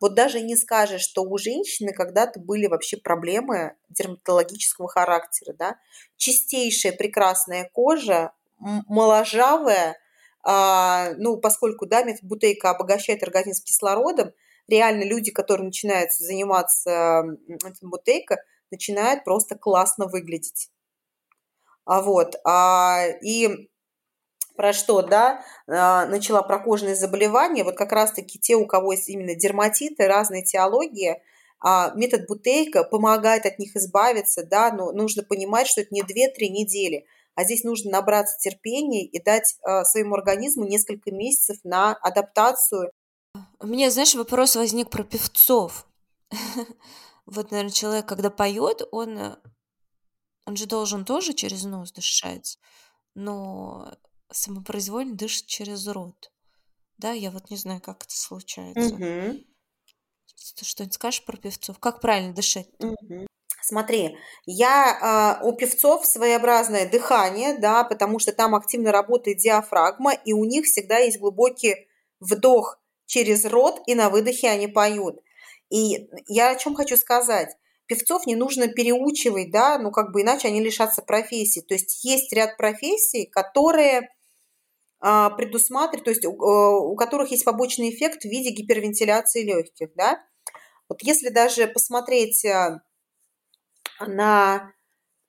Вот 0.00 0.14
даже 0.14 0.40
не 0.40 0.56
скажешь, 0.56 1.02
что 1.02 1.22
у 1.22 1.38
женщины 1.38 1.92
когда-то 1.92 2.40
были 2.40 2.66
вообще 2.66 2.96
проблемы 2.96 3.76
дерматологического 3.88 4.88
характера, 4.88 5.54
да. 5.58 5.76
Чистейшая 6.16 6.92
прекрасная 6.92 7.70
кожа, 7.72 8.32
моложавая, 8.58 9.96
а, 10.42 11.10
ну, 11.16 11.36
поскольку, 11.36 11.86
да, 11.86 12.04
Бутейка 12.22 12.70
обогащает 12.70 13.22
организм 13.22 13.62
кислородом, 13.64 14.32
реально 14.68 15.04
люди, 15.04 15.30
которые 15.30 15.66
начинают 15.66 16.12
заниматься 16.12 17.24
Бутейка, 17.82 18.38
начинают 18.70 19.24
просто 19.24 19.56
классно 19.56 20.06
выглядеть. 20.06 20.70
А 21.84 22.02
вот, 22.02 22.36
а, 22.44 23.06
и 23.22 23.68
про 24.60 24.74
что, 24.74 25.00
да, 25.00 25.42
а, 25.66 26.04
начала 26.04 26.42
про 26.42 26.58
кожные 26.58 26.94
заболевания, 26.94 27.64
вот 27.64 27.76
как 27.76 27.92
раз-таки 27.92 28.38
те, 28.38 28.56
у 28.56 28.66
кого 28.66 28.92
есть 28.92 29.08
именно 29.08 29.34
дерматиты, 29.34 30.06
разные 30.06 30.44
теологии, 30.44 31.22
а, 31.60 31.92
метод 31.94 32.26
Бутейка 32.28 32.84
помогает 32.84 33.46
от 33.46 33.58
них 33.58 33.74
избавиться, 33.74 34.44
да, 34.44 34.70
но 34.70 34.92
нужно 34.92 35.22
понимать, 35.22 35.66
что 35.66 35.80
это 35.80 35.94
не 35.94 36.02
2-3 36.02 36.50
недели– 36.50 37.06
а 37.40 37.44
здесь 37.44 37.64
нужно 37.64 37.90
набраться 37.90 38.36
терпения 38.38 39.06
и 39.06 39.22
дать 39.22 39.56
э, 39.66 39.84
своему 39.84 40.14
организму 40.14 40.66
несколько 40.66 41.10
месяцев 41.10 41.56
на 41.64 41.94
адаптацию. 41.94 42.90
У 43.60 43.66
меня, 43.66 43.90
знаешь, 43.90 44.14
вопрос 44.14 44.56
возник 44.56 44.90
про 44.90 45.04
певцов. 45.04 45.86
Вот, 47.26 47.52
наверное, 47.52 47.72
человек, 47.72 48.06
когда 48.06 48.28
поет, 48.28 48.82
он, 48.90 49.16
э, 49.16 49.36
он 50.46 50.56
же 50.56 50.66
должен 50.66 51.04
тоже 51.04 51.32
через 51.32 51.62
нос 51.62 51.92
дышать, 51.92 52.58
но 53.14 53.94
самопроизвольно 54.32 55.14
дышит 55.14 55.46
через 55.46 55.86
рот. 55.86 56.30
Да, 56.98 57.12
я 57.12 57.30
вот 57.30 57.50
не 57.50 57.56
знаю, 57.56 57.80
как 57.80 58.04
это 58.04 58.14
случается. 58.14 58.94
Угу. 58.94 59.40
Ты 60.56 60.64
что-нибудь 60.64 60.94
скажешь 60.94 61.24
про 61.24 61.36
певцов? 61.36 61.78
Как 61.78 62.00
правильно 62.00 62.34
дышать? 62.34 62.68
Угу. 62.78 63.26
Смотри, 63.62 64.16
я 64.46 65.38
э, 65.40 65.46
у 65.46 65.52
певцов 65.52 66.06
своеобразное 66.06 66.88
дыхание, 66.88 67.58
да, 67.58 67.84
потому 67.84 68.18
что 68.18 68.32
там 68.32 68.54
активно 68.54 68.90
работает 68.90 69.38
диафрагма, 69.38 70.12
и 70.12 70.32
у 70.32 70.44
них 70.44 70.64
всегда 70.64 70.98
есть 70.98 71.18
глубокий 71.18 71.88
вдох 72.20 72.80
через 73.06 73.44
рот, 73.44 73.80
и 73.86 73.94
на 73.94 74.10
выдохе 74.10 74.48
они 74.48 74.66
поют. 74.66 75.20
И 75.68 76.08
я 76.26 76.50
о 76.50 76.56
чем 76.56 76.74
хочу 76.74 76.96
сказать. 76.96 77.56
Певцов 77.86 78.26
не 78.26 78.36
нужно 78.36 78.68
переучивать, 78.68 79.50
да, 79.50 79.78
ну 79.78 79.90
как 79.90 80.12
бы 80.12 80.22
иначе 80.22 80.48
они 80.48 80.60
лишатся 80.60 81.02
профессии. 81.02 81.60
То 81.60 81.74
есть 81.74 82.04
есть 82.04 82.32
ряд 82.32 82.56
профессий, 82.56 83.26
которые 83.26 84.10
э, 85.02 85.30
предусматривают, 85.36 86.04
то 86.04 86.10
есть 86.10 86.24
у, 86.24 86.30
э, 86.30 86.92
у 86.92 86.96
которых 86.96 87.30
есть 87.30 87.44
побочный 87.44 87.90
эффект 87.90 88.22
в 88.22 88.28
виде 88.28 88.50
гипервентиляции 88.50 89.44
легких, 89.44 89.88
да. 89.94 90.20
Вот 90.88 91.02
если 91.02 91.28
даже 91.28 91.68
посмотреть 91.68 92.44
на 94.00 94.72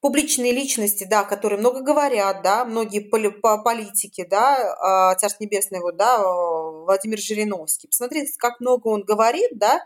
публичные 0.01 0.51
личности, 0.51 1.05
да, 1.09 1.23
которые 1.23 1.59
много 1.59 1.81
говорят, 1.81 2.41
да, 2.41 2.65
многие 2.65 2.99
политики, 2.99 4.25
да, 4.29 4.75
а, 4.81 5.15
Царство 5.15 5.43
Небесное, 5.43 5.79
вот, 5.79 5.95
да, 5.95 6.19
Владимир 6.19 7.19
Жириновский. 7.19 7.87
Посмотрите, 7.87 8.33
как 8.37 8.59
много 8.59 8.87
он 8.87 9.03
говорит, 9.03 9.51
да, 9.53 9.85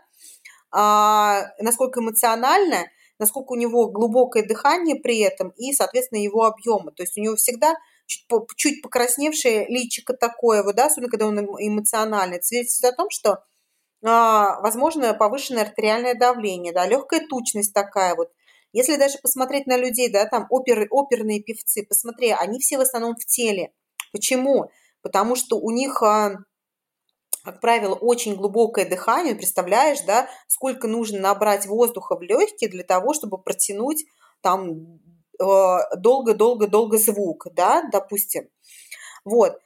а, 0.72 1.42
насколько 1.60 2.00
эмоционально, 2.00 2.86
насколько 3.18 3.52
у 3.52 3.56
него 3.56 3.90
глубокое 3.90 4.42
дыхание 4.42 4.96
при 4.96 5.20
этом 5.20 5.50
и, 5.50 5.72
соответственно, 5.72 6.20
его 6.20 6.44
объемы. 6.44 6.92
То 6.92 7.02
есть 7.02 7.16
у 7.18 7.20
него 7.20 7.36
всегда 7.36 7.74
чуть, 8.06 8.26
чуть 8.56 8.82
покрасневшее 8.82 9.66
личико 9.68 10.14
такое, 10.14 10.62
вот, 10.62 10.76
да, 10.76 10.86
особенно 10.86 11.10
когда 11.10 11.26
он 11.26 11.38
эмоциональный. 11.40 12.42
Свидетельствует 12.42 12.94
о 12.94 12.96
том, 12.96 13.10
что 13.10 13.44
а, 14.04 14.60
возможно 14.60 15.14
повышенное 15.14 15.62
артериальное 15.62 16.14
давление, 16.14 16.72
да, 16.72 16.86
легкая 16.86 17.26
тучность 17.26 17.72
такая 17.72 18.14
вот, 18.14 18.30
если 18.72 18.96
даже 18.96 19.18
посмотреть 19.18 19.66
на 19.66 19.76
людей, 19.76 20.10
да, 20.10 20.26
там 20.26 20.46
опер, 20.50 20.86
оперные 20.90 21.42
певцы, 21.42 21.84
посмотри, 21.84 22.30
они 22.30 22.58
все 22.58 22.78
в 22.78 22.82
основном 22.82 23.16
в 23.16 23.24
теле. 23.24 23.72
Почему? 24.12 24.70
Потому 25.02 25.34
что 25.34 25.58
у 25.58 25.70
них, 25.70 26.02
а, 26.02 26.36
как 27.42 27.60
правило, 27.60 27.94
очень 27.94 28.36
глубокое 28.36 28.88
дыхание, 28.88 29.34
представляешь, 29.34 30.02
да, 30.02 30.28
сколько 30.46 30.88
нужно 30.88 31.20
набрать 31.20 31.66
воздуха 31.66 32.16
в 32.16 32.22
легкие 32.22 32.68
для 32.68 32.84
того, 32.84 33.14
чтобы 33.14 33.38
протянуть 33.38 34.04
там 34.42 35.00
долго-долго-долго 35.38 36.98
звук, 36.98 37.46
да, 37.52 37.82
допустим. 37.92 38.48
Вот. 39.24 39.58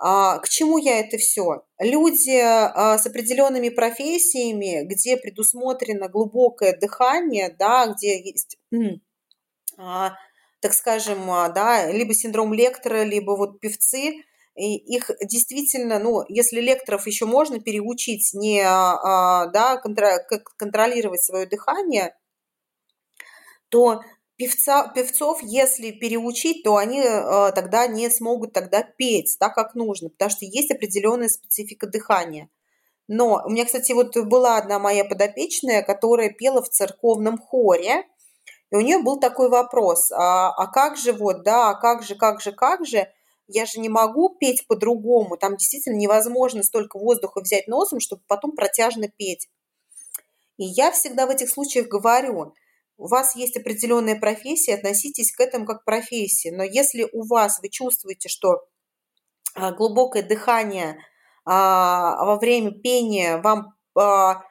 А, 0.00 0.38
к 0.38 0.48
чему 0.48 0.78
я 0.78 1.00
это 1.00 1.18
все? 1.18 1.64
Люди 1.80 2.38
а, 2.40 2.98
с 2.98 3.06
определенными 3.06 3.68
профессиями, 3.68 4.84
где 4.84 5.16
предусмотрено 5.16 6.08
глубокое 6.08 6.76
дыхание, 6.76 7.54
да, 7.58 7.88
где 7.88 8.22
есть, 8.22 8.58
а, 9.76 10.14
так 10.60 10.72
скажем, 10.72 11.26
да, 11.26 11.90
либо 11.90 12.14
синдром 12.14 12.52
лектора, 12.54 13.02
либо 13.02 13.32
вот 13.32 13.58
певцы, 13.58 14.22
и 14.54 14.76
их 14.76 15.10
действительно, 15.20 15.98
ну, 15.98 16.24
если 16.28 16.60
лекторов 16.60 17.06
еще 17.06 17.26
можно 17.26 17.60
переучить 17.60 18.34
не, 18.34 18.62
да, 18.62 19.80
контролировать 20.56 21.24
свое 21.24 21.46
дыхание, 21.46 22.16
то 23.68 24.02
певца, 24.38 24.88
певцов, 24.88 25.40
если 25.42 25.90
переучить, 25.90 26.62
то 26.62 26.76
они 26.76 27.00
э, 27.00 27.52
тогда 27.54 27.86
не 27.88 28.08
смогут 28.08 28.52
тогда 28.52 28.82
петь 28.82 29.36
так, 29.38 29.54
как 29.54 29.74
нужно, 29.74 30.08
потому 30.08 30.30
что 30.30 30.44
есть 30.44 30.70
определенная 30.70 31.28
специфика 31.28 31.86
дыхания. 31.86 32.48
Но 33.08 33.42
у 33.44 33.50
меня, 33.50 33.64
кстати, 33.64 33.92
вот 33.92 34.16
была 34.16 34.56
одна 34.56 34.78
моя 34.78 35.04
подопечная, 35.04 35.82
которая 35.82 36.30
пела 36.30 36.62
в 36.62 36.68
церковном 36.68 37.36
хоре, 37.36 38.04
и 38.70 38.76
у 38.76 38.80
нее 38.80 38.98
был 38.98 39.18
такой 39.18 39.48
вопрос, 39.48 40.12
а, 40.12 40.50
а 40.50 40.66
как 40.66 40.96
же 40.96 41.12
вот, 41.12 41.42
да, 41.42 41.70
а 41.70 41.74
как 41.74 42.02
же, 42.02 42.14
как 42.14 42.40
же, 42.40 42.52
как 42.52 42.86
же, 42.86 43.10
я 43.48 43.64
же 43.64 43.80
не 43.80 43.88
могу 43.88 44.28
петь 44.28 44.66
по-другому, 44.66 45.36
там 45.36 45.56
действительно 45.56 45.96
невозможно 45.96 46.62
столько 46.62 46.98
воздуха 46.98 47.40
взять 47.40 47.66
носом, 47.66 47.98
чтобы 47.98 48.22
потом 48.28 48.52
протяжно 48.52 49.08
петь. 49.08 49.48
И 50.58 50.64
я 50.64 50.92
всегда 50.92 51.26
в 51.26 51.30
этих 51.30 51.48
случаях 51.48 51.88
говорю, 51.88 52.52
у 52.98 53.06
вас 53.06 53.34
есть 53.36 53.56
определенная 53.56 54.18
профессия, 54.18 54.74
относитесь 54.74 55.32
к 55.32 55.40
этому 55.40 55.64
как 55.64 55.82
к 55.82 55.84
профессии, 55.84 56.50
но 56.50 56.62
если 56.62 57.08
у 57.12 57.26
вас, 57.26 57.60
вы 57.62 57.68
чувствуете, 57.68 58.28
что 58.28 58.66
а, 59.54 59.72
глубокое 59.72 60.22
дыхание 60.22 60.98
а, 61.44 62.24
во 62.24 62.36
время 62.36 62.72
пения 62.72 63.38
вам 63.38 63.74
а, 63.96 64.42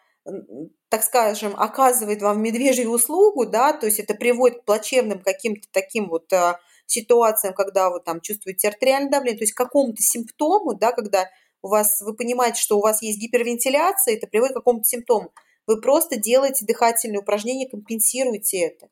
так 0.90 1.03
скажем, 1.03 1.53
оказывает 1.57 2.22
вам 2.22 2.41
медвежью 2.41 2.90
услугу, 2.91 3.45
да, 3.45 3.74
то 3.74 3.86
есть 3.86 3.99
это 3.99 4.14
приводит 4.14 4.61
к 4.61 4.65
плачевным 4.65 5.22
каким-то 5.22 5.68
таким 5.72 6.07
вот 6.07 6.32
а, 6.32 6.60
ситуациям, 6.86 7.53
когда 7.53 7.90
вы 7.90 7.99
там 7.99 8.22
чувствуете 8.22 8.69
артериальное 8.69 9.11
давление, 9.11 9.40
то 9.40 9.44
есть 9.44 9.53
к 9.53 9.57
какому-то 9.57 10.02
симптому, 10.02 10.76
да, 10.76 10.94
когда 10.94 11.30
у 11.61 11.68
вас, 11.68 12.02
вы 12.02 12.15
понимаете, 12.15 12.61
что 12.61 12.78
у 12.78 12.82
вас 12.82 13.02
есть 13.02 13.19
гипервентиляция, 13.19 14.15
это 14.15 14.28
приводит 14.28 14.53
к 14.53 14.60
какому-то 14.60 14.86
симптому. 14.86 15.34
Вы 15.68 15.81
просто 15.81 16.18
делаете 16.18 16.65
дыхательные 16.65 17.19
упражнения, 17.19 17.69
компенсируете 17.69 18.60
это. 18.60 18.88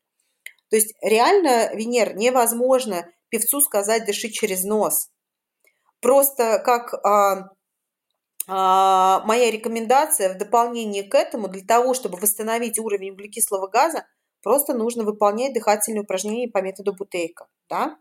То 0.69 0.76
есть 0.76 0.93
реально, 1.02 1.73
Венер, 1.73 2.15
невозможно 2.15 3.10
певцу 3.30 3.61
сказать 3.61 4.06
«дыши 4.06 4.30
через 4.30 4.64
нос». 4.64 5.10
Просто 6.02 6.61
как 6.64 6.93
а, 6.93 7.49
а, 8.47 9.23
моя 9.26 9.49
рекомендация 9.49 10.34
в 10.34 10.38
дополнение 10.38 11.03
к 11.03 11.15
этому, 11.15 11.47
для 11.47 11.65
того, 11.65 11.93
чтобы 11.93 12.18
восстановить 12.18 12.77
уровень 12.77 13.11
углекислого 13.11 13.68
газа, 13.68 14.06
просто 14.43 14.73
нужно 14.73 15.03
выполнять 15.03 15.53
дыхательные 15.53 16.02
упражнения 16.02 16.49
по 16.52 16.61
методу 16.61 16.93
Бутейка. 16.93 17.47
Да? 17.69 17.97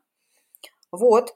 Вот. 0.90 1.34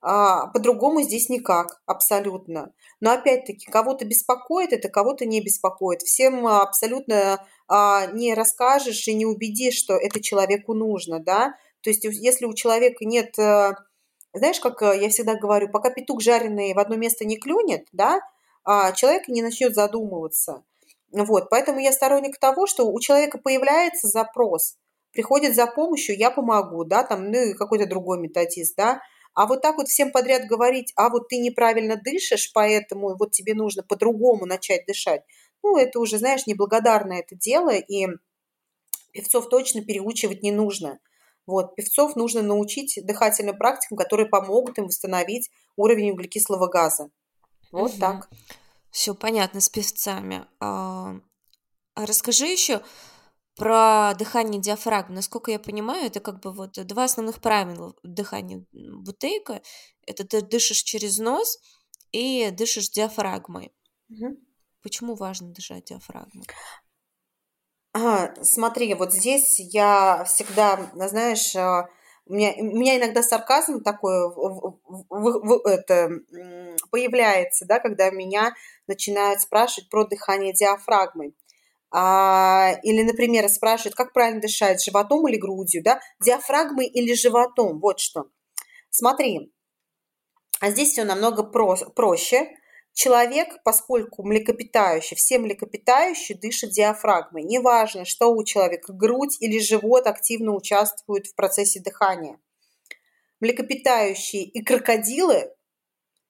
А, 0.00 0.46
по-другому 0.48 1.02
здесь 1.02 1.28
никак, 1.28 1.80
абсолютно. 1.86 2.72
Но 3.00 3.12
опять-таки, 3.12 3.66
кого-то 3.66 4.04
беспокоит 4.04 4.72
это, 4.72 4.88
кого-то 4.88 5.26
не 5.26 5.40
беспокоит. 5.40 6.02
Всем 6.02 6.46
абсолютно 6.46 7.44
а, 7.66 8.06
не 8.06 8.34
расскажешь 8.34 9.08
и 9.08 9.14
не 9.14 9.26
убедишь, 9.26 9.74
что 9.74 9.94
это 9.94 10.22
человеку 10.22 10.74
нужно, 10.74 11.18
да. 11.18 11.54
То 11.82 11.90
есть, 11.90 12.04
если 12.04 12.44
у 12.46 12.54
человека 12.54 13.04
нет, 13.04 13.38
э, 13.38 13.72
знаешь, 14.32 14.60
как 14.60 14.82
э, 14.82 15.00
я 15.00 15.08
всегда 15.10 15.36
говорю, 15.36 15.68
пока 15.70 15.90
петух 15.90 16.20
жареный 16.20 16.74
в 16.74 16.78
одно 16.78 16.96
место 16.96 17.24
не 17.24 17.36
клюнет, 17.36 17.86
да, 17.92 18.20
а 18.64 18.92
человек 18.92 19.28
не 19.28 19.42
начнет 19.42 19.74
задумываться. 19.74 20.64
Вот, 21.12 21.48
поэтому 21.50 21.78
я 21.78 21.92
сторонник 21.92 22.38
того, 22.38 22.66
что 22.66 22.90
у 22.90 23.00
человека 23.00 23.38
появляется 23.38 24.08
запрос, 24.08 24.76
приходит 25.12 25.54
за 25.54 25.66
помощью, 25.66 26.18
я 26.18 26.30
помогу, 26.30 26.84
да, 26.84 27.02
там, 27.02 27.30
ну 27.30 27.38
и 27.38 27.54
какой-то 27.54 27.86
другой 27.86 28.18
методист, 28.18 28.76
да, 28.76 29.00
а 29.38 29.46
вот 29.46 29.62
так 29.62 29.76
вот 29.76 29.86
всем 29.86 30.10
подряд 30.10 30.48
говорить, 30.48 30.92
а 30.96 31.10
вот 31.10 31.28
ты 31.28 31.38
неправильно 31.38 31.94
дышишь, 31.94 32.50
поэтому 32.52 33.16
вот 33.16 33.30
тебе 33.30 33.54
нужно 33.54 33.84
по-другому 33.84 34.46
начать 34.46 34.84
дышать, 34.84 35.22
ну, 35.62 35.76
это 35.76 36.00
уже, 36.00 36.18
знаешь, 36.18 36.48
неблагодарное 36.48 37.20
это 37.20 37.36
дело, 37.36 37.70
и 37.70 38.08
певцов 39.12 39.48
точно 39.48 39.84
переучивать 39.84 40.42
не 40.42 40.50
нужно. 40.50 40.98
Вот, 41.46 41.76
певцов 41.76 42.16
нужно 42.16 42.42
научить 42.42 42.98
дыхательным 43.06 43.56
практикам, 43.56 43.96
которые 43.96 44.28
помогут 44.28 44.76
им 44.78 44.86
восстановить 44.86 45.52
уровень 45.76 46.10
углекислого 46.10 46.66
газа. 46.66 47.08
Вот 47.70 47.92
угу. 47.92 48.00
так. 48.00 48.28
Все 48.90 49.14
понятно 49.14 49.60
с 49.60 49.68
певцами. 49.68 50.46
А, 50.58 51.14
а 51.94 52.06
расскажи 52.06 52.46
еще 52.46 52.82
про 53.58 54.14
дыхание 54.14 54.60
диафрагмы. 54.60 55.16
Насколько 55.16 55.50
я 55.50 55.58
понимаю, 55.58 56.06
это 56.06 56.20
как 56.20 56.40
бы 56.40 56.52
вот 56.52 56.72
два 56.86 57.04
основных 57.04 57.40
правила 57.40 57.94
дыхания 58.02 58.64
бутейка. 58.72 59.60
Это 60.06 60.24
ты 60.24 60.40
дышишь 60.40 60.82
через 60.82 61.18
нос 61.18 61.58
и 62.12 62.50
дышишь 62.50 62.90
диафрагмой. 62.90 63.72
Угу. 64.08 64.36
Почему 64.82 65.14
важно 65.16 65.52
дышать 65.52 65.86
диафрагмой? 65.86 66.46
А, 67.92 68.34
смотри, 68.42 68.94
вот 68.94 69.12
здесь 69.12 69.58
я 69.58 70.24
всегда, 70.24 70.90
знаешь, 70.94 71.54
а, 71.56 71.88
у 72.26 72.34
меня, 72.34 72.52
у 72.58 72.76
меня 72.76 72.98
иногда 72.98 73.22
сарказм 73.22 73.82
такой 73.82 74.28
в, 74.28 74.78
в, 74.84 75.08
в, 75.08 75.66
это, 75.66 76.10
появляется, 76.90 77.66
да, 77.66 77.80
когда 77.80 78.10
меня 78.10 78.54
начинают 78.86 79.40
спрашивать 79.40 79.88
про 79.88 80.04
дыхание 80.06 80.52
диафрагмой. 80.52 81.34
А, 81.90 82.72
или, 82.82 83.02
например, 83.02 83.48
спрашивают, 83.48 83.94
как 83.94 84.12
правильно 84.12 84.40
дышать, 84.40 84.84
животом 84.84 85.26
или 85.28 85.36
грудью, 85.36 85.82
да, 85.82 86.00
диафрагмой 86.20 86.86
или 86.86 87.14
животом, 87.14 87.80
вот 87.80 87.98
что. 87.98 88.26
Смотри, 88.90 89.52
а 90.60 90.70
здесь 90.70 90.90
все 90.90 91.04
намного 91.04 91.44
про 91.44 91.76
проще. 91.94 92.48
Человек, 92.92 93.62
поскольку 93.62 94.24
млекопитающий, 94.24 95.16
все 95.16 95.38
млекопитающие 95.38 96.36
дышат 96.36 96.70
диафрагмой. 96.70 97.44
Неважно, 97.44 98.04
что 98.04 98.32
у 98.32 98.42
человека, 98.42 98.92
грудь 98.92 99.36
или 99.40 99.60
живот 99.60 100.08
активно 100.08 100.52
участвуют 100.52 101.28
в 101.28 101.36
процессе 101.36 101.80
дыхания. 101.80 102.40
Млекопитающие 103.38 104.42
и 104.42 104.64
крокодилы 104.64 105.54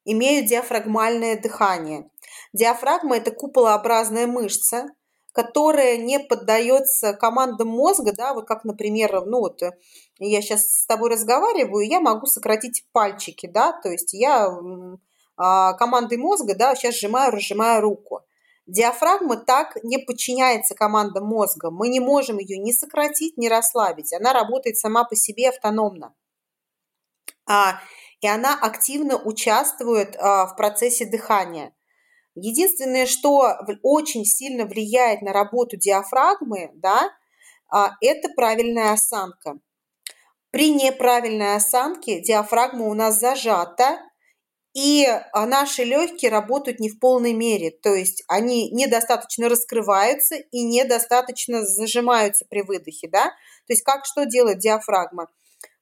имеют 0.05 0.47
диафрагмальное 0.47 1.40
дыхание. 1.40 2.10
Диафрагма– 2.52 3.16
это 3.18 3.30
куполообразная 3.30 4.26
мышца, 4.26 4.89
которая 5.32 5.96
не 5.96 6.18
поддается 6.18 7.12
командам 7.12 7.68
мозга, 7.68 8.12
да, 8.12 8.34
вот 8.34 8.46
как, 8.46 8.64
например, 8.64 9.24
ну 9.24 9.40
вот 9.40 9.60
я 10.18 10.42
сейчас 10.42 10.62
с 10.62 10.86
тобой 10.86 11.10
разговариваю, 11.10 11.86
я 11.86 12.00
могу 12.00 12.26
сократить 12.26 12.84
пальчики, 12.92 13.46
да, 13.46 13.72
то 13.72 13.90
есть 13.90 14.12
я 14.14 14.50
а, 15.36 15.74
командой 15.74 16.18
мозга, 16.18 16.55
да, 16.55 16.74
сейчас 16.74 16.96
сжимаю, 16.96 17.32
разжимаю 17.32 17.80
руку. 17.80 18.22
Диафрагма 18.66 19.36
так 19.36 19.82
не 19.82 19.96
подчиняется 19.96 20.74
командам 20.74 21.24
мозга. 21.24 21.70
Мы 21.70 21.88
не 21.88 22.00
можем 22.00 22.36
ее 22.38 22.59
ни 22.59 22.72
сократить, 22.72 23.38
ни 23.38 23.48
расслабить. 23.48 24.12
Она 24.12 24.34
работает 24.34 24.76
сама 24.76 25.05
по 25.05 25.16
себе 25.16 25.48
автономно. 25.48 26.14
А, 27.48 27.80
и 28.20 28.26
она 28.26 28.59
активно 28.60 29.16
участвует 29.16 30.16
а, 30.16 30.46
в 30.46 30.56
процессе 30.56 31.06
дыхания. 31.06 31.72
Единственное, 32.34 33.06
что 33.06 33.56
очень 33.82 34.24
сильно 34.24 34.64
влияет 34.64 35.22
на 35.22 35.32
работу 35.32 35.76
диафрагмы, 35.76 36.70
да, 36.74 37.10
а, 37.70 37.96
это 38.00 38.28
правильная 38.30 38.92
осанка. 38.92 39.59
При 40.50 40.70
неправильной 40.70 41.56
осанке 41.56 42.20
диафрагма 42.20 42.86
у 42.86 42.94
нас 42.94 43.18
зажата, 43.18 44.00
и 44.74 45.06
а, 45.06 45.46
наши 45.46 45.82
легкие 45.82 46.30
работают 46.30 46.78
не 46.78 46.88
в 46.88 46.98
полной 47.00 47.32
мере, 47.32 47.70
то 47.70 47.94
есть 47.94 48.22
они 48.28 48.70
недостаточно 48.70 49.48
раскрываются 49.48 50.36
и 50.36 50.62
недостаточно 50.62 51.64
зажимаются 51.64 52.44
при 52.48 52.62
выдохе, 52.62 53.09
да? 53.09 53.24
То 53.66 53.72
есть 53.72 53.82
как 53.82 54.06
что 54.06 54.24
делает 54.24 54.59
диафрагма? 54.59 55.28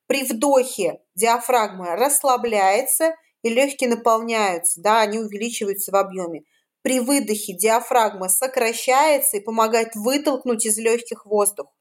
При 0.07 0.23
вдохе 0.23 1.01
диафрагма 1.15 1.97
расслабляется 1.97 3.15
и 3.47 3.49
легкие 3.49 3.89
наполняются, 3.89 4.81
да, 4.81 5.01
они 5.01 5.21
увеличиваются 5.21 5.93
в 5.93 5.97
объеме. 5.97 6.43
При 6.83 6.99
выдохе 6.99 7.57
диафрагма 7.57 8.29
сокращается 8.29 9.37
и 9.37 9.41
помогает 9.41 9.95
вытолкнуть 9.95 10.67
из 10.67 10.77
легких 10.79 11.27
воздух, 11.27 11.73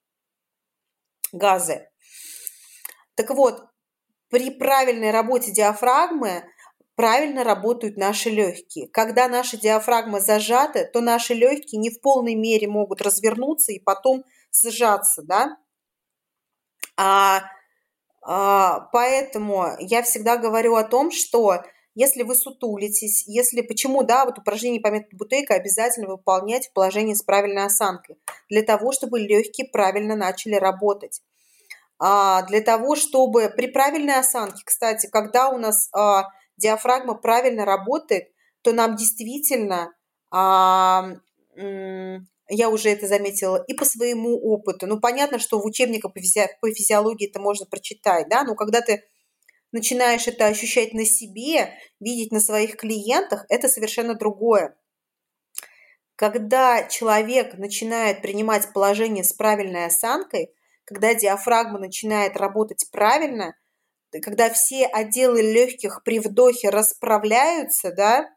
газы. 1.32 1.90
Так 3.16 3.32
вот, 3.32 3.64
при 4.30 4.52
правильной 4.52 5.10
работе 5.10 5.52
диафрагмы 5.52 6.44
правильно 6.94 7.44
работают 7.44 7.98
наши 7.98 8.30
легкие. 8.30 8.88
Когда 8.90 9.28
наша 9.28 9.58
диафрагма 9.58 10.20
зажата, 10.20 10.86
то 10.86 11.02
наши 11.02 11.34
легкие 11.34 11.82
не 11.82 11.90
в 11.90 12.00
полной 12.00 12.36
мере 12.36 12.68
могут 12.68 13.02
развернуться 13.02 13.72
и 13.72 13.80
потом 13.80 14.24
сжаться, 14.52 15.24
да. 15.24 15.58
А, 16.96 17.42
поэтому 18.26 19.68
я 19.80 20.02
всегда 20.02 20.38
говорю 20.38 20.76
о 20.76 20.84
том, 20.84 21.12
что 21.12 21.64
если 21.96 22.24
вы 22.24 22.36
сутулитесь, 22.36 23.24
если 23.26 23.62
почему, 23.62 24.04
да, 24.04 24.26
вот 24.26 24.38
упражнение 24.38 24.82
по 24.82 24.90
методу 24.90 25.16
Бутейка 25.16 25.56
обязательно 25.56 26.08
выполнять 26.08 26.68
в 26.68 26.74
положении 26.74 27.14
с 27.14 27.24
правильной 27.24 27.64
осанкой, 27.64 28.18
для 28.50 28.64
того, 28.64 28.92
чтобы 28.92 29.20
легкие 29.20 29.68
правильно 29.70 30.16
начали 30.16 30.56
работать. 30.56 31.22
А, 31.98 32.42
для 32.44 32.60
того, 32.60 32.98
чтобы 32.98 33.50
при 33.50 33.68
правильной 33.68 34.20
осанке, 34.20 34.64
кстати, 34.66 35.08
когда 35.08 35.50
у 35.50 35.58
нас 35.58 35.88
а, 35.94 36.26
диафрагма 36.58 37.16
правильно 37.16 37.64
работает, 37.64 38.30
то 38.62 38.74
нам 38.74 38.98
действительно 38.98 39.94
а, 40.32 41.12
я 42.50 42.70
уже 42.70 42.90
это 42.90 43.08
заметила 43.08 43.64
и 43.68 43.74
по 43.74 43.86
своему 43.86 44.38
опыту. 44.38 44.88
Ну, 44.88 45.00
понятно, 45.00 45.40
что 45.40 45.60
в 45.60 45.66
учебниках 45.66 46.14
по, 46.14 46.20
физи- 46.20 46.50
по 46.62 46.72
физиологии 46.72 47.30
это 47.30 47.40
можно 47.40 47.66
прочитать, 47.66 48.28
да, 48.30 48.44
но 48.44 48.56
когда 48.56 48.82
ты 48.82 49.04
начинаешь 49.72 50.28
это 50.28 50.48
ощущать 50.48 50.94
на 50.94 51.06
себе, 51.06 51.74
видеть 52.00 52.32
на 52.32 52.40
своих 52.40 52.78
клиентах, 52.78 53.46
это 53.50 53.68
совершенно 53.68 54.16
другое. 54.16 54.76
Когда 56.16 56.84
человек 56.84 57.56
начинает 57.56 58.22
принимать 58.22 58.72
положение 58.74 59.24
с 59.24 59.34
правильной 59.34 59.86
осанкой, 59.86 60.54
когда 60.86 61.14
диафрагма 61.14 61.80
начинает 61.80 62.38
работать 62.38 62.88
правильно, 62.92 63.56
когда 64.22 64.50
все 64.50 64.86
отделы 64.86 65.42
легких 65.42 66.04
при 66.04 66.20
вдохе 66.20 66.70
расправляются, 66.70 67.92
да, 67.92 68.30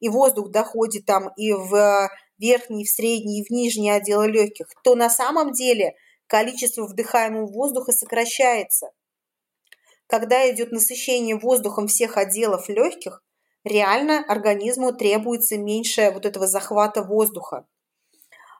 и 0.00 0.08
воздух 0.08 0.50
доходит 0.50 1.04
там 1.04 1.30
и 1.36 1.52
в 1.52 2.08
верхний, 2.38 2.84
в 2.84 2.90
средний 2.90 3.40
и 3.40 3.44
в 3.44 3.50
нижний 3.50 3.90
отделы 3.90 4.28
легких, 4.28 4.66
то 4.82 4.94
на 4.94 5.10
самом 5.10 5.52
деле 5.52 5.94
количество 6.26 6.86
вдыхаемого 6.86 7.46
воздуха 7.46 7.92
сокращается. 7.92 8.90
Когда 10.06 10.48
идет 10.50 10.72
насыщение 10.72 11.36
воздухом 11.36 11.88
всех 11.88 12.16
отделов 12.16 12.68
легких, 12.68 13.22
реально 13.64 14.24
организму 14.26 14.92
требуется 14.92 15.58
меньше 15.58 16.10
вот 16.12 16.26
этого 16.26 16.46
захвата 16.46 17.02
воздуха. 17.02 17.66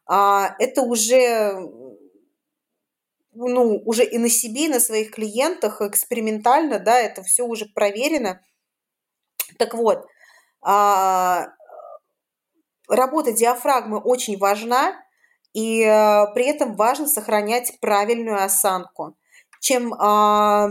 А 0.08 0.54
это 0.58 0.82
уже 0.82 1.60
ну, 3.36 3.82
уже 3.84 4.04
и 4.04 4.18
на 4.18 4.30
себе, 4.30 4.64
и 4.64 4.68
на 4.68 4.80
своих 4.80 5.10
клиентах 5.10 5.82
экспериментально, 5.82 6.78
да, 6.78 6.98
это 6.98 7.22
все 7.22 7.44
уже 7.44 7.66
проверено. 7.66 8.40
Так 9.58 9.74
вот, 9.74 10.06
а, 10.62 11.48
работа 12.88 13.32
диафрагмы 13.32 13.98
очень 13.98 14.38
важна, 14.38 14.94
и 15.52 15.82
э, 15.82 16.26
при 16.34 16.46
этом 16.46 16.76
важно 16.76 17.06
сохранять 17.06 17.78
правильную 17.80 18.42
осанку. 18.42 19.16
Чем 19.58 19.94
а, 19.94 20.68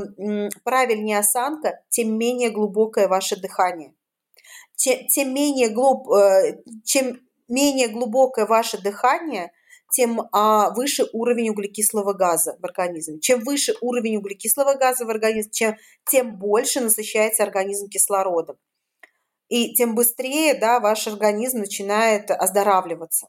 правильнее 0.64 1.20
осанка, 1.20 1.82
тем 1.90 2.18
менее 2.18 2.50
глубокое 2.50 3.08
ваше 3.08 3.36
дыхание. 3.36 3.94
Тем, 4.76 5.34
менее 5.34 5.70
глуб, 5.70 6.10
э, 6.12 6.62
чем 6.86 7.20
менее 7.48 7.88
глубокое 7.88 8.46
ваше 8.46 8.82
дыхание, 8.82 9.52
тем 9.92 10.22
а, 10.32 10.72
выше 10.72 11.06
уровень 11.14 11.50
углекислого 11.50 12.14
газа 12.14 12.58
в 12.60 12.66
организме. 12.66 13.20
Чем 13.20 13.42
выше 13.42 13.74
уровень 13.82 14.18
углекислого 14.18 14.76
газа 14.76 15.06
в 15.06 15.10
организме, 15.10 15.52
чем, 15.52 15.76
тем 16.10 16.38
больше 16.38 16.82
насыщается 16.82 17.44
организм 17.44 17.90
кислородом. 17.90 18.58
И 19.48 19.74
тем 19.76 19.96
быстрее 19.96 20.56
да, 20.56 20.80
ваш 20.80 21.08
организм 21.08 21.60
начинает 21.60 22.32
оздоравливаться. 22.32 23.28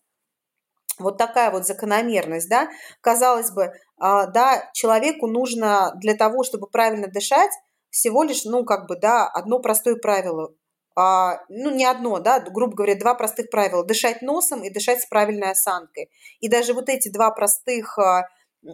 Вот 0.98 1.18
такая 1.18 1.50
вот 1.50 1.66
закономерность, 1.66 2.48
да. 2.48 2.68
Казалось 3.00 3.50
бы, 3.50 3.72
а, 3.98 4.26
да, 4.26 4.70
человеку 4.72 5.26
нужно 5.26 5.92
для 5.96 6.14
того, 6.14 6.42
чтобы 6.42 6.68
правильно 6.68 7.06
дышать, 7.06 7.50
всего 7.90 8.22
лишь, 8.22 8.44
ну, 8.44 8.64
как 8.64 8.88
бы, 8.88 8.96
да, 8.96 9.26
одно 9.26 9.58
простое 9.58 9.96
правило. 9.96 10.54
А, 10.98 11.40
ну, 11.48 11.70
не 11.70 11.84
одно, 11.84 12.18
да, 12.20 12.40
грубо 12.40 12.74
говоря, 12.74 12.94
два 12.94 13.14
простых 13.14 13.50
правила. 13.50 13.84
Дышать 13.84 14.22
носом 14.22 14.62
и 14.62 14.70
дышать 14.70 15.02
с 15.02 15.06
правильной 15.06 15.50
осанкой. 15.50 16.10
И 16.40 16.48
даже 16.48 16.72
вот 16.72 16.88
эти 16.88 17.10
два 17.10 17.30
простых 17.30 17.98
а, 17.98 18.28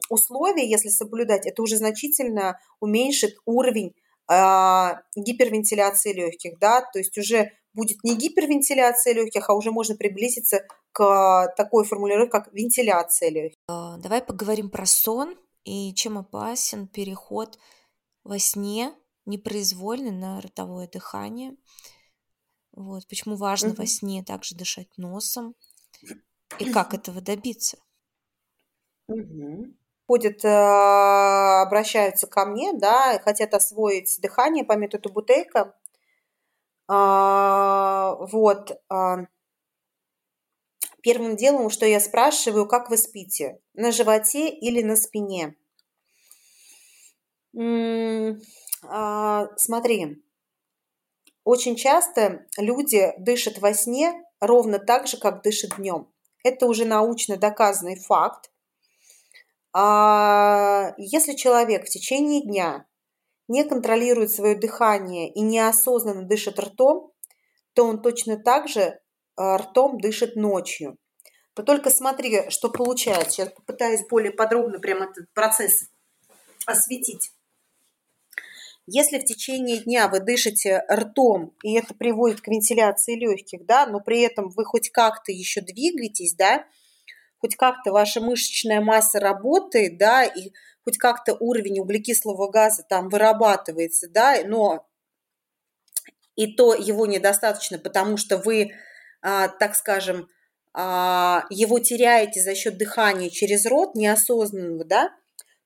условия, 0.09 0.69
если 0.69 0.89
соблюдать, 0.89 1.47
это 1.47 1.63
уже 1.63 1.77
значительно 1.77 2.59
уменьшит 2.81 3.35
уровень 3.45 3.95
гипервентиляции 4.29 6.13
легких, 6.13 6.59
да, 6.59 6.81
то 6.81 6.99
есть 6.99 7.17
уже 7.19 7.53
будет 7.75 8.03
не 8.05 8.17
гипервентиляция 8.17 9.15
легких, 9.15 9.49
а 9.49 9.55
уже 9.55 9.71
можно 9.71 9.97
приблизиться 9.97 10.67
к 10.93 11.53
такой 11.57 11.85
формулировке, 11.85 12.31
как 12.31 12.53
вентиляция 12.53 13.31
легких. 13.31 13.57
Давай 13.67 14.23
поговорим 14.23 14.71
про 14.71 14.87
сон 14.87 15.37
и 15.65 15.95
чем 15.95 16.19
опасен 16.19 16.87
переход 16.87 17.59
во 18.25 18.39
сне 18.39 18.95
непроизвольный 19.25 20.11
на 20.11 20.41
ротовое 20.41 20.89
дыхание. 20.89 21.57
Вот, 22.73 23.07
почему 23.07 23.37
важно 23.37 23.71
угу. 23.71 23.79
во 23.79 23.87
сне 23.87 24.25
также 24.25 24.55
дышать 24.55 24.89
носом 24.97 25.55
и 26.59 26.71
как 26.73 26.95
этого 26.95 27.21
добиться. 27.21 27.79
Угу. 29.09 29.75
Ходят, 30.07 30.45
э, 30.45 30.49
обращаются 30.49 32.27
ко 32.27 32.45
мне, 32.45 32.73
да, 32.73 33.19
хотят 33.25 33.55
освоить 33.55 34.21
дыхание 34.21 34.65
по 34.65 34.73
методу 34.77 35.11
Бутейка. 35.11 35.75
А, 36.89 38.17
вот. 38.19 38.79
А, 38.89 39.27
первым 41.03 41.37
делом, 41.37 41.71
что 41.71 41.87
я 41.87 42.01
спрашиваю, 42.01 42.67
как 42.67 42.91
вы 42.91 42.97
спите? 42.97 43.61
На 43.75 43.93
животе 43.93 44.49
или 44.51 44.83
на 44.83 44.97
спине? 44.97 45.57
А, 48.85 49.47
смотри, 49.57 50.23
очень 51.45 51.77
часто 51.77 52.47
люди 52.57 53.13
дышат 53.19 53.59
во 53.59 53.75
сне 53.75 54.13
ровно 54.41 54.79
так 54.79 55.07
же, 55.07 55.17
как 55.17 55.43
дышат 55.43 55.77
днем. 55.77 56.09
Это 56.45 56.67
уже 56.67 56.85
научно 56.85 57.37
доказанный 57.37 57.97
факт. 57.97 58.52
А 59.73 60.95
если 60.99 61.35
человек 61.35 61.87
в 61.87 61.89
течение 61.89 62.43
дня 62.43 62.87
не 63.49 63.65
контролирует 63.65 64.31
свое 64.31 64.55
дыхание 64.55 65.33
и 65.33 65.41
неосознанно 65.41 66.23
дышит 66.23 66.59
ртом, 66.59 67.13
то 67.75 67.87
он 67.87 68.03
точно 68.03 68.37
так 68.37 68.69
же 68.69 69.01
а, 69.37 69.57
ртом 69.57 69.99
дышит 69.99 70.37
ночью. 70.37 70.99
То 71.55 71.63
только 71.63 71.91
смотри, 71.91 72.51
что 72.51 72.71
получается. 72.71 73.31
Сейчас 73.31 73.49
попытаюсь 73.51 74.07
более 74.09 74.33
подробно 74.33 74.79
прямо 74.79 75.07
этот 75.07 75.33
процесс 75.33 75.91
осветить. 76.67 77.33
Если 78.87 79.19
в 79.19 79.25
течение 79.25 79.79
дня 79.79 80.09
вы 80.09 80.21
дышите 80.21 80.85
ртом, 80.91 81.55
и 81.63 81.75
это 81.75 81.95
приводит 81.95 82.41
к 82.41 82.49
вентиляции 82.49 83.15
легких, 83.15 83.65
да, 83.65 83.87
но 83.87 84.01
при 84.01 84.21
этом 84.21 84.49
вы 84.51 84.65
хоть 84.65 84.91
как-то 84.91 85.31
еще 85.31 85.61
двигаетесь, 85.61 86.35
да, 86.35 86.67
хоть 87.43 87.57
как-то 87.57 87.93
ваша 87.93 88.23
мышечная 88.23 88.81
масса 88.81 89.21
работает, 89.21 89.99
да, 89.99 90.25
и 90.25 90.53
хоть 90.85 90.97
как-то 90.97 91.37
уровень 91.39 91.81
углекислого 91.81 92.49
газа 92.49 92.83
там 92.89 93.11
вырабатывается, 93.11 94.09
да, 94.09 94.39
но 94.47 94.89
и 96.35 96.55
то 96.55 96.73
его 96.75 97.05
недостаточно, 97.05 97.79
потому 97.79 98.17
что 98.17 98.39
вы, 98.39 98.73
а, 99.21 99.49
так 99.49 99.77
скажем, 99.77 100.29
а, 100.73 101.45
его 101.51 101.79
теряете 101.79 102.41
за 102.41 102.55
счет 102.55 102.79
дыхания 102.79 103.29
через 103.29 103.67
рот 103.67 103.95
неосознанного, 103.95 104.85
да, 104.87 105.11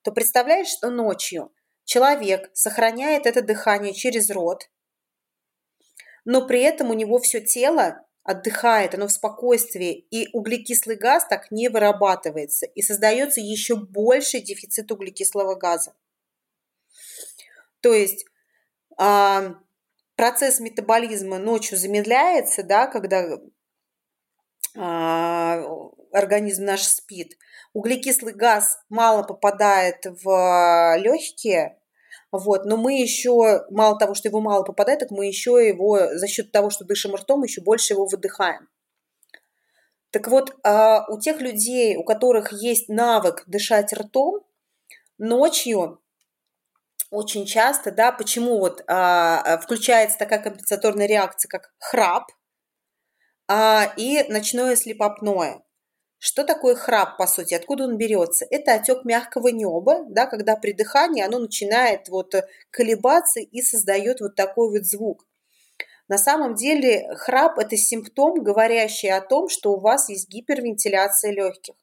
то 0.01 0.11
представляешь, 0.11 0.67
что 0.67 0.89
ночью 0.89 1.51
Человек 1.87 2.49
сохраняет 2.53 3.25
это 3.25 3.41
дыхание 3.41 3.93
через 3.93 4.29
рот, 4.29 4.69
но 6.25 6.45
при 6.45 6.59
этом 6.59 6.91
у 6.91 6.93
него 6.93 7.17
все 7.19 7.39
тело 7.39 8.05
отдыхает, 8.27 8.93
оно 8.93 9.07
в 9.07 9.11
спокойствии, 9.13 9.93
и 9.93 10.27
углекислый 10.33 10.97
газ 10.97 11.25
так 11.29 11.49
не 11.49 11.69
вырабатывается, 11.69 12.65
и 12.65 12.81
создается 12.81 13.39
еще 13.39 13.77
больший 13.77 14.41
дефицит 14.41 14.91
углекислого 14.91 15.55
газа. 15.55 15.93
То 17.79 17.93
есть 17.93 18.25
а, 18.97 19.55
процесс 20.17 20.59
метаболизма 20.59 21.39
ночью 21.39 21.77
замедляется, 21.77 22.63
да, 22.63 22.87
когда 22.87 23.39
а, 24.75 25.63
организм 26.11 26.65
наш 26.65 26.83
спит. 26.83 27.37
Углекислый 27.71 28.33
газ 28.33 28.77
мало 28.89 29.23
попадает 29.23 30.05
в 30.05 30.97
легкие, 30.97 31.79
вот, 32.31 32.65
но 32.65 32.77
мы 32.77 32.99
еще, 32.99 33.65
мало 33.69 33.97
того, 33.97 34.13
что 34.13 34.27
его 34.27 34.41
мало 34.41 34.63
попадает, 34.63 34.99
так 34.99 35.11
мы 35.11 35.27
еще 35.27 35.65
его, 35.65 36.15
за 36.15 36.27
счет 36.27 36.51
того, 36.51 36.69
что 36.69 36.85
дышим 36.85 37.15
ртом, 37.15 37.43
еще 37.43 37.61
больше 37.61 37.93
его 37.93 38.05
выдыхаем. 38.05 38.67
Так 40.11 40.27
вот, 40.27 40.55
а, 40.63 41.05
у 41.09 41.19
тех 41.19 41.41
людей, 41.41 41.95
у 41.95 42.03
которых 42.03 42.51
есть 42.51 42.89
навык 42.89 43.43
дышать 43.47 43.93
ртом, 43.93 44.43
ночью 45.17 46.01
очень 47.09 47.45
часто, 47.45 47.91
да, 47.91 48.11
почему 48.11 48.59
вот 48.59 48.83
а, 48.87 49.59
включается 49.59 50.17
такая 50.17 50.39
компенсаторная 50.39 51.07
реакция, 51.07 51.49
как 51.49 51.73
храп 51.79 52.31
а, 53.47 53.93
и 53.95 54.23
ночное 54.29 54.75
слепопное. 54.75 55.63
Что 56.19 56.43
такое 56.43 56.75
храп, 56.75 57.17
по 57.17 57.27
сути? 57.27 57.53
Откуда 57.53 57.83
он 57.83 57.97
берется? 57.97 58.45
Это 58.49 58.73
отек 58.73 59.05
мягкого 59.05 59.49
неба, 59.49 60.03
да, 60.09 60.25
когда 60.25 60.55
при 60.55 60.73
дыхании 60.73 61.21
оно 61.21 61.39
начинает 61.39 62.09
вот 62.09 62.33
колебаться 62.71 63.39
и 63.39 63.61
создает 63.61 64.19
вот 64.19 64.35
такой 64.35 64.71
вот 64.71 64.85
звук. 64.85 65.25
На 66.07 66.17
самом 66.17 66.55
деле 66.55 67.13
храп– 67.15 67.57
это 67.59 67.75
симптом, 67.77 68.41
говорящий 68.43 69.11
о 69.11 69.21
том, 69.21 69.49
что 69.49 69.73
у 69.73 69.79
вас 69.79 70.09
есть 70.09 70.29
гипервентиляция 70.29 71.31
легких. 71.31 71.75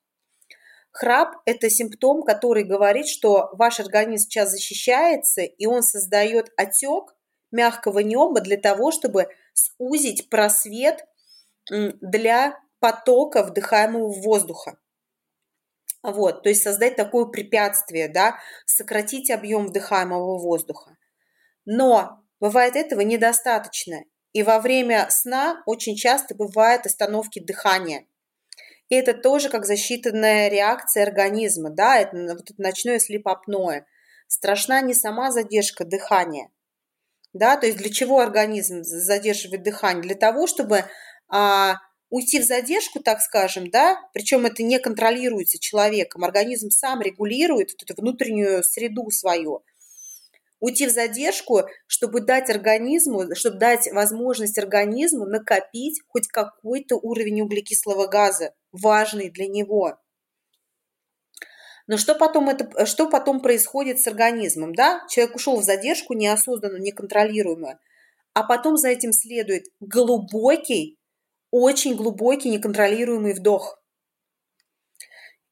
Храп– 0.91 1.37
это 1.45 1.69
симптом, 1.69 2.23
который 2.23 2.65
говорит, 2.65 3.07
что 3.07 3.51
ваш 3.53 3.81
организм 3.81 4.25
сейчас 4.25 4.51
защищается, 4.51 5.43
и 5.43 5.67
он 5.67 5.83
создает 5.83 6.53
отек 6.57 7.15
мягкого 7.51 7.99
неба 8.01 8.41
для 8.41 8.57
того, 8.57 8.91
чтобы 8.91 9.29
сузить 9.53 10.31
просвет 10.31 11.05
для 11.71 12.59
потока 12.85 13.43
вдыхаемого 13.43 14.13
воздуха. 14.13 14.77
Вот, 16.03 16.43
то 16.43 16.51
есть 16.51 16.63
создать 16.63 16.97
такое 16.97 17.25
препятствие, 17.25 18.09
да, 18.09 18.37
сократить 18.67 19.31
объем 19.31 19.69
вдыхаемого 19.69 20.37
воздуха. 20.39 20.99
Но 21.65 22.23
бывает 22.41 22.77
этого 22.77 23.01
недостаточно. 23.01 24.05
И 24.35 24.43
во 24.43 24.59
время 24.59 25.07
сна 25.09 25.63
очень 25.65 25.97
часто 25.97 26.35
бывают 26.35 26.85
остановки 26.85 27.39
дыхания. 27.39 28.05
И 28.91 28.97
это 28.97 29.15
тоже 29.15 29.49
как 29.49 29.65
защитная 29.65 30.49
реакция 30.49 31.05
организма, 31.05 31.71
да, 31.71 31.97
это 31.97 32.15
вот 32.35 32.51
это 32.51 32.61
ночное 32.61 32.99
слепопное. 32.99 33.87
Страшна 34.27 34.83
не 34.83 34.93
сама 34.93 35.31
задержка 35.31 35.87
дыхания, 35.87 36.51
да, 37.33 37.57
то 37.57 37.65
есть 37.65 37.79
для 37.79 37.89
чего 37.91 38.21
организм 38.21 38.83
задерживает 38.83 39.63
дыхание? 39.63 40.03
Для 40.03 40.17
того, 40.17 40.47
чтобы 40.47 40.85
а, 41.29 41.77
уйти 42.15 42.39
в 42.39 42.45
задержку, 42.45 43.01
так 43.01 43.21
скажем, 43.21 43.71
да, 43.71 43.99
причем 44.13 44.47
это 44.47 44.63
не 44.63 44.79
контролируется 44.79 45.59
человеком, 45.59 46.23
организм 46.23 46.71
сам 46.71 47.03
регулирует 47.03 47.71
вот 47.73 47.91
эту 47.91 48.01
внутреннюю 48.01 48.63
среду 48.63 49.11
свою. 49.11 49.65
Уйти 50.61 50.87
в 50.87 50.91
задержку, 50.91 51.63
чтобы 51.89 52.21
дать 52.21 52.51
организму, 52.51 53.35
чтобы 53.35 53.59
дать 53.59 53.91
возможность 53.91 54.59
организму 54.59 55.27
накопить 55.27 56.03
хоть 56.07 56.29
какой-то 56.29 56.95
уровень 56.95 57.41
углекислого 57.41 58.07
газа, 58.07 58.55
важный 58.71 59.29
для 59.29 59.49
него. 59.49 59.99
Но 61.89 61.97
что 61.97 62.15
потом, 62.15 62.49
это, 62.49 62.87
что 62.87 63.11
потом 63.11 63.41
происходит 63.41 63.99
с 63.99 64.07
организмом? 64.07 64.73
Да? 64.73 65.05
Человек 65.11 65.35
ушел 65.35 65.59
в 65.59 65.65
задержку 65.65 66.15
неосознанно, 66.15 66.77
неконтролируемую, 66.77 67.77
а 68.35 68.45
потом 68.45 68.77
за 68.77 68.91
этим 68.91 69.13
следует 69.13 69.65
глубокий 69.81 70.97
очень 71.57 71.95
глубокий, 71.95 72.51
неконтролируемый 72.51 73.33
вдох. 73.33 73.81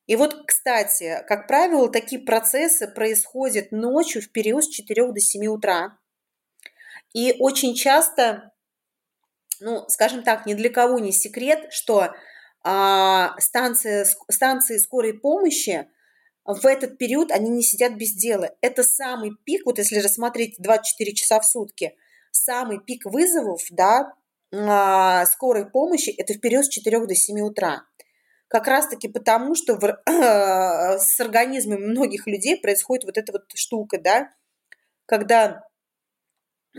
И 0.09 0.17
вот, 0.17 0.47
кстати, 0.49 1.23
как 1.29 1.47
правило, 1.47 1.89
такие 1.89 2.21
процессы 2.21 2.89
происходят 2.89 3.71
ночью 3.71 4.21
в 4.21 4.33
период 4.33 4.65
с 4.65 4.69
4 4.69 5.13
до 5.13 5.21
7 5.21 5.47
утра. 5.47 5.97
И 7.15 7.37
очень 7.39 7.77
часто, 7.77 8.53
ну, 9.61 9.89
скажем 9.89 10.25
так, 10.25 10.45
ни 10.45 10.55
для 10.55 10.71
кого 10.71 10.99
не 10.99 11.13
секрет, 11.13 11.73
что 11.73 12.13
а, 12.65 13.39
станции, 13.39 14.05
станции 14.29 14.79
скорой 14.79 15.15
помощи 15.15 15.89
в 16.45 16.67
этот 16.67 16.99
период 16.99 17.31
они 17.31 17.49
не 17.49 17.63
сидят 17.63 17.95
без 17.95 18.13
дела. 18.13 18.51
Это 18.61 18.83
самый 18.83 19.31
пик, 19.45 19.67
вот 19.67 19.79
если 19.79 20.01
рассмотреть 20.01 20.57
24 20.59 21.15
часа 21.15 21.39
в 21.39 21.47
сутки, 21.47 21.95
самый 22.33 22.81
пик 22.81 23.05
вызовов, 23.05 23.63
да, 23.71 24.15
а, 24.53 25.25
скорой 25.27 25.71
помощи 25.71 26.11
это 26.11 26.35
в 26.35 26.41
период 26.41 26.65
с 26.65 26.69
4 26.69 27.07
до 27.07 27.15
7 27.15 27.41
утра. 27.41 27.83
Как 28.49 28.67
раз-таки 28.67 29.09
потому, 29.09 29.55
что 29.55 29.77
в, 29.77 30.03
с 30.99 31.21
организмами 31.21 31.87
многих 31.87 32.27
людей 32.27 32.61
происходит 32.61 33.05
вот 33.05 33.17
эта 33.17 33.33
вот 33.33 33.45
штука, 33.55 33.99
да, 33.99 34.29
когда 35.07 35.63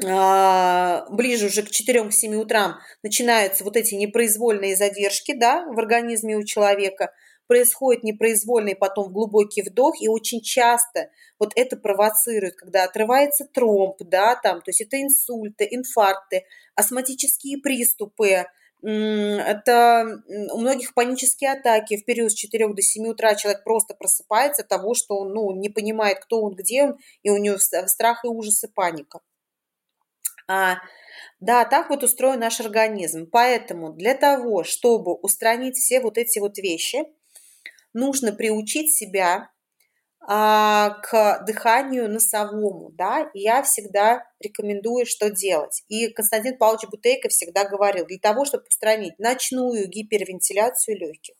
а, 0.05 1.05
ближе 1.09 1.47
уже 1.47 1.63
к 1.63 1.69
4-7 1.69 2.35
утрам 2.35 2.79
начинаются 3.01 3.63
вот 3.63 3.75
эти 3.75 3.95
непроизвольные 3.95 4.75
задержки, 4.75 5.33
да, 5.33 5.65
в 5.65 5.79
организме 5.79 6.35
у 6.35 6.43
человека– 6.43 7.11
происходит 7.47 8.03
непроизвольный 8.03 8.75
потом 8.75 9.11
глубокий 9.11 9.61
вдох, 9.61 10.01
и 10.01 10.07
очень 10.07 10.41
часто 10.41 11.09
вот 11.39 11.51
это 11.55 11.77
провоцирует, 11.77 12.55
когда 12.55 12.83
отрывается 12.83 13.45
тромб, 13.45 13.97
да, 13.99 14.35
там, 14.35 14.61
то 14.61 14.69
есть 14.69 14.81
это 14.81 15.01
инсульты, 15.01 15.67
инфаркты, 15.69 16.45
астматические 16.75 17.59
приступы, 17.59 18.45
это 18.83 20.21
у 20.25 20.57
многих 20.57 20.93
панические 20.93 21.53
атаки. 21.53 21.95
В 21.95 22.03
период 22.03 22.31
с 22.31 22.35
4 22.35 22.67
до 22.67 22.81
7 22.81 23.07
утра 23.07 23.33
человек 23.35 23.63
просто 23.63 23.93
просыпается 23.93 24.63
от 24.63 24.67
того, 24.67 24.93
что 24.93 25.15
он 25.15 25.33
ну, 25.33 25.55
не 25.55 25.69
понимает, 25.69 26.19
кто 26.19 26.41
он, 26.41 26.53
где 26.55 26.83
он, 26.83 26.97
и 27.21 27.29
у 27.29 27.37
него 27.37 27.57
страх 27.59 28.25
и 28.25 28.27
ужас 28.27 28.61
и 28.63 28.67
паника. 28.67 29.21
А, 30.49 30.79
да, 31.39 31.63
так 31.63 31.89
вот 31.89 32.03
устроен 32.03 32.39
наш 32.39 32.59
организм. 32.59 33.29
Поэтому 33.31 33.93
для 33.93 34.15
того, 34.15 34.63
чтобы 34.65 35.13
устранить 35.13 35.75
все 35.75 36.01
вот 36.01 36.17
эти 36.17 36.39
вот 36.39 36.57
вещи, 36.57 37.05
нужно 37.93 38.31
приучить 38.31 38.95
себя 38.95 39.49
а, 40.25 40.91
к 41.01 41.43
дыханию 41.45 42.09
носовому, 42.09 42.91
да, 42.93 43.29
и 43.33 43.41
я 43.41 43.61
всегда 43.63 44.25
рекомендую, 44.39 45.05
что 45.05 45.29
делать. 45.29 45.83
И 45.89 46.07
Константин 46.07 46.57
Павлович 46.57 46.89
Бутейко 46.89 47.27
всегда 47.27 47.67
говорил, 47.67 48.05
для 48.05 48.19
того, 48.19 48.45
чтобы 48.45 48.63
устранить 48.69 49.19
ночную 49.19 49.87
гипервентиляцию 49.87 50.97
легких, 50.97 51.35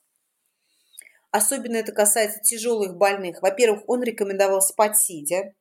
особенно 1.32 1.78
это 1.78 1.94
касается 1.94 2.42
тяжелых 2.42 2.98
больных, 2.98 3.42
во-первых, 3.42 3.84
он 3.88 4.04
рекомендовал 4.04 4.62
спать 4.62 4.98
сидя, 4.98 5.54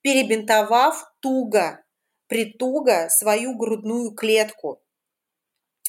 перебинтовав 0.00 1.04
туго, 1.20 1.84
притуго 2.28 3.08
свою 3.10 3.56
грудную 3.58 4.14
клетку, 4.14 4.82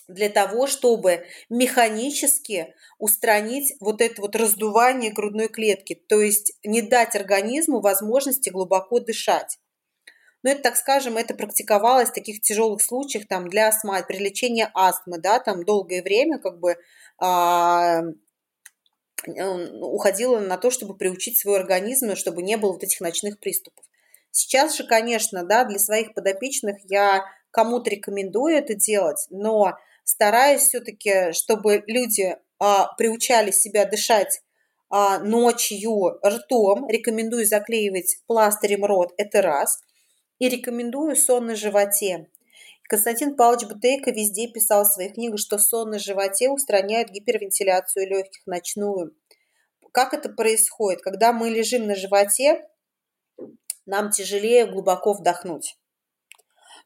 для 0.10 0.30
того, 0.30 0.68
чтобы 0.68 1.26
механически 1.49 2.73
устранить 2.98 3.76
вот 3.80 4.02
это 4.02 4.22
вот 4.22 4.36
раздувание 4.36 5.11
грудной 5.11 5.48
клетки, 5.48 5.95
то 5.95 6.19
есть 6.19 6.53
не 6.64 6.81
дать 6.81 7.15
организму 7.15 7.80
возможности 7.80 8.49
глубоко 8.49 8.99
дышать. 8.99 9.60
Но 10.41 10.49
это, 10.49 10.64
так 10.64 10.77
скажем, 10.77 11.18
это 11.18 11.34
практиковалось 11.34 12.10
в 12.10 12.14
таких 12.14 12.41
тяжелых 12.41 12.81
случаях 12.81 13.27
там, 13.27 13.49
для 13.49 13.68
астмы, 13.68 14.03
при 14.07 14.18
лечении 14.18 14.68
астмы, 14.73 15.19
да, 15.19 15.40
там 15.40 15.64
долгое 15.64 16.02
время 16.02 16.40
как 16.40 16.60
бы 16.60 16.77
а, 17.19 18.02
уходило 19.27 20.40
на 20.40 20.57
то, 20.57 20.72
чтобы 20.72 20.95
приучить 20.95 21.38
свой 21.38 21.60
организм, 21.60 22.15
чтобы 22.15 22.41
не 22.41 22.57
было 22.57 22.72
вот 22.73 22.84
этих 22.84 23.02
ночных 23.02 23.40
приступов. 23.40 23.86
Сейчас 24.31 24.77
же, 24.77 24.86
конечно, 24.86 25.44
да, 25.44 25.65
для 25.65 25.77
своих 25.77 26.14
подопечных 26.14 26.77
я 26.86 27.26
кому-то 27.52 27.90
рекомендую 27.90 28.56
это 28.56 28.76
делать, 28.76 29.27
но 29.30 29.77
стараюсь 30.04 30.62
все-таки, 30.62 31.32
чтобы 31.34 31.84
люди 31.88 32.36
а, 32.60 32.94
приучали 32.98 33.52
себя 33.52 33.86
дышать 33.86 34.42
а, 34.90 35.20
ночью 35.20 36.20
ртом. 36.26 36.88
Рекомендую 36.88 37.46
заклеивать 37.46 38.18
пластырем 38.28 38.86
рот, 38.86 39.14
это 39.18 39.42
раз. 39.42 39.82
И 40.40 40.50
рекомендую 40.50 41.16
сон 41.16 41.48
на 41.48 41.56
животе. 41.56 42.28
Константин 42.90 43.36
Павлович 43.36 43.68
Бутейко 43.68 44.10
везде 44.10 44.48
писал 44.48 44.84
в 44.84 44.88
своих 44.88 45.14
книгах, 45.14 45.40
что 45.40 45.60
сон 45.60 45.92
на 45.92 46.00
животе 46.00 46.50
устраняет 46.50 47.10
гипервентиляцию 47.10 48.08
легких 48.10 48.48
ночную. 48.48 49.16
Как 49.92 50.14
это 50.14 50.30
происходит? 50.30 51.02
Когда 51.02 51.32
мы 51.32 51.50
лежим 51.50 51.86
на 51.86 51.96
животе, 51.96 52.68
нам 53.86 54.10
тяжелее 54.10 54.66
глубоко 54.66 55.14
вдохнуть. 55.14 55.78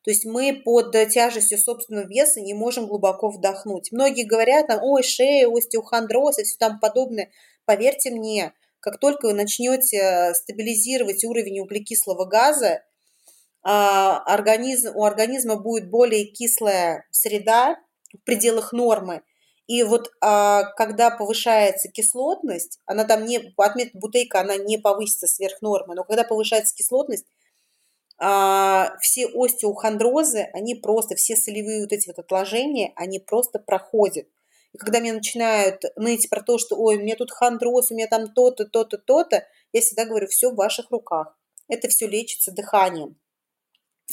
То 0.04 0.12
есть 0.12 0.26
мы 0.26 0.62
под 0.66 0.92
тяжестью 1.10 1.58
собственного 1.58 2.06
веса 2.06 2.42
не 2.42 2.54
можем 2.54 2.88
глубоко 2.88 3.30
вдохнуть. 3.30 3.92
Многие 3.92 4.26
говорят, 4.26 4.68
ой, 4.82 5.02
шея, 5.02 5.48
остеохондроз 5.48 6.40
и 6.40 6.44
все 6.44 6.58
там 6.58 6.80
подобное. 6.80 7.32
Поверьте 7.66 8.12
мне, 8.12 8.54
как 8.82 9.00
только 9.00 9.28
вы 9.28 9.34
начнете 9.34 10.34
стабилизировать 10.36 11.24
уровень 11.24 11.62
углекислого 11.62 12.26
газа, 12.26 12.84
а, 13.64 14.18
организм, 14.26 14.92
у 14.94 15.06
организма 15.06 15.56
будет 15.56 15.90
более 15.90 16.26
кислая 16.26 17.06
среда 17.12 17.78
в 18.14 18.18
пределах 18.26 18.74
нормы. 18.74 19.22
И 19.68 19.84
вот 19.84 20.12
а, 20.20 20.64
когда 20.76 21.12
повышается 21.12 21.88
кислотность, 21.88 22.80
она 22.86 23.06
там 23.06 23.24
не, 23.24 23.54
отметка 23.56 23.98
бутейка, 23.98 24.42
она 24.42 24.58
не 24.58 24.78
повысится 24.78 25.28
сверх 25.28 25.62
нормы, 25.62 25.96
но 25.96 26.04
когда 26.04 26.26
повышается 26.26 26.76
кислотность, 26.76 27.26
а, 28.26 28.96
все 29.02 29.28
остеохондрозы, 29.28 30.50
они 30.54 30.76
просто, 30.76 31.16
все 31.16 31.36
солевые 31.36 31.82
вот 31.82 31.92
эти 31.92 32.08
вот 32.08 32.20
отложения, 32.20 32.94
они 32.96 33.20
просто 33.20 33.60
проходят. 33.60 34.28
И 34.72 34.78
когда 34.78 35.02
мне 35.02 35.12
начинают 35.12 35.84
ныть 35.98 36.30
про 36.30 36.42
то, 36.42 36.58
что, 36.58 36.78
ой, 36.78 36.96
у 36.96 37.02
меня 37.02 37.18
тут 37.18 37.32
хондроз, 37.32 37.92
у 37.92 37.96
меня 37.96 38.08
там 38.08 38.34
то-то, 38.34 38.66
то-то, 38.66 38.98
то-то, 38.98 39.46
я 39.74 39.82
всегда 39.82 40.06
говорю, 40.06 40.28
все 40.28 40.52
в 40.52 40.56
ваших 40.56 40.90
руках. 40.90 41.38
Это 41.68 41.90
все 41.90 42.08
лечится 42.08 42.54
дыханием. 42.54 43.20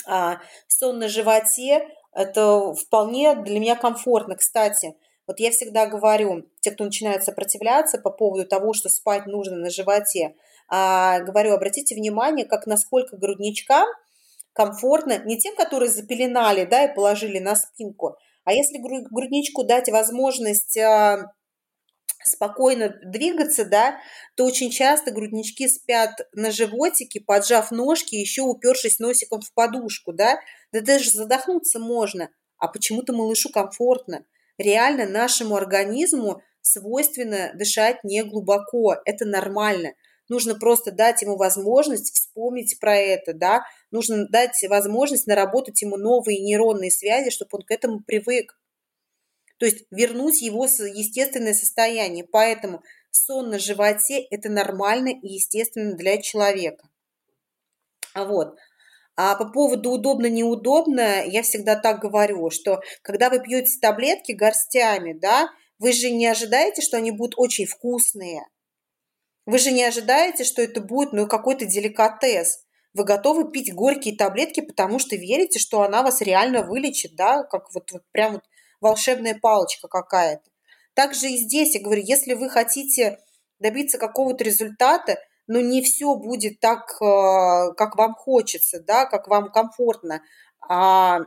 А 0.06 0.40
сон 0.66 0.98
на 0.98 1.08
животе, 1.08 1.88
это 2.12 2.74
вполне 2.74 3.36
для 3.36 3.60
меня 3.60 3.76
комфортно. 3.76 4.34
Кстати, 4.34 4.96
вот 5.28 5.38
я 5.38 5.52
всегда 5.52 5.86
говорю, 5.86 6.48
те, 6.58 6.72
кто 6.72 6.82
начинает 6.82 7.22
сопротивляться 7.22 7.98
по 7.98 8.10
поводу 8.10 8.44
того, 8.44 8.72
что 8.72 8.88
спать 8.88 9.26
нужно 9.26 9.56
на 9.56 9.70
животе, 9.70 10.34
а, 10.70 11.20
говорю, 11.20 11.52
обратите 11.52 11.94
внимание, 11.94 12.46
как 12.46 12.66
насколько 12.66 13.16
грудничкам 13.16 13.86
комфортно, 14.52 15.18
не 15.24 15.38
тем, 15.38 15.54
которые 15.56 15.90
запеленали, 15.90 16.64
да, 16.64 16.84
и 16.84 16.94
положили 16.94 17.38
на 17.38 17.56
спинку, 17.56 18.16
а 18.44 18.52
если 18.52 18.78
грудничку 18.78 19.64
дать 19.64 19.88
возможность 19.90 20.76
а, 20.78 21.32
спокойно 22.24 22.94
двигаться, 23.04 23.64
да, 23.64 23.98
то 24.36 24.44
очень 24.44 24.70
часто 24.70 25.10
груднички 25.10 25.68
спят 25.68 26.28
на 26.32 26.50
животике, 26.50 27.20
поджав 27.20 27.70
ножки, 27.70 28.14
еще 28.14 28.42
упершись 28.42 28.98
носиком 28.98 29.40
в 29.40 29.52
подушку, 29.54 30.12
да, 30.12 30.38
да 30.72 30.80
даже 30.80 31.10
задохнуться 31.10 31.78
можно, 31.78 32.30
а 32.58 32.68
почему-то 32.68 33.12
малышу 33.12 33.50
комфортно. 33.50 34.24
реально 34.58 35.06
нашему 35.06 35.56
организму 35.56 36.42
свойственно 36.60 37.52
дышать 37.54 38.04
не 38.04 38.22
глубоко. 38.22 38.96
Это 39.04 39.24
нормально. 39.24 39.94
Нужно 40.30 40.54
просто 40.54 40.92
дать 40.92 41.22
ему 41.22 41.36
возможность 41.36 42.14
вспомнить 42.14 42.78
про 42.78 42.96
это, 42.96 43.34
да, 43.34 43.64
нужно 43.90 44.28
дать 44.28 44.56
возможность 44.68 45.26
наработать 45.26 45.82
ему 45.82 45.96
новые 45.96 46.40
нейронные 46.40 46.92
связи, 46.92 47.30
чтобы 47.30 47.50
он 47.54 47.62
к 47.62 47.70
этому 47.72 48.00
привык. 48.00 48.56
То 49.58 49.66
есть 49.66 49.84
вернуть 49.90 50.40
его 50.40 50.64
естественное 50.64 51.52
состояние. 51.52 52.24
Поэтому 52.24 52.82
сон 53.10 53.50
на 53.50 53.58
животе– 53.58 54.20
это 54.30 54.48
нормально 54.48 55.08
и 55.08 55.34
естественно 55.34 55.94
для 55.94 56.16
человека. 56.22 56.88
Вот. 58.14 58.56
А 59.16 59.34
по 59.34 59.46
поводу 59.46 59.90
удобно-неудобно, 59.90 61.24
я 61.26 61.42
всегда 61.42 61.74
так 61.74 62.00
говорю, 62.00 62.50
что 62.50 62.80
когда 63.02 63.30
вы 63.30 63.42
пьете 63.42 63.80
таблетки 63.80 64.30
горстями, 64.30 65.12
да, 65.12 65.50
вы 65.80 65.92
же 65.92 66.10
не 66.10 66.26
ожидаете, 66.26 66.82
что 66.82 66.98
они 66.98 67.10
будут 67.10 67.34
очень 67.36 67.66
вкусные. 67.66 68.46
Вы 69.50 69.58
же 69.58 69.72
не 69.72 69.82
ожидаете, 69.82 70.44
что 70.44 70.62
это 70.62 70.80
будет 70.80 71.12
ну, 71.12 71.26
какой-то 71.26 71.66
деликатес. 71.66 72.60
Вы 72.94 73.02
готовы 73.02 73.50
пить 73.50 73.74
горькие 73.74 74.16
таблетки, 74.16 74.60
потому 74.60 75.00
что 75.00 75.16
верите, 75.16 75.58
что 75.58 75.82
она 75.82 76.04
вас 76.04 76.20
реально 76.20 76.62
вылечит, 76.62 77.16
да, 77.16 77.42
как 77.42 77.74
вот, 77.74 77.90
вот 77.90 78.04
прям 78.12 78.34
вот 78.34 78.44
волшебная 78.80 79.36
палочка 79.36 79.88
какая-то. 79.88 80.48
Также 80.94 81.30
и 81.30 81.36
здесь, 81.36 81.74
я 81.74 81.82
говорю, 81.82 82.00
если 82.04 82.34
вы 82.34 82.48
хотите 82.48 83.18
добиться 83.58 83.98
какого-то 83.98 84.44
результата, 84.44 85.18
но 85.48 85.60
не 85.60 85.82
все 85.82 86.14
будет 86.14 86.60
так, 86.60 86.82
э, 87.02 87.74
как 87.76 87.96
вам 87.96 88.14
хочется, 88.14 88.80
да, 88.80 89.04
как 89.04 89.26
вам 89.26 89.50
комфортно, 89.50 90.22
а, 90.68 91.22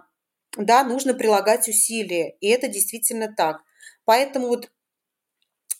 да, 0.55 0.85
нужно 0.85 1.13
прилагать 1.13 1.67
усилия, 1.67 2.37
и 2.39 2.47
это 2.47 2.69
действительно 2.69 3.33
так. 3.35 3.57
Поэтому 4.05 4.47
вот 4.47 4.69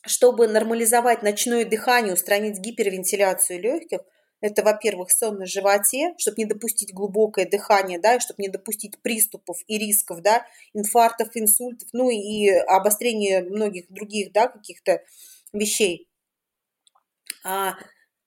чтобы 0.05 0.47
нормализовать 0.47 1.23
ночное 1.23 1.65
дыхание, 1.65 2.13
устранить 2.13 2.59
гипервентиляцию 2.59 3.61
легких, 3.61 3.99
это, 4.41 4.61
во-первых, 4.61 5.09
сон 5.09 5.37
на 5.37 5.45
животе, 5.45 6.13
чтобы 6.17 6.35
не 6.39 6.45
допустить 6.45 6.93
глубокое 6.93 7.45
дыхание, 7.49 7.97
да, 7.97 8.19
чтобы 8.19 8.43
не 8.43 8.49
допустить 8.49 9.01
приступов 9.01 9.63
и 9.67 9.77
рисков, 9.77 10.21
да, 10.21 10.45
инфарктов, 10.73 11.29
инсультов, 11.35 11.87
ну 11.93 12.09
и 12.09 12.49
обострения 12.49 13.41
многих 13.41 13.89
других, 13.89 14.33
да, 14.33 14.49
каких-то 14.49 15.01
вещей. 15.53 16.09
А, 17.45 17.75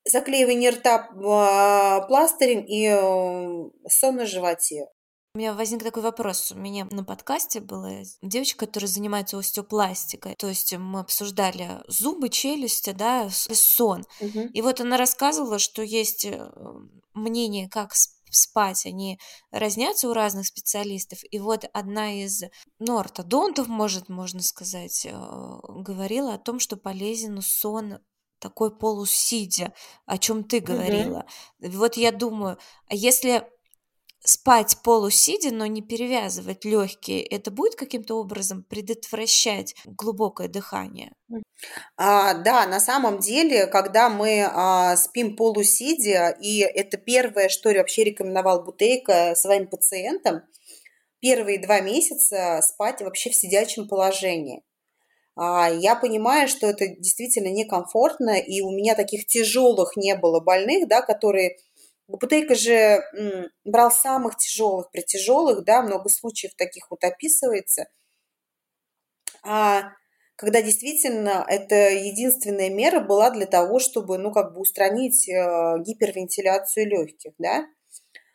заклеивание 0.06 0.70
рта 0.70 1.10
а, 1.22 2.00
пластырем 2.06 2.64
и 2.64 2.86
э, 2.86 3.70
сон 3.90 4.16
на 4.16 4.24
животе. 4.24 4.86
У 5.36 5.38
меня 5.38 5.52
возник 5.52 5.82
такой 5.82 6.02
вопрос. 6.02 6.50
У 6.52 6.54
меня 6.54 6.88
на 6.90 7.04
подкасте 7.04 7.60
была 7.60 7.90
девочка, 8.22 8.64
которая 8.64 8.88
занимается 8.88 9.38
остеопластикой. 9.38 10.34
То 10.34 10.48
есть 10.48 10.74
мы 10.74 11.00
обсуждали 11.00 11.82
зубы, 11.88 12.30
челюсти, 12.30 12.92
да, 12.92 13.28
сон. 13.28 14.06
Угу. 14.22 14.40
И 14.54 14.62
вот 14.62 14.80
она 14.80 14.96
рассказывала, 14.96 15.58
что 15.58 15.82
есть 15.82 16.24
э, 16.24 16.50
мнение, 17.12 17.68
как 17.68 17.92
спать, 18.30 18.86
они 18.86 19.20
разнятся 19.50 20.08
у 20.08 20.14
разных 20.14 20.46
специалистов. 20.46 21.18
И 21.30 21.38
вот 21.38 21.66
одна 21.74 22.14
из, 22.14 22.44
ну, 22.78 22.96
ортодонтов, 22.96 23.68
может, 23.68 24.08
можно 24.08 24.40
сказать, 24.40 25.04
э, 25.04 25.12
говорила 25.68 26.32
о 26.32 26.38
том, 26.38 26.60
что 26.60 26.78
полезен 26.78 27.42
сон 27.42 27.98
такой 28.38 28.74
полусидя, 28.74 29.74
о 30.06 30.16
чем 30.16 30.44
ты 30.44 30.60
говорила. 30.60 31.26
Угу. 31.60 31.72
Вот 31.72 31.98
я 31.98 32.10
думаю, 32.10 32.56
а 32.88 32.94
если 32.94 33.46
спать 34.26 34.78
полусидя, 34.82 35.52
но 35.52 35.66
не 35.66 35.82
перевязывать 35.82 36.64
легкие, 36.64 37.22
это 37.22 37.50
будет 37.50 37.76
каким-то 37.76 38.16
образом 38.16 38.64
предотвращать 38.64 39.74
глубокое 39.84 40.48
дыхание? 40.48 41.12
А, 41.96 42.34
да, 42.34 42.66
на 42.66 42.80
самом 42.80 43.18
деле, 43.18 43.66
когда 43.66 44.08
мы 44.08 44.42
а, 44.42 44.96
спим 44.96 45.36
полусидя, 45.36 46.36
и 46.40 46.60
это 46.60 46.96
первое, 46.96 47.48
что 47.48 47.72
вообще 47.72 48.04
рекомендовал 48.04 48.64
Бутейко 48.64 49.34
своим 49.34 49.68
пациентам, 49.68 50.42
первые 51.20 51.60
два 51.60 51.80
месяца 51.80 52.60
спать 52.62 53.00
вообще 53.00 53.30
в 53.30 53.34
сидячем 53.34 53.88
положении. 53.88 54.62
А, 55.36 55.70
я 55.70 55.94
понимаю, 55.94 56.48
что 56.48 56.66
это 56.66 56.88
действительно 56.88 57.48
некомфортно, 57.48 58.38
и 58.38 58.60
у 58.62 58.70
меня 58.70 58.94
таких 58.94 59.26
тяжелых 59.26 59.96
не 59.96 60.14
было 60.16 60.40
больных, 60.40 60.88
да, 60.88 61.02
которые 61.02 61.58
Гупутейка 62.08 62.54
же 62.54 63.02
брал 63.64 63.90
самых 63.90 64.36
тяжелых, 64.36 64.90
при 64.90 65.02
тяжелых, 65.02 65.64
да, 65.64 65.82
много 65.82 66.08
случаев 66.08 66.54
таких 66.56 66.90
вот 66.90 67.02
описывается. 67.02 67.86
А 69.42 69.92
когда 70.36 70.60
действительно 70.60 71.44
это 71.48 71.74
единственная 71.74 72.70
мера 72.70 73.00
была 73.00 73.30
для 73.30 73.46
того, 73.46 73.78
чтобы, 73.78 74.18
ну, 74.18 74.30
как 74.30 74.52
бы 74.52 74.60
устранить 74.60 75.28
э, 75.28 75.32
гипервентиляцию 75.80 76.88
легких, 76.88 77.32
да. 77.38 77.66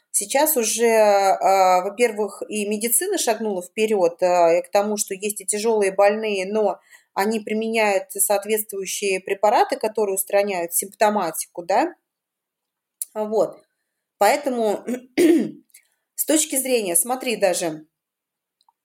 Сейчас 0.10 0.58
уже, 0.58 0.86
э, 0.86 1.84
во-первых, 1.84 2.42
и 2.50 2.68
медицина 2.68 3.18
шагнула 3.18 3.62
вперед 3.62 4.22
э, 4.22 4.62
к 4.64 4.72
тому, 4.72 4.98
что 4.98 5.14
есть 5.14 5.42
и 5.42 5.46
тяжелые 5.46 5.92
больные, 5.92 6.52
но 6.52 6.80
они 7.14 7.40
применяют 7.40 8.12
соответствующие 8.12 9.20
препараты, 9.20 9.78
которые 9.78 10.16
устраняют 10.16 10.74
симптоматику, 10.74 11.64
да, 11.64 11.94
вот. 13.14 13.62
Поэтому 14.18 14.86
с 16.16 16.26
точки 16.26 16.56
зрения, 16.56 16.96
смотри 16.96 17.36
даже, 17.36 17.86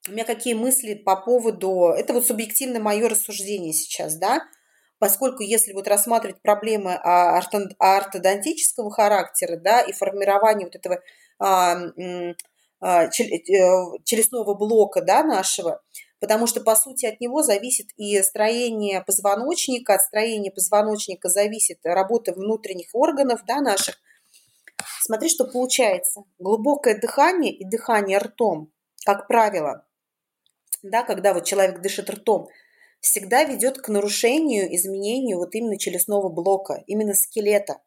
у 0.08 0.12
меня 0.12 0.24
какие 0.24 0.54
мысли 0.54 0.94
по 0.94 1.16
поводу, 1.16 1.88
это 1.88 2.12
вот 2.12 2.26
субъективно 2.26 2.80
мое 2.80 3.08
рассуждение 3.08 3.72
сейчас, 3.72 4.16
да, 4.16 4.42
поскольку 4.98 5.42
если 5.42 5.72
вот 5.72 5.88
рассматривать 5.88 6.40
проблемы 6.42 6.94
ортодонтического 6.94 8.90
характера, 8.90 9.56
да, 9.56 9.80
и 9.80 9.92
формирование 9.92 10.66
вот 10.66 10.76
этого 10.76 11.00
а, 11.38 11.76
а, 12.80 13.04
э, 13.04 13.10
челюстного 13.10 14.54
блока, 14.54 15.02
да, 15.02 15.22
нашего, 15.22 15.82
потому 16.20 16.46
что, 16.46 16.60
по 16.60 16.76
сути, 16.76 17.06
от 17.06 17.20
него 17.20 17.42
зависит 17.42 17.88
и 17.96 18.20
строение 18.22 19.02
позвоночника, 19.02 19.94
от 19.94 20.02
строения 20.02 20.50
позвоночника 20.50 21.28
зависит 21.28 21.80
работа 21.84 22.32
внутренних 22.32 22.88
органов, 22.94 23.40
да, 23.46 23.60
наших, 23.60 23.98
Смотри, 25.00 25.28
что 25.28 25.44
получается. 25.44 26.24
Глубокое 26.38 26.98
дыхание 26.98 27.52
и 27.52 27.64
дыхание 27.64 28.18
ртом, 28.18 28.72
как 29.04 29.28
правило, 29.28 29.86
да, 30.82 31.02
когда 31.02 31.34
вот 31.34 31.44
человек 31.44 31.80
дышит 31.80 32.10
ртом, 32.10 32.48
всегда 33.00 33.44
ведет 33.44 33.78
к 33.78 33.88
нарушению, 33.88 34.74
изменению 34.74 35.38
вот 35.38 35.54
именно 35.54 35.78
челюстного 35.78 36.28
блока, 36.28 36.82
именно 36.86 37.14
скелета. 37.14 37.80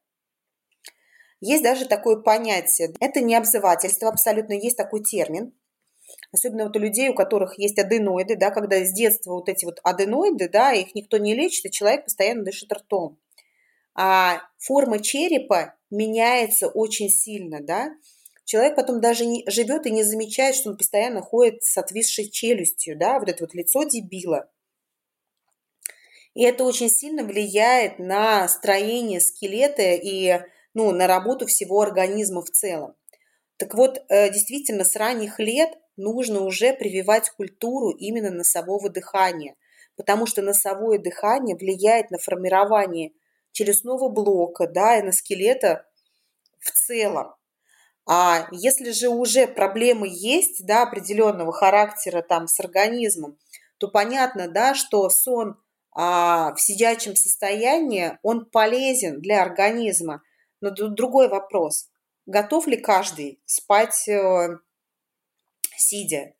Есть 1.42 1.64
даже 1.64 1.88
такое 1.88 2.18
понятие. 2.18 2.94
Это 3.00 3.22
не 3.22 3.36
обзывательство, 3.36 4.10
абсолютно 4.10 4.54
есть 4.54 4.76
такой 4.78 5.04
термин. 5.04 5.54
Особенно 6.32 6.66
вот 6.66 6.76
у 6.76 6.80
людей, 6.80 7.10
у 7.10 7.14
которых 7.14 7.58
есть 7.58 7.78
аденоиды, 7.78 8.36
да, 8.36 8.50
когда 8.52 8.84
с 8.84 8.92
детства 8.92 9.34
вот 9.34 9.48
эти 9.48 9.66
вот 9.66 9.80
аденоиды, 9.84 10.50
да, 10.50 10.74
их 10.74 10.96
никто 10.96 11.18
не 11.18 11.36
лечит, 11.36 11.66
и 11.66 11.72
человек 11.72 12.06
постоянно 12.06 12.44
дышит 12.44 12.72
ртом. 12.72 13.20
А 14.02 14.44
форма 14.58 15.00
черепа 15.00 15.76
меняется 15.90 16.70
очень 16.70 17.10
сильно, 17.10 17.60
да, 17.62 17.90
человек 18.46 18.78
потом 18.78 19.02
даже 19.02 19.26
не, 19.26 19.44
живет 19.50 19.86
и 19.86 19.92
не 19.92 20.04
замечает, 20.04 20.56
что 20.56 20.70
он 20.70 20.78
постоянно 20.78 21.22
ходит 21.22 21.66
с 21.66 21.78
отвисшей 21.78 22.30
челюстью, 22.30 22.98
да, 22.98 23.20
вот 23.20 23.28
это 23.28 23.44
вот 23.44 23.54
лицо 23.54 23.84
дебила. 23.84 24.50
И 26.34 26.46
это 26.46 26.64
очень 26.64 26.90
сильно 26.90 27.26
влияет 27.26 28.00
на 28.00 28.48
строение 28.48 29.20
скелета 29.20 29.82
и 29.82 30.46
ну, 30.74 30.92
на 30.92 31.06
работу 31.06 31.46
всего 31.46 31.82
организма 31.82 32.42
в 32.42 32.50
целом. 32.52 32.96
Так 33.58 33.74
вот, 33.74 34.02
э, 34.08 34.30
действительно, 34.32 34.86
с 34.86 34.96
ранних 34.96 35.40
лет 35.40 35.72
нужно 35.98 36.46
уже 36.46 36.72
прививать 36.72 37.32
культуру 37.32 37.90
именно 37.90 38.32
носового 38.32 38.90
дыхания, 38.90 39.56
потому 39.98 40.26
что 40.26 40.42
носовое 40.42 41.00
дыхание 41.00 41.58
влияет 41.58 42.12
на 42.12 42.18
формирование 42.18 43.12
челюстного 43.52 44.10
блока, 44.10 44.68
да, 44.68 44.98
и 44.98 45.02
на 45.02 45.12
скелета 45.12 45.86
в 46.60 46.72
целом. 46.72 47.36
А 48.06 48.48
если 48.52 48.92
же 48.92 49.10
уже 49.10 49.48
проблемы 49.48 50.08
есть, 50.10 50.66
да, 50.66 50.84
определенного 50.84 51.52
характера 51.54 52.22
там 52.22 52.48
с 52.48 52.60
организмом, 52.60 53.38
то 53.78 53.88
понятно, 53.88 54.48
да, 54.48 54.74
что 54.74 55.10
сон 55.10 55.58
а, 55.92 56.54
в 56.54 56.62
сидячем 56.62 57.16
состоянии, 57.16 58.18
он 58.24 58.46
полезен 58.46 59.22
для 59.22 59.42
организма. 59.42 60.24
Но 60.62 60.72
тут 60.72 60.96
другой 60.96 61.30
вопрос. 61.30 61.90
Готов 62.26 62.68
ли 62.68 62.78
каждый 62.78 63.42
спать 63.46 64.08
э, 64.08 64.58
сидя, 65.78 66.34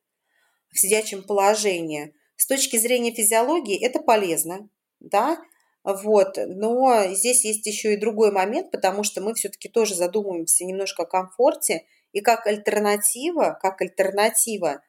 в 0.72 0.80
сидячем 0.80 1.24
положении? 1.24 2.14
С 2.36 2.46
точки 2.46 2.78
зрения 2.78 3.12
физиологии 3.12 3.84
это 3.84 4.00
полезно, 4.00 4.70
да, 5.00 5.38
вот. 5.84 6.38
Но 6.38 7.06
здесь 7.14 7.46
есть 7.46 7.66
еще 7.66 7.94
и 7.94 8.00
другой 8.00 8.32
момент, 8.32 8.72
потому 8.72 9.04
что 9.04 9.22
мы 9.22 9.34
все-таки 9.34 9.70
тоже 9.70 9.96
задумываемся 9.96 10.66
немножко 10.66 11.04
о 11.04 11.06
комфорте. 11.06 11.86
И 12.12 12.22
как 12.22 12.48
альтернатива, 12.48 13.58
как 13.62 13.82
альтернатива 13.82 14.82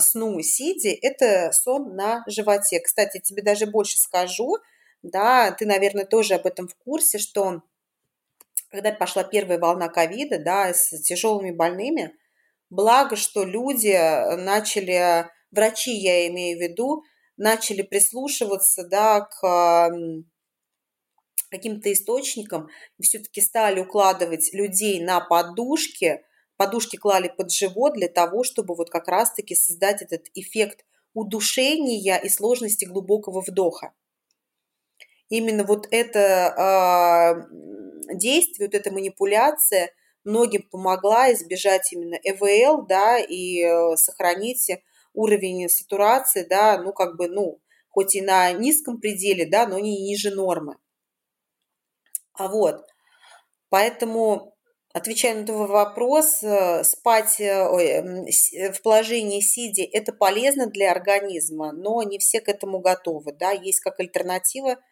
сну 0.00 0.40
сидя– 0.42 0.90
это 1.02 1.50
сон 1.52 1.94
на 1.96 2.22
животе. 2.26 2.80
Кстати, 2.80 3.20
тебе 3.20 3.42
даже 3.42 3.66
больше 3.66 3.98
скажу, 3.98 4.58
да, 5.02 5.52
ты, 5.52 5.66
наверное, 5.66 6.04
тоже 6.04 6.34
об 6.34 6.46
этом 6.46 6.68
в 6.68 6.74
курсе, 6.76 7.18
что 7.18 7.62
когда 8.70 8.90
пошла 8.90 9.22
первая 9.22 9.58
волна 9.58 9.88
ковида, 9.88 10.38
да, 10.38 10.74
с 10.74 10.88
тяжелыми 11.00 11.52
больными, 11.52 12.14
благо, 12.70 13.14
что 13.14 13.44
люди 13.44 13.88
э, 13.88 14.36
начали, 14.36 15.28
врачи, 15.52 15.92
я 15.92 16.26
имею 16.28 16.58
в 16.58 16.60
виду, 16.60 17.04
начали 17.36 17.82
прислушиваться, 17.82 18.86
да, 18.86 19.20
к 19.20 19.90
каким-то 21.50 21.92
источникам, 21.92 22.68
все-таки 23.00 23.40
стали 23.40 23.80
укладывать 23.80 24.52
людей 24.52 25.00
на 25.00 25.20
подушки, 25.20 26.24
подушки 26.56 26.96
клали 26.96 27.28
под 27.28 27.52
живот 27.52 27.94
для 27.94 28.08
того, 28.08 28.42
чтобы 28.42 28.74
вот 28.74 28.90
как 28.90 29.08
раз-таки 29.08 29.54
создать 29.54 30.02
этот 30.02 30.26
эффект 30.34 30.84
удушения 31.12 32.18
и 32.18 32.28
сложности 32.28 32.84
глубокого 32.84 33.40
вдоха. 33.40 33.92
Именно 35.28 35.64
вот 35.64 35.86
это 35.90 37.46
действие, 38.12 38.66
вот 38.66 38.74
эта 38.74 38.92
манипуляция 38.92 39.90
многим 40.24 40.62
помогла 40.62 41.32
избежать 41.32 41.92
именно 41.92 42.16
ЭВЛ, 42.16 42.86
да, 42.86 43.18
и 43.18 43.62
э, 43.62 43.96
сохранить 43.96 44.70
уровень 45.14 45.68
сатурации, 45.68 46.46
да, 46.48 46.78
ну, 46.78 46.92
как 46.92 47.16
бы, 47.16 47.28
ну, 47.28 47.60
хоть 47.88 48.14
и 48.14 48.20
на 48.20 48.52
низком 48.52 49.00
пределе, 49.00 49.46
да, 49.46 49.66
но 49.66 49.78
не 49.78 50.02
ниже 50.02 50.30
нормы. 50.30 50.76
А 52.34 52.48
вот, 52.48 52.84
поэтому, 53.70 54.56
отвечая 54.92 55.36
на 55.36 55.46
твой 55.46 55.68
вопрос, 55.68 56.42
э, 56.42 56.84
спать 56.84 57.40
э, 57.40 57.66
ой, 57.66 58.30
в 58.72 58.82
положении 58.82 59.40
сидя– 59.40 59.84
это 59.92 60.12
полезно 60.12 60.66
для 60.66 60.90
организма, 60.90 61.72
но 61.72 62.02
не 62.02 62.18
все 62.18 62.40
к 62.40 62.48
этому 62.48 62.80
готовы, 62.80 63.32
да, 63.32 63.52
есть 63.52 63.80
как 63.80 64.00
альтернатива– 64.00 64.76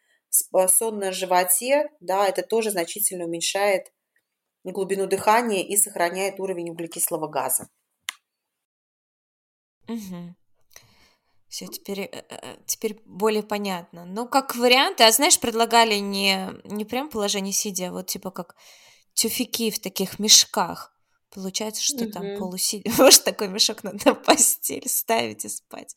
сон 0.68 0.98
на 0.98 1.12
животе, 1.12 1.90
да, 2.00 2.26
это 2.26 2.42
тоже 2.42 2.70
значительно 2.70 3.24
уменьшает 3.24 3.92
глубину 4.64 5.06
дыхания 5.06 5.62
и 5.62 5.76
сохраняет 5.76 6.40
уровень 6.40 6.70
углекислого 6.70 7.28
газа. 7.28 7.68
Угу. 9.88 10.34
Все, 11.52 11.66
теперь, 11.66 12.00
э, 12.00 12.22
э, 12.30 12.56
теперь 12.64 12.98
более 13.04 13.42
понятно. 13.42 14.06
Ну, 14.06 14.26
как 14.26 14.56
вариант, 14.56 15.02
а 15.02 15.12
знаешь, 15.12 15.38
предлагали 15.38 15.96
не, 15.96 16.48
не 16.64 16.86
прям 16.86 17.10
положение 17.10 17.52
сидя, 17.52 17.88
а 17.88 17.92
вот 17.92 18.06
типа 18.06 18.30
как 18.30 18.56
тюфяки 19.12 19.70
в 19.70 19.78
таких 19.78 20.18
мешках. 20.18 20.96
Получается, 21.30 21.82
что 21.82 22.04
угу. 22.04 22.10
там 22.12 22.38
полусидя. 22.38 22.90
Может, 22.98 23.24
такой 23.24 23.48
мешок 23.48 23.84
надо 23.84 24.14
в 24.14 24.22
постель 24.22 24.88
ставить 24.88 25.44
и 25.44 25.50
спать. 25.50 25.94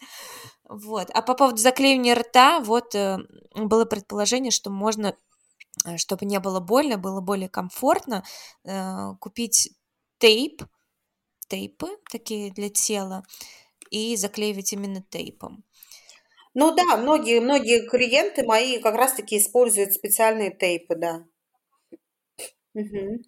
Вот. 0.67 1.09
А 1.11 1.21
по 1.21 1.35
поводу 1.35 1.55
заклеивания 1.55 2.15
рта, 2.15 2.59
вот 2.59 2.93
э, 2.93 3.19
было 3.55 3.85
предположение, 3.85 4.51
что 4.51 4.69
можно, 4.69 5.15
чтобы 5.95 6.25
не 6.25 6.41
было 6.41 6.59
больно, 6.59 6.97
было 6.97 7.21
более 7.21 7.47
комфортно, 7.47 8.25
купить 9.21 9.71
тейп, 10.17 10.63
тейпы 11.47 11.87
такие 12.11 12.51
для 12.51 12.69
тела, 12.69 13.23
и 13.89 14.15
заклеивать 14.15 14.73
именно 14.73 15.01
тейпом. 15.01 15.63
Ну 16.53 16.73
да, 16.73 16.97
многие, 16.97 17.41
многие 17.41 17.87
клиенты 17.87 18.43
мои 18.43 18.79
как 18.79 18.95
раз-таки 18.95 19.37
используют 19.37 19.93
специальные 19.93 20.51
тейпы, 20.51 20.95
да. 20.95 21.25
Угу. 22.73 23.23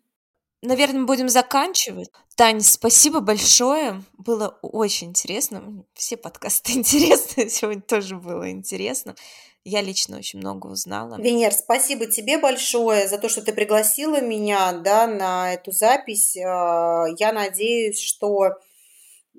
Наверное, 0.64 1.06
будем 1.06 1.30
заканчивать. 1.30 2.10
Тань, 2.36 2.62
спасибо 2.62 3.20
большое. 3.20 4.04
Было 4.18 4.58
очень 4.62 5.10
интересно. 5.10 5.86
Все 5.94 6.18
подкасты 6.18 6.72
интересны. 6.76 7.50
Сегодня 7.50 7.82
тоже 7.82 8.16
было 8.16 8.50
интересно. 8.50 9.16
Я 9.64 9.82
лично 9.82 10.18
очень 10.18 10.40
много 10.40 10.68
узнала. 10.68 11.22
Венер, 11.22 11.52
спасибо 11.52 12.08
тебе 12.08 12.38
большое 12.38 13.08
за 13.10 13.18
то, 13.18 13.28
что 13.28 13.42
ты 13.42 13.52
пригласила 13.52 14.22
меня 14.22 14.72
да, 14.72 15.08
на 15.08 15.54
эту 15.54 15.72
запись. 15.72 16.38
А, 16.38 17.06
я 17.18 17.34
надеюсь, 17.34 18.00
что 18.00 18.54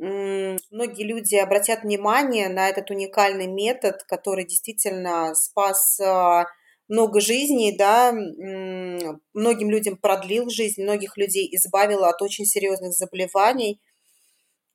многие 0.01 1.05
люди 1.05 1.35
обратят 1.35 1.83
внимание 1.83 2.49
на 2.49 2.69
этот 2.69 2.91
уникальный 2.91 3.47
метод, 3.47 4.05
который 4.05 4.45
действительно 4.45 5.35
спас 5.35 5.99
а, 6.01 6.47
много 6.89 7.21
жизней, 7.21 7.77
да, 7.77 8.13
многим 8.13 9.71
людям 9.71 9.97
продлил 9.97 10.49
жизнь, 10.51 10.83
многих 10.83 11.17
людей 11.17 11.49
избавил 11.57 12.05
от 12.05 12.23
очень 12.23 12.45
серьезных 12.45 12.93
заболеваний. 12.93 13.81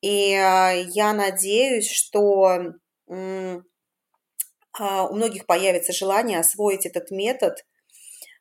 И 0.01 0.33
а, 0.33 0.71
я 0.71 1.13
надеюсь, 1.13 1.89
что 1.89 2.73
а, 3.07 5.07
у 5.07 5.15
многих 5.15 5.45
появится 5.45 5.93
желание 5.93 6.39
освоить 6.39 6.85
этот 6.85 7.11
метод, 7.11 7.65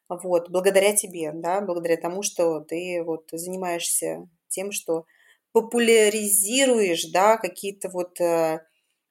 вот, 0.09 0.51
благодаря 0.51 0.95
тебе, 0.95 1.31
да, 1.33 1.61
благодаря 1.61 1.97
тому, 1.97 2.23
что 2.23 2.61
ты 2.61 3.03
вот 3.05 3.29
занимаешься 3.31 4.29
тем, 4.49 4.73
что 4.73 5.05
популяризируешь, 5.53 7.05
да, 7.13 7.37
какие-то 7.37 7.89
вот 7.91 8.21
э, 8.21 8.61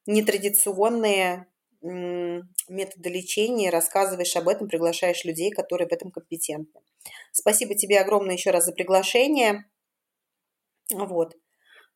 нетрадиционные 0.05 1.47
методы 1.81 3.09
лечения, 3.09 3.71
рассказываешь 3.71 4.35
об 4.35 4.47
этом, 4.47 4.67
приглашаешь 4.67 5.25
людей, 5.25 5.49
которые 5.49 5.87
в 5.87 5.91
этом 5.91 6.11
компетентны. 6.11 6.81
Спасибо 7.31 7.73
тебе 7.73 7.99
огромное 7.99 8.35
еще 8.35 8.51
раз 8.51 8.65
за 8.65 8.71
приглашение. 8.71 9.65
Вот. 10.93 11.35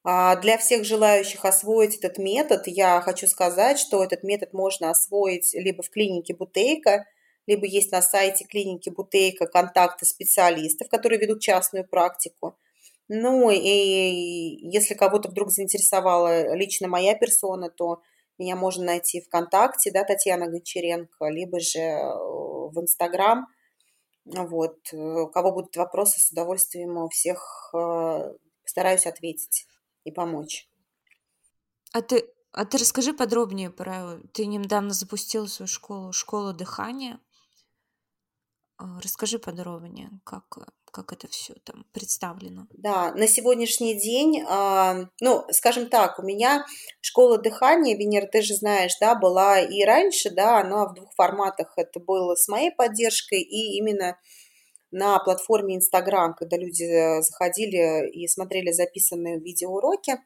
А 0.03 0.35
для 0.38 0.57
всех 0.57 0.85
желающих 0.85 1.45
освоить 1.45 1.97
этот 1.97 2.17
метод, 2.17 2.67
я 2.67 3.01
хочу 3.01 3.27
сказать, 3.27 3.80
что 3.80 4.03
этот 4.03 4.23
метод 4.23 4.53
можно 4.53 4.89
освоить 4.89 5.53
либо 5.53 5.81
в 5.84 5.89
клинике 5.89 6.35
Бутейка, 6.35 7.05
либо 7.47 7.65
есть 7.65 7.91
на 7.91 8.01
сайте 8.01 8.45
клиники 8.45 8.89
Бутейка 8.89 9.45
контакты 9.47 10.05
специалистов, 10.05 10.89
которые 10.89 11.19
ведут 11.19 11.41
частную 11.41 11.88
практику. 11.88 12.57
Ну 13.07 13.52
и 13.52 14.57
если 14.68 14.95
кого-то 14.95 15.30
вдруг 15.30 15.52
заинтересовала 15.52 16.56
лично 16.56 16.88
моя 16.88 17.15
персона, 17.15 17.69
то 17.69 18.02
меня 18.38 18.56
можно 18.56 18.86
найти 18.86 19.22
ВКонтакте, 19.22 19.91
да, 19.91 20.03
Татьяна 20.03 20.48
Гончаренко, 20.48 21.26
либо 21.30 21.60
же 21.60 21.80
э, 21.80 22.03
в 22.03 22.73
Инстаграм. 22.82 23.48
Вот. 24.26 24.77
Э, 24.91 24.98
у 24.98 25.27
кого 25.30 25.52
будут 25.52 25.76
вопросы, 25.77 26.19
с 26.19 26.32
удовольствием 26.32 26.98
у 26.98 27.07
всех 27.10 27.69
э, 27.73 28.34
постараюсь 28.64 29.06
ответить 29.06 29.68
и 30.03 30.11
помочь. 30.11 30.68
А 31.94 32.02
ты, 32.02 32.30
а 32.52 32.65
ты 32.65 32.77
расскажи 32.77 33.14
подробнее 33.14 33.69
про... 33.69 34.19
Ты 34.34 34.48
недавно 34.48 34.90
запустила 34.91 35.45
свою 35.45 35.68
школу, 35.68 36.11
школу 36.11 36.53
дыхания. 36.53 37.19
Расскажи 38.77 39.39
подробнее, 39.39 40.10
как, 40.26 40.43
как 40.91 41.14
это 41.14 41.30
все 41.30 41.53
там 41.64 41.85
представлено? 41.93 42.68
Да, 42.72 43.14
на 43.14 43.26
сегодняшний 43.26 43.97
день, 43.97 44.41
э, 44.41 45.07
ну, 45.22 45.45
скажем 45.52 45.88
так, 45.88 46.19
у 46.19 46.23
меня 46.23 46.65
школа 46.99 47.38
дыхания, 47.38 47.97
Венера, 47.97 48.27
ты 48.27 48.41
же 48.41 48.53
знаешь, 48.53 48.91
да, 48.99 49.15
была 49.15 49.61
и 49.61 49.84
раньше, 49.85 50.30
да, 50.30 50.60
она 50.60 50.88
в 50.88 50.93
двух 50.93 51.14
форматах. 51.15 51.72
Это 51.77 52.02
было 52.02 52.35
с 52.35 52.49
моей 52.49 52.72
поддержкой 52.72 53.41
и 53.41 53.77
именно 53.77 54.18
на 54.91 55.19
платформе 55.19 55.77
Инстаграм, 55.77 56.34
когда 56.34 56.57
люди 56.57 56.84
э, 56.84 57.22
заходили 57.22 58.10
и 58.11 58.27
смотрели 58.27 58.72
записанные 58.72 59.39
видеоуроки. 59.39 60.18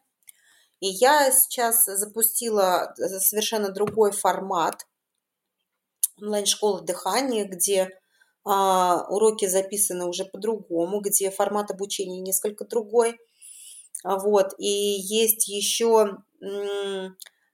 И 0.80 0.88
я 0.88 1.32
сейчас 1.32 1.86
запустила 1.86 2.96
э, 2.98 3.20
совершенно 3.20 3.70
другой 3.70 4.12
формат 4.12 4.88
онлайн-школы 6.22 6.82
дыхания, 6.82 7.46
где 7.46 7.84
а, 7.84 7.99
уроки 8.50 9.46
записаны 9.46 10.06
уже 10.06 10.26
по-другому, 10.26 11.02
где 11.02 11.30
формат 11.30 11.72
обучения 11.72 12.20
несколько 12.20 12.66
другой. 12.66 13.20
А, 14.04 14.18
вот. 14.18 14.54
И 14.58 14.68
есть 14.68 15.48
еще, 15.48 16.18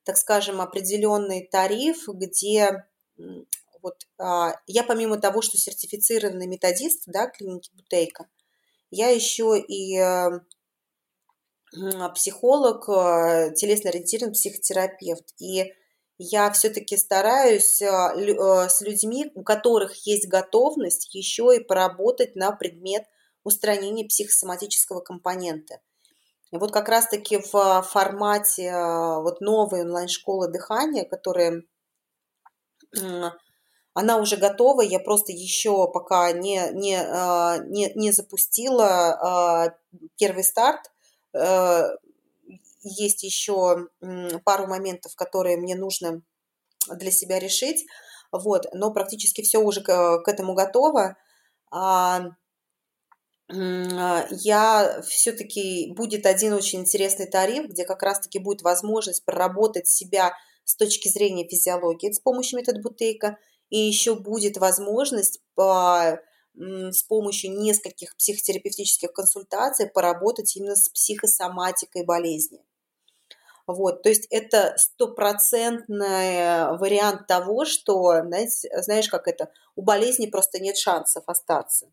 так 0.03 0.17
скажем, 0.17 0.61
определенный 0.61 1.47
тариф, 1.47 2.07
где 2.07 2.85
вот, 3.81 4.07
а, 4.17 4.55
я 4.67 4.83
помимо 4.83 5.17
того, 5.17 5.41
что 5.41 5.57
сертифицированный 5.57 6.47
методист 6.47 7.03
да, 7.07 7.27
клиники 7.27 7.71
Бутейка, 7.73 8.27
я 8.89 9.09
еще 9.09 9.59
и 9.59 9.99
психолог, 12.13 12.85
телесно-ориентированный 12.85 14.33
психотерапевт. 14.33 15.33
И 15.39 15.73
я 16.17 16.49
все-таки 16.51 16.97
стараюсь 16.97 17.81
а, 17.81 18.13
а, 18.13 18.69
с 18.69 18.81
людьми, 18.81 19.31
у 19.35 19.43
которых 19.43 19.95
есть 20.05 20.27
готовность 20.27 21.13
еще 21.13 21.55
и 21.55 21.63
поработать 21.63 22.35
на 22.35 22.51
предмет 22.51 23.05
устранения 23.43 24.05
психосоматического 24.05 25.01
компонента. 25.01 25.79
И 26.51 26.57
вот 26.57 26.71
как 26.71 26.87
раз-таки 26.87 27.37
в 27.37 27.81
формате 27.83 28.71
а, 28.71 29.19
вот 29.19 29.41
новой 29.41 29.81
онлайн-школы 29.81 30.47
дыхания, 30.47 31.05
которая 31.05 31.63
она 33.93 34.17
уже 34.17 34.37
готова, 34.37 34.81
я 34.81 34.99
просто 34.99 35.33
еще 35.33 35.91
пока 35.91 36.31
не, 36.31 36.69
не, 36.71 36.97
не, 37.69 37.91
не 37.93 38.11
запустила 38.11 39.77
первый 40.17 40.43
старт. 40.45 40.91
Есть 42.85 43.23
еще 43.23 43.87
пару 44.43 44.67
моментов, 44.67 45.15
которые 45.15 45.57
мне 45.57 45.75
нужно 45.75 46.21
для 46.89 47.11
себя 47.11 47.39
решить, 47.39 47.85
вот, 48.31 48.67
но 48.73 48.91
практически 48.91 49.41
все 49.41 49.59
уже 49.59 49.81
к, 49.81 50.19
к 50.23 50.27
этому 50.27 50.53
готово. 50.53 51.17
А, 51.71 52.29
я 53.49 55.01
все-таки 55.07 55.93
будет 55.95 56.25
один 56.25 56.53
очень 56.53 56.81
интересный 56.81 57.27
тариф, 57.27 57.69
где 57.69 57.85
как 57.85 58.01
раз-таки 58.01 58.39
будет 58.39 58.61
возможность 58.61 59.23
проработать 59.25 59.87
себя 59.87 60.33
с 60.63 60.75
точки 60.75 61.09
зрения 61.09 61.47
физиологии 61.47 62.11
с 62.11 62.19
помощью 62.19 62.59
метода 62.59 62.81
Бутейка, 62.81 63.37
и 63.69 63.77
еще 63.77 64.15
будет 64.15 64.57
возможность 64.57 65.41
по, 65.53 66.19
с 66.55 67.03
помощью 67.03 67.51
нескольких 67.57 68.15
психотерапевтических 68.17 69.11
консультаций 69.13 69.87
поработать 69.87 70.55
именно 70.55 70.75
с 70.75 70.89
психосоматикой 70.89 72.03
болезни. 72.03 72.63
Вот, 73.67 74.03
то 74.03 74.09
есть 74.09 74.27
это 74.29 74.75
стопроцентный 74.77 76.77
вариант 76.77 77.25
того, 77.25 77.65
что, 77.65 78.21
знаете, 78.21 78.69
знаешь, 78.81 79.09
как 79.09 79.27
это, 79.27 79.49
у 79.75 79.81
болезни 79.81 80.27
просто 80.27 80.59
нет 80.59 80.77
шансов 80.77 81.23
остаться. 81.27 81.87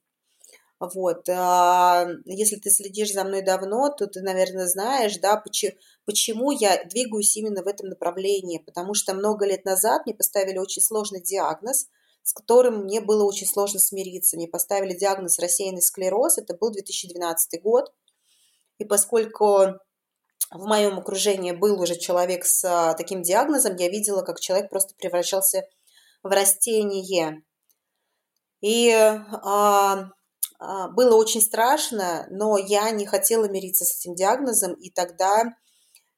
Вот, 0.81 1.29
а, 1.29 2.09
если 2.25 2.57
ты 2.57 2.69
следишь 2.69 3.13
за 3.13 3.23
мной 3.23 3.43
давно, 3.43 3.89
то 3.89 4.09
ты, 4.09 4.21
наверное, 4.21 4.67
знаешь, 4.67 5.17
да, 5.19 5.37
почему, 5.37 5.73
почему 6.05 6.51
я 6.51 6.85
двигаюсь 6.85 7.37
именно 7.37 7.63
в 7.63 7.69
этом 7.69 7.89
направлении, 7.89 8.59
потому 8.59 8.93
что 8.93 9.15
много 9.15 9.47
лет 9.47 9.65
назад 9.65 10.03
мне 10.05 10.15
поставили 10.15 10.59
очень 10.59 10.83
сложный 10.83 11.23
диагноз, 11.23 11.87
с 12.25 12.33
которым 12.33 12.85
мне 12.85 13.01
было 13.01 13.25
очень 13.25 13.47
сложно 13.47 13.79
смириться. 13.79 14.37
Мне 14.37 14.49
поставили 14.49 14.97
диагноз 14.97 15.39
рассеянный 15.39 15.83
склероз, 15.83 16.39
это 16.39 16.57
был 16.57 16.73
2012 16.73 17.63
год, 17.63 17.93
и 18.79 18.85
поскольку 18.85 19.79
в 20.53 20.67
моем 20.67 20.99
окружении 20.99 21.53
был 21.53 21.81
уже 21.81 21.97
человек 21.97 22.45
с 22.45 22.65
а, 22.65 22.95
таким 22.95 23.23
диагнозом, 23.23 23.77
я 23.77 23.89
видела, 23.89 24.23
как 24.23 24.41
человек 24.41 24.71
просто 24.71 24.95
превращался 24.97 25.63
в 26.23 26.29
растение. 26.29 27.43
И 28.61 28.91
а, 28.93 30.11
а, 30.59 30.89
было 30.89 31.17
очень 31.17 31.41
страшно, 31.41 32.27
но 32.31 32.57
я 32.57 32.91
не 32.91 33.07
хотела 33.07 33.49
мириться 33.49 33.85
с 33.85 33.99
этим 33.99 34.15
диагнозом, 34.15 34.75
и 34.75 34.91
тогда 34.91 35.55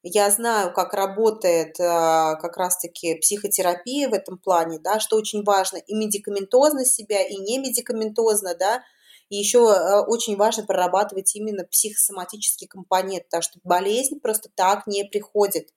я 0.02 0.30
знаю, 0.30 0.72
как 0.74 0.92
работает 0.92 1.80
а, 1.80 2.34
как 2.34 2.58
раз-таки 2.58 3.14
психотерапия 3.14 4.08
в 4.10 4.12
этом 4.12 4.36
плане, 4.36 4.78
да, 4.78 5.00
что 5.00 5.16
очень 5.16 5.42
важно 5.44 5.78
и 5.78 5.94
медикаментозно 5.94 6.84
себя, 6.84 7.22
и 7.26 7.36
не 7.36 7.58
медикаментозно, 7.58 8.54
да, 8.54 8.82
и 9.28 9.36
еще 9.36 9.70
а, 9.70 10.02
очень 10.02 10.36
важно 10.36 10.64
прорабатывать 10.64 11.34
именно 11.34 11.64
психосоматический 11.64 12.66
компонент, 12.66 13.24
потому 13.24 13.42
что 13.42 13.58
болезнь 13.64 14.20
просто 14.20 14.50
так 14.54 14.86
не 14.86 15.04
приходит. 15.04 15.72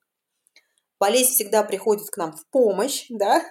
Болезнь 1.00 1.32
всегда 1.32 1.64
приходит 1.64 2.10
к 2.10 2.18
нам 2.18 2.34
в 2.34 2.46
помощь, 2.48 3.06
да, 3.10 3.44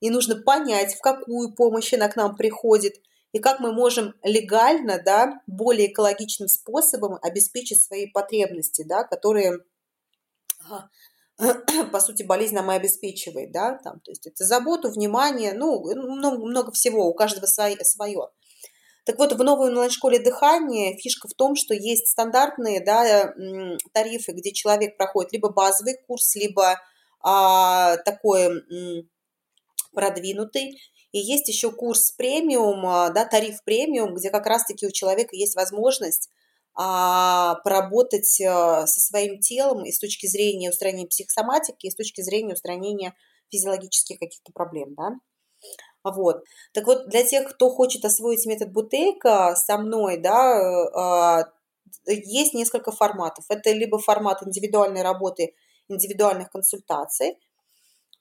и 0.00 0.10
нужно 0.10 0.40
понять, 0.40 0.94
в 0.94 1.00
какую 1.00 1.54
помощь 1.54 1.92
она 1.92 2.08
к 2.08 2.16
нам 2.16 2.36
приходит– 2.36 2.96
и 3.32 3.38
как 3.38 3.60
мы 3.60 3.72
можем 3.72 4.14
легально, 4.22 5.00
да, 5.00 5.40
более 5.46 5.92
экологичным 5.92 6.48
способом 6.48 7.18
обеспечить 7.22 7.82
свои 7.82 8.06
потребности, 8.06 8.82
да, 8.82 9.04
которые, 9.04 9.60
по 11.92 12.00
сути, 12.00 12.24
болезнь 12.24 12.54
нам 12.54 12.72
и 12.72 12.74
обеспечивает, 12.74 13.52
да, 13.52 13.78
там, 13.78 14.00
то 14.00 14.10
есть 14.10 14.26
это 14.26 14.44
заботу, 14.44 14.90
внимание, 14.90 15.52
ну, 15.52 15.80
много, 15.94 16.38
много 16.44 16.72
всего, 16.72 17.06
у 17.06 17.14
каждого 17.14 17.46
свое. 17.46 18.28
Так 19.04 19.18
вот, 19.18 19.32
в 19.32 19.42
новой 19.42 19.68
онлайн-школе 19.68 20.18
дыхания 20.18 20.96
фишка 20.96 21.28
в 21.28 21.34
том, 21.34 21.56
что 21.56 21.74
есть 21.74 22.08
стандартные 22.08 22.84
да, 22.84 23.32
тарифы, 23.92 24.32
где 24.32 24.52
человек 24.52 24.96
проходит 24.96 25.32
либо 25.32 25.50
базовый 25.50 25.96
курс, 26.06 26.34
либо 26.36 26.78
а, 27.22 27.96
такой 27.98 28.62
продвинутый. 29.92 30.78
И 31.12 31.18
есть 31.18 31.48
еще 31.48 31.72
курс 31.72 32.12
премиум, 32.12 32.86
а, 32.86 33.10
да, 33.10 33.24
тариф 33.24 33.64
премиум, 33.64 34.14
где 34.14 34.30
как 34.30 34.46
раз-таки 34.46 34.86
у 34.86 34.92
человека 34.92 35.34
есть 35.34 35.56
возможность 35.56 36.28
а, 36.74 37.56
поработать 37.64 38.40
а, 38.42 38.86
со 38.86 39.00
своим 39.00 39.40
телом 39.40 39.84
и 39.84 39.90
с 39.90 39.98
точки 39.98 40.26
зрения 40.26 40.70
устранения 40.70 41.08
психосоматики, 41.08 41.86
и 41.86 41.90
с 41.90 41.96
точки 41.96 42.20
зрения 42.20 42.54
устранения 42.54 43.14
физиологических 43.50 44.18
каких-то 44.20 44.52
проблем, 44.52 44.94
да. 44.94 45.10
Вот. 46.04 46.44
Так 46.72 46.86
вот, 46.86 47.08
для 47.08 47.24
тех, 47.24 47.50
кто 47.50 47.70
хочет 47.70 48.04
освоить 48.04 48.46
метод 48.46 48.72
Бутейка 48.72 49.54
со 49.56 49.78
мной, 49.78 50.16
да, 50.18 51.44
э, 51.44 51.44
есть 52.06 52.54
несколько 52.54 52.92
форматов. 52.92 53.44
Это 53.48 53.72
либо 53.72 53.98
формат 53.98 54.42
индивидуальной 54.42 55.02
работы, 55.02 55.54
индивидуальных 55.88 56.50
консультаций, 56.50 57.38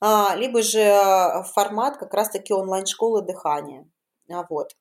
а, 0.01 0.35
либо 0.35 0.61
же 0.61 0.81
а, 0.81 1.43
формат 1.43 1.97
как 1.97 2.13
раз-таки 2.13 2.53
онлайн-школы 2.53 3.21
дыхания. 3.21 3.89
А, 4.31 4.45
вот. 4.49 4.75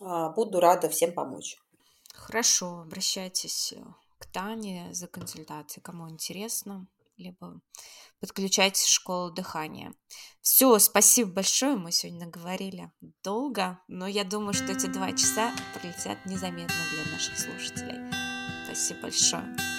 Буду 0.00 0.60
рада 0.60 0.88
всем 0.88 1.12
помочь. 1.12 1.58
Хорошо, 2.14 2.82
обращайтесь 2.82 3.72
э, 3.72 3.80
к 4.18 4.26
Тане 4.26 4.88
за 4.92 5.08
консультацией, 5.08 5.82
кому 5.82 6.08
интересно, 6.08 6.86
либо 7.18 7.60
подключайтесь 8.20 8.82
в 8.84 8.92
школу 8.92 9.30
дыхания. 9.30 9.92
Все, 10.40 10.78
спасибо 10.78 11.32
большое, 11.32 11.76
мы 11.76 11.92
сегодня 11.92 12.26
говорили 12.26 12.90
долго, 13.22 13.80
но 13.86 14.06
я 14.06 14.24
думаю, 14.24 14.54
что 14.54 14.72
эти 14.72 14.86
два 14.86 15.12
часа 15.12 15.52
пролетят 15.74 16.24
незаметно 16.24 16.76
для 16.92 17.12
наших 17.12 17.38
слушателей. 17.38 18.10
Спасибо 18.64 19.02
большое. 19.02 19.77